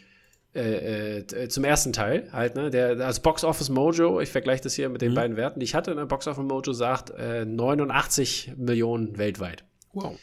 äh, 0.55 1.19
äh, 1.19 1.49
zum 1.49 1.65
ersten 1.65 1.93
Teil 1.93 2.29
halt, 2.33 2.55
ne? 2.55 2.71
Der, 2.71 2.95
das 2.95 3.21
Box 3.21 3.43
Office 3.45 3.71
Mojo, 3.71 4.21
ich 4.21 4.31
vergleiche 4.31 4.63
das 4.63 4.75
hier 4.75 4.89
mit 4.89 5.03
den 5.03 5.15
beiden 5.15 5.37
Werten, 5.37 5.61
die 5.61 5.65
ich 5.65 5.75
hatte, 5.75 5.95
ne? 5.95 6.07
Box 6.07 6.27
Office 6.27 6.45
Mojo 6.45 6.73
sagt 6.73 7.11
äh, 7.11 7.45
89 7.45 8.53
Millionen 8.57 9.19
weltweit. 9.19 9.65
Wow. 9.93 10.19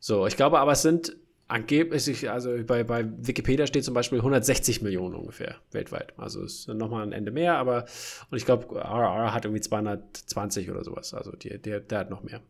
So, 0.00 0.26
ich 0.26 0.36
glaube 0.36 0.58
aber, 0.58 0.72
es 0.72 0.82
sind 0.82 1.16
angeblich, 1.50 2.30
also 2.30 2.56
bei, 2.64 2.84
bei 2.84 3.06
Wikipedia 3.18 3.66
steht 3.66 3.84
zum 3.84 3.94
Beispiel 3.94 4.18
160 4.18 4.82
Millionen 4.82 5.14
ungefähr 5.14 5.56
weltweit. 5.72 6.14
Also 6.16 6.42
es 6.42 6.60
ist 6.60 6.68
nochmal 6.68 7.02
ein 7.02 7.12
Ende 7.12 7.32
mehr, 7.32 7.58
aber 7.58 7.84
und 8.30 8.38
ich 8.38 8.44
glaube, 8.44 8.76
RR 8.76 9.34
hat 9.34 9.44
irgendwie 9.44 9.60
220 9.60 10.70
oder 10.70 10.84
sowas. 10.84 11.12
Also 11.12 11.32
die, 11.32 11.58
der, 11.60 11.80
der 11.80 11.98
hat 11.98 12.10
noch 12.10 12.22
mehr. 12.22 12.40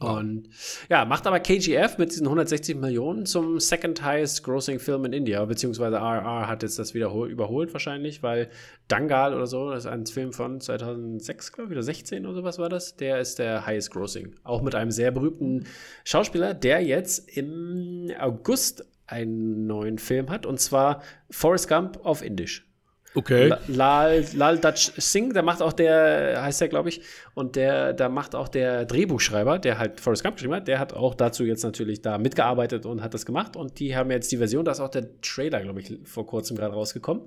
Und 0.00 0.48
ja, 0.88 1.04
macht 1.04 1.26
aber 1.26 1.40
KGF 1.40 1.98
mit 1.98 2.12
diesen 2.12 2.26
160 2.26 2.76
Millionen 2.76 3.26
zum 3.26 3.60
second 3.60 4.02
highest 4.02 4.42
grossing 4.42 4.78
Film 4.78 5.04
in 5.04 5.12
India, 5.12 5.44
beziehungsweise 5.44 5.96
RR 5.96 6.48
hat 6.48 6.62
jetzt 6.62 6.78
das 6.78 6.94
wiederhol 6.94 7.30
überholt 7.30 7.72
wahrscheinlich, 7.72 8.22
weil 8.22 8.48
Dangal 8.88 9.34
oder 9.34 9.46
so, 9.46 9.70
das 9.70 9.84
ist 9.84 9.90
ein 9.90 10.06
Film 10.06 10.32
von 10.32 10.60
2006, 10.60 11.52
glaube 11.52 11.70
ich, 11.70 11.76
oder 11.76 11.82
16 11.82 12.24
oder 12.24 12.36
sowas 12.36 12.58
war 12.58 12.68
das, 12.68 12.96
der 12.96 13.20
ist 13.20 13.38
der 13.38 13.66
highest 13.66 13.90
grossing. 13.90 14.34
Auch 14.42 14.62
mit 14.62 14.74
einem 14.74 14.90
sehr 14.90 15.10
berühmten 15.10 15.66
Schauspieler, 16.04 16.54
der 16.54 16.82
jetzt 16.82 17.36
im 17.36 18.10
August 18.18 18.86
einen 19.06 19.66
neuen 19.66 19.98
Film 19.98 20.30
hat, 20.30 20.46
und 20.46 20.60
zwar 20.60 21.02
Forrest 21.30 21.68
Gump 21.68 22.00
auf 22.04 22.22
Indisch. 22.22 22.69
Okay. 23.14 23.48
La- 23.48 23.58
Lal, 23.66 24.24
Lal 24.34 24.58
Dutch 24.58 24.92
Singh, 24.96 25.32
der 25.34 25.42
macht 25.42 25.62
auch 25.62 25.72
der, 25.72 26.40
heißt 26.42 26.60
der, 26.60 26.68
glaube 26.68 26.90
ich, 26.90 27.00
und 27.34 27.56
der, 27.56 27.92
da 27.92 28.08
macht 28.08 28.34
auch 28.36 28.48
der 28.48 28.84
Drehbuchschreiber, 28.84 29.58
der 29.58 29.78
halt 29.78 30.00
Forrest 30.00 30.22
Gump 30.22 30.36
geschrieben 30.36 30.54
hat, 30.54 30.68
der 30.68 30.78
hat 30.78 30.92
auch 30.92 31.14
dazu 31.14 31.44
jetzt 31.44 31.64
natürlich 31.64 32.02
da 32.02 32.18
mitgearbeitet 32.18 32.86
und 32.86 33.02
hat 33.02 33.12
das 33.14 33.26
gemacht. 33.26 33.56
Und 33.56 33.80
die 33.80 33.96
haben 33.96 34.10
jetzt 34.10 34.30
die 34.30 34.36
Version, 34.36 34.64
da 34.64 34.72
ist 34.72 34.80
auch 34.80 34.90
der 34.90 35.08
Trailer, 35.22 35.60
glaube 35.60 35.80
ich, 35.80 35.98
vor 36.04 36.26
kurzem 36.26 36.56
gerade 36.56 36.74
rausgekommen. 36.74 37.24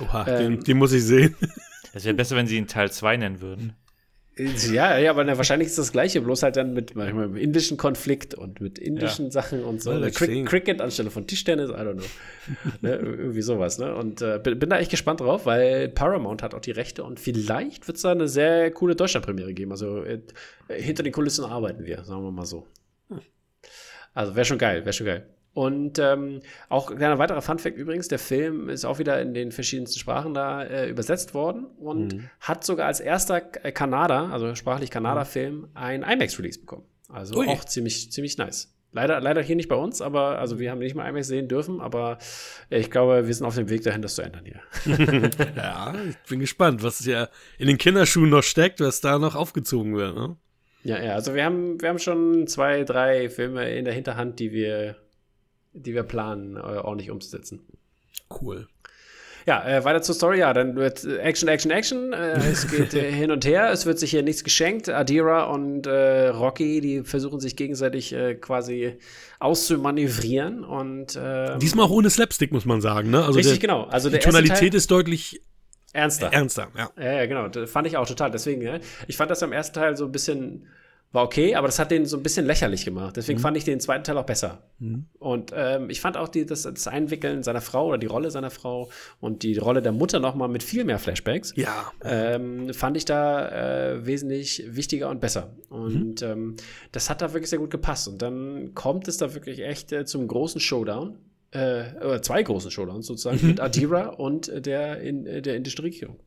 Oha, 0.00 0.26
ähm, 0.28 0.38
den, 0.56 0.60
den 0.64 0.76
muss 0.78 0.92
ich 0.92 1.02
sehen. 1.04 1.34
Es 1.92 2.04
wäre 2.04 2.14
besser, 2.14 2.36
wenn 2.36 2.46
sie 2.46 2.56
ihn 2.56 2.66
Teil 2.66 2.90
2 2.90 3.16
nennen 3.16 3.40
würden. 3.40 3.72
Ja, 4.36 4.98
ja, 4.98 5.10
aber 5.10 5.24
wahrscheinlich 5.36 5.68
ist 5.68 5.78
das 5.78 5.92
Gleiche, 5.92 6.20
bloß 6.20 6.42
halt 6.42 6.56
dann 6.56 6.74
mit 6.74 6.96
manchmal 6.96 7.28
mit 7.28 7.40
indischen 7.40 7.76
Konflikt 7.76 8.34
und 8.34 8.60
mit 8.60 8.80
indischen 8.80 9.30
Sachen 9.30 9.62
und 9.62 9.80
so. 9.80 9.92
Crick, 9.92 10.16
see. 10.16 10.44
Cricket 10.44 10.80
anstelle 10.80 11.10
von 11.10 11.26
Tischtennis, 11.26 11.70
I 11.70 11.74
don't 11.74 11.94
know. 11.94 12.04
ne, 12.80 12.96
irgendwie 12.96 13.42
sowas, 13.42 13.78
ne? 13.78 13.94
Und 13.94 14.22
äh, 14.22 14.40
bin, 14.42 14.58
bin 14.58 14.70
da 14.70 14.78
echt 14.78 14.90
gespannt 14.90 15.20
drauf, 15.20 15.46
weil 15.46 15.88
Paramount 15.88 16.42
hat 16.42 16.52
auch 16.54 16.60
die 16.60 16.72
Rechte 16.72 17.04
und 17.04 17.20
vielleicht 17.20 17.86
wird 17.86 17.96
es 17.96 18.02
da 18.02 18.10
eine 18.10 18.26
sehr 18.26 18.72
coole 18.72 18.96
Deutschlandpremiere 18.96 19.54
geben. 19.54 19.70
Also 19.70 20.02
äh, 20.02 20.20
hinter 20.68 21.04
den 21.04 21.12
Kulissen 21.12 21.44
arbeiten 21.44 21.84
wir, 21.84 22.02
sagen 22.04 22.24
wir 22.24 22.32
mal 22.32 22.46
so. 22.46 22.66
Also 24.14 24.34
wäre 24.34 24.44
schon 24.44 24.58
geil, 24.58 24.84
wäre 24.84 24.92
schon 24.92 25.06
geil. 25.06 25.26
Und 25.54 26.00
ähm, 26.00 26.40
auch 26.68 26.90
ein 26.90 26.96
kleiner 26.96 27.18
weiterer 27.18 27.40
Funfact 27.40 27.76
übrigens, 27.76 28.08
der 28.08 28.18
Film 28.18 28.68
ist 28.68 28.84
auch 28.84 28.98
wieder 28.98 29.22
in 29.22 29.34
den 29.34 29.52
verschiedensten 29.52 30.00
Sprachen 30.00 30.34
da 30.34 30.64
äh, 30.64 30.90
übersetzt 30.90 31.32
worden 31.32 31.66
und 31.78 32.28
hat 32.40 32.64
sogar 32.64 32.88
als 32.88 32.98
erster 32.98 33.40
äh, 33.62 33.70
Kanada, 33.70 34.30
also 34.30 34.52
sprachlich 34.56 34.90
Kanada-Film, 34.90 35.68
ein 35.74 36.02
IMAX-Release 36.02 36.58
bekommen. 36.58 36.82
Also 37.08 37.36
Ui. 37.36 37.46
auch 37.46 37.64
ziemlich, 37.64 38.10
ziemlich 38.10 38.36
nice. 38.36 38.74
Leider, 38.90 39.20
leider 39.20 39.42
hier 39.42 39.54
nicht 39.54 39.68
bei 39.68 39.76
uns, 39.76 40.00
aber 40.00 40.40
also 40.40 40.58
wir 40.58 40.72
haben 40.72 40.78
nicht 40.78 40.96
mal 40.96 41.08
IMAX 41.08 41.28
sehen 41.28 41.46
dürfen, 41.46 41.80
aber 41.80 42.18
ich 42.68 42.90
glaube, 42.90 43.26
wir 43.28 43.34
sind 43.34 43.46
auf 43.46 43.54
dem 43.54 43.70
Weg 43.70 43.84
dahin, 43.84 44.02
das 44.02 44.16
zu 44.16 44.22
ändern 44.22 44.44
hier. 44.44 44.60
Ja, 45.56 45.94
ich 46.08 46.16
bin 46.28 46.40
gespannt, 46.40 46.82
was 46.82 47.04
ja 47.04 47.28
in 47.58 47.68
den 47.68 47.78
Kinderschuhen 47.78 48.30
noch 48.30 48.42
steckt, 48.42 48.80
was 48.80 49.00
da 49.00 49.20
noch 49.20 49.36
aufgezogen 49.36 49.96
wird. 49.96 50.16
Ne? 50.16 50.36
Ja, 50.82 51.02
ja, 51.02 51.14
also 51.14 51.34
wir 51.34 51.44
haben, 51.44 51.80
wir 51.80 51.88
haben 51.88 51.98
schon 51.98 52.46
zwei, 52.46 52.84
drei 52.84 53.30
Filme 53.30 53.70
in 53.74 53.84
der 53.84 53.94
Hinterhand, 53.94 54.38
die 54.38 54.52
wir, 54.52 54.96
die 55.74 55.94
wir 55.94 56.04
planen, 56.04 56.56
äh, 56.56 56.60
ordentlich 56.60 57.10
umzusetzen. 57.10 57.60
Cool. 58.40 58.68
Ja, 59.46 59.66
äh, 59.68 59.84
weiter 59.84 60.00
zur 60.00 60.14
Story. 60.14 60.38
Ja, 60.38 60.54
dann 60.54 60.74
wird 60.74 61.04
äh, 61.04 61.18
Action, 61.18 61.48
Action, 61.48 61.70
Action. 61.70 62.12
Äh, 62.12 62.38
es 62.50 62.66
geht 62.70 62.94
äh, 62.94 63.12
hin 63.12 63.30
und 63.30 63.44
her. 63.44 63.70
Es 63.70 63.84
wird 63.84 63.98
sich 63.98 64.10
hier 64.10 64.22
nichts 64.22 64.42
geschenkt. 64.42 64.88
Adira 64.88 65.44
und 65.44 65.86
äh, 65.86 66.28
Rocky, 66.28 66.80
die 66.80 67.02
versuchen 67.02 67.40
sich 67.40 67.56
gegenseitig 67.56 68.14
quasi 68.40 68.96
auszumanövrieren. 69.40 70.64
Und 70.64 71.18
ähm, 71.20 71.58
Diesmal 71.58 71.86
auch 71.86 71.90
ohne 71.90 72.08
Slapstick, 72.08 72.52
muss 72.52 72.64
man 72.64 72.80
sagen. 72.80 73.10
Ne? 73.10 73.18
Also 73.18 73.32
richtig, 73.32 73.60
der, 73.60 73.68
genau. 73.68 73.84
Also 73.84 74.08
die 74.08 74.18
Tonalität 74.18 74.72
ist 74.72 74.90
deutlich 74.90 75.42
ernster. 75.92 76.32
ernster. 76.32 76.68
Ja. 76.76 76.90
Ja, 77.02 77.26
genau. 77.26 77.48
Das 77.48 77.70
fand 77.70 77.86
ich 77.86 77.96
auch 77.96 78.06
total. 78.06 78.30
Deswegen, 78.30 78.62
ja, 78.62 78.78
ich 79.06 79.16
fand 79.16 79.30
das 79.30 79.42
am 79.42 79.52
ersten 79.52 79.74
Teil 79.74 79.96
so 79.96 80.06
ein 80.06 80.12
bisschen, 80.12 80.66
war 81.14 81.22
okay, 81.22 81.54
aber 81.54 81.68
das 81.68 81.78
hat 81.78 81.92
den 81.92 82.06
so 82.06 82.16
ein 82.16 82.24
bisschen 82.24 82.44
lächerlich 82.44 82.84
gemacht. 82.84 83.16
Deswegen 83.16 83.38
fand 83.38 83.56
ich 83.56 83.62
den 83.62 83.78
zweiten 83.78 84.02
Teil 84.02 84.18
auch 84.18 84.26
besser. 84.26 84.64
Und 85.20 85.52
ähm, 85.54 85.88
ich 85.88 86.00
fand 86.00 86.16
auch 86.16 86.26
die, 86.26 86.44
das, 86.44 86.62
das 86.62 86.88
Einwickeln 86.88 87.44
seiner 87.44 87.60
Frau 87.60 87.86
oder 87.86 87.98
die 87.98 88.08
Rolle 88.08 88.32
seiner 88.32 88.50
Frau 88.50 88.90
und 89.20 89.44
die 89.44 89.56
Rolle 89.56 89.80
der 89.80 89.92
Mutter 89.92 90.18
noch 90.18 90.34
mal 90.34 90.48
mit 90.48 90.64
viel 90.64 90.82
mehr 90.84 90.98
Flashbacks. 90.98 91.52
Ja. 91.54 91.92
Ähm, 92.02 92.74
fand 92.74 92.96
ich 92.96 93.04
da 93.04 93.92
äh, 93.92 94.04
wesentlich 94.04 94.64
wichtiger 94.66 95.08
und 95.08 95.20
besser. 95.20 95.54
Und 95.68 96.22
ähm, 96.22 96.56
das 96.90 97.08
hat 97.08 97.22
da 97.22 97.32
wirklich 97.32 97.48
sehr 97.48 97.60
gut 97.60 97.70
gepasst. 97.70 98.08
Und 98.08 98.20
dann 98.20 98.74
kommt 98.74 99.06
es 99.06 99.16
da 99.16 99.34
wirklich 99.34 99.60
echt 99.60 99.92
äh, 99.92 100.04
zum 100.04 100.26
großen 100.26 100.60
Showdown. 100.60 101.16
Äh, 101.52 101.94
oder 102.00 102.22
zwei 102.22 102.42
großen 102.42 102.72
Showdowns 102.72 103.06
sozusagen 103.06 103.38
mit 103.46 103.60
Adira 103.60 104.06
und 104.08 104.48
äh, 104.48 104.60
der, 104.60 105.00
in, 105.00 105.26
äh, 105.26 105.40
der 105.42 105.54
indischen 105.54 105.82
Regierung. 105.82 106.18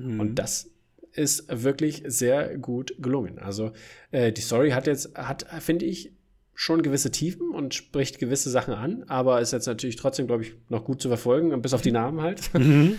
Und 0.00 0.36
das 0.36 0.70
ist 1.18 1.46
wirklich 1.50 2.02
sehr 2.06 2.56
gut 2.56 2.94
gelungen. 2.98 3.38
Also 3.38 3.72
äh, 4.10 4.32
die 4.32 4.40
Story 4.40 4.70
hat 4.70 4.86
jetzt, 4.86 5.16
hat, 5.16 5.46
finde 5.60 5.84
ich, 5.84 6.12
schon 6.54 6.82
gewisse 6.82 7.10
Tiefen 7.10 7.50
und 7.50 7.74
spricht 7.74 8.18
gewisse 8.18 8.50
Sachen 8.50 8.74
an, 8.74 9.04
aber 9.08 9.40
ist 9.40 9.52
jetzt 9.52 9.66
natürlich 9.66 9.96
trotzdem, 9.96 10.26
glaube 10.26 10.42
ich, 10.42 10.54
noch 10.68 10.84
gut 10.84 11.00
zu 11.00 11.08
verfolgen, 11.08 11.60
bis 11.62 11.74
auf 11.74 11.82
die 11.82 11.92
Namen 11.92 12.20
halt. 12.20 12.50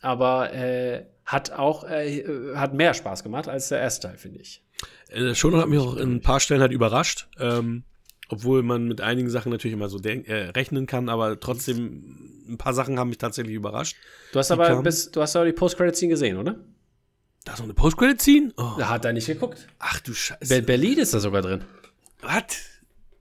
aber 0.00 0.52
äh, 0.54 1.06
hat 1.24 1.52
auch, 1.52 1.84
äh, 1.84 2.24
hat 2.54 2.74
mehr 2.74 2.94
Spaß 2.94 3.22
gemacht 3.22 3.48
als 3.48 3.68
der 3.68 3.80
erste 3.80 4.08
Teil, 4.08 4.18
finde 4.18 4.40
ich. 4.40 4.64
Äh, 5.08 5.34
schon 5.34 5.56
hat 5.56 5.68
mich 5.68 5.78
auch 5.78 5.96
in 5.96 6.16
ein 6.16 6.20
paar 6.20 6.40
Stellen 6.40 6.60
halt 6.60 6.72
überrascht. 6.72 7.28
Ähm, 7.38 7.84
obwohl 8.30 8.62
man 8.62 8.86
mit 8.86 9.00
einigen 9.00 9.28
Sachen 9.28 9.50
natürlich 9.50 9.74
immer 9.74 9.88
so 9.88 9.98
äh, 9.98 10.32
rechnen 10.50 10.86
kann, 10.86 11.08
aber 11.08 11.40
trotzdem 11.40 12.44
ein 12.48 12.58
paar 12.58 12.74
Sachen 12.74 12.98
haben 12.98 13.08
mich 13.08 13.18
tatsächlich 13.18 13.56
überrascht. 13.56 13.96
Du 14.32 14.38
hast 14.38 14.52
aber 14.52 14.82
bis, 14.82 15.10
du 15.10 15.20
hast 15.20 15.34
aber 15.36 15.46
die 15.46 15.52
Post-Credit-Scene 15.52 16.10
gesehen, 16.10 16.36
oder? 16.36 16.60
Da 17.44 17.52
ist 17.54 17.58
noch 17.58 17.64
eine 17.66 17.74
Post-Credit-Scene? 17.74 18.52
Oh, 18.56 18.72
Da 18.78 18.88
hat 18.90 19.04
er 19.04 19.12
nicht 19.12 19.26
geguckt. 19.26 19.66
ach 19.78 20.00
du 20.00 20.12
Scheiße. 20.12 20.54
Be 20.56 20.62
Berlin 20.62 20.98
ist 20.98 21.14
da 21.14 21.20
sogar 21.20 21.42
drin. 21.42 21.64
Was? 22.20 22.42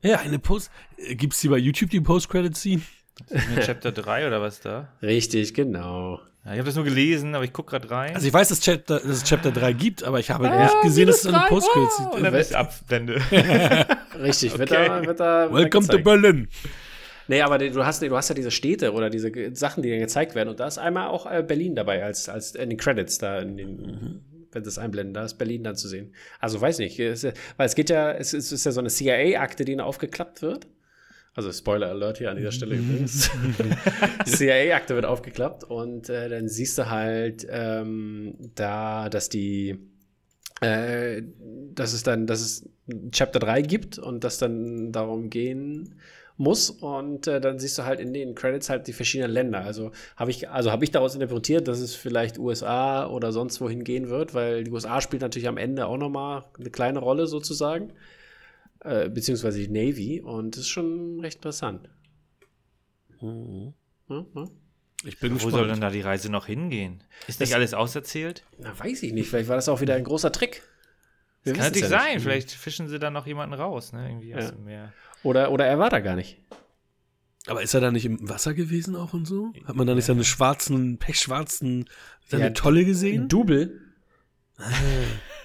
Ja. 0.01 0.20
Eine 0.20 0.39
Post. 0.39 0.72
Äh, 0.97 1.15
Gibt's 1.15 1.39
die 1.41 1.47
bei 1.47 1.57
YouTube, 1.57 1.89
die 1.89 2.01
Post-Credit-Scene? 2.01 2.82
In 3.30 3.59
Chapter 3.61 3.91
3 3.91 4.28
oder 4.28 4.41
was 4.41 4.61
da? 4.61 4.89
Richtig, 5.01 5.53
genau. 5.53 6.22
Ja, 6.45 6.53
ich 6.53 6.57
habe 6.59 6.63
das 6.67 6.76
nur 6.76 6.86
gelesen, 6.86 7.36
aber 7.36 7.43
ich 7.43 7.51
gucke 7.51 7.72
gerade 7.72 7.91
rein. 7.91 8.15
Also 8.15 8.26
ich 8.28 8.34
weiß, 8.34 8.47
dass, 8.47 8.61
Chapter, 8.61 8.99
dass 8.99 9.05
es 9.09 9.24
Chapter 9.26 9.51
3 9.51 9.74
gibt, 9.74 10.03
aber 10.03 10.20
ich 10.20 10.32
habe 10.32 10.49
nicht 10.49 10.82
gesehen, 10.84 11.07
dass 11.07 11.26
es 11.26 11.34
eine 11.34 11.45
Postcredits 11.47 11.99
oh, 11.99 12.15
gibt. 12.15 12.55
Abblende. 12.55 13.22
Richtig, 14.22 14.57
wird 14.57 14.72
Okay. 14.72 14.88
da, 14.88 15.05
wird 15.05 15.20
da 15.20 15.53
Welcome 15.53 15.88
to. 15.88 15.99
Berlin. 15.99 16.47
Nee, 17.30 17.43
aber 17.43 17.59
du 17.59 17.86
hast, 17.86 18.01
du 18.01 18.17
hast 18.17 18.30
ja 18.30 18.36
diese 18.36 18.49
Städte 18.49 18.91
oder 18.91 19.11
diese 19.11 19.32
Sachen, 19.55 19.84
die 19.84 19.91
dann 19.91 19.99
gezeigt 19.99 20.34
werden. 20.34 20.49
Und 20.49 20.59
da 20.59 20.65
ist 20.65 20.80
einmal 20.80 21.09
auch 21.09 21.32
äh, 21.32 21.43
Berlin 21.43 21.75
dabei, 21.75 22.03
als, 22.03 22.27
als 22.27 22.55
in 22.55 22.71
den 22.71 22.80
Credits 22.80 23.19
da, 23.19 23.38
in 23.38 23.55
den, 23.55 24.21
wenn 24.51 24.63
sie 24.63 24.69
es 24.69 24.80
einblenden, 24.80 25.13
da 25.13 25.25
ist 25.25 25.36
Berlin 25.36 25.63
dann 25.63 25.75
zu 25.75 25.88
sehen. 25.88 26.15
Also 26.39 26.59
weiß 26.59 26.80
nicht, 26.80 26.99
es, 26.99 27.23
weil 27.23 27.67
es 27.67 27.75
geht 27.75 27.91
ja, 27.91 28.11
es 28.11 28.34
ist, 28.34 28.47
es 28.47 28.53
ist 28.53 28.65
ja 28.65 28.71
so 28.71 28.80
eine 28.80 28.89
CIA-Akte, 28.89 29.63
die 29.63 29.75
dann 29.75 29.86
aufgeklappt 29.86 30.41
wird. 30.41 30.65
Also 31.36 31.51
Spoiler 31.51 31.89
Alert 31.89 32.17
hier 32.17 32.32
an 32.32 32.38
dieser 32.38 32.51
Stelle 32.51 32.75
übrigens. 32.75 33.30
Die 34.25 34.32
CIA-Akte 34.32 34.95
wird 34.95 35.05
aufgeklappt 35.05 35.63
und 35.63 36.09
äh, 36.09 36.30
dann 36.30 36.49
siehst 36.49 36.80
du 36.80 36.89
halt 36.89 37.45
ähm, 37.47 38.34
da, 38.55 39.07
dass 39.07 39.30
die 39.30 39.77
äh, 40.61 41.21
dass 41.75 41.93
es 41.93 42.01
dann, 42.01 42.25
dass 42.25 42.41
es 42.41 42.69
Chapter 43.11 43.39
3 43.39 43.61
gibt 43.61 43.99
und 43.99 44.23
das 44.23 44.39
dann 44.39 44.91
darum 44.91 45.30
gehen 45.30 45.99
muss 46.39 46.69
und 46.69 47.27
äh, 47.27 47.39
dann 47.41 47.59
siehst 47.59 47.77
du 47.77 47.83
halt 47.83 47.99
in 47.99 48.13
den 48.13 48.33
Credits 48.33 48.69
halt 48.69 48.87
die 48.87 48.93
verschiedenen 48.93 49.29
Länder. 49.31 49.59
Also 49.61 49.91
habe 50.15 50.31
ich, 50.31 50.49
also 50.49 50.71
habe 50.71 50.83
ich 50.85 50.89
daraus 50.91 51.13
interpretiert, 51.13 51.67
dass 51.67 51.79
es 51.79 51.95
vielleicht 51.95 52.39
USA 52.39 53.05
oder 53.07 53.31
sonst 53.31 53.59
wohin 53.61 53.83
gehen 53.83 54.09
wird, 54.09 54.33
weil 54.33 54.63
die 54.63 54.71
USA 54.71 55.01
spielt 55.01 55.21
natürlich 55.21 55.49
am 55.49 55.57
Ende 55.57 55.85
auch 55.85 55.97
nochmal 55.97 56.45
eine 56.57 56.69
kleine 56.69 56.99
Rolle 56.99 57.27
sozusagen, 57.27 57.91
äh, 58.79 59.09
beziehungsweise 59.09 59.59
die 59.59 59.67
Navy 59.67 60.21
und 60.21 60.55
das 60.55 60.61
ist 60.61 60.69
schon 60.69 61.19
recht 61.19 61.35
interessant. 61.39 61.89
Ja, 63.21 63.33
ja. 64.09 64.47
Ich 65.05 65.19
bin 65.19 65.35
Wo 65.35 65.49
soll 65.49 65.61
denn 65.61 65.69
gespannt. 65.69 65.83
da 65.83 65.89
die 65.91 66.01
Reise 66.01 66.29
noch 66.31 66.45
hingehen? 66.45 67.03
Ist 67.27 67.39
nicht 67.39 67.51
Das- 67.51 67.55
alles 67.57 67.73
auserzählt? 67.73 68.43
Na, 68.57 68.77
weiß 68.77 69.03
ich 69.03 69.13
nicht, 69.13 69.29
vielleicht 69.29 69.49
war 69.49 69.55
das 69.55 69.69
auch 69.69 69.81
wieder 69.81 69.95
ein 69.95 70.03
großer 70.03 70.31
Trick. 70.31 70.61
Wir 71.43 71.53
Kann 71.53 71.63
natürlich 71.65 71.83
ja 71.83 71.89
sein. 71.99 72.15
nicht. 72.15 72.23
Vielleicht 72.23 72.51
fischen 72.51 72.87
sie 72.89 72.99
dann 72.99 73.13
noch 73.13 73.25
jemanden 73.25 73.55
raus, 73.55 73.93
ne? 73.93 74.09
Irgendwie 74.09 74.35
aus 74.35 74.43
Ja. 74.45 74.51
dem 74.51 74.65
Meer. 74.65 74.93
Oder, 75.24 75.51
oder 75.51 75.65
er 75.65 75.80
war 75.80 75.89
da 75.89 75.99
gar 75.99 76.15
nicht. 76.15 76.38
Aber 77.47 77.61
ist 77.61 77.74
er 77.74 77.82
da 77.82 77.91
nicht 77.91 78.05
im 78.05 78.30
Wasser 78.30 78.53
gewesen 78.53 78.95
auch 78.95 79.13
und 79.13 79.26
so? 79.26 79.53
Hat 79.65 79.76
man 79.76 79.88
da 79.88 79.95
nicht 79.95 80.05
seine 80.05 80.24
schwarzen, 80.24 80.97
pechschwarzen, 80.97 81.89
seine 82.28 82.45
Ja, 82.45 82.49
Tolle 82.51 82.86
gesehen? 82.86 83.28
Double. 83.28 83.80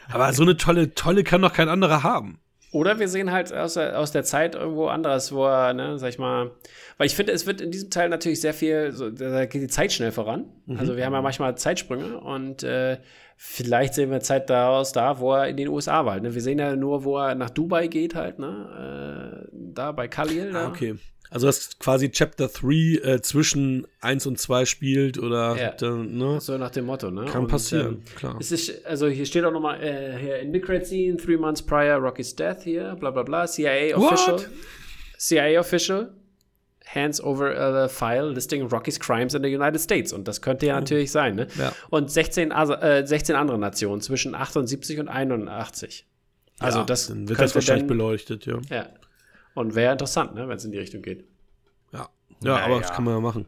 Aber 0.09 0.33
so 0.33 0.43
eine 0.43 0.57
tolle, 0.57 0.95
tolle 0.95 1.25
kann 1.25 1.43
doch 1.43 1.53
kein 1.53 1.69
anderer 1.69 2.03
haben. 2.03 2.41
Oder 2.73 2.99
wir 2.99 3.07
sehen 3.07 3.31
halt 3.31 3.53
aus 3.53 3.75
der, 3.75 4.01
aus 4.01 4.11
der 4.11 4.25
Zeit 4.25 4.57
irgendwo 4.57 4.89
anderes, 4.89 5.31
wo 5.31 5.47
er, 5.47 5.73
ne, 5.75 5.97
sag 5.97 6.09
ich 6.09 6.19
mal, 6.19 6.51
weil 6.99 7.07
ich 7.07 7.15
finde, 7.15 7.31
es 7.33 7.47
wird 7.47 7.61
in 7.61 7.71
diesem 7.71 7.89
Teil 7.89 8.09
natürlich 8.09 8.41
sehr 8.41 8.53
viel, 8.53 8.91
so, 8.91 9.11
da 9.11 9.47
geht 9.47 9.63
die 9.63 9.69
Zeit 9.69 9.93
schnell 9.93 10.11
voran. 10.11 10.47
Also 10.77 10.97
wir 10.97 11.07
haben 11.07 11.13
ja 11.13 11.23
manchmal 11.23 11.57
Zeitsprünge 11.57 12.19
und 12.19 12.65
äh, 12.65 12.99
vielleicht 13.37 13.95
sehen 13.95 14.11
wir 14.11 14.19
Zeit 14.21 14.51
daraus 14.51 14.91
da, 14.91 15.21
wo 15.21 15.35
er 15.35 15.47
in 15.47 15.57
den 15.57 15.69
USA 15.69 16.05
war. 16.05 16.19
Ne? 16.19 16.35
Wir 16.35 16.43
sehen 16.43 16.59
ja 16.59 16.75
nur, 16.75 17.05
wo 17.05 17.17
er 17.17 17.37
nach 17.37 17.51
Dubai 17.51 17.87
geht 17.87 18.17
halt, 18.17 18.41
ne, 18.41 19.24
äh, 19.24 19.24
da 19.75 19.93
bei 19.93 20.09
Khalil. 20.09 20.53
Da. 20.53 20.67
Ah, 20.67 20.69
okay. 20.69 20.95
Also 21.31 21.47
dass 21.49 21.79
quasi 21.81 22.11
Chapter 22.11 22.47
3 22.49 23.01
äh, 23.03 23.21
zwischen 23.23 23.87
1 24.01 24.27
und 24.27 24.39
2 24.39 24.67
spielt 24.67 25.19
oder 25.19 25.57
Ja. 25.57 25.71
dann, 25.73 26.17
ne? 26.17 26.41
So 26.41 26.57
nach 26.59 26.71
dem 26.71 26.85
Motto, 26.87 27.11
ne? 27.11 27.25
Kann 27.25 27.43
Und, 27.45 27.49
passieren, 27.51 27.95
ähm, 27.95 28.03
klar. 28.15 28.37
Es 28.39 28.53
ist, 28.53 28.87
also 28.87 29.09
hier 29.09 29.27
steht 29.27 29.45
auch 29.45 29.51
nochmal, 29.53 29.83
äh, 29.83 30.17
hier 30.21 30.39
in 30.39 30.53
the 30.53 30.61
credit 30.61 30.87
scene, 30.87 31.17
three 31.17 31.37
months 31.37 31.61
prior 31.61 31.97
Rocky's 31.97 32.37
death 32.37 32.63
hier, 32.63 32.95
bla 33.01 33.11
bla 33.11 33.23
bla, 33.25 33.47
CIA 33.47 33.97
What? 33.97 34.13
official. 34.13 34.49
CIA 35.19 35.59
official 35.59 36.13
hands 36.87 37.21
over 37.21 37.57
a 37.57 37.89
file 37.89 38.31
listing 38.31 38.63
Rocky's 38.69 39.01
crimes 39.01 39.35
in 39.35 39.43
the 39.43 39.49
United 39.53 39.81
States. 39.81 40.13
Und 40.13 40.29
das 40.29 40.41
könnte 40.41 40.67
ja 40.67 40.75
natürlich 40.79 41.11
sein, 41.11 41.35
ne? 41.35 41.49
Oh. 41.57 41.61
Ja. 41.63 41.73
Und 41.91 42.11
16, 42.13 42.53
Asa- 42.53 42.81
äh, 42.81 43.05
16 43.07 43.35
andere 43.35 43.59
Nationen 43.59 44.01
zwischen 44.03 44.35
78 44.37 45.01
und 45.01 45.09
81. 45.09 46.07
Also 46.61 46.81
Ja, 46.81 46.85
das 46.85 47.09
dann 47.09 47.29
wird 47.29 47.41
das 47.41 47.55
wahrscheinlich 47.57 47.89
dann- 47.89 47.89
beleuchtet, 47.89 48.47
ja. 48.47 48.59
Ja. 48.71 48.89
Und 49.55 49.75
wäre 49.75 49.93
interessant, 49.93 50.35
ne, 50.35 50.49
wenn 50.49 50.57
es 50.57 50.65
in 50.65 50.73
die 50.73 50.79
Richtung 50.79 51.03
geht. 51.03 51.25
Ja, 51.93 52.09
ja 52.43 52.57
aber 52.57 52.81
das 52.81 52.93
kann 52.93 53.05
man 53.05 53.15
ja 53.15 53.21
machen. 53.21 53.47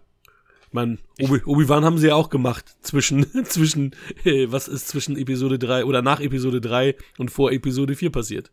Ich 0.68 0.72
meine, 0.72 0.98
Obi- 1.20 1.42
Obi-Wan 1.44 1.84
haben 1.84 1.98
sie 1.98 2.08
ja 2.08 2.14
auch 2.14 2.28
gemacht. 2.30 2.76
Zwischen, 2.82 3.26
zwischen, 3.44 3.94
äh, 4.24 4.46
was 4.50 4.68
ist 4.68 4.88
zwischen 4.88 5.16
Episode 5.16 5.58
3 5.58 5.84
oder 5.84 6.02
nach 6.02 6.20
Episode 6.20 6.60
3 6.60 6.96
und 7.18 7.30
vor 7.30 7.50
Episode 7.52 7.94
4 7.96 8.10
passiert. 8.10 8.50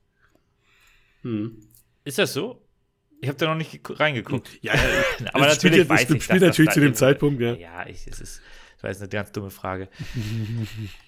Ist 2.04 2.18
das 2.18 2.34
so? 2.34 2.62
Ich 3.22 3.30
habe 3.30 3.38
da 3.38 3.48
noch 3.48 3.56
nicht 3.56 3.80
reingeguckt. 4.00 4.50
Ja, 4.62 4.74
ja, 4.76 4.82
Aber 5.34 5.46
das 5.46 5.56
spielt 5.56 5.74
natürlich 5.74 5.78
ja- 5.78 5.84
das 5.84 5.90
weiß 5.90 6.02
ich, 6.16 6.24
spielt 6.24 6.42
dass 6.42 6.48
natürlich 6.50 6.68
das 6.68 6.74
zu 6.74 6.80
dem 6.82 6.94
Zeitpunkt, 6.94 7.42
ja. 7.42 7.54
Ja, 7.54 7.88
ich, 7.88 8.06
es 8.08 8.20
ist, 8.20 8.42
das 8.76 8.84
war 8.84 8.90
jetzt 8.90 9.00
eine 9.02 9.10
ganz 9.10 9.32
dumme 9.32 9.50
Frage. 9.50 9.88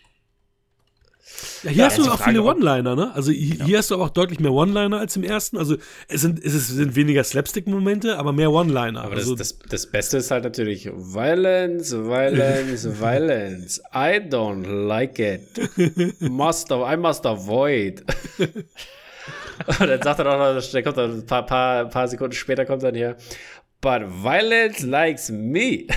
Ja, 1.63 1.71
hier 1.71 1.85
hast 1.85 1.97
du 1.97 2.03
auch 2.03 2.17
Frage, 2.17 2.23
viele 2.31 2.43
One-Liner, 2.43 2.95
ne? 2.95 3.11
Also 3.15 3.31
hier, 3.31 3.65
hier 3.65 3.77
hast 3.79 3.89
du 3.89 3.95
aber 3.95 4.05
auch 4.05 4.09
deutlich 4.09 4.39
mehr 4.39 4.51
One-Liner 4.51 4.99
als 4.99 5.15
im 5.15 5.23
ersten. 5.23 5.57
Also 5.57 5.77
es 6.07 6.21
sind, 6.21 6.43
es 6.43 6.67
sind 6.67 6.95
weniger 6.95 7.23
Slapstick-Momente, 7.23 8.17
aber 8.17 8.31
mehr 8.31 8.51
One-Liner. 8.51 9.03
Aber 9.03 9.15
also, 9.15 9.35
das, 9.35 9.57
das, 9.57 9.69
das 9.69 9.87
Beste 9.87 10.17
ist 10.17 10.29
halt 10.29 10.43
natürlich 10.43 10.85
Violence, 10.85 11.93
Violence, 11.93 12.85
Violence. 12.99 13.81
I 13.93 14.19
don't 14.19 14.67
like 14.87 15.17
it. 15.19 16.21
Must, 16.21 16.71
I 16.71 16.95
must 16.95 17.25
avoid. 17.25 18.03
Und 19.67 19.87
dann 19.87 20.01
sagt 20.01 20.19
er 20.19 20.27
auch 20.27 20.55
noch, 20.55 20.71
der 20.71 20.83
kommt 20.83 20.97
dann 20.97 21.19
ein 21.19 21.25
paar, 21.25 21.45
paar, 21.45 21.85
paar 21.85 22.07
Sekunden 22.07 22.33
später 22.33 22.65
kommt 22.65 22.83
dann 22.83 22.93
hier, 22.93 23.15
but 23.85 24.01
Violence 24.23 24.81
likes 24.81 25.29
me. 25.29 25.85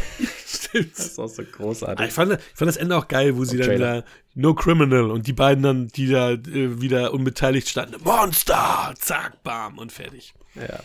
Das 0.73 0.99
ist 0.99 1.19
auch 1.19 1.29
so 1.29 1.43
großartig. 1.45 2.07
ich, 2.07 2.13
fand, 2.13 2.35
ich 2.35 2.39
fand 2.55 2.69
das 2.69 2.77
Ende 2.77 2.95
auch 2.95 3.09
geil, 3.09 3.37
wo 3.39 3.45
sie 3.45 3.57
dann 3.57 3.71
wieder 3.71 4.05
No 4.35 4.55
Criminal 4.55 5.11
und 5.11 5.27
die 5.27 5.33
beiden 5.33 5.63
dann, 5.63 5.89
die 5.89 6.09
da 6.09 6.33
äh, 6.33 6.81
wieder 6.81 7.15
unbeteiligt 7.15 7.69
standen, 7.69 7.97
Monster, 8.05 8.93
zack, 8.99 9.43
bam 9.43 9.79
und 9.79 9.93
fertig. 9.93 10.35
Ja. 10.55 10.81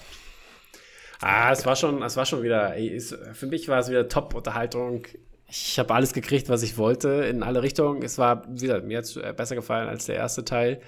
Ah, 1.19 1.51
es 1.51 1.65
war 1.65 1.75
schon, 1.75 2.01
es 2.01 2.15
war 2.15 2.25
schon 2.25 2.43
wieder, 2.43 2.75
für 3.33 3.47
mich 3.47 3.67
war 3.67 3.79
es 3.79 3.89
wieder 3.89 4.07
Top-Unterhaltung. 4.07 5.05
Ich 5.49 5.77
habe 5.77 5.93
alles 5.93 6.13
gekriegt, 6.13 6.47
was 6.47 6.63
ich 6.63 6.77
wollte, 6.77 7.09
in 7.09 7.43
alle 7.43 7.61
Richtungen. 7.61 8.01
Es 8.03 8.17
war, 8.17 8.45
wie 8.47 8.67
gesagt, 8.67 8.85
mir 8.85 8.99
hat 8.99 9.05
es 9.05 9.19
besser 9.35 9.55
gefallen 9.55 9.89
als 9.89 10.05
der 10.05 10.15
erste 10.15 10.45
Teil. 10.45 10.79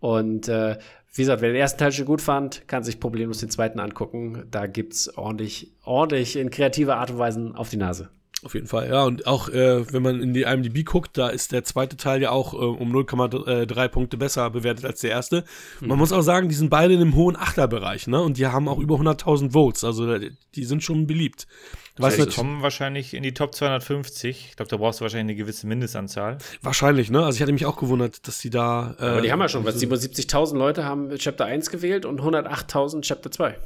Und 0.00 0.48
äh, 0.48 0.78
wie 1.12 1.22
gesagt, 1.22 1.42
wer 1.42 1.50
den 1.50 1.60
ersten 1.60 1.78
Teil 1.78 1.92
schon 1.92 2.06
gut 2.06 2.20
fand, 2.20 2.66
kann 2.68 2.82
sich 2.82 3.00
problemlos 3.00 3.38
den 3.38 3.50
zweiten 3.50 3.80
angucken. 3.80 4.44
Da 4.50 4.66
gibt's 4.66 5.16
ordentlich, 5.16 5.72
ordentlich 5.84 6.36
in 6.36 6.50
kreativer 6.50 6.96
Art 6.96 7.10
und 7.10 7.18
Weise 7.18 7.52
auf 7.54 7.70
die 7.70 7.76
Nase. 7.76 8.08
Auf 8.42 8.54
jeden 8.54 8.68
Fall, 8.68 8.88
ja. 8.88 9.04
Und 9.04 9.26
auch, 9.26 9.50
äh, 9.50 9.92
wenn 9.92 10.02
man 10.02 10.22
in 10.22 10.32
die 10.32 10.42
IMDb 10.42 10.82
guckt, 10.84 11.18
da 11.18 11.28
ist 11.28 11.52
der 11.52 11.62
zweite 11.62 11.98
Teil 11.98 12.22
ja 12.22 12.30
auch 12.30 12.54
äh, 12.54 12.56
um 12.56 12.90
0,3 12.90 13.88
Punkte 13.88 14.16
besser 14.16 14.48
bewertet 14.48 14.86
als 14.86 15.00
der 15.00 15.10
erste. 15.10 15.44
Man 15.80 15.98
muss 15.98 16.12
auch 16.12 16.22
sagen, 16.22 16.48
die 16.48 16.54
sind 16.54 16.70
beide 16.70 16.94
in 16.94 17.02
einem 17.02 17.14
hohen 17.16 17.36
Achterbereich, 17.36 18.06
ne? 18.06 18.22
Und 18.22 18.38
die 18.38 18.46
haben 18.46 18.66
auch 18.66 18.78
über 18.78 18.94
100.000 18.94 19.52
Votes. 19.52 19.84
Also 19.84 20.10
äh, 20.10 20.30
die 20.54 20.64
sind 20.64 20.82
schon 20.82 21.06
beliebt. 21.06 21.46
Was 22.00 22.14
Die 22.14 22.20
natürlich, 22.20 22.36
kommen 22.36 22.62
wahrscheinlich 22.62 23.14
in 23.14 23.22
die 23.22 23.34
Top 23.34 23.54
250. 23.54 24.46
Ich 24.50 24.56
glaube, 24.56 24.68
da 24.70 24.76
brauchst 24.76 25.00
du 25.00 25.02
wahrscheinlich 25.02 25.34
eine 25.34 25.34
gewisse 25.36 25.66
Mindestanzahl. 25.66 26.38
wahrscheinlich, 26.62 27.10
ne? 27.10 27.24
Also 27.24 27.36
ich 27.36 27.42
hatte 27.42 27.52
mich 27.52 27.66
auch 27.66 27.76
gewundert, 27.76 28.26
dass 28.26 28.38
die 28.40 28.50
da. 28.50 28.96
Äh, 28.98 29.04
Aber 29.04 29.20
die 29.22 29.32
haben 29.32 29.40
ja 29.40 29.48
schon, 29.48 29.64
was 29.64 29.80
77.000 29.80 30.56
Leute 30.56 30.84
haben 30.84 31.10
Chapter 31.16 31.44
1 31.44 31.70
gewählt 31.70 32.04
und 32.04 32.20
108.000 32.20 33.02
Chapter 33.02 33.30
2. 33.30 33.56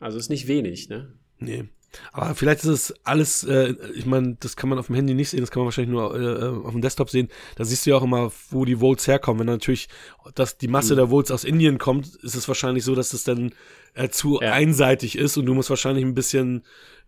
Also 0.00 0.18
ist 0.18 0.28
nicht 0.28 0.48
wenig, 0.48 0.88
ne? 0.88 1.12
Nee. 1.38 1.64
Aber 2.12 2.34
vielleicht 2.34 2.60
ist 2.64 2.70
es 2.70 2.94
alles, 3.04 3.44
äh, 3.44 3.74
ich 3.94 4.06
meine, 4.06 4.36
das 4.40 4.56
kann 4.56 4.68
man 4.68 4.78
auf 4.78 4.86
dem 4.86 4.96
Handy 4.96 5.14
nicht 5.14 5.30
sehen, 5.30 5.40
das 5.40 5.50
kann 5.50 5.60
man 5.60 5.66
wahrscheinlich 5.66 5.92
nur 5.92 6.14
äh, 6.14 6.66
auf 6.66 6.72
dem 6.72 6.80
Desktop 6.80 7.10
sehen. 7.10 7.28
Da 7.56 7.64
siehst 7.64 7.86
du 7.86 7.90
ja 7.90 7.96
auch 7.96 8.02
immer, 8.02 8.32
wo 8.50 8.64
die 8.64 8.76
Votes 8.76 9.06
herkommen. 9.06 9.40
Wenn 9.40 9.46
natürlich 9.46 9.88
dass 10.34 10.56
die 10.56 10.68
Masse 10.68 10.96
der 10.96 11.08
Votes 11.08 11.30
aus 11.30 11.44
Indien 11.44 11.78
kommt, 11.78 12.06
ist 12.22 12.34
es 12.34 12.48
wahrscheinlich 12.48 12.84
so, 12.84 12.94
dass 12.94 13.12
es 13.12 13.24
dann 13.24 13.52
äh, 13.94 14.08
zu 14.08 14.40
Ja. 14.40 14.52
einseitig 14.52 15.16
ist 15.18 15.36
und 15.36 15.46
du 15.46 15.54
musst 15.54 15.70
wahrscheinlich 15.70 16.04
ein 16.04 16.14
bisschen 16.14 16.62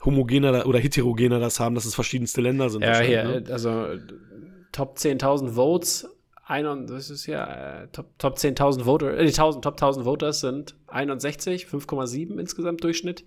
homogener 0.04 0.66
oder 0.66 0.78
heterogener 0.78 1.40
das 1.40 1.58
haben, 1.60 1.74
dass 1.74 1.84
es 1.84 1.94
verschiedenste 1.94 2.40
Länder 2.40 2.68
sind. 2.70 2.82
Ja, 2.82 3.00
hier, 3.00 3.24
ne? 3.24 3.44
äh, 3.46 3.52
also 3.52 3.70
äh, 3.70 3.98
Top 4.72 4.98
10.000 4.98 5.52
Votes, 5.54 6.06
ein 6.48 6.64
und, 6.66 6.88
das 6.88 7.10
ist 7.10 7.26
ja, 7.26 7.82
äh, 7.82 7.88
Top, 7.88 8.16
Top 8.18 8.36
10.000 8.36 8.84
Voter, 8.84 9.12
äh, 9.18 9.24
die 9.26 9.32
1000, 9.32 9.64
Top 9.64 9.74
1000 9.74 10.06
Voters 10.06 10.40
sind 10.40 10.76
61, 10.86 11.66
5,7 11.66 12.38
insgesamt 12.38 12.84
Durchschnitt. 12.84 13.24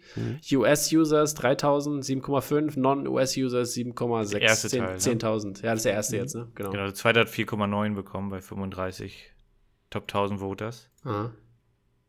US-Users 0.53 1.35
3.000, 1.35 2.01
7,5, 2.01 2.79
Non-US-Users 2.79 3.73
7,6, 3.75 4.31
Der 4.31 4.41
erste 4.41 4.69
10 4.69 4.79
Teil, 4.79 4.93
ne? 4.93 4.97
10.000. 4.99 5.63
Ja, 5.63 5.71
das 5.71 5.79
ist 5.79 5.85
der 5.85 5.93
erste 5.93 6.15
jetzt, 6.15 6.35
ne? 6.35 6.47
Genau. 6.55 6.69
Genau, 6.71 6.85
der 6.85 6.93
zweite 6.93 7.19
hat 7.19 7.27
4,9 7.27 7.93
bekommen 7.93 8.29
bei 8.29 8.39
35 8.41 9.33
Top 9.89 10.03
1000 10.03 10.39
Voters. 10.39 10.89
Aha. 11.03 11.33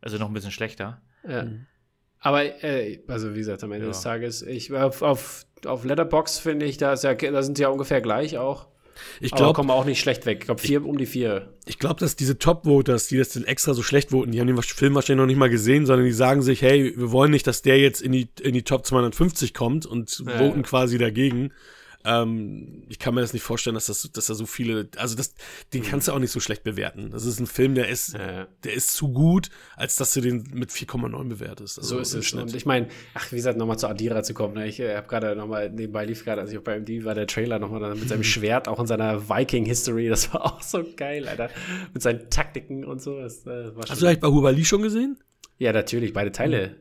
Also 0.01 0.17
noch 0.19 0.29
ein 0.29 0.33
bisschen 0.33 0.53
schlechter. 0.53 1.03
Ja. 1.29 1.47
Aber, 2.21 2.45
äh, 2.63 3.03
also 3.09 3.35
wie 3.35 3.39
gesagt, 3.39 3.65
am 3.65 3.73
Ende 3.73 3.87
Ja. 3.87 3.93
des 3.93 4.03
Tages, 4.03 4.43
ich, 4.43 4.73
auf, 4.73 5.03
auf, 5.03 5.45
auf 5.67 5.85
Letterbox 5.85 6.39
finde 6.39 6.67
ich, 6.67 6.77
da, 6.77 6.93
ist 6.93 7.03
ja, 7.03 7.15
da 7.15 7.43
sind 7.43 7.57
sie 7.57 7.65
ja 7.65 7.69
ungefähr 7.69 8.01
gleich 8.01 8.39
auch. 8.39 8.69
Ich 9.21 9.33
glaube, 9.33 9.55
kommen 9.55 9.71
auch 9.71 9.85
nicht 9.85 10.01
schlecht 10.01 10.27
weg. 10.27 10.39
Ich 10.41 10.47
glaube, 10.47 10.61
vier 10.61 10.85
um 10.85 10.99
die 10.99 11.07
vier. 11.07 11.55
Ich 11.67 11.79
glaube, 11.79 12.01
dass 12.01 12.17
diese 12.17 12.39
Top-Voters, 12.39 13.09
die 13.09 13.19
das 13.19 13.31
denn 13.31 13.45
extra 13.45 13.75
so 13.75 13.83
schlecht 13.83 14.11
voten, 14.11 14.33
die 14.33 14.41
haben 14.41 14.47
den 14.47 14.61
Film 14.63 14.95
wahrscheinlich 14.95 15.21
noch 15.21 15.27
nicht 15.27 15.37
mal 15.39 15.51
gesehen, 15.51 15.87
sondern 15.87 16.07
die 16.07 16.13
sagen 16.13 16.43
sich, 16.43 16.63
hey, 16.63 16.95
wir 16.97 17.13
wollen 17.13 17.31
nicht, 17.31 17.47
dass 17.47 17.63
der 17.63 17.79
jetzt 17.79 18.01
in 18.03 18.13
die, 18.13 18.29
in 18.41 18.55
die 18.55 18.63
Top 18.63 18.87
250 18.87 19.55
kommt 19.55 19.87
und 19.87 20.23
Ja. 20.27 20.39
voten 20.39 20.63
quasi 20.63 20.99
dagegen. 20.99 21.53
Ähm, 22.05 22.85
ich 22.89 22.99
kann 22.99 23.15
mir 23.15 23.21
das 23.21 23.33
nicht 23.33 23.43
vorstellen, 23.43 23.75
dass, 23.75 23.87
das, 23.87 24.11
dass 24.13 24.27
da 24.27 24.35
so 24.35 24.47
viele, 24.47 24.89
also 24.97 25.17
das, 25.17 25.35
den 25.75 25.83
kannst 25.83 26.09
du 26.09 26.13
auch 26.13 26.19
nicht 26.19 26.31
so 26.31 26.41
schlecht 26.41 26.63
bewerten. 26.65 27.11
Das 27.11 27.25
ist 27.27 27.41
ein 27.41 27.47
Film, 27.47 27.75
der 27.75 27.89
ist, 27.89 28.15
Ja, 28.15 28.47
der 28.65 28.73
ist 28.73 28.95
zu 28.95 29.13
gut, 29.13 29.51
als 29.77 29.97
dass 29.97 30.15
du 30.15 30.21
den 30.21 30.45
mit 30.53 30.71
4,9 30.71 31.29
bewertest. 31.29 31.79
Also 31.79 31.97
So 31.97 31.99
ist 32.01 32.15
es. 32.15 32.27
Schnitt. 32.27 32.43
Und 32.43 32.55
ich 32.55 32.65
meine, 32.67 32.89
ach, 33.15 33.31
wie 33.33 33.37
gesagt, 33.37 33.59
nochmal 33.59 33.79
zu 33.79 33.87
Adira 33.87 34.23
zu 34.23 34.33
kommen. 34.35 34.55
Ne? 34.55 34.67
Ich 34.67 34.81
äh, 34.81 34.97
habe 34.97 35.09
gerade 35.09 35.37
nochmal, 35.37 35.71
nebenbei 35.71 36.05
lief 36.07 36.25
gerade, 36.25 36.41
als 36.41 36.53
ich 36.53 36.59
bei 36.61 36.79
MD 36.79 37.05
war, 37.05 37.15
der 37.15 37.27
Trailer 37.27 37.59
nochmal 37.59 37.95
mit 37.95 38.09
seinem 38.09 38.25
Schwert, 38.25 38.67
auch 38.69 38.81
in 38.81 38.87
seiner 38.87 39.29
Viking-History. 39.29 40.09
Das 40.09 40.33
war 40.33 40.45
auch 40.45 40.63
so 40.63 40.85
geil, 40.97 41.29
Alter. 41.29 41.51
Mit 41.93 42.03
seinen 42.03 42.31
Taktiken 42.31 42.85
und 42.85 43.03
so. 43.03 43.21
Das, 43.21 43.47
äh, 43.47 43.77
war 43.77 43.87
schon 43.87 43.91
Hast 43.91 44.03
du 44.03 44.07
eigentlich 44.07 44.21
bei 44.21 44.29
Hubali 44.29 44.65
schon 44.65 44.83
gesehen? 44.83 45.19
ja, 45.59 45.73
natürlich, 45.75 46.15
beide 46.15 46.33
Teile. 46.33 46.77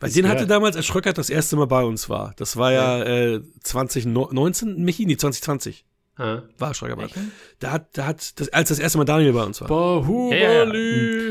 Weil 0.00 0.10
den 0.10 0.28
hatte 0.28 0.46
damals, 0.46 0.76
als 0.76 0.86
Schröckert 0.86 1.18
das 1.18 1.30
erste 1.30 1.56
Mal 1.56 1.66
bei 1.66 1.82
uns 1.82 2.08
war. 2.08 2.32
Das 2.36 2.56
war 2.56 2.72
ja, 2.72 3.02
äh, 3.02 3.40
2019, 3.62 4.82
Michi, 4.84 5.06
nee, 5.06 5.16
2020 5.16 5.84
Ah. 6.16 6.42
war 6.58 6.74
Schröckert 6.74 6.98
bei. 6.98 7.08
Da 7.58 7.72
hat, 7.72 7.96
da 7.96 8.06
hat, 8.06 8.38
das, 8.38 8.48
als 8.50 8.68
das 8.68 8.78
erste 8.78 8.98
Mal 8.98 9.04
Daniel 9.04 9.32
bei 9.32 9.42
uns 9.44 9.60
war. 9.60 9.68
Bahubali! 9.68 10.38
Ja, 10.40 10.52
ja, 10.52 10.64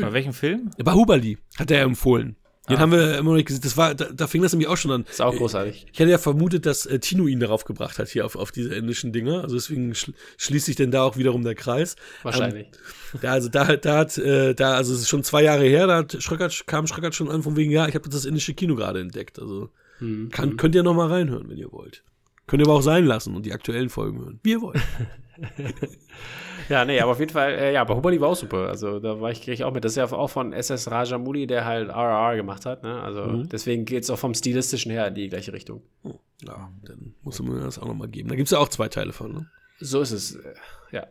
Bei 0.06 0.12
welchem 0.12 0.32
Film? 0.32 0.70
Bei 0.82 0.92
Hubali 0.92 1.38
hat 1.56 1.70
er 1.70 1.82
empfohlen. 1.82 2.36
Den 2.72 2.80
haben 2.80 2.92
wir 2.92 3.18
immer 3.18 3.30
noch 3.30 3.36
nicht 3.36 3.46
gesehen. 3.46 3.62
Das 3.62 3.76
war, 3.76 3.94
da, 3.94 4.06
da 4.12 4.26
fing 4.26 4.42
das 4.42 4.52
nämlich 4.52 4.68
auch 4.68 4.76
schon 4.76 4.90
an. 4.90 5.04
Ist 5.10 5.20
auch 5.22 5.36
großartig. 5.36 5.86
Ich 5.92 5.98
hätte 5.98 6.10
ja 6.10 6.18
vermutet, 6.18 6.66
dass 6.66 6.86
äh, 6.86 6.98
Tino 6.98 7.26
ihn 7.26 7.40
darauf 7.40 7.64
gebracht 7.64 7.98
hat, 7.98 8.08
hier 8.08 8.26
auf, 8.26 8.36
auf 8.36 8.50
diese 8.52 8.74
indischen 8.74 9.12
Dinger. 9.12 9.42
Also 9.42 9.54
deswegen 9.56 9.94
schl 9.94 10.12
schließt 10.36 10.66
sich 10.66 10.76
denn 10.76 10.90
da 10.90 11.02
auch 11.04 11.16
wiederum 11.16 11.42
der 11.44 11.54
Kreis. 11.54 11.96
Wahrscheinlich. 12.22 12.68
Da, 13.20 13.32
also 13.32 13.48
da, 13.48 13.76
da 13.76 13.98
hat, 13.98 14.18
äh, 14.18 14.54
da, 14.54 14.74
also 14.74 14.94
es 14.94 15.00
ist 15.02 15.08
schon 15.08 15.22
zwei 15.22 15.42
Jahre 15.42 15.64
her, 15.64 15.86
da 15.86 15.96
hat 15.98 16.16
Schröckert, 16.22 16.66
kam 16.66 16.86
Schröckert 16.86 17.14
schon 17.14 17.30
an 17.30 17.42
von 17.42 17.56
wegen, 17.56 17.70
ja, 17.70 17.86
ich 17.86 17.94
habe 17.94 18.08
das 18.08 18.24
indische 18.24 18.54
Kino 18.54 18.74
gerade 18.74 19.00
entdeckt. 19.00 19.38
Also 19.38 19.70
Mhm. 20.00 20.30
kann, 20.30 20.56
könnt 20.56 20.74
ihr 20.74 20.82
noch 20.82 20.94
mal 20.94 21.08
reinhören, 21.08 21.48
wenn 21.48 21.58
ihr 21.58 21.70
wollt. 21.70 22.02
Könnt 22.48 22.60
ihr 22.60 22.66
aber 22.66 22.74
auch 22.76 22.82
sein 22.82 23.04
lassen 23.04 23.36
und 23.36 23.46
die 23.46 23.52
aktuellen 23.52 23.88
Folgen 23.88 24.18
hören, 24.18 24.40
wie 24.42 24.50
ihr 24.52 24.60
wollt. 24.60 24.80
Ja, 26.68 26.84
nee, 26.84 27.00
aber 27.00 27.12
auf 27.12 27.18
jeden 27.18 27.32
Fall, 27.32 27.52
äh, 27.54 27.72
ja, 27.74 27.82
Bahubali 27.82 28.20
war 28.20 28.28
auch 28.28 28.36
super. 28.36 28.68
Also 28.68 29.00
da 29.00 29.20
war 29.20 29.30
ich, 29.32 29.46
ich 29.48 29.64
auch 29.64 29.72
mit. 29.74 29.84
Das 29.84 29.92
ist 29.92 29.96
ja 29.96 30.04
auch 30.12 30.28
von 30.30 30.52
SS 30.52 30.90
Rajamouli, 30.90 31.46
der 31.48 31.64
halt 31.64 31.88
RRR 31.88 32.36
gemacht 32.36 32.66
hat. 32.66 32.82
Ne? 32.84 33.00
Also 33.02 33.22
Mhm. 33.24 33.48
deswegen 33.48 33.84
geht 33.84 34.04
es 34.04 34.10
auch 34.10 34.18
vom 34.18 34.32
Stilistischen 34.32 34.92
her 34.92 35.08
in 35.08 35.14
die 35.16 35.28
gleiche 35.28 35.52
Richtung. 35.52 35.82
Ja, 36.44 36.70
dann 36.84 37.14
muss 37.22 37.42
man 37.42 37.60
das 37.60 37.78
auch 37.80 37.86
noch 37.88 37.94
mal 37.94 38.08
geben. 38.08 38.28
Da 38.28 38.36
gibt's 38.36 38.52
ja 38.52 38.58
auch 38.58 38.68
zwei 38.68 38.88
Teile 38.88 39.12
von, 39.12 39.32
ne? 39.32 39.50
So 39.80 40.00
ist 40.00 40.12
es. 40.12 40.36
äh, 40.36 40.54
Ja. 40.92 41.08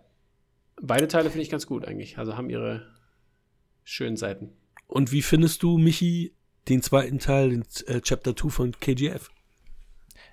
Beide 0.82 1.08
Teile 1.10 1.30
finde 1.30 1.44
ich 1.44 1.50
ganz 1.50 1.68
gut 1.68 1.86
eigentlich. 1.86 2.18
Also 2.18 2.38
haben 2.38 2.50
ihre 2.50 2.88
schönen 3.84 4.16
Seiten. 4.18 4.52
Und 4.88 5.12
wie 5.12 5.22
findest 5.22 5.64
du, 5.64 5.78
Michi, 5.78 6.34
den 6.70 6.82
zweiten 6.82 7.20
Teil, 7.20 7.50
den 7.50 7.64
äh, 7.88 8.00
Chapter 8.02 8.36
2 8.36 8.50
von 8.50 8.72
KGF? 8.80 9.30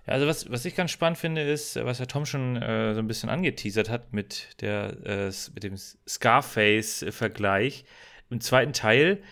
Ja, 0.07 0.14
also 0.14 0.26
was, 0.26 0.51
was 0.51 0.64
ich 0.64 0.74
ganz 0.74 0.91
spannend 0.91 1.18
finde, 1.18 1.43
ist, 1.43 1.76
was 1.76 1.99
Herr 1.99 2.07
Tom 2.07 2.26
schon 2.26 2.57
äh, 2.57 2.95
so 2.95 3.01
ein 3.01 3.07
bisschen 3.07 3.28
angeteasert 3.28 3.91
hat 3.91 4.12
mit, 4.12 4.49
der, 4.61 4.97
äh, 5.05 5.32
mit 5.55 5.64
dem 5.64 5.76
Scarface-Vergleich. 5.76 7.84
Im 8.30 8.41
zweiten 8.41 8.72
Teil 8.72 9.22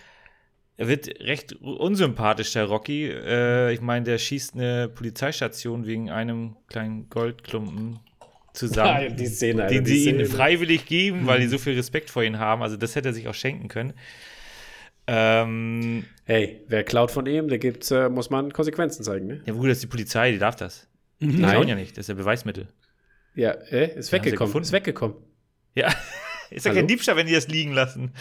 wird 0.76 1.08
recht 1.20 1.54
unsympathisch, 1.54 2.52
der 2.52 2.64
Rocky. 2.64 3.08
Äh, 3.08 3.72
ich 3.72 3.80
meine, 3.80 4.04
der 4.04 4.18
schießt 4.18 4.54
eine 4.54 4.88
Polizeistation 4.88 5.86
wegen 5.86 6.10
einem 6.10 6.56
kleinen 6.68 7.08
Goldklumpen 7.08 7.98
zusammen. 8.52 9.16
die 9.16 9.26
Szene, 9.26 9.66
den 9.68 9.84
die 9.84 9.90
sie 9.90 10.10
ihm 10.10 10.16
Szene. 10.16 10.26
freiwillig 10.26 10.86
geben, 10.86 11.26
weil 11.26 11.40
die 11.40 11.46
so 11.46 11.58
viel 11.58 11.74
Respekt 11.74 12.10
vor 12.10 12.22
ihm 12.22 12.38
haben. 12.38 12.62
Also 12.62 12.76
das 12.76 12.94
hätte 12.94 13.08
er 13.08 13.14
sich 13.14 13.28
auch 13.28 13.34
schenken 13.34 13.68
können. 13.68 13.94
Ähm, 15.06 16.04
Hey, 16.24 16.64
wer 16.66 16.82
klaut 16.82 17.12
von 17.12 17.24
ihm, 17.26 17.46
der 17.48 17.58
gibt, 17.58 17.88
äh, 17.92 18.08
muss 18.08 18.30
man 18.30 18.52
Konsequenzen 18.52 19.04
zeigen, 19.04 19.28
ne? 19.28 19.40
ja 19.46 19.52
gut, 19.52 19.66
das 19.66 19.76
ist 19.76 19.84
die 19.84 19.86
Polizei, 19.86 20.32
die 20.32 20.38
darf 20.38 20.56
das. 20.56 20.88
Die 21.20 21.26
Nein. 21.26 21.50
klauen 21.50 21.68
ja 21.68 21.76
nicht, 21.76 21.92
das 21.92 22.04
ist 22.04 22.08
ja 22.08 22.14
Beweismittel. 22.14 22.66
Ja, 23.36 23.52
äh, 23.52 23.96
ist 23.96 24.10
weggekommen. 24.10 24.62
Ist 24.62 24.72
weggekommen. 24.72 25.16
Ja, 25.76 25.86
ist 26.50 26.66
ja 26.66 26.70
Hallo? 26.70 26.80
kein 26.80 26.88
Diebstahl, 26.88 27.14
wenn 27.14 27.28
die 27.28 27.32
das 27.34 27.46
liegen 27.46 27.72
lassen. 27.72 28.12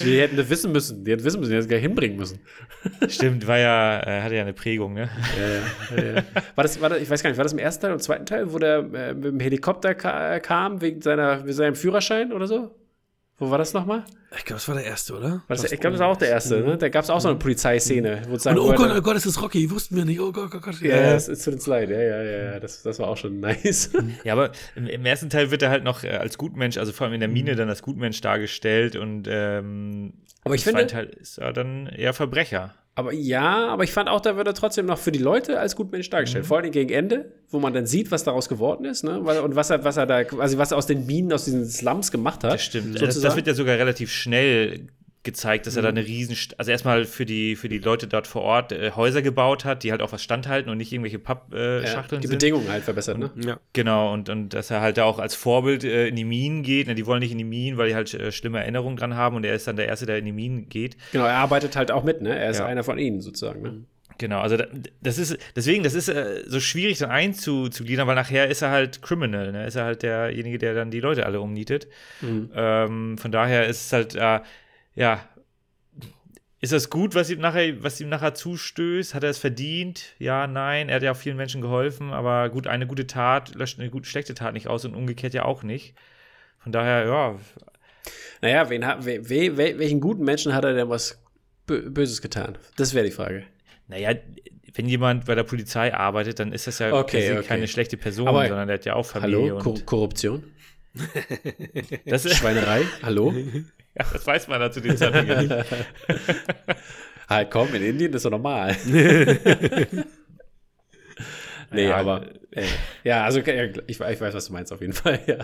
Die 0.00 0.20
hätten 0.20 0.36
das 0.36 0.50
wissen 0.50 0.72
müssen. 0.72 1.04
Die 1.04 1.12
hätten 1.12 1.24
wissen 1.24 1.40
müssen, 1.40 1.50
die 1.50 1.56
hätten 1.56 1.64
es 1.64 1.68
gleich 1.68 1.80
hinbringen 1.80 2.18
müssen. 2.18 2.40
Stimmt, 3.08 3.46
war 3.46 3.56
ja, 3.56 4.00
äh, 4.00 4.20
hatte 4.20 4.34
ja 4.34 4.42
eine 4.42 4.52
Prägung, 4.52 4.92
ne? 4.92 5.08
Ja, 5.38 5.96
ja, 5.96 6.14
ja. 6.16 6.24
War 6.54 6.64
das, 6.64 6.78
war 6.82 6.90
das, 6.90 7.00
ich 7.00 7.08
weiß 7.08 7.22
gar 7.22 7.30
nicht, 7.30 7.38
war 7.38 7.44
das 7.44 7.54
im 7.54 7.58
ersten 7.58 7.80
Teil 7.80 7.90
oder 7.92 7.94
im 7.94 8.02
zweiten 8.02 8.26
Teil, 8.26 8.52
wo 8.52 8.58
der 8.58 8.78
äh, 8.78 9.14
mit 9.14 9.24
dem 9.24 9.40
Helikopter 9.40 9.94
ka 9.94 10.38
kam 10.40 10.82
wegen 10.82 11.00
seiner, 11.00 11.44
wegen 11.44 11.52
seinem 11.54 11.74
Führerschein 11.76 12.32
oder 12.32 12.46
so? 12.46 12.74
Wo 13.38 13.50
war 13.50 13.58
das 13.58 13.74
nochmal? 13.74 14.02
Ich 14.34 14.46
glaube, 14.46 14.58
das 14.58 14.68
war 14.68 14.76
der 14.76 14.84
erste, 14.84 15.14
oder? 15.14 15.42
Das, 15.46 15.70
ich 15.70 15.78
glaube, 15.78 15.92
das 15.92 16.00
war 16.00 16.08
auch 16.08 16.16
der 16.16 16.30
erste. 16.30 16.60
Ne? 16.60 16.78
Da 16.78 16.88
gab 16.88 17.04
es 17.04 17.10
auch 17.10 17.20
so 17.20 17.28
eine 17.28 17.38
Polizeiszene. 17.38 18.22
Wo 18.28 18.36
es 18.36 18.46
Und 18.46 18.58
oh 18.58 18.72
Gott, 18.72 18.90
oh 18.96 19.02
Gott, 19.02 19.16
es 19.16 19.26
ist 19.26 19.42
Rocky, 19.42 19.70
wussten 19.70 19.96
wir 19.96 20.06
nicht. 20.06 20.20
Oh 20.20 20.32
Gott, 20.32 20.50
oh 20.54 20.60
Gott. 20.60 20.80
Ja, 20.80 21.14
es, 21.14 21.28
es 21.28 21.44
tut 21.44 21.54
uns 21.54 21.66
leid. 21.66 21.90
Ja, 21.90 22.00
ja, 22.00 22.22
ja, 22.22 22.52
ja. 22.52 22.60
Das, 22.60 22.82
das 22.82 22.98
war 22.98 23.08
auch 23.08 23.16
schon 23.16 23.40
nice. 23.40 23.90
Ja, 24.24 24.32
aber 24.32 24.52
im, 24.74 24.86
im 24.86 25.04
ersten 25.04 25.28
Teil 25.28 25.50
wird 25.50 25.60
er 25.62 25.68
halt 25.68 25.84
noch 25.84 26.02
äh, 26.02 26.10
als 26.10 26.38
Gutmensch, 26.38 26.78
also 26.78 26.92
vor 26.92 27.04
allem 27.06 27.14
in 27.14 27.20
der 27.20 27.28
Mine 27.28 27.56
dann 27.56 27.68
als 27.68 27.82
Gutmensch 27.82 28.22
dargestellt 28.22 28.96
und 28.96 29.28
ähm, 29.28 30.14
Aber 30.44 30.54
ich 30.54 30.66
im 30.66 30.72
zweiten 30.72 30.88
finde, 30.88 31.10
Teil 31.10 31.20
ist 31.20 31.38
er 31.38 31.52
dann 31.52 31.86
eher 31.86 32.14
Verbrecher. 32.14 32.74
Aber 32.98 33.12
ja, 33.12 33.68
aber 33.68 33.84
ich 33.84 33.92
fand 33.92 34.08
auch, 34.08 34.22
da 34.22 34.38
wird 34.38 34.46
er 34.46 34.54
trotzdem 34.54 34.86
noch 34.86 34.96
für 34.96 35.12
die 35.12 35.18
Leute 35.18 35.60
als 35.60 35.76
Gutmensch 35.76 36.08
dargestellt. 36.08 36.44
Mhm. 36.44 36.48
Vor 36.48 36.56
allem 36.56 36.70
gegen 36.70 36.88
Ende, 36.88 37.30
wo 37.50 37.60
man 37.60 37.74
dann 37.74 37.84
sieht, 37.84 38.10
was 38.10 38.24
daraus 38.24 38.48
geworden 38.48 38.86
ist, 38.86 39.04
ne? 39.04 39.20
Und 39.20 39.54
was 39.54 39.68
er, 39.68 39.84
was 39.84 39.98
er 39.98 40.06
da, 40.06 40.22
also 40.38 40.56
was 40.56 40.70
er 40.70 40.78
aus 40.78 40.86
den 40.86 41.04
Minen, 41.04 41.30
aus 41.30 41.44
diesen 41.44 41.66
Slums 41.66 42.10
gemacht 42.10 42.42
hat. 42.42 42.54
Das 42.54 42.62
stimmt. 42.62 43.00
Das, 43.00 43.20
das 43.20 43.36
wird 43.36 43.46
ja 43.46 43.52
sogar 43.52 43.76
relativ 43.76 44.10
schnell 44.10 44.86
gezeigt, 45.26 45.66
dass 45.66 45.76
er 45.76 45.82
Mhm. 45.82 45.84
da 45.84 45.88
eine 45.90 46.06
riesen, 46.06 46.34
also 46.56 46.70
erstmal 46.70 47.04
für 47.04 47.26
die, 47.26 47.54
für 47.56 47.68
die 47.68 47.76
Leute 47.78 48.06
dort 48.06 48.26
vor 48.26 48.40
Ort 48.40 48.72
äh, 48.72 48.92
Häuser 48.92 49.20
gebaut 49.20 49.66
hat, 49.66 49.82
die 49.82 49.90
halt 49.90 50.00
auch 50.00 50.12
was 50.12 50.22
standhalten 50.22 50.70
und 50.70 50.78
nicht 50.78 50.90
irgendwelche 50.90 51.18
Pappschachteln 51.18 51.82
äh, 51.84 51.84
ja, 51.84 52.02
die 52.22 52.26
sind. 52.28 52.38
Bedingungen 52.38 52.68
halt 52.70 52.84
verbessert, 52.84 53.18
ne? 53.18 53.30
Ja. 53.44 53.60
Genau, 53.74 54.12
und, 54.14 54.30
und 54.30 54.54
dass 54.54 54.70
er 54.70 54.80
halt 54.80 54.96
da 54.96 55.04
auch 55.04 55.18
als 55.18 55.34
Vorbild 55.34 55.84
äh, 55.84 56.08
in 56.08 56.16
die 56.16 56.24
Minen 56.24 56.62
geht. 56.62 56.86
Ne, 56.86 56.94
die 56.94 57.04
wollen 57.04 57.20
nicht 57.20 57.32
in 57.32 57.38
die 57.38 57.44
Minen, 57.44 57.76
weil 57.76 57.88
die 57.90 57.94
halt 57.94 58.14
äh, 58.14 58.32
schlimme 58.32 58.60
Erinnerungen 58.60 58.96
dran 58.96 59.14
haben 59.14 59.36
und 59.36 59.44
er 59.44 59.54
ist 59.54 59.66
dann 59.68 59.76
der 59.76 59.86
Erste, 59.88 60.06
der 60.06 60.16
in 60.16 60.24
die 60.24 60.32
Minen 60.32 60.70
geht. 60.70 60.96
Genau, 61.12 61.26
er 61.26 61.34
arbeitet 61.34 61.76
halt 61.76 61.90
auch 61.90 62.04
mit, 62.04 62.22
ne? 62.22 62.34
Er 62.38 62.50
ist 62.50 62.58
Ja. 62.60 62.66
einer 62.66 62.84
von 62.84 62.98
ihnen 62.98 63.20
sozusagen, 63.20 63.60
ne? 63.62 63.84
Genau, 64.18 64.40
also 64.40 64.56
da, 64.56 64.64
das 65.02 65.18
ist, 65.18 65.36
deswegen, 65.54 65.82
das 65.84 65.92
ist 65.92 66.08
äh, 66.08 66.42
so 66.46 66.58
schwierig 66.58 66.96
dann 66.96 67.10
einzugliedern, 67.10 68.06
weil 68.06 68.14
nachher 68.14 68.48
ist 68.48 68.62
er 68.62 68.70
halt 68.70 69.02
Criminal, 69.02 69.52
ne? 69.52 69.66
Ist 69.66 69.74
er 69.74 69.84
halt 69.84 70.02
derjenige, 70.02 70.56
der 70.56 70.72
dann 70.72 70.90
die 70.90 71.00
Leute 71.00 71.26
alle 71.26 71.38
umnietet. 71.38 71.86
Ähm, 72.22 73.18
von 73.18 73.30
daher 73.30 73.66
ist 73.66 73.86
es 73.86 73.92
halt, 73.92 74.14
äh, 74.14 74.40
ja, 74.96 75.20
ist 76.60 76.72
das 76.72 76.90
gut, 76.90 77.14
was 77.14 77.30
ihm 77.30 77.38
nachher, 77.38 77.82
was 77.82 78.00
ihm 78.00 78.08
nachher 78.08 78.34
zustößt? 78.34 79.14
Hat 79.14 79.22
er 79.22 79.30
es 79.30 79.38
verdient? 79.38 80.14
Ja, 80.18 80.46
nein. 80.46 80.88
Er 80.88 80.96
hat 80.96 81.02
ja 81.02 81.12
auch 81.12 81.16
vielen 81.16 81.36
Menschen 81.36 81.60
geholfen, 81.60 82.12
aber 82.12 82.48
gut, 82.48 82.66
eine 82.66 82.86
gute 82.86 83.06
Tat 83.06 83.54
löscht 83.54 83.78
eine 83.78 83.90
gut, 83.90 84.06
schlechte 84.06 84.34
Tat 84.34 84.54
nicht 84.54 84.66
aus 84.66 84.84
und 84.84 84.94
umgekehrt 84.94 85.34
ja 85.34 85.44
auch 85.44 85.62
nicht. 85.62 85.94
Von 86.58 86.72
daher, 86.72 87.06
ja, 87.06 87.38
Naja, 88.40 88.68
wen 88.70 88.86
hat, 88.86 89.04
we, 89.04 89.28
we, 89.28 89.56
wel- 89.56 89.78
welchen 89.78 90.00
guten 90.00 90.24
Menschen 90.24 90.54
hat 90.54 90.64
er 90.64 90.72
denn 90.74 90.88
was 90.88 91.22
Bö- 91.68 91.90
Böses 91.90 92.22
getan? 92.22 92.56
Das 92.76 92.94
wäre 92.94 93.04
die 93.04 93.12
Frage. 93.12 93.44
naja, 93.86 94.14
wenn 94.74 94.88
jemand 94.88 95.24
bei 95.26 95.34
der 95.34 95.44
Polizei 95.44 95.94
arbeitet, 95.94 96.38
dann 96.38 96.52
ist 96.52 96.66
das 96.66 96.78
ja 96.80 96.92
Okay, 96.92 97.32
okay. 97.38 97.46
keine 97.46 97.66
schlechte 97.68 97.96
Person, 97.96 98.28
Aber- 98.28 98.46
sondern 98.48 98.66
der 98.68 98.78
hat 98.78 98.84
ja 98.84 98.94
auch 98.94 99.06
Familie. 99.06 99.36
Hallo? 99.52 99.58
Kor 99.58 99.72
und 99.74 99.86
Korruption? 99.86 100.42
Das, 102.06 102.24
ist, 102.24 102.36
Schweinerei? 102.36 102.82
Hallo? 103.02 103.32
ja, 103.32 104.04
das 104.12 104.26
weiß 104.26 104.48
man 104.48 104.60
da 104.60 104.70
zu 104.70 104.80
dem 104.80 104.96
Zeitpunkt 104.96 105.28
ja 105.28 105.42
nicht. 105.42 105.54
Halt, 107.28 107.50
komm, 107.52 107.74
in 107.74 107.82
Indien 107.82 108.12
ist 108.14 108.24
doch 108.24 108.30
normal. 108.30 108.76
nee, 111.72 111.88
Ja, 111.88 111.96
aber. 111.96 112.26
Äh, 112.50 112.64
ja, 113.04 113.24
also 113.24 113.40
ja, 113.40 113.64
ich, 113.64 113.76
ich 113.86 114.00
weiß, 114.00 114.32
was 114.34 114.46
du 114.46 114.52
meinst, 114.52 114.72
auf 114.72 114.80
jeden 114.80 114.92
Fall. 114.92 115.20
Ja. 115.26 115.38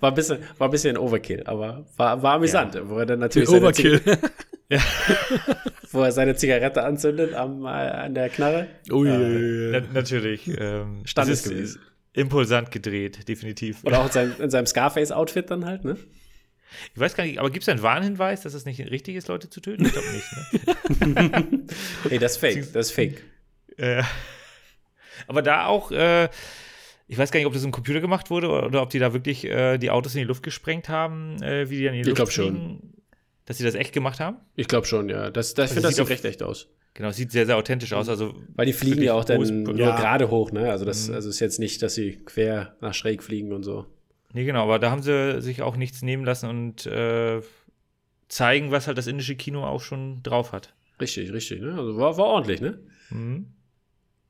War, 0.00 0.10
ein 0.10 0.14
bisschen, 0.14 0.38
war 0.58 0.68
ein 0.68 0.70
bisschen 0.70 0.96
Overkill, 0.98 1.42
aber 1.46 1.86
war, 1.96 2.22
war 2.22 2.34
amüsant, 2.34 2.78
wo 2.84 2.98
er 2.98 3.06
dann 3.06 3.20
natürlich 3.20 3.48
seine, 3.50 3.62
Overkill. 3.62 4.00
Zig- 4.00 4.18
wo 5.92 6.02
er 6.02 6.12
seine 6.12 6.36
Zigarette 6.36 6.82
anzündet 6.84 7.34
am, 7.34 7.64
äh, 7.64 7.68
an 7.68 8.14
der 8.14 8.28
Knarre. 8.28 8.68
Ui, 8.90 9.08
Na, 9.08 9.80
natürlich. 9.92 10.46
Ähm, 10.48 11.00
es 11.04 11.10
Standesgemäß. 11.10 11.78
Impulsant 12.12 12.70
gedreht, 12.70 13.28
definitiv. 13.28 13.84
Oder 13.84 14.00
auch 14.00 14.06
in 14.06 14.12
seinem, 14.12 14.40
in 14.40 14.50
seinem 14.50 14.66
Scarface-Outfit 14.66 15.50
dann 15.50 15.64
halt, 15.64 15.84
ne? 15.84 15.96
Ich 16.94 17.00
weiß 17.00 17.14
gar 17.14 17.24
nicht, 17.24 17.38
aber 17.38 17.50
gibt 17.50 17.64
es 17.64 17.68
einen 17.68 17.82
Warnhinweis, 17.82 18.42
dass 18.42 18.54
es 18.54 18.64
nicht 18.64 18.80
richtig 18.90 19.16
ist, 19.16 19.28
Leute 19.28 19.50
zu 19.50 19.60
töten? 19.60 19.84
Ich 19.86 19.92
glaube 19.92 20.06
nicht. 20.12 21.00
Ne? 21.00 21.66
Ey, 22.10 22.18
das 22.18 22.32
ist 22.32 22.38
fake, 22.38 22.72
das 22.72 22.86
ist 22.88 22.92
fake. 22.92 23.24
Äh, 23.76 24.02
aber 25.26 25.42
da 25.42 25.66
auch, 25.66 25.90
äh, 25.90 26.28
ich 27.08 27.18
weiß 27.18 27.32
gar 27.32 27.38
nicht, 27.40 27.46
ob 27.46 27.52
das 27.54 27.64
im 27.64 27.72
Computer 27.72 28.00
gemacht 28.00 28.30
wurde 28.30 28.48
oder, 28.48 28.66
oder 28.66 28.82
ob 28.82 28.90
die 28.90 29.00
da 29.00 29.12
wirklich 29.12 29.44
äh, 29.46 29.78
die 29.78 29.90
Autos 29.90 30.14
in 30.14 30.20
die 30.20 30.26
Luft 30.26 30.42
gesprengt 30.44 30.88
haben, 30.88 31.42
äh, 31.42 31.68
wie 31.70 31.78
die 31.78 31.84
dann 31.84 31.94
in 31.94 32.02
die 32.04 32.10
Ich 32.10 32.16
Luft 32.16 32.16
glaub 32.16 32.30
schon. 32.32 32.54
fliegen. 32.54 32.92
Dass 33.46 33.58
sie 33.58 33.64
das 33.64 33.74
echt 33.74 33.92
gemacht 33.92 34.20
haben? 34.20 34.36
Ich 34.54 34.68
glaube 34.68 34.86
schon, 34.86 35.08
ja. 35.08 35.30
Das, 35.30 35.54
das, 35.54 35.70
ich 35.70 35.74
finde, 35.74 35.88
das 35.88 35.96
sieht 35.96 36.08
recht 36.08 36.24
echt 36.24 36.42
aus. 36.42 36.68
Genau, 37.00 37.08
es 37.08 37.16
sieht 37.16 37.32
sehr, 37.32 37.46
sehr 37.46 37.56
authentisch 37.56 37.94
aus. 37.94 38.10
Also, 38.10 38.34
Weil 38.56 38.66
die 38.66 38.74
fliegen 38.74 39.00
ja 39.00 39.14
auch 39.14 39.24
dann 39.24 39.40
nur 39.62 39.74
ja. 39.74 39.96
gerade 39.96 40.30
hoch, 40.30 40.52
ne? 40.52 40.70
Also 40.70 40.84
das 40.84 41.08
also 41.08 41.30
ist 41.30 41.40
jetzt 41.40 41.58
nicht, 41.58 41.80
dass 41.80 41.94
sie 41.94 42.18
quer 42.26 42.76
nach 42.82 42.92
schräg 42.92 43.22
fliegen 43.22 43.54
und 43.54 43.62
so. 43.62 43.86
Nee, 44.34 44.44
genau, 44.44 44.64
aber 44.64 44.78
da 44.78 44.90
haben 44.90 45.00
sie 45.02 45.40
sich 45.40 45.62
auch 45.62 45.78
nichts 45.78 46.02
nehmen 46.02 46.26
lassen 46.26 46.50
und 46.50 46.84
äh, 46.84 47.40
zeigen, 48.28 48.70
was 48.70 48.86
halt 48.86 48.98
das 48.98 49.06
indische 49.06 49.34
Kino 49.34 49.64
auch 49.64 49.80
schon 49.80 50.22
drauf 50.22 50.52
hat. 50.52 50.74
Richtig, 51.00 51.32
richtig, 51.32 51.62
ne? 51.62 51.72
Also 51.74 51.96
war, 51.96 52.18
war 52.18 52.26
ordentlich, 52.26 52.60
ne? 52.60 52.78
Mhm. 53.08 53.46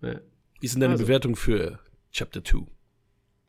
Ja. 0.03 0.21
Wie 0.61 0.67
ist 0.67 0.75
denn 0.75 0.81
deine 0.81 0.93
Also. 0.93 1.07
Bewertung 1.07 1.35
für 1.35 1.81
Chapter 2.13 2.45
2. 2.45 2.67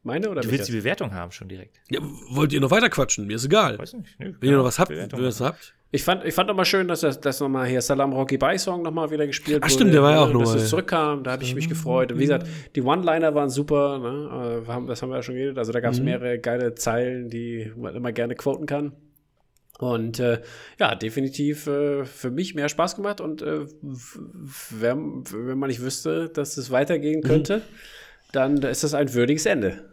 Meine 0.02 0.32
oder 0.32 0.42
Du 0.42 0.50
willst 0.50 0.68
die 0.68 0.72
Bewertung 0.72 1.14
haben 1.14 1.32
schon 1.32 1.48
direkt. 1.48 1.80
Ja, 1.92 2.00
wollt 2.32 2.54
ihr 2.54 2.60
noch 2.60 2.72
weiter 2.72 2.90
quatschen? 2.90 3.28
Mir 3.28 3.36
ist 3.36 3.46
egal. 3.46 3.78
Weiß 3.78 3.94
nicht. 3.94 4.20
Nö, 4.20 4.34
Wenn 4.40 4.50
ihr 4.50 4.58
noch 4.58 4.64
was 4.64 4.80
habt, 4.80 4.90
wenn 4.90 4.96
Bewertung 4.96 5.20
ihr 5.20 5.28
was 5.28 5.42
habt. 5.42 5.76
Ich 5.94 6.04
fand, 6.06 6.24
ich 6.24 6.34
fand 6.34 6.48
nochmal 6.48 6.64
schön, 6.64 6.88
dass 6.88 7.02
das, 7.02 7.20
dass 7.20 7.42
nochmal 7.42 7.68
hier 7.68 7.82
Salam 7.82 8.14
Rocky 8.14 8.38
Bye 8.38 8.58
Song 8.58 8.82
nochmal 8.82 9.12
wieder 9.12 9.28
gespielt 9.28 9.58
Ach, 9.62 9.66
wurde. 9.68 9.74
stimmt, 9.74 9.94
der 9.94 10.02
war 10.02 10.12
ja 10.14 10.20
auch 10.22 10.28
Dass 10.28 10.34
nochmal. 10.34 10.56
es 10.58 10.70
zurückkam, 10.70 11.24
da 11.24 11.32
habe 11.32 11.44
ich 11.44 11.54
mich 11.54 11.68
gefreut. 11.68 12.14
Und 12.14 12.18
wie 12.20 12.24
gesagt, 12.24 12.48
die 12.76 12.82
One-Liner 12.82 13.36
waren 13.36 13.50
super, 13.50 14.00
ne? 14.00 14.62
Äh, 14.66 14.88
Das 14.88 15.02
haben 15.02 15.10
wir 15.10 15.18
ja 15.18 15.22
schon 15.22 15.36
geredet. 15.36 15.58
Also 15.58 15.74
da 15.74 15.82
gab 15.82 15.92
es 15.92 16.00
Mhm. 16.00 16.06
mehrere 16.06 16.40
geile 16.40 16.76
Zeilen, 16.76 17.30
die 17.30 17.74
man 17.76 17.94
immer 17.94 18.14
gerne 18.14 18.36
quoten 18.36 18.66
kann. 18.68 18.94
Und 19.80 20.20
äh, 20.20 20.42
ja, 20.80 20.96
definitiv 20.96 21.68
äh, 21.68 22.06
für 22.06 22.32
mich 22.32 22.56
mehr 22.56 22.70
Spaß 22.70 22.96
gemacht. 22.96 23.20
Und 23.20 23.42
äh, 23.42 23.66
wenn, 24.70 25.24
wenn 25.34 25.58
man 25.58 25.68
nicht 25.68 25.82
wüsste, 25.82 26.30
dass 26.30 26.56
es 26.56 26.70
Mhm. 26.70 26.74
weitergehen 26.74 27.22
könnte, 27.22 27.62
dann 28.32 28.58
ist 28.64 28.84
das 28.86 28.94
ein 28.94 29.14
würdiges 29.14 29.46
Ende. 29.46 29.91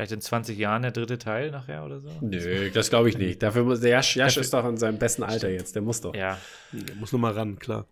Vielleicht 0.00 0.12
in 0.12 0.20
20 0.22 0.56
Jahren 0.56 0.80
der 0.80 0.92
dritte 0.92 1.18
Teil 1.18 1.50
nachher 1.50 1.84
oder 1.84 2.00
so? 2.00 2.08
Nö, 2.22 2.70
das 2.70 2.88
glaube 2.88 3.10
ich 3.10 3.18
nicht. 3.18 3.42
Dafür 3.42 3.64
muss 3.64 3.80
der 3.80 3.90
Jasch, 3.90 4.16
Jasch 4.16 4.38
ist 4.38 4.54
doch 4.54 4.64
in 4.66 4.78
seinem 4.78 4.96
besten 4.98 5.22
Alter 5.22 5.50
jetzt. 5.50 5.74
Der 5.74 5.82
muss 5.82 6.00
doch. 6.00 6.14
Ja. 6.14 6.38
Der 6.72 6.94
muss 6.94 7.12
noch 7.12 7.20
mal 7.20 7.32
ran, 7.34 7.58
klar. 7.58 7.86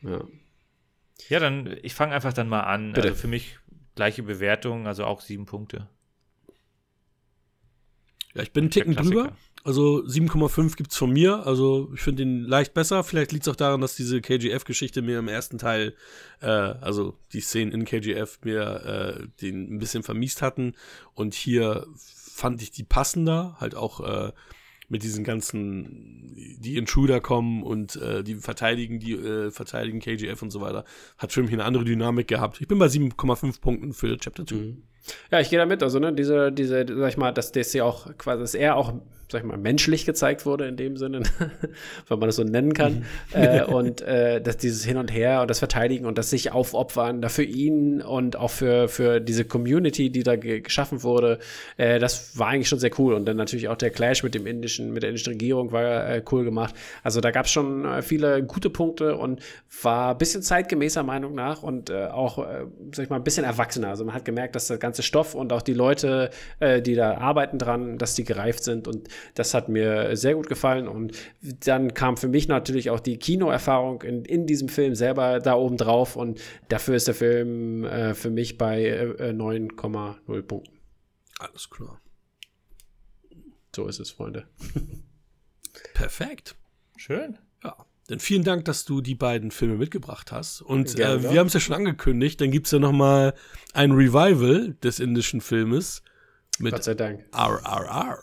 Ja. 0.00 0.24
Ja, 1.28 1.38
dann, 1.38 1.72
ich 1.84 1.94
fange 1.94 2.16
einfach 2.16 2.32
dann 2.32 2.48
mal 2.48 2.62
an. 2.62 2.94
Bitte. 2.94 3.10
Also 3.10 3.20
für 3.20 3.28
mich 3.28 3.60
gleiche 3.94 4.24
Bewertung, 4.24 4.88
also 4.88 5.04
auch 5.04 5.20
sieben 5.20 5.46
Punkte. 5.46 5.88
Ja, 8.34 8.42
ich 8.42 8.52
bin 8.52 8.64
einen 8.64 8.70
Der 8.70 8.82
Ticken 8.82 8.96
Klassiker. 8.96 9.22
drüber. 9.22 9.36
Also 9.64 10.02
7,5 10.04 10.76
gibt's 10.76 10.96
von 10.96 11.12
mir. 11.12 11.46
Also 11.46 11.90
ich 11.94 12.00
finde 12.00 12.24
den 12.24 12.44
leicht 12.44 12.74
besser. 12.74 13.04
Vielleicht 13.04 13.32
liegt 13.32 13.46
es 13.46 13.52
auch 13.52 13.56
daran, 13.56 13.80
dass 13.80 13.94
diese 13.94 14.20
KGF-Geschichte 14.20 15.02
mir 15.02 15.20
im 15.20 15.28
ersten 15.28 15.58
Teil, 15.58 15.94
äh, 16.40 16.46
also 16.46 17.16
die 17.32 17.40
Szenen 17.40 17.72
in 17.72 17.84
KGF 17.84 18.40
mir 18.44 18.62
äh, 19.20 19.26
den 19.40 19.74
ein 19.74 19.78
bisschen 19.78 20.02
vermiest 20.02 20.42
hatten. 20.42 20.74
Und 21.14 21.34
hier 21.34 21.86
fand 21.96 22.60
ich 22.60 22.72
die 22.72 22.82
passender, 22.82 23.56
halt 23.60 23.76
auch 23.76 24.00
äh, 24.00 24.32
mit 24.88 25.02
diesen 25.02 25.24
ganzen, 25.24 26.34
die 26.34 26.76
Intruder 26.76 27.20
kommen 27.20 27.62
und 27.62 27.96
äh, 27.96 28.22
die 28.22 28.34
verteidigen, 28.34 28.98
die 28.98 29.12
äh, 29.12 29.50
verteidigen 29.50 30.00
KGF 30.00 30.42
und 30.42 30.50
so 30.50 30.60
weiter. 30.60 30.84
Hat 31.16 31.32
für 31.32 31.42
mich 31.42 31.52
eine 31.52 31.64
andere 31.64 31.84
Dynamik 31.84 32.28
gehabt. 32.28 32.60
Ich 32.60 32.68
bin 32.68 32.78
bei 32.78 32.86
7,5 32.86 33.60
Punkten 33.60 33.94
für 33.94 34.18
Chapter 34.18 34.46
2. 34.46 34.76
Ja, 35.30 35.40
ich 35.40 35.50
gehe 35.50 35.58
damit. 35.58 35.82
Also, 35.82 35.98
ne, 35.98 36.12
diese, 36.12 36.52
diese, 36.52 36.84
sag 36.86 37.08
ich 37.08 37.16
mal, 37.16 37.32
dass 37.32 37.52
das 37.52 37.72
ja 37.72 37.84
auch 37.84 38.16
quasi, 38.18 38.40
dass 38.42 38.54
er 38.54 38.76
auch, 38.76 38.92
sag 39.32 39.40
ich 39.40 39.46
mal, 39.46 39.56
menschlich 39.56 40.04
gezeigt 40.04 40.46
wurde 40.46 40.66
in 40.66 40.76
dem 40.76 40.96
Sinne, 40.96 41.22
wenn 42.08 42.18
man 42.18 42.28
das 42.28 42.36
so 42.36 42.44
nennen 42.44 42.74
kann. 42.74 43.04
äh, 43.32 43.62
und 43.64 44.02
äh, 44.02 44.40
dass 44.40 44.58
dieses 44.58 44.84
Hin 44.84 44.98
und 44.98 45.12
Her 45.12 45.40
und 45.40 45.50
das 45.50 45.58
Verteidigen 45.58 46.06
und 46.06 46.18
das 46.18 46.30
sich 46.30 46.52
aufopfern, 46.52 47.22
da 47.22 47.28
für 47.28 47.42
ihn 47.42 48.02
und 48.02 48.36
auch 48.36 48.50
für, 48.50 48.88
für 48.88 49.20
diese 49.20 49.44
Community, 49.44 50.10
die 50.10 50.22
da 50.22 50.36
ge 50.36 50.60
geschaffen 50.60 51.02
wurde, 51.02 51.38
äh, 51.78 51.98
das 51.98 52.38
war 52.38 52.48
eigentlich 52.48 52.68
schon 52.68 52.78
sehr 52.78 52.90
cool. 52.98 53.14
Und 53.14 53.24
dann 53.24 53.36
natürlich 53.36 53.68
auch 53.68 53.76
der 53.76 53.90
Clash 53.90 54.22
mit 54.22 54.34
dem 54.34 54.46
indischen, 54.46 54.92
mit 54.92 55.02
der 55.02 55.10
indischen 55.10 55.32
Regierung 55.32 55.72
war 55.72 56.08
äh, 56.08 56.22
cool 56.30 56.44
gemacht. 56.44 56.74
Also 57.02 57.20
da 57.20 57.30
gab 57.30 57.46
es 57.46 57.52
schon 57.52 57.84
äh, 57.86 58.02
viele 58.02 58.44
gute 58.44 58.68
Punkte 58.70 59.16
und 59.16 59.40
war 59.82 60.12
ein 60.12 60.18
bisschen 60.18 60.42
zeitgemäßer 60.42 61.02
Meinung 61.02 61.34
nach 61.34 61.62
und 61.62 61.88
äh, 61.88 62.06
auch, 62.06 62.36
sag 62.92 63.04
ich 63.04 63.10
mal, 63.10 63.16
ein 63.16 63.24
bisschen 63.24 63.44
erwachsener. 63.44 63.88
Also 63.88 64.04
man 64.04 64.14
hat 64.14 64.26
gemerkt, 64.26 64.54
dass 64.54 64.66
der 64.66 64.76
ganze 64.76 65.02
Stoff 65.02 65.34
und 65.34 65.52
auch 65.52 65.62
die 65.62 65.72
Leute, 65.72 66.30
die 66.60 66.94
da 66.94 67.16
arbeiten 67.16 67.58
dran, 67.58 67.96
dass 67.96 68.14
die 68.14 68.24
gereift 68.24 68.64
sind 68.64 68.86
und 68.86 69.08
das 69.34 69.54
hat 69.54 69.68
mir 69.68 70.16
sehr 70.16 70.34
gut 70.34 70.48
gefallen 70.48 70.88
und 70.88 71.12
dann 71.64 71.94
kam 71.94 72.16
für 72.16 72.28
mich 72.28 72.48
natürlich 72.48 72.90
auch 72.90 73.00
die 73.00 73.18
Kinoerfahrung 73.18 74.02
in, 74.02 74.24
in 74.24 74.46
diesem 74.46 74.68
Film 74.68 74.94
selber 74.94 75.40
da 75.40 75.54
oben 75.54 75.76
drauf 75.76 76.16
und 76.16 76.40
dafür 76.68 76.96
ist 76.96 77.08
der 77.08 77.14
Film 77.14 77.84
äh, 77.84 78.14
für 78.14 78.30
mich 78.30 78.58
bei 78.58 78.84
äh, 78.84 79.32
9,0 79.32 80.42
Punkten. 80.42 80.78
Alles 81.38 81.68
klar. 81.70 82.00
So 83.74 83.86
ist 83.86 84.00
es, 84.00 84.10
Freunde. 84.10 84.46
Perfekt. 85.94 86.56
Schön. 86.96 87.38
Ja. 87.64 87.76
Dann 88.08 88.20
vielen 88.20 88.44
Dank, 88.44 88.64
dass 88.66 88.84
du 88.84 89.00
die 89.00 89.14
beiden 89.14 89.50
Filme 89.50 89.76
mitgebracht 89.76 90.32
hast. 90.32 90.60
Und 90.60 90.96
Gerne 90.96 91.14
äh, 91.14 91.22
doch. 91.22 91.32
wir 91.32 91.40
haben 91.40 91.46
es 91.46 91.54
ja 91.54 91.60
schon 91.60 91.74
angekündigt, 91.74 92.40
dann 92.40 92.50
gibt 92.50 92.66
es 92.66 92.72
ja 92.72 92.78
noch 92.78 92.92
mal 92.92 93.34
ein 93.72 93.92
Revival 93.92 94.74
des 94.82 95.00
indischen 95.00 95.40
Filmes 95.40 96.02
mit 96.58 96.72
Gott 96.72 96.84
sei 96.84 96.94
Dank. 96.94 97.24
RRR. 97.32 98.18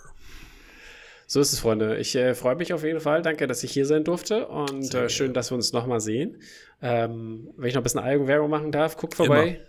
So 1.31 1.39
ist 1.41 1.53
es, 1.53 1.59
Freunde. 1.59 1.97
Ich 1.97 2.15
äh, 2.15 2.33
freue 2.33 2.55
mich 2.55 2.73
auf 2.73 2.83
jeden 2.83 2.99
Fall. 2.99 3.21
Danke, 3.21 3.45
dass 3.45 3.63
ich 3.63 3.71
hier 3.71 3.85
sein 3.85 4.03
durfte. 4.03 4.47
Und 4.47 4.95
äh, 4.95 5.09
schön, 5.09 5.31
dass 5.31 5.51
wir 5.51 5.55
uns 5.55 5.73
nochmal 5.73 5.99
sehen. 5.99 6.41
Ähm, 6.81 7.51
wenn 7.55 7.69
ich 7.69 7.75
noch 7.75 7.81
ein 7.81 7.83
bisschen 7.83 7.99
Eigenwerbung 7.99 8.49
machen 8.49 8.71
darf, 8.71 8.97
guckt 8.97 9.13
vorbei 9.13 9.61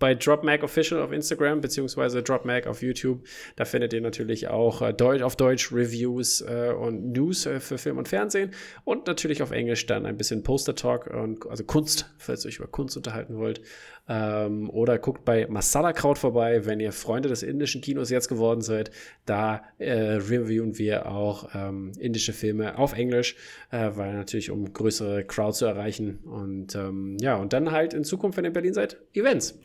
bei 0.00 0.14
DropMag 0.14 0.64
Official 0.64 1.00
auf 1.00 1.12
Instagram, 1.12 1.60
beziehungsweise 1.60 2.22
DropMag 2.24 2.66
auf 2.66 2.82
YouTube. 2.82 3.22
Da 3.54 3.64
findet 3.64 3.92
ihr 3.92 4.00
natürlich 4.00 4.48
auch 4.48 4.82
äh, 4.82 4.92
Deutsch, 4.92 5.22
auf 5.22 5.36
Deutsch 5.36 5.72
Reviews 5.72 6.40
äh, 6.40 6.72
und 6.76 7.12
News 7.12 7.46
äh, 7.46 7.60
für 7.60 7.78
Film 7.78 7.98
und 7.98 8.08
Fernsehen. 8.08 8.50
Und 8.84 9.06
natürlich 9.06 9.42
auf 9.42 9.52
Englisch 9.52 9.86
dann 9.86 10.06
ein 10.06 10.16
bisschen 10.16 10.42
Poster 10.42 10.74
Talk, 10.74 11.06
und, 11.06 11.46
also 11.48 11.62
Kunst, 11.64 12.12
falls 12.18 12.44
ihr 12.44 12.48
euch 12.48 12.56
über 12.56 12.66
Kunst 12.66 12.96
unterhalten 12.96 13.36
wollt. 13.36 13.60
Ähm, 14.08 14.70
oder 14.70 14.98
guckt 14.98 15.24
bei 15.24 15.46
Masala 15.46 15.92
Kraut 15.92 16.18
vorbei, 16.18 16.64
wenn 16.64 16.80
ihr 16.80 16.92
Freunde 16.92 17.28
des 17.28 17.42
indischen 17.42 17.82
Kinos 17.82 18.10
jetzt 18.10 18.28
geworden 18.28 18.62
seid. 18.62 18.90
Da 19.26 19.62
äh, 19.78 19.92
reviewen 19.92 20.78
wir 20.78 21.10
auch 21.10 21.50
ähm, 21.54 21.92
indische 21.98 22.32
Filme 22.32 22.78
auf 22.78 22.94
Englisch, 22.94 23.36
äh, 23.70 23.90
weil 23.94 24.14
natürlich 24.14 24.50
um 24.50 24.72
größere 24.72 25.24
Crowd 25.24 25.52
zu 25.52 25.66
erreichen. 25.66 26.20
Und 26.24 26.74
ähm, 26.74 27.18
ja, 27.20 27.36
und 27.36 27.52
dann 27.52 27.70
halt 27.70 27.92
in 27.92 28.02
Zukunft, 28.02 28.38
wenn 28.38 28.44
ihr 28.44 28.48
in 28.48 28.54
Berlin 28.54 28.74
seid, 28.74 28.96
Events. 29.12 29.60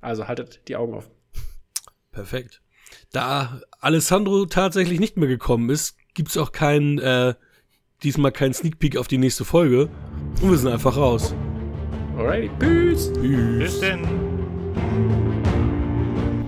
Also 0.00 0.28
haltet 0.28 0.60
die 0.68 0.76
Augen 0.76 0.94
offen. 0.94 1.10
Perfekt. 2.12 2.62
Da 3.12 3.60
Alessandro 3.80 4.46
tatsächlich 4.46 5.00
nicht 5.00 5.16
mehr 5.16 5.28
gekommen 5.28 5.70
ist, 5.70 5.96
gibt 6.14 6.30
es 6.30 6.36
auch 6.36 6.52
keinen, 6.52 6.98
äh, 6.98 7.34
diesmal 8.02 8.32
keinen 8.32 8.54
Sneak 8.54 8.78
Peek 8.78 8.96
auf 8.96 9.08
die 9.08 9.18
nächste 9.18 9.44
Folge. 9.44 9.88
Und 10.40 10.50
wir 10.50 10.58
sind 10.58 10.72
einfach 10.72 10.96
raus. 10.96 11.34
Alrighty, 12.16 12.50
peace! 12.58 13.12
Bis 13.12 13.80
denn. 13.80 14.06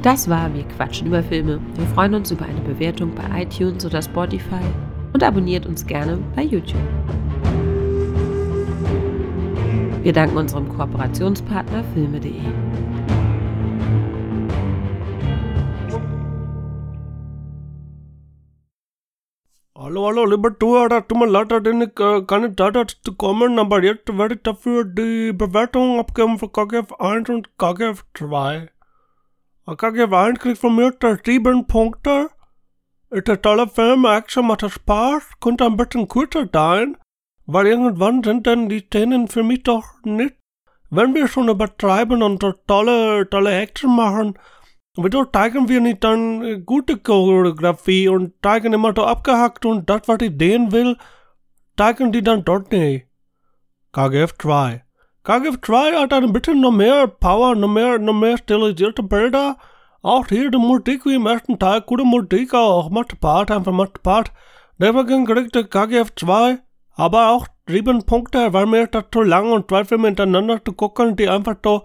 Das 0.02 0.28
war 0.28 0.54
Wir 0.54 0.64
quatschen 0.64 1.08
über 1.08 1.22
Filme. 1.22 1.60
Wir 1.74 1.86
freuen 1.88 2.14
uns 2.14 2.30
über 2.30 2.44
eine 2.44 2.60
Bewertung 2.60 3.14
bei 3.14 3.42
iTunes 3.42 3.84
oder 3.84 4.00
Spotify 4.00 4.62
und 5.12 5.22
abonniert 5.22 5.66
uns 5.66 5.84
gerne 5.84 6.18
bei 6.36 6.42
YouTube. 6.42 6.80
Wir 10.02 10.12
danken 10.12 10.38
unserem 10.38 10.68
Kooperationspartner 10.68 11.84
filme.de. 11.92 12.40
Hallo, 19.88 20.06
hallo, 20.06 20.26
lieber 20.26 20.50
Zuhörer, 20.60 21.08
tut 21.08 21.16
mir 21.18 21.26
leid, 21.26 21.50
dass 21.50 21.62
ich 21.64 21.94
keine 22.26 22.54
Zeit 22.54 22.76
hatte 22.76 22.94
zu 23.02 23.14
kommen, 23.14 23.58
aber 23.58 23.82
jetzt 23.82 24.18
werde 24.18 24.34
ich 24.34 24.42
dafür 24.42 24.84
die 24.84 25.32
Bewertung 25.32 25.98
abgeben 25.98 26.38
für 26.38 26.50
KGF 26.50 26.92
1 26.98 27.30
und 27.30 27.56
KGF 27.56 28.04
2. 28.12 28.68
Äh, 29.66 29.76
KGF 29.76 30.12
1 30.12 30.40
kriegt 30.40 30.58
von 30.58 30.76
mir 30.76 30.90
da 30.90 31.16
7 31.24 31.66
Punkte. 31.66 32.28
Ist 33.08 33.30
ein 33.30 33.40
toller 33.40 33.66
Film, 33.66 34.04
Action 34.04 34.46
macht 34.46 34.70
Spaß, 34.70 35.22
könnte 35.40 35.64
ein 35.64 35.78
bisschen 35.78 36.06
kürzer 36.06 36.46
sein, 36.52 36.98
weil 37.46 37.68
irgendwann 37.68 38.22
sind 38.22 38.46
denn 38.46 38.68
die 38.68 38.80
Szenen 38.80 39.26
für 39.28 39.42
mich 39.42 39.62
doch 39.62 39.86
nicht, 40.04 40.34
wenn 40.90 41.14
wir 41.14 41.28
schon 41.28 41.48
übertreiben 41.48 42.22
und 42.22 42.42
so 42.42 42.52
tolle, 42.66 43.26
tolle 43.30 43.52
Action 43.52 43.96
machen, 43.96 44.38
Wieso 45.00 45.24
zeigen 45.26 45.68
wir 45.68 45.80
nicht 45.80 46.02
dann 46.02 46.66
gute 46.66 46.96
Choreografie 46.96 48.08
und 48.08 48.32
zeigen 48.42 48.72
immer 48.72 48.92
so 48.96 49.04
abgehackt 49.04 49.64
und 49.64 49.88
das, 49.88 50.00
was 50.06 50.18
ich 50.22 50.32
sehen 50.36 50.72
will, 50.72 50.96
zeigen 51.76 52.10
die 52.10 52.20
dann 52.20 52.44
dort 52.44 52.72
nicht? 52.72 53.06
KGF 53.92 54.36
2. 54.38 54.82
KGF 55.22 55.60
2 55.60 55.92
hat 56.00 56.12
ein 56.12 56.32
bisschen 56.32 56.60
noch 56.60 56.72
mehr 56.72 57.06
Power, 57.06 57.54
noch 57.54 57.68
mehr, 57.68 58.00
noch 58.00 58.12
mehr 58.12 58.38
stilisierte 58.38 59.04
Bilder. 59.04 59.56
Auch 60.02 60.26
hier 60.26 60.50
die 60.50 60.58
Musik 60.58 61.06
wie 61.06 61.14
im 61.14 61.26
ersten 61.26 61.60
Teil, 61.60 61.80
gute 61.82 62.02
Musik 62.02 62.52
auch, 62.52 62.90
macht 62.90 63.12
Spaß, 63.12 63.52
einfach 63.52 63.70
macht 63.70 63.98
Spaß. 63.98 64.24
Deswegen 64.78 65.26
kriegt 65.26 65.54
der 65.54 65.68
KGF 65.68 66.12
2, 66.16 66.58
aber 66.96 67.30
auch 67.30 67.46
7 67.68 68.04
Punkte, 68.04 68.52
weil 68.52 68.66
mir 68.66 68.88
das 68.88 69.04
zu 69.12 69.22
lang 69.22 69.52
und 69.52 69.68
zwei 69.68 69.84
Filme 69.84 70.08
hintereinander 70.08 70.60
zu 70.64 70.72
gucken, 70.72 71.14
die 71.14 71.28
einfach 71.28 71.54
so 71.62 71.84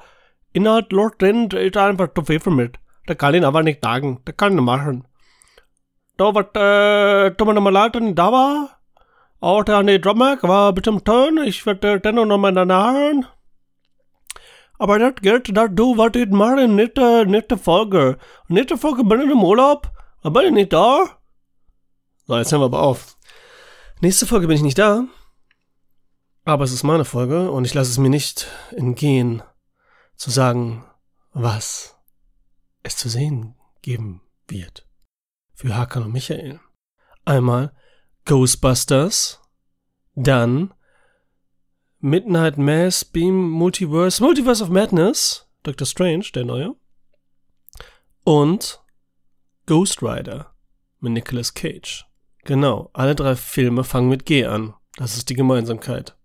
inhaltlos 0.51 1.11
sind, 1.21 1.53
ist 1.53 1.77
einfach 1.77 2.11
zu 2.15 2.23
viel 2.23 2.39
für 2.39 2.49
mich. 2.49 2.71
Da 3.05 3.15
kann 3.15 3.33
ich 3.33 3.45
aber 3.45 3.63
nicht 3.63 3.83
sagen. 3.83 4.21
Das 4.25 4.37
kann 4.37 4.55
nicht 4.55 4.63
machen. 4.63 5.05
Da 6.17 6.33
was, 6.33 6.45
äh, 6.55 7.31
tut 7.35 7.47
mir 7.47 7.53
nochmal 7.53 7.91
ich 7.93 8.15
da 8.15 8.31
war. 8.31 8.79
Auch 9.39 9.63
der 9.63 9.79
Andy 9.79 9.99
Drummack 9.99 10.43
war 10.43 10.69
ein 10.69 10.75
bisschen 10.75 11.03
Turn. 11.03 11.39
Ich 11.39 11.65
werde 11.65 11.99
dennoch 11.99 12.25
nochmal 12.25 12.53
danach. 12.53 12.93
Aber 14.77 14.99
das 14.99 15.15
gilt, 15.21 15.55
dass 15.55 15.69
du, 15.73 15.97
was 15.97 16.15
ich 16.15 16.29
mache, 16.29 16.67
nicht, 16.67 16.97
äh, 16.97 17.25
nächste 17.25 17.57
Folge. 17.57 18.17
Nächste 18.47 18.77
Folge 18.77 19.03
bin 19.03 19.21
ich 19.21 19.31
im 19.31 19.43
Urlaub. 19.43 19.91
Da 20.21 20.29
bin 20.29 20.45
ich 20.45 20.51
nicht 20.51 20.73
da. 20.73 21.05
So, 22.25 22.37
jetzt 22.37 22.51
hören 22.51 22.61
wir 22.61 22.65
aber 22.65 22.83
auf. 22.83 23.17
Nächste 23.99 24.25
Folge 24.25 24.47
bin 24.47 24.55
ich 24.55 24.63
nicht 24.63 24.77
da. 24.77 25.03
Aber 26.45 26.63
es 26.63 26.71
ist 26.71 26.83
meine 26.83 27.05
Folge 27.05 27.51
und 27.51 27.65
ich 27.65 27.73
lasse 27.73 27.91
es 27.91 27.97
mir 27.97 28.09
nicht 28.09 28.47
entgehen, 28.71 29.43
zu 30.15 30.29
sagen, 30.29 30.85
was 31.31 31.92
es 32.83 32.97
zu 32.97 33.09
sehen 33.09 33.55
geben 33.81 34.21
wird. 34.47 34.87
Für 35.55 35.75
Hakan 35.75 36.03
und 36.03 36.11
Michael. 36.11 36.59
Einmal 37.25 37.73
Ghostbusters, 38.25 39.41
dann 40.15 40.73
Midnight 41.99 42.57
Mass, 42.57 43.05
Beam, 43.05 43.49
Multiverse, 43.49 44.21
Multiverse 44.21 44.63
of 44.63 44.69
Madness, 44.69 45.49
Doctor 45.63 45.85
Strange, 45.85 46.25
der 46.35 46.45
neue, 46.45 46.75
und 48.23 48.81
Ghost 49.65 50.01
Rider 50.01 50.53
mit 50.99 51.13
Nicolas 51.13 51.53
Cage. 51.53 52.05
Genau, 52.43 52.89
alle 52.93 53.15
drei 53.15 53.35
Filme 53.35 53.83
fangen 53.83 54.09
mit 54.09 54.25
G 54.25 54.45
an. 54.45 54.73
Das 54.97 55.15
ist 55.15 55.29
die 55.29 55.33
Gemeinsamkeit. 55.33 56.17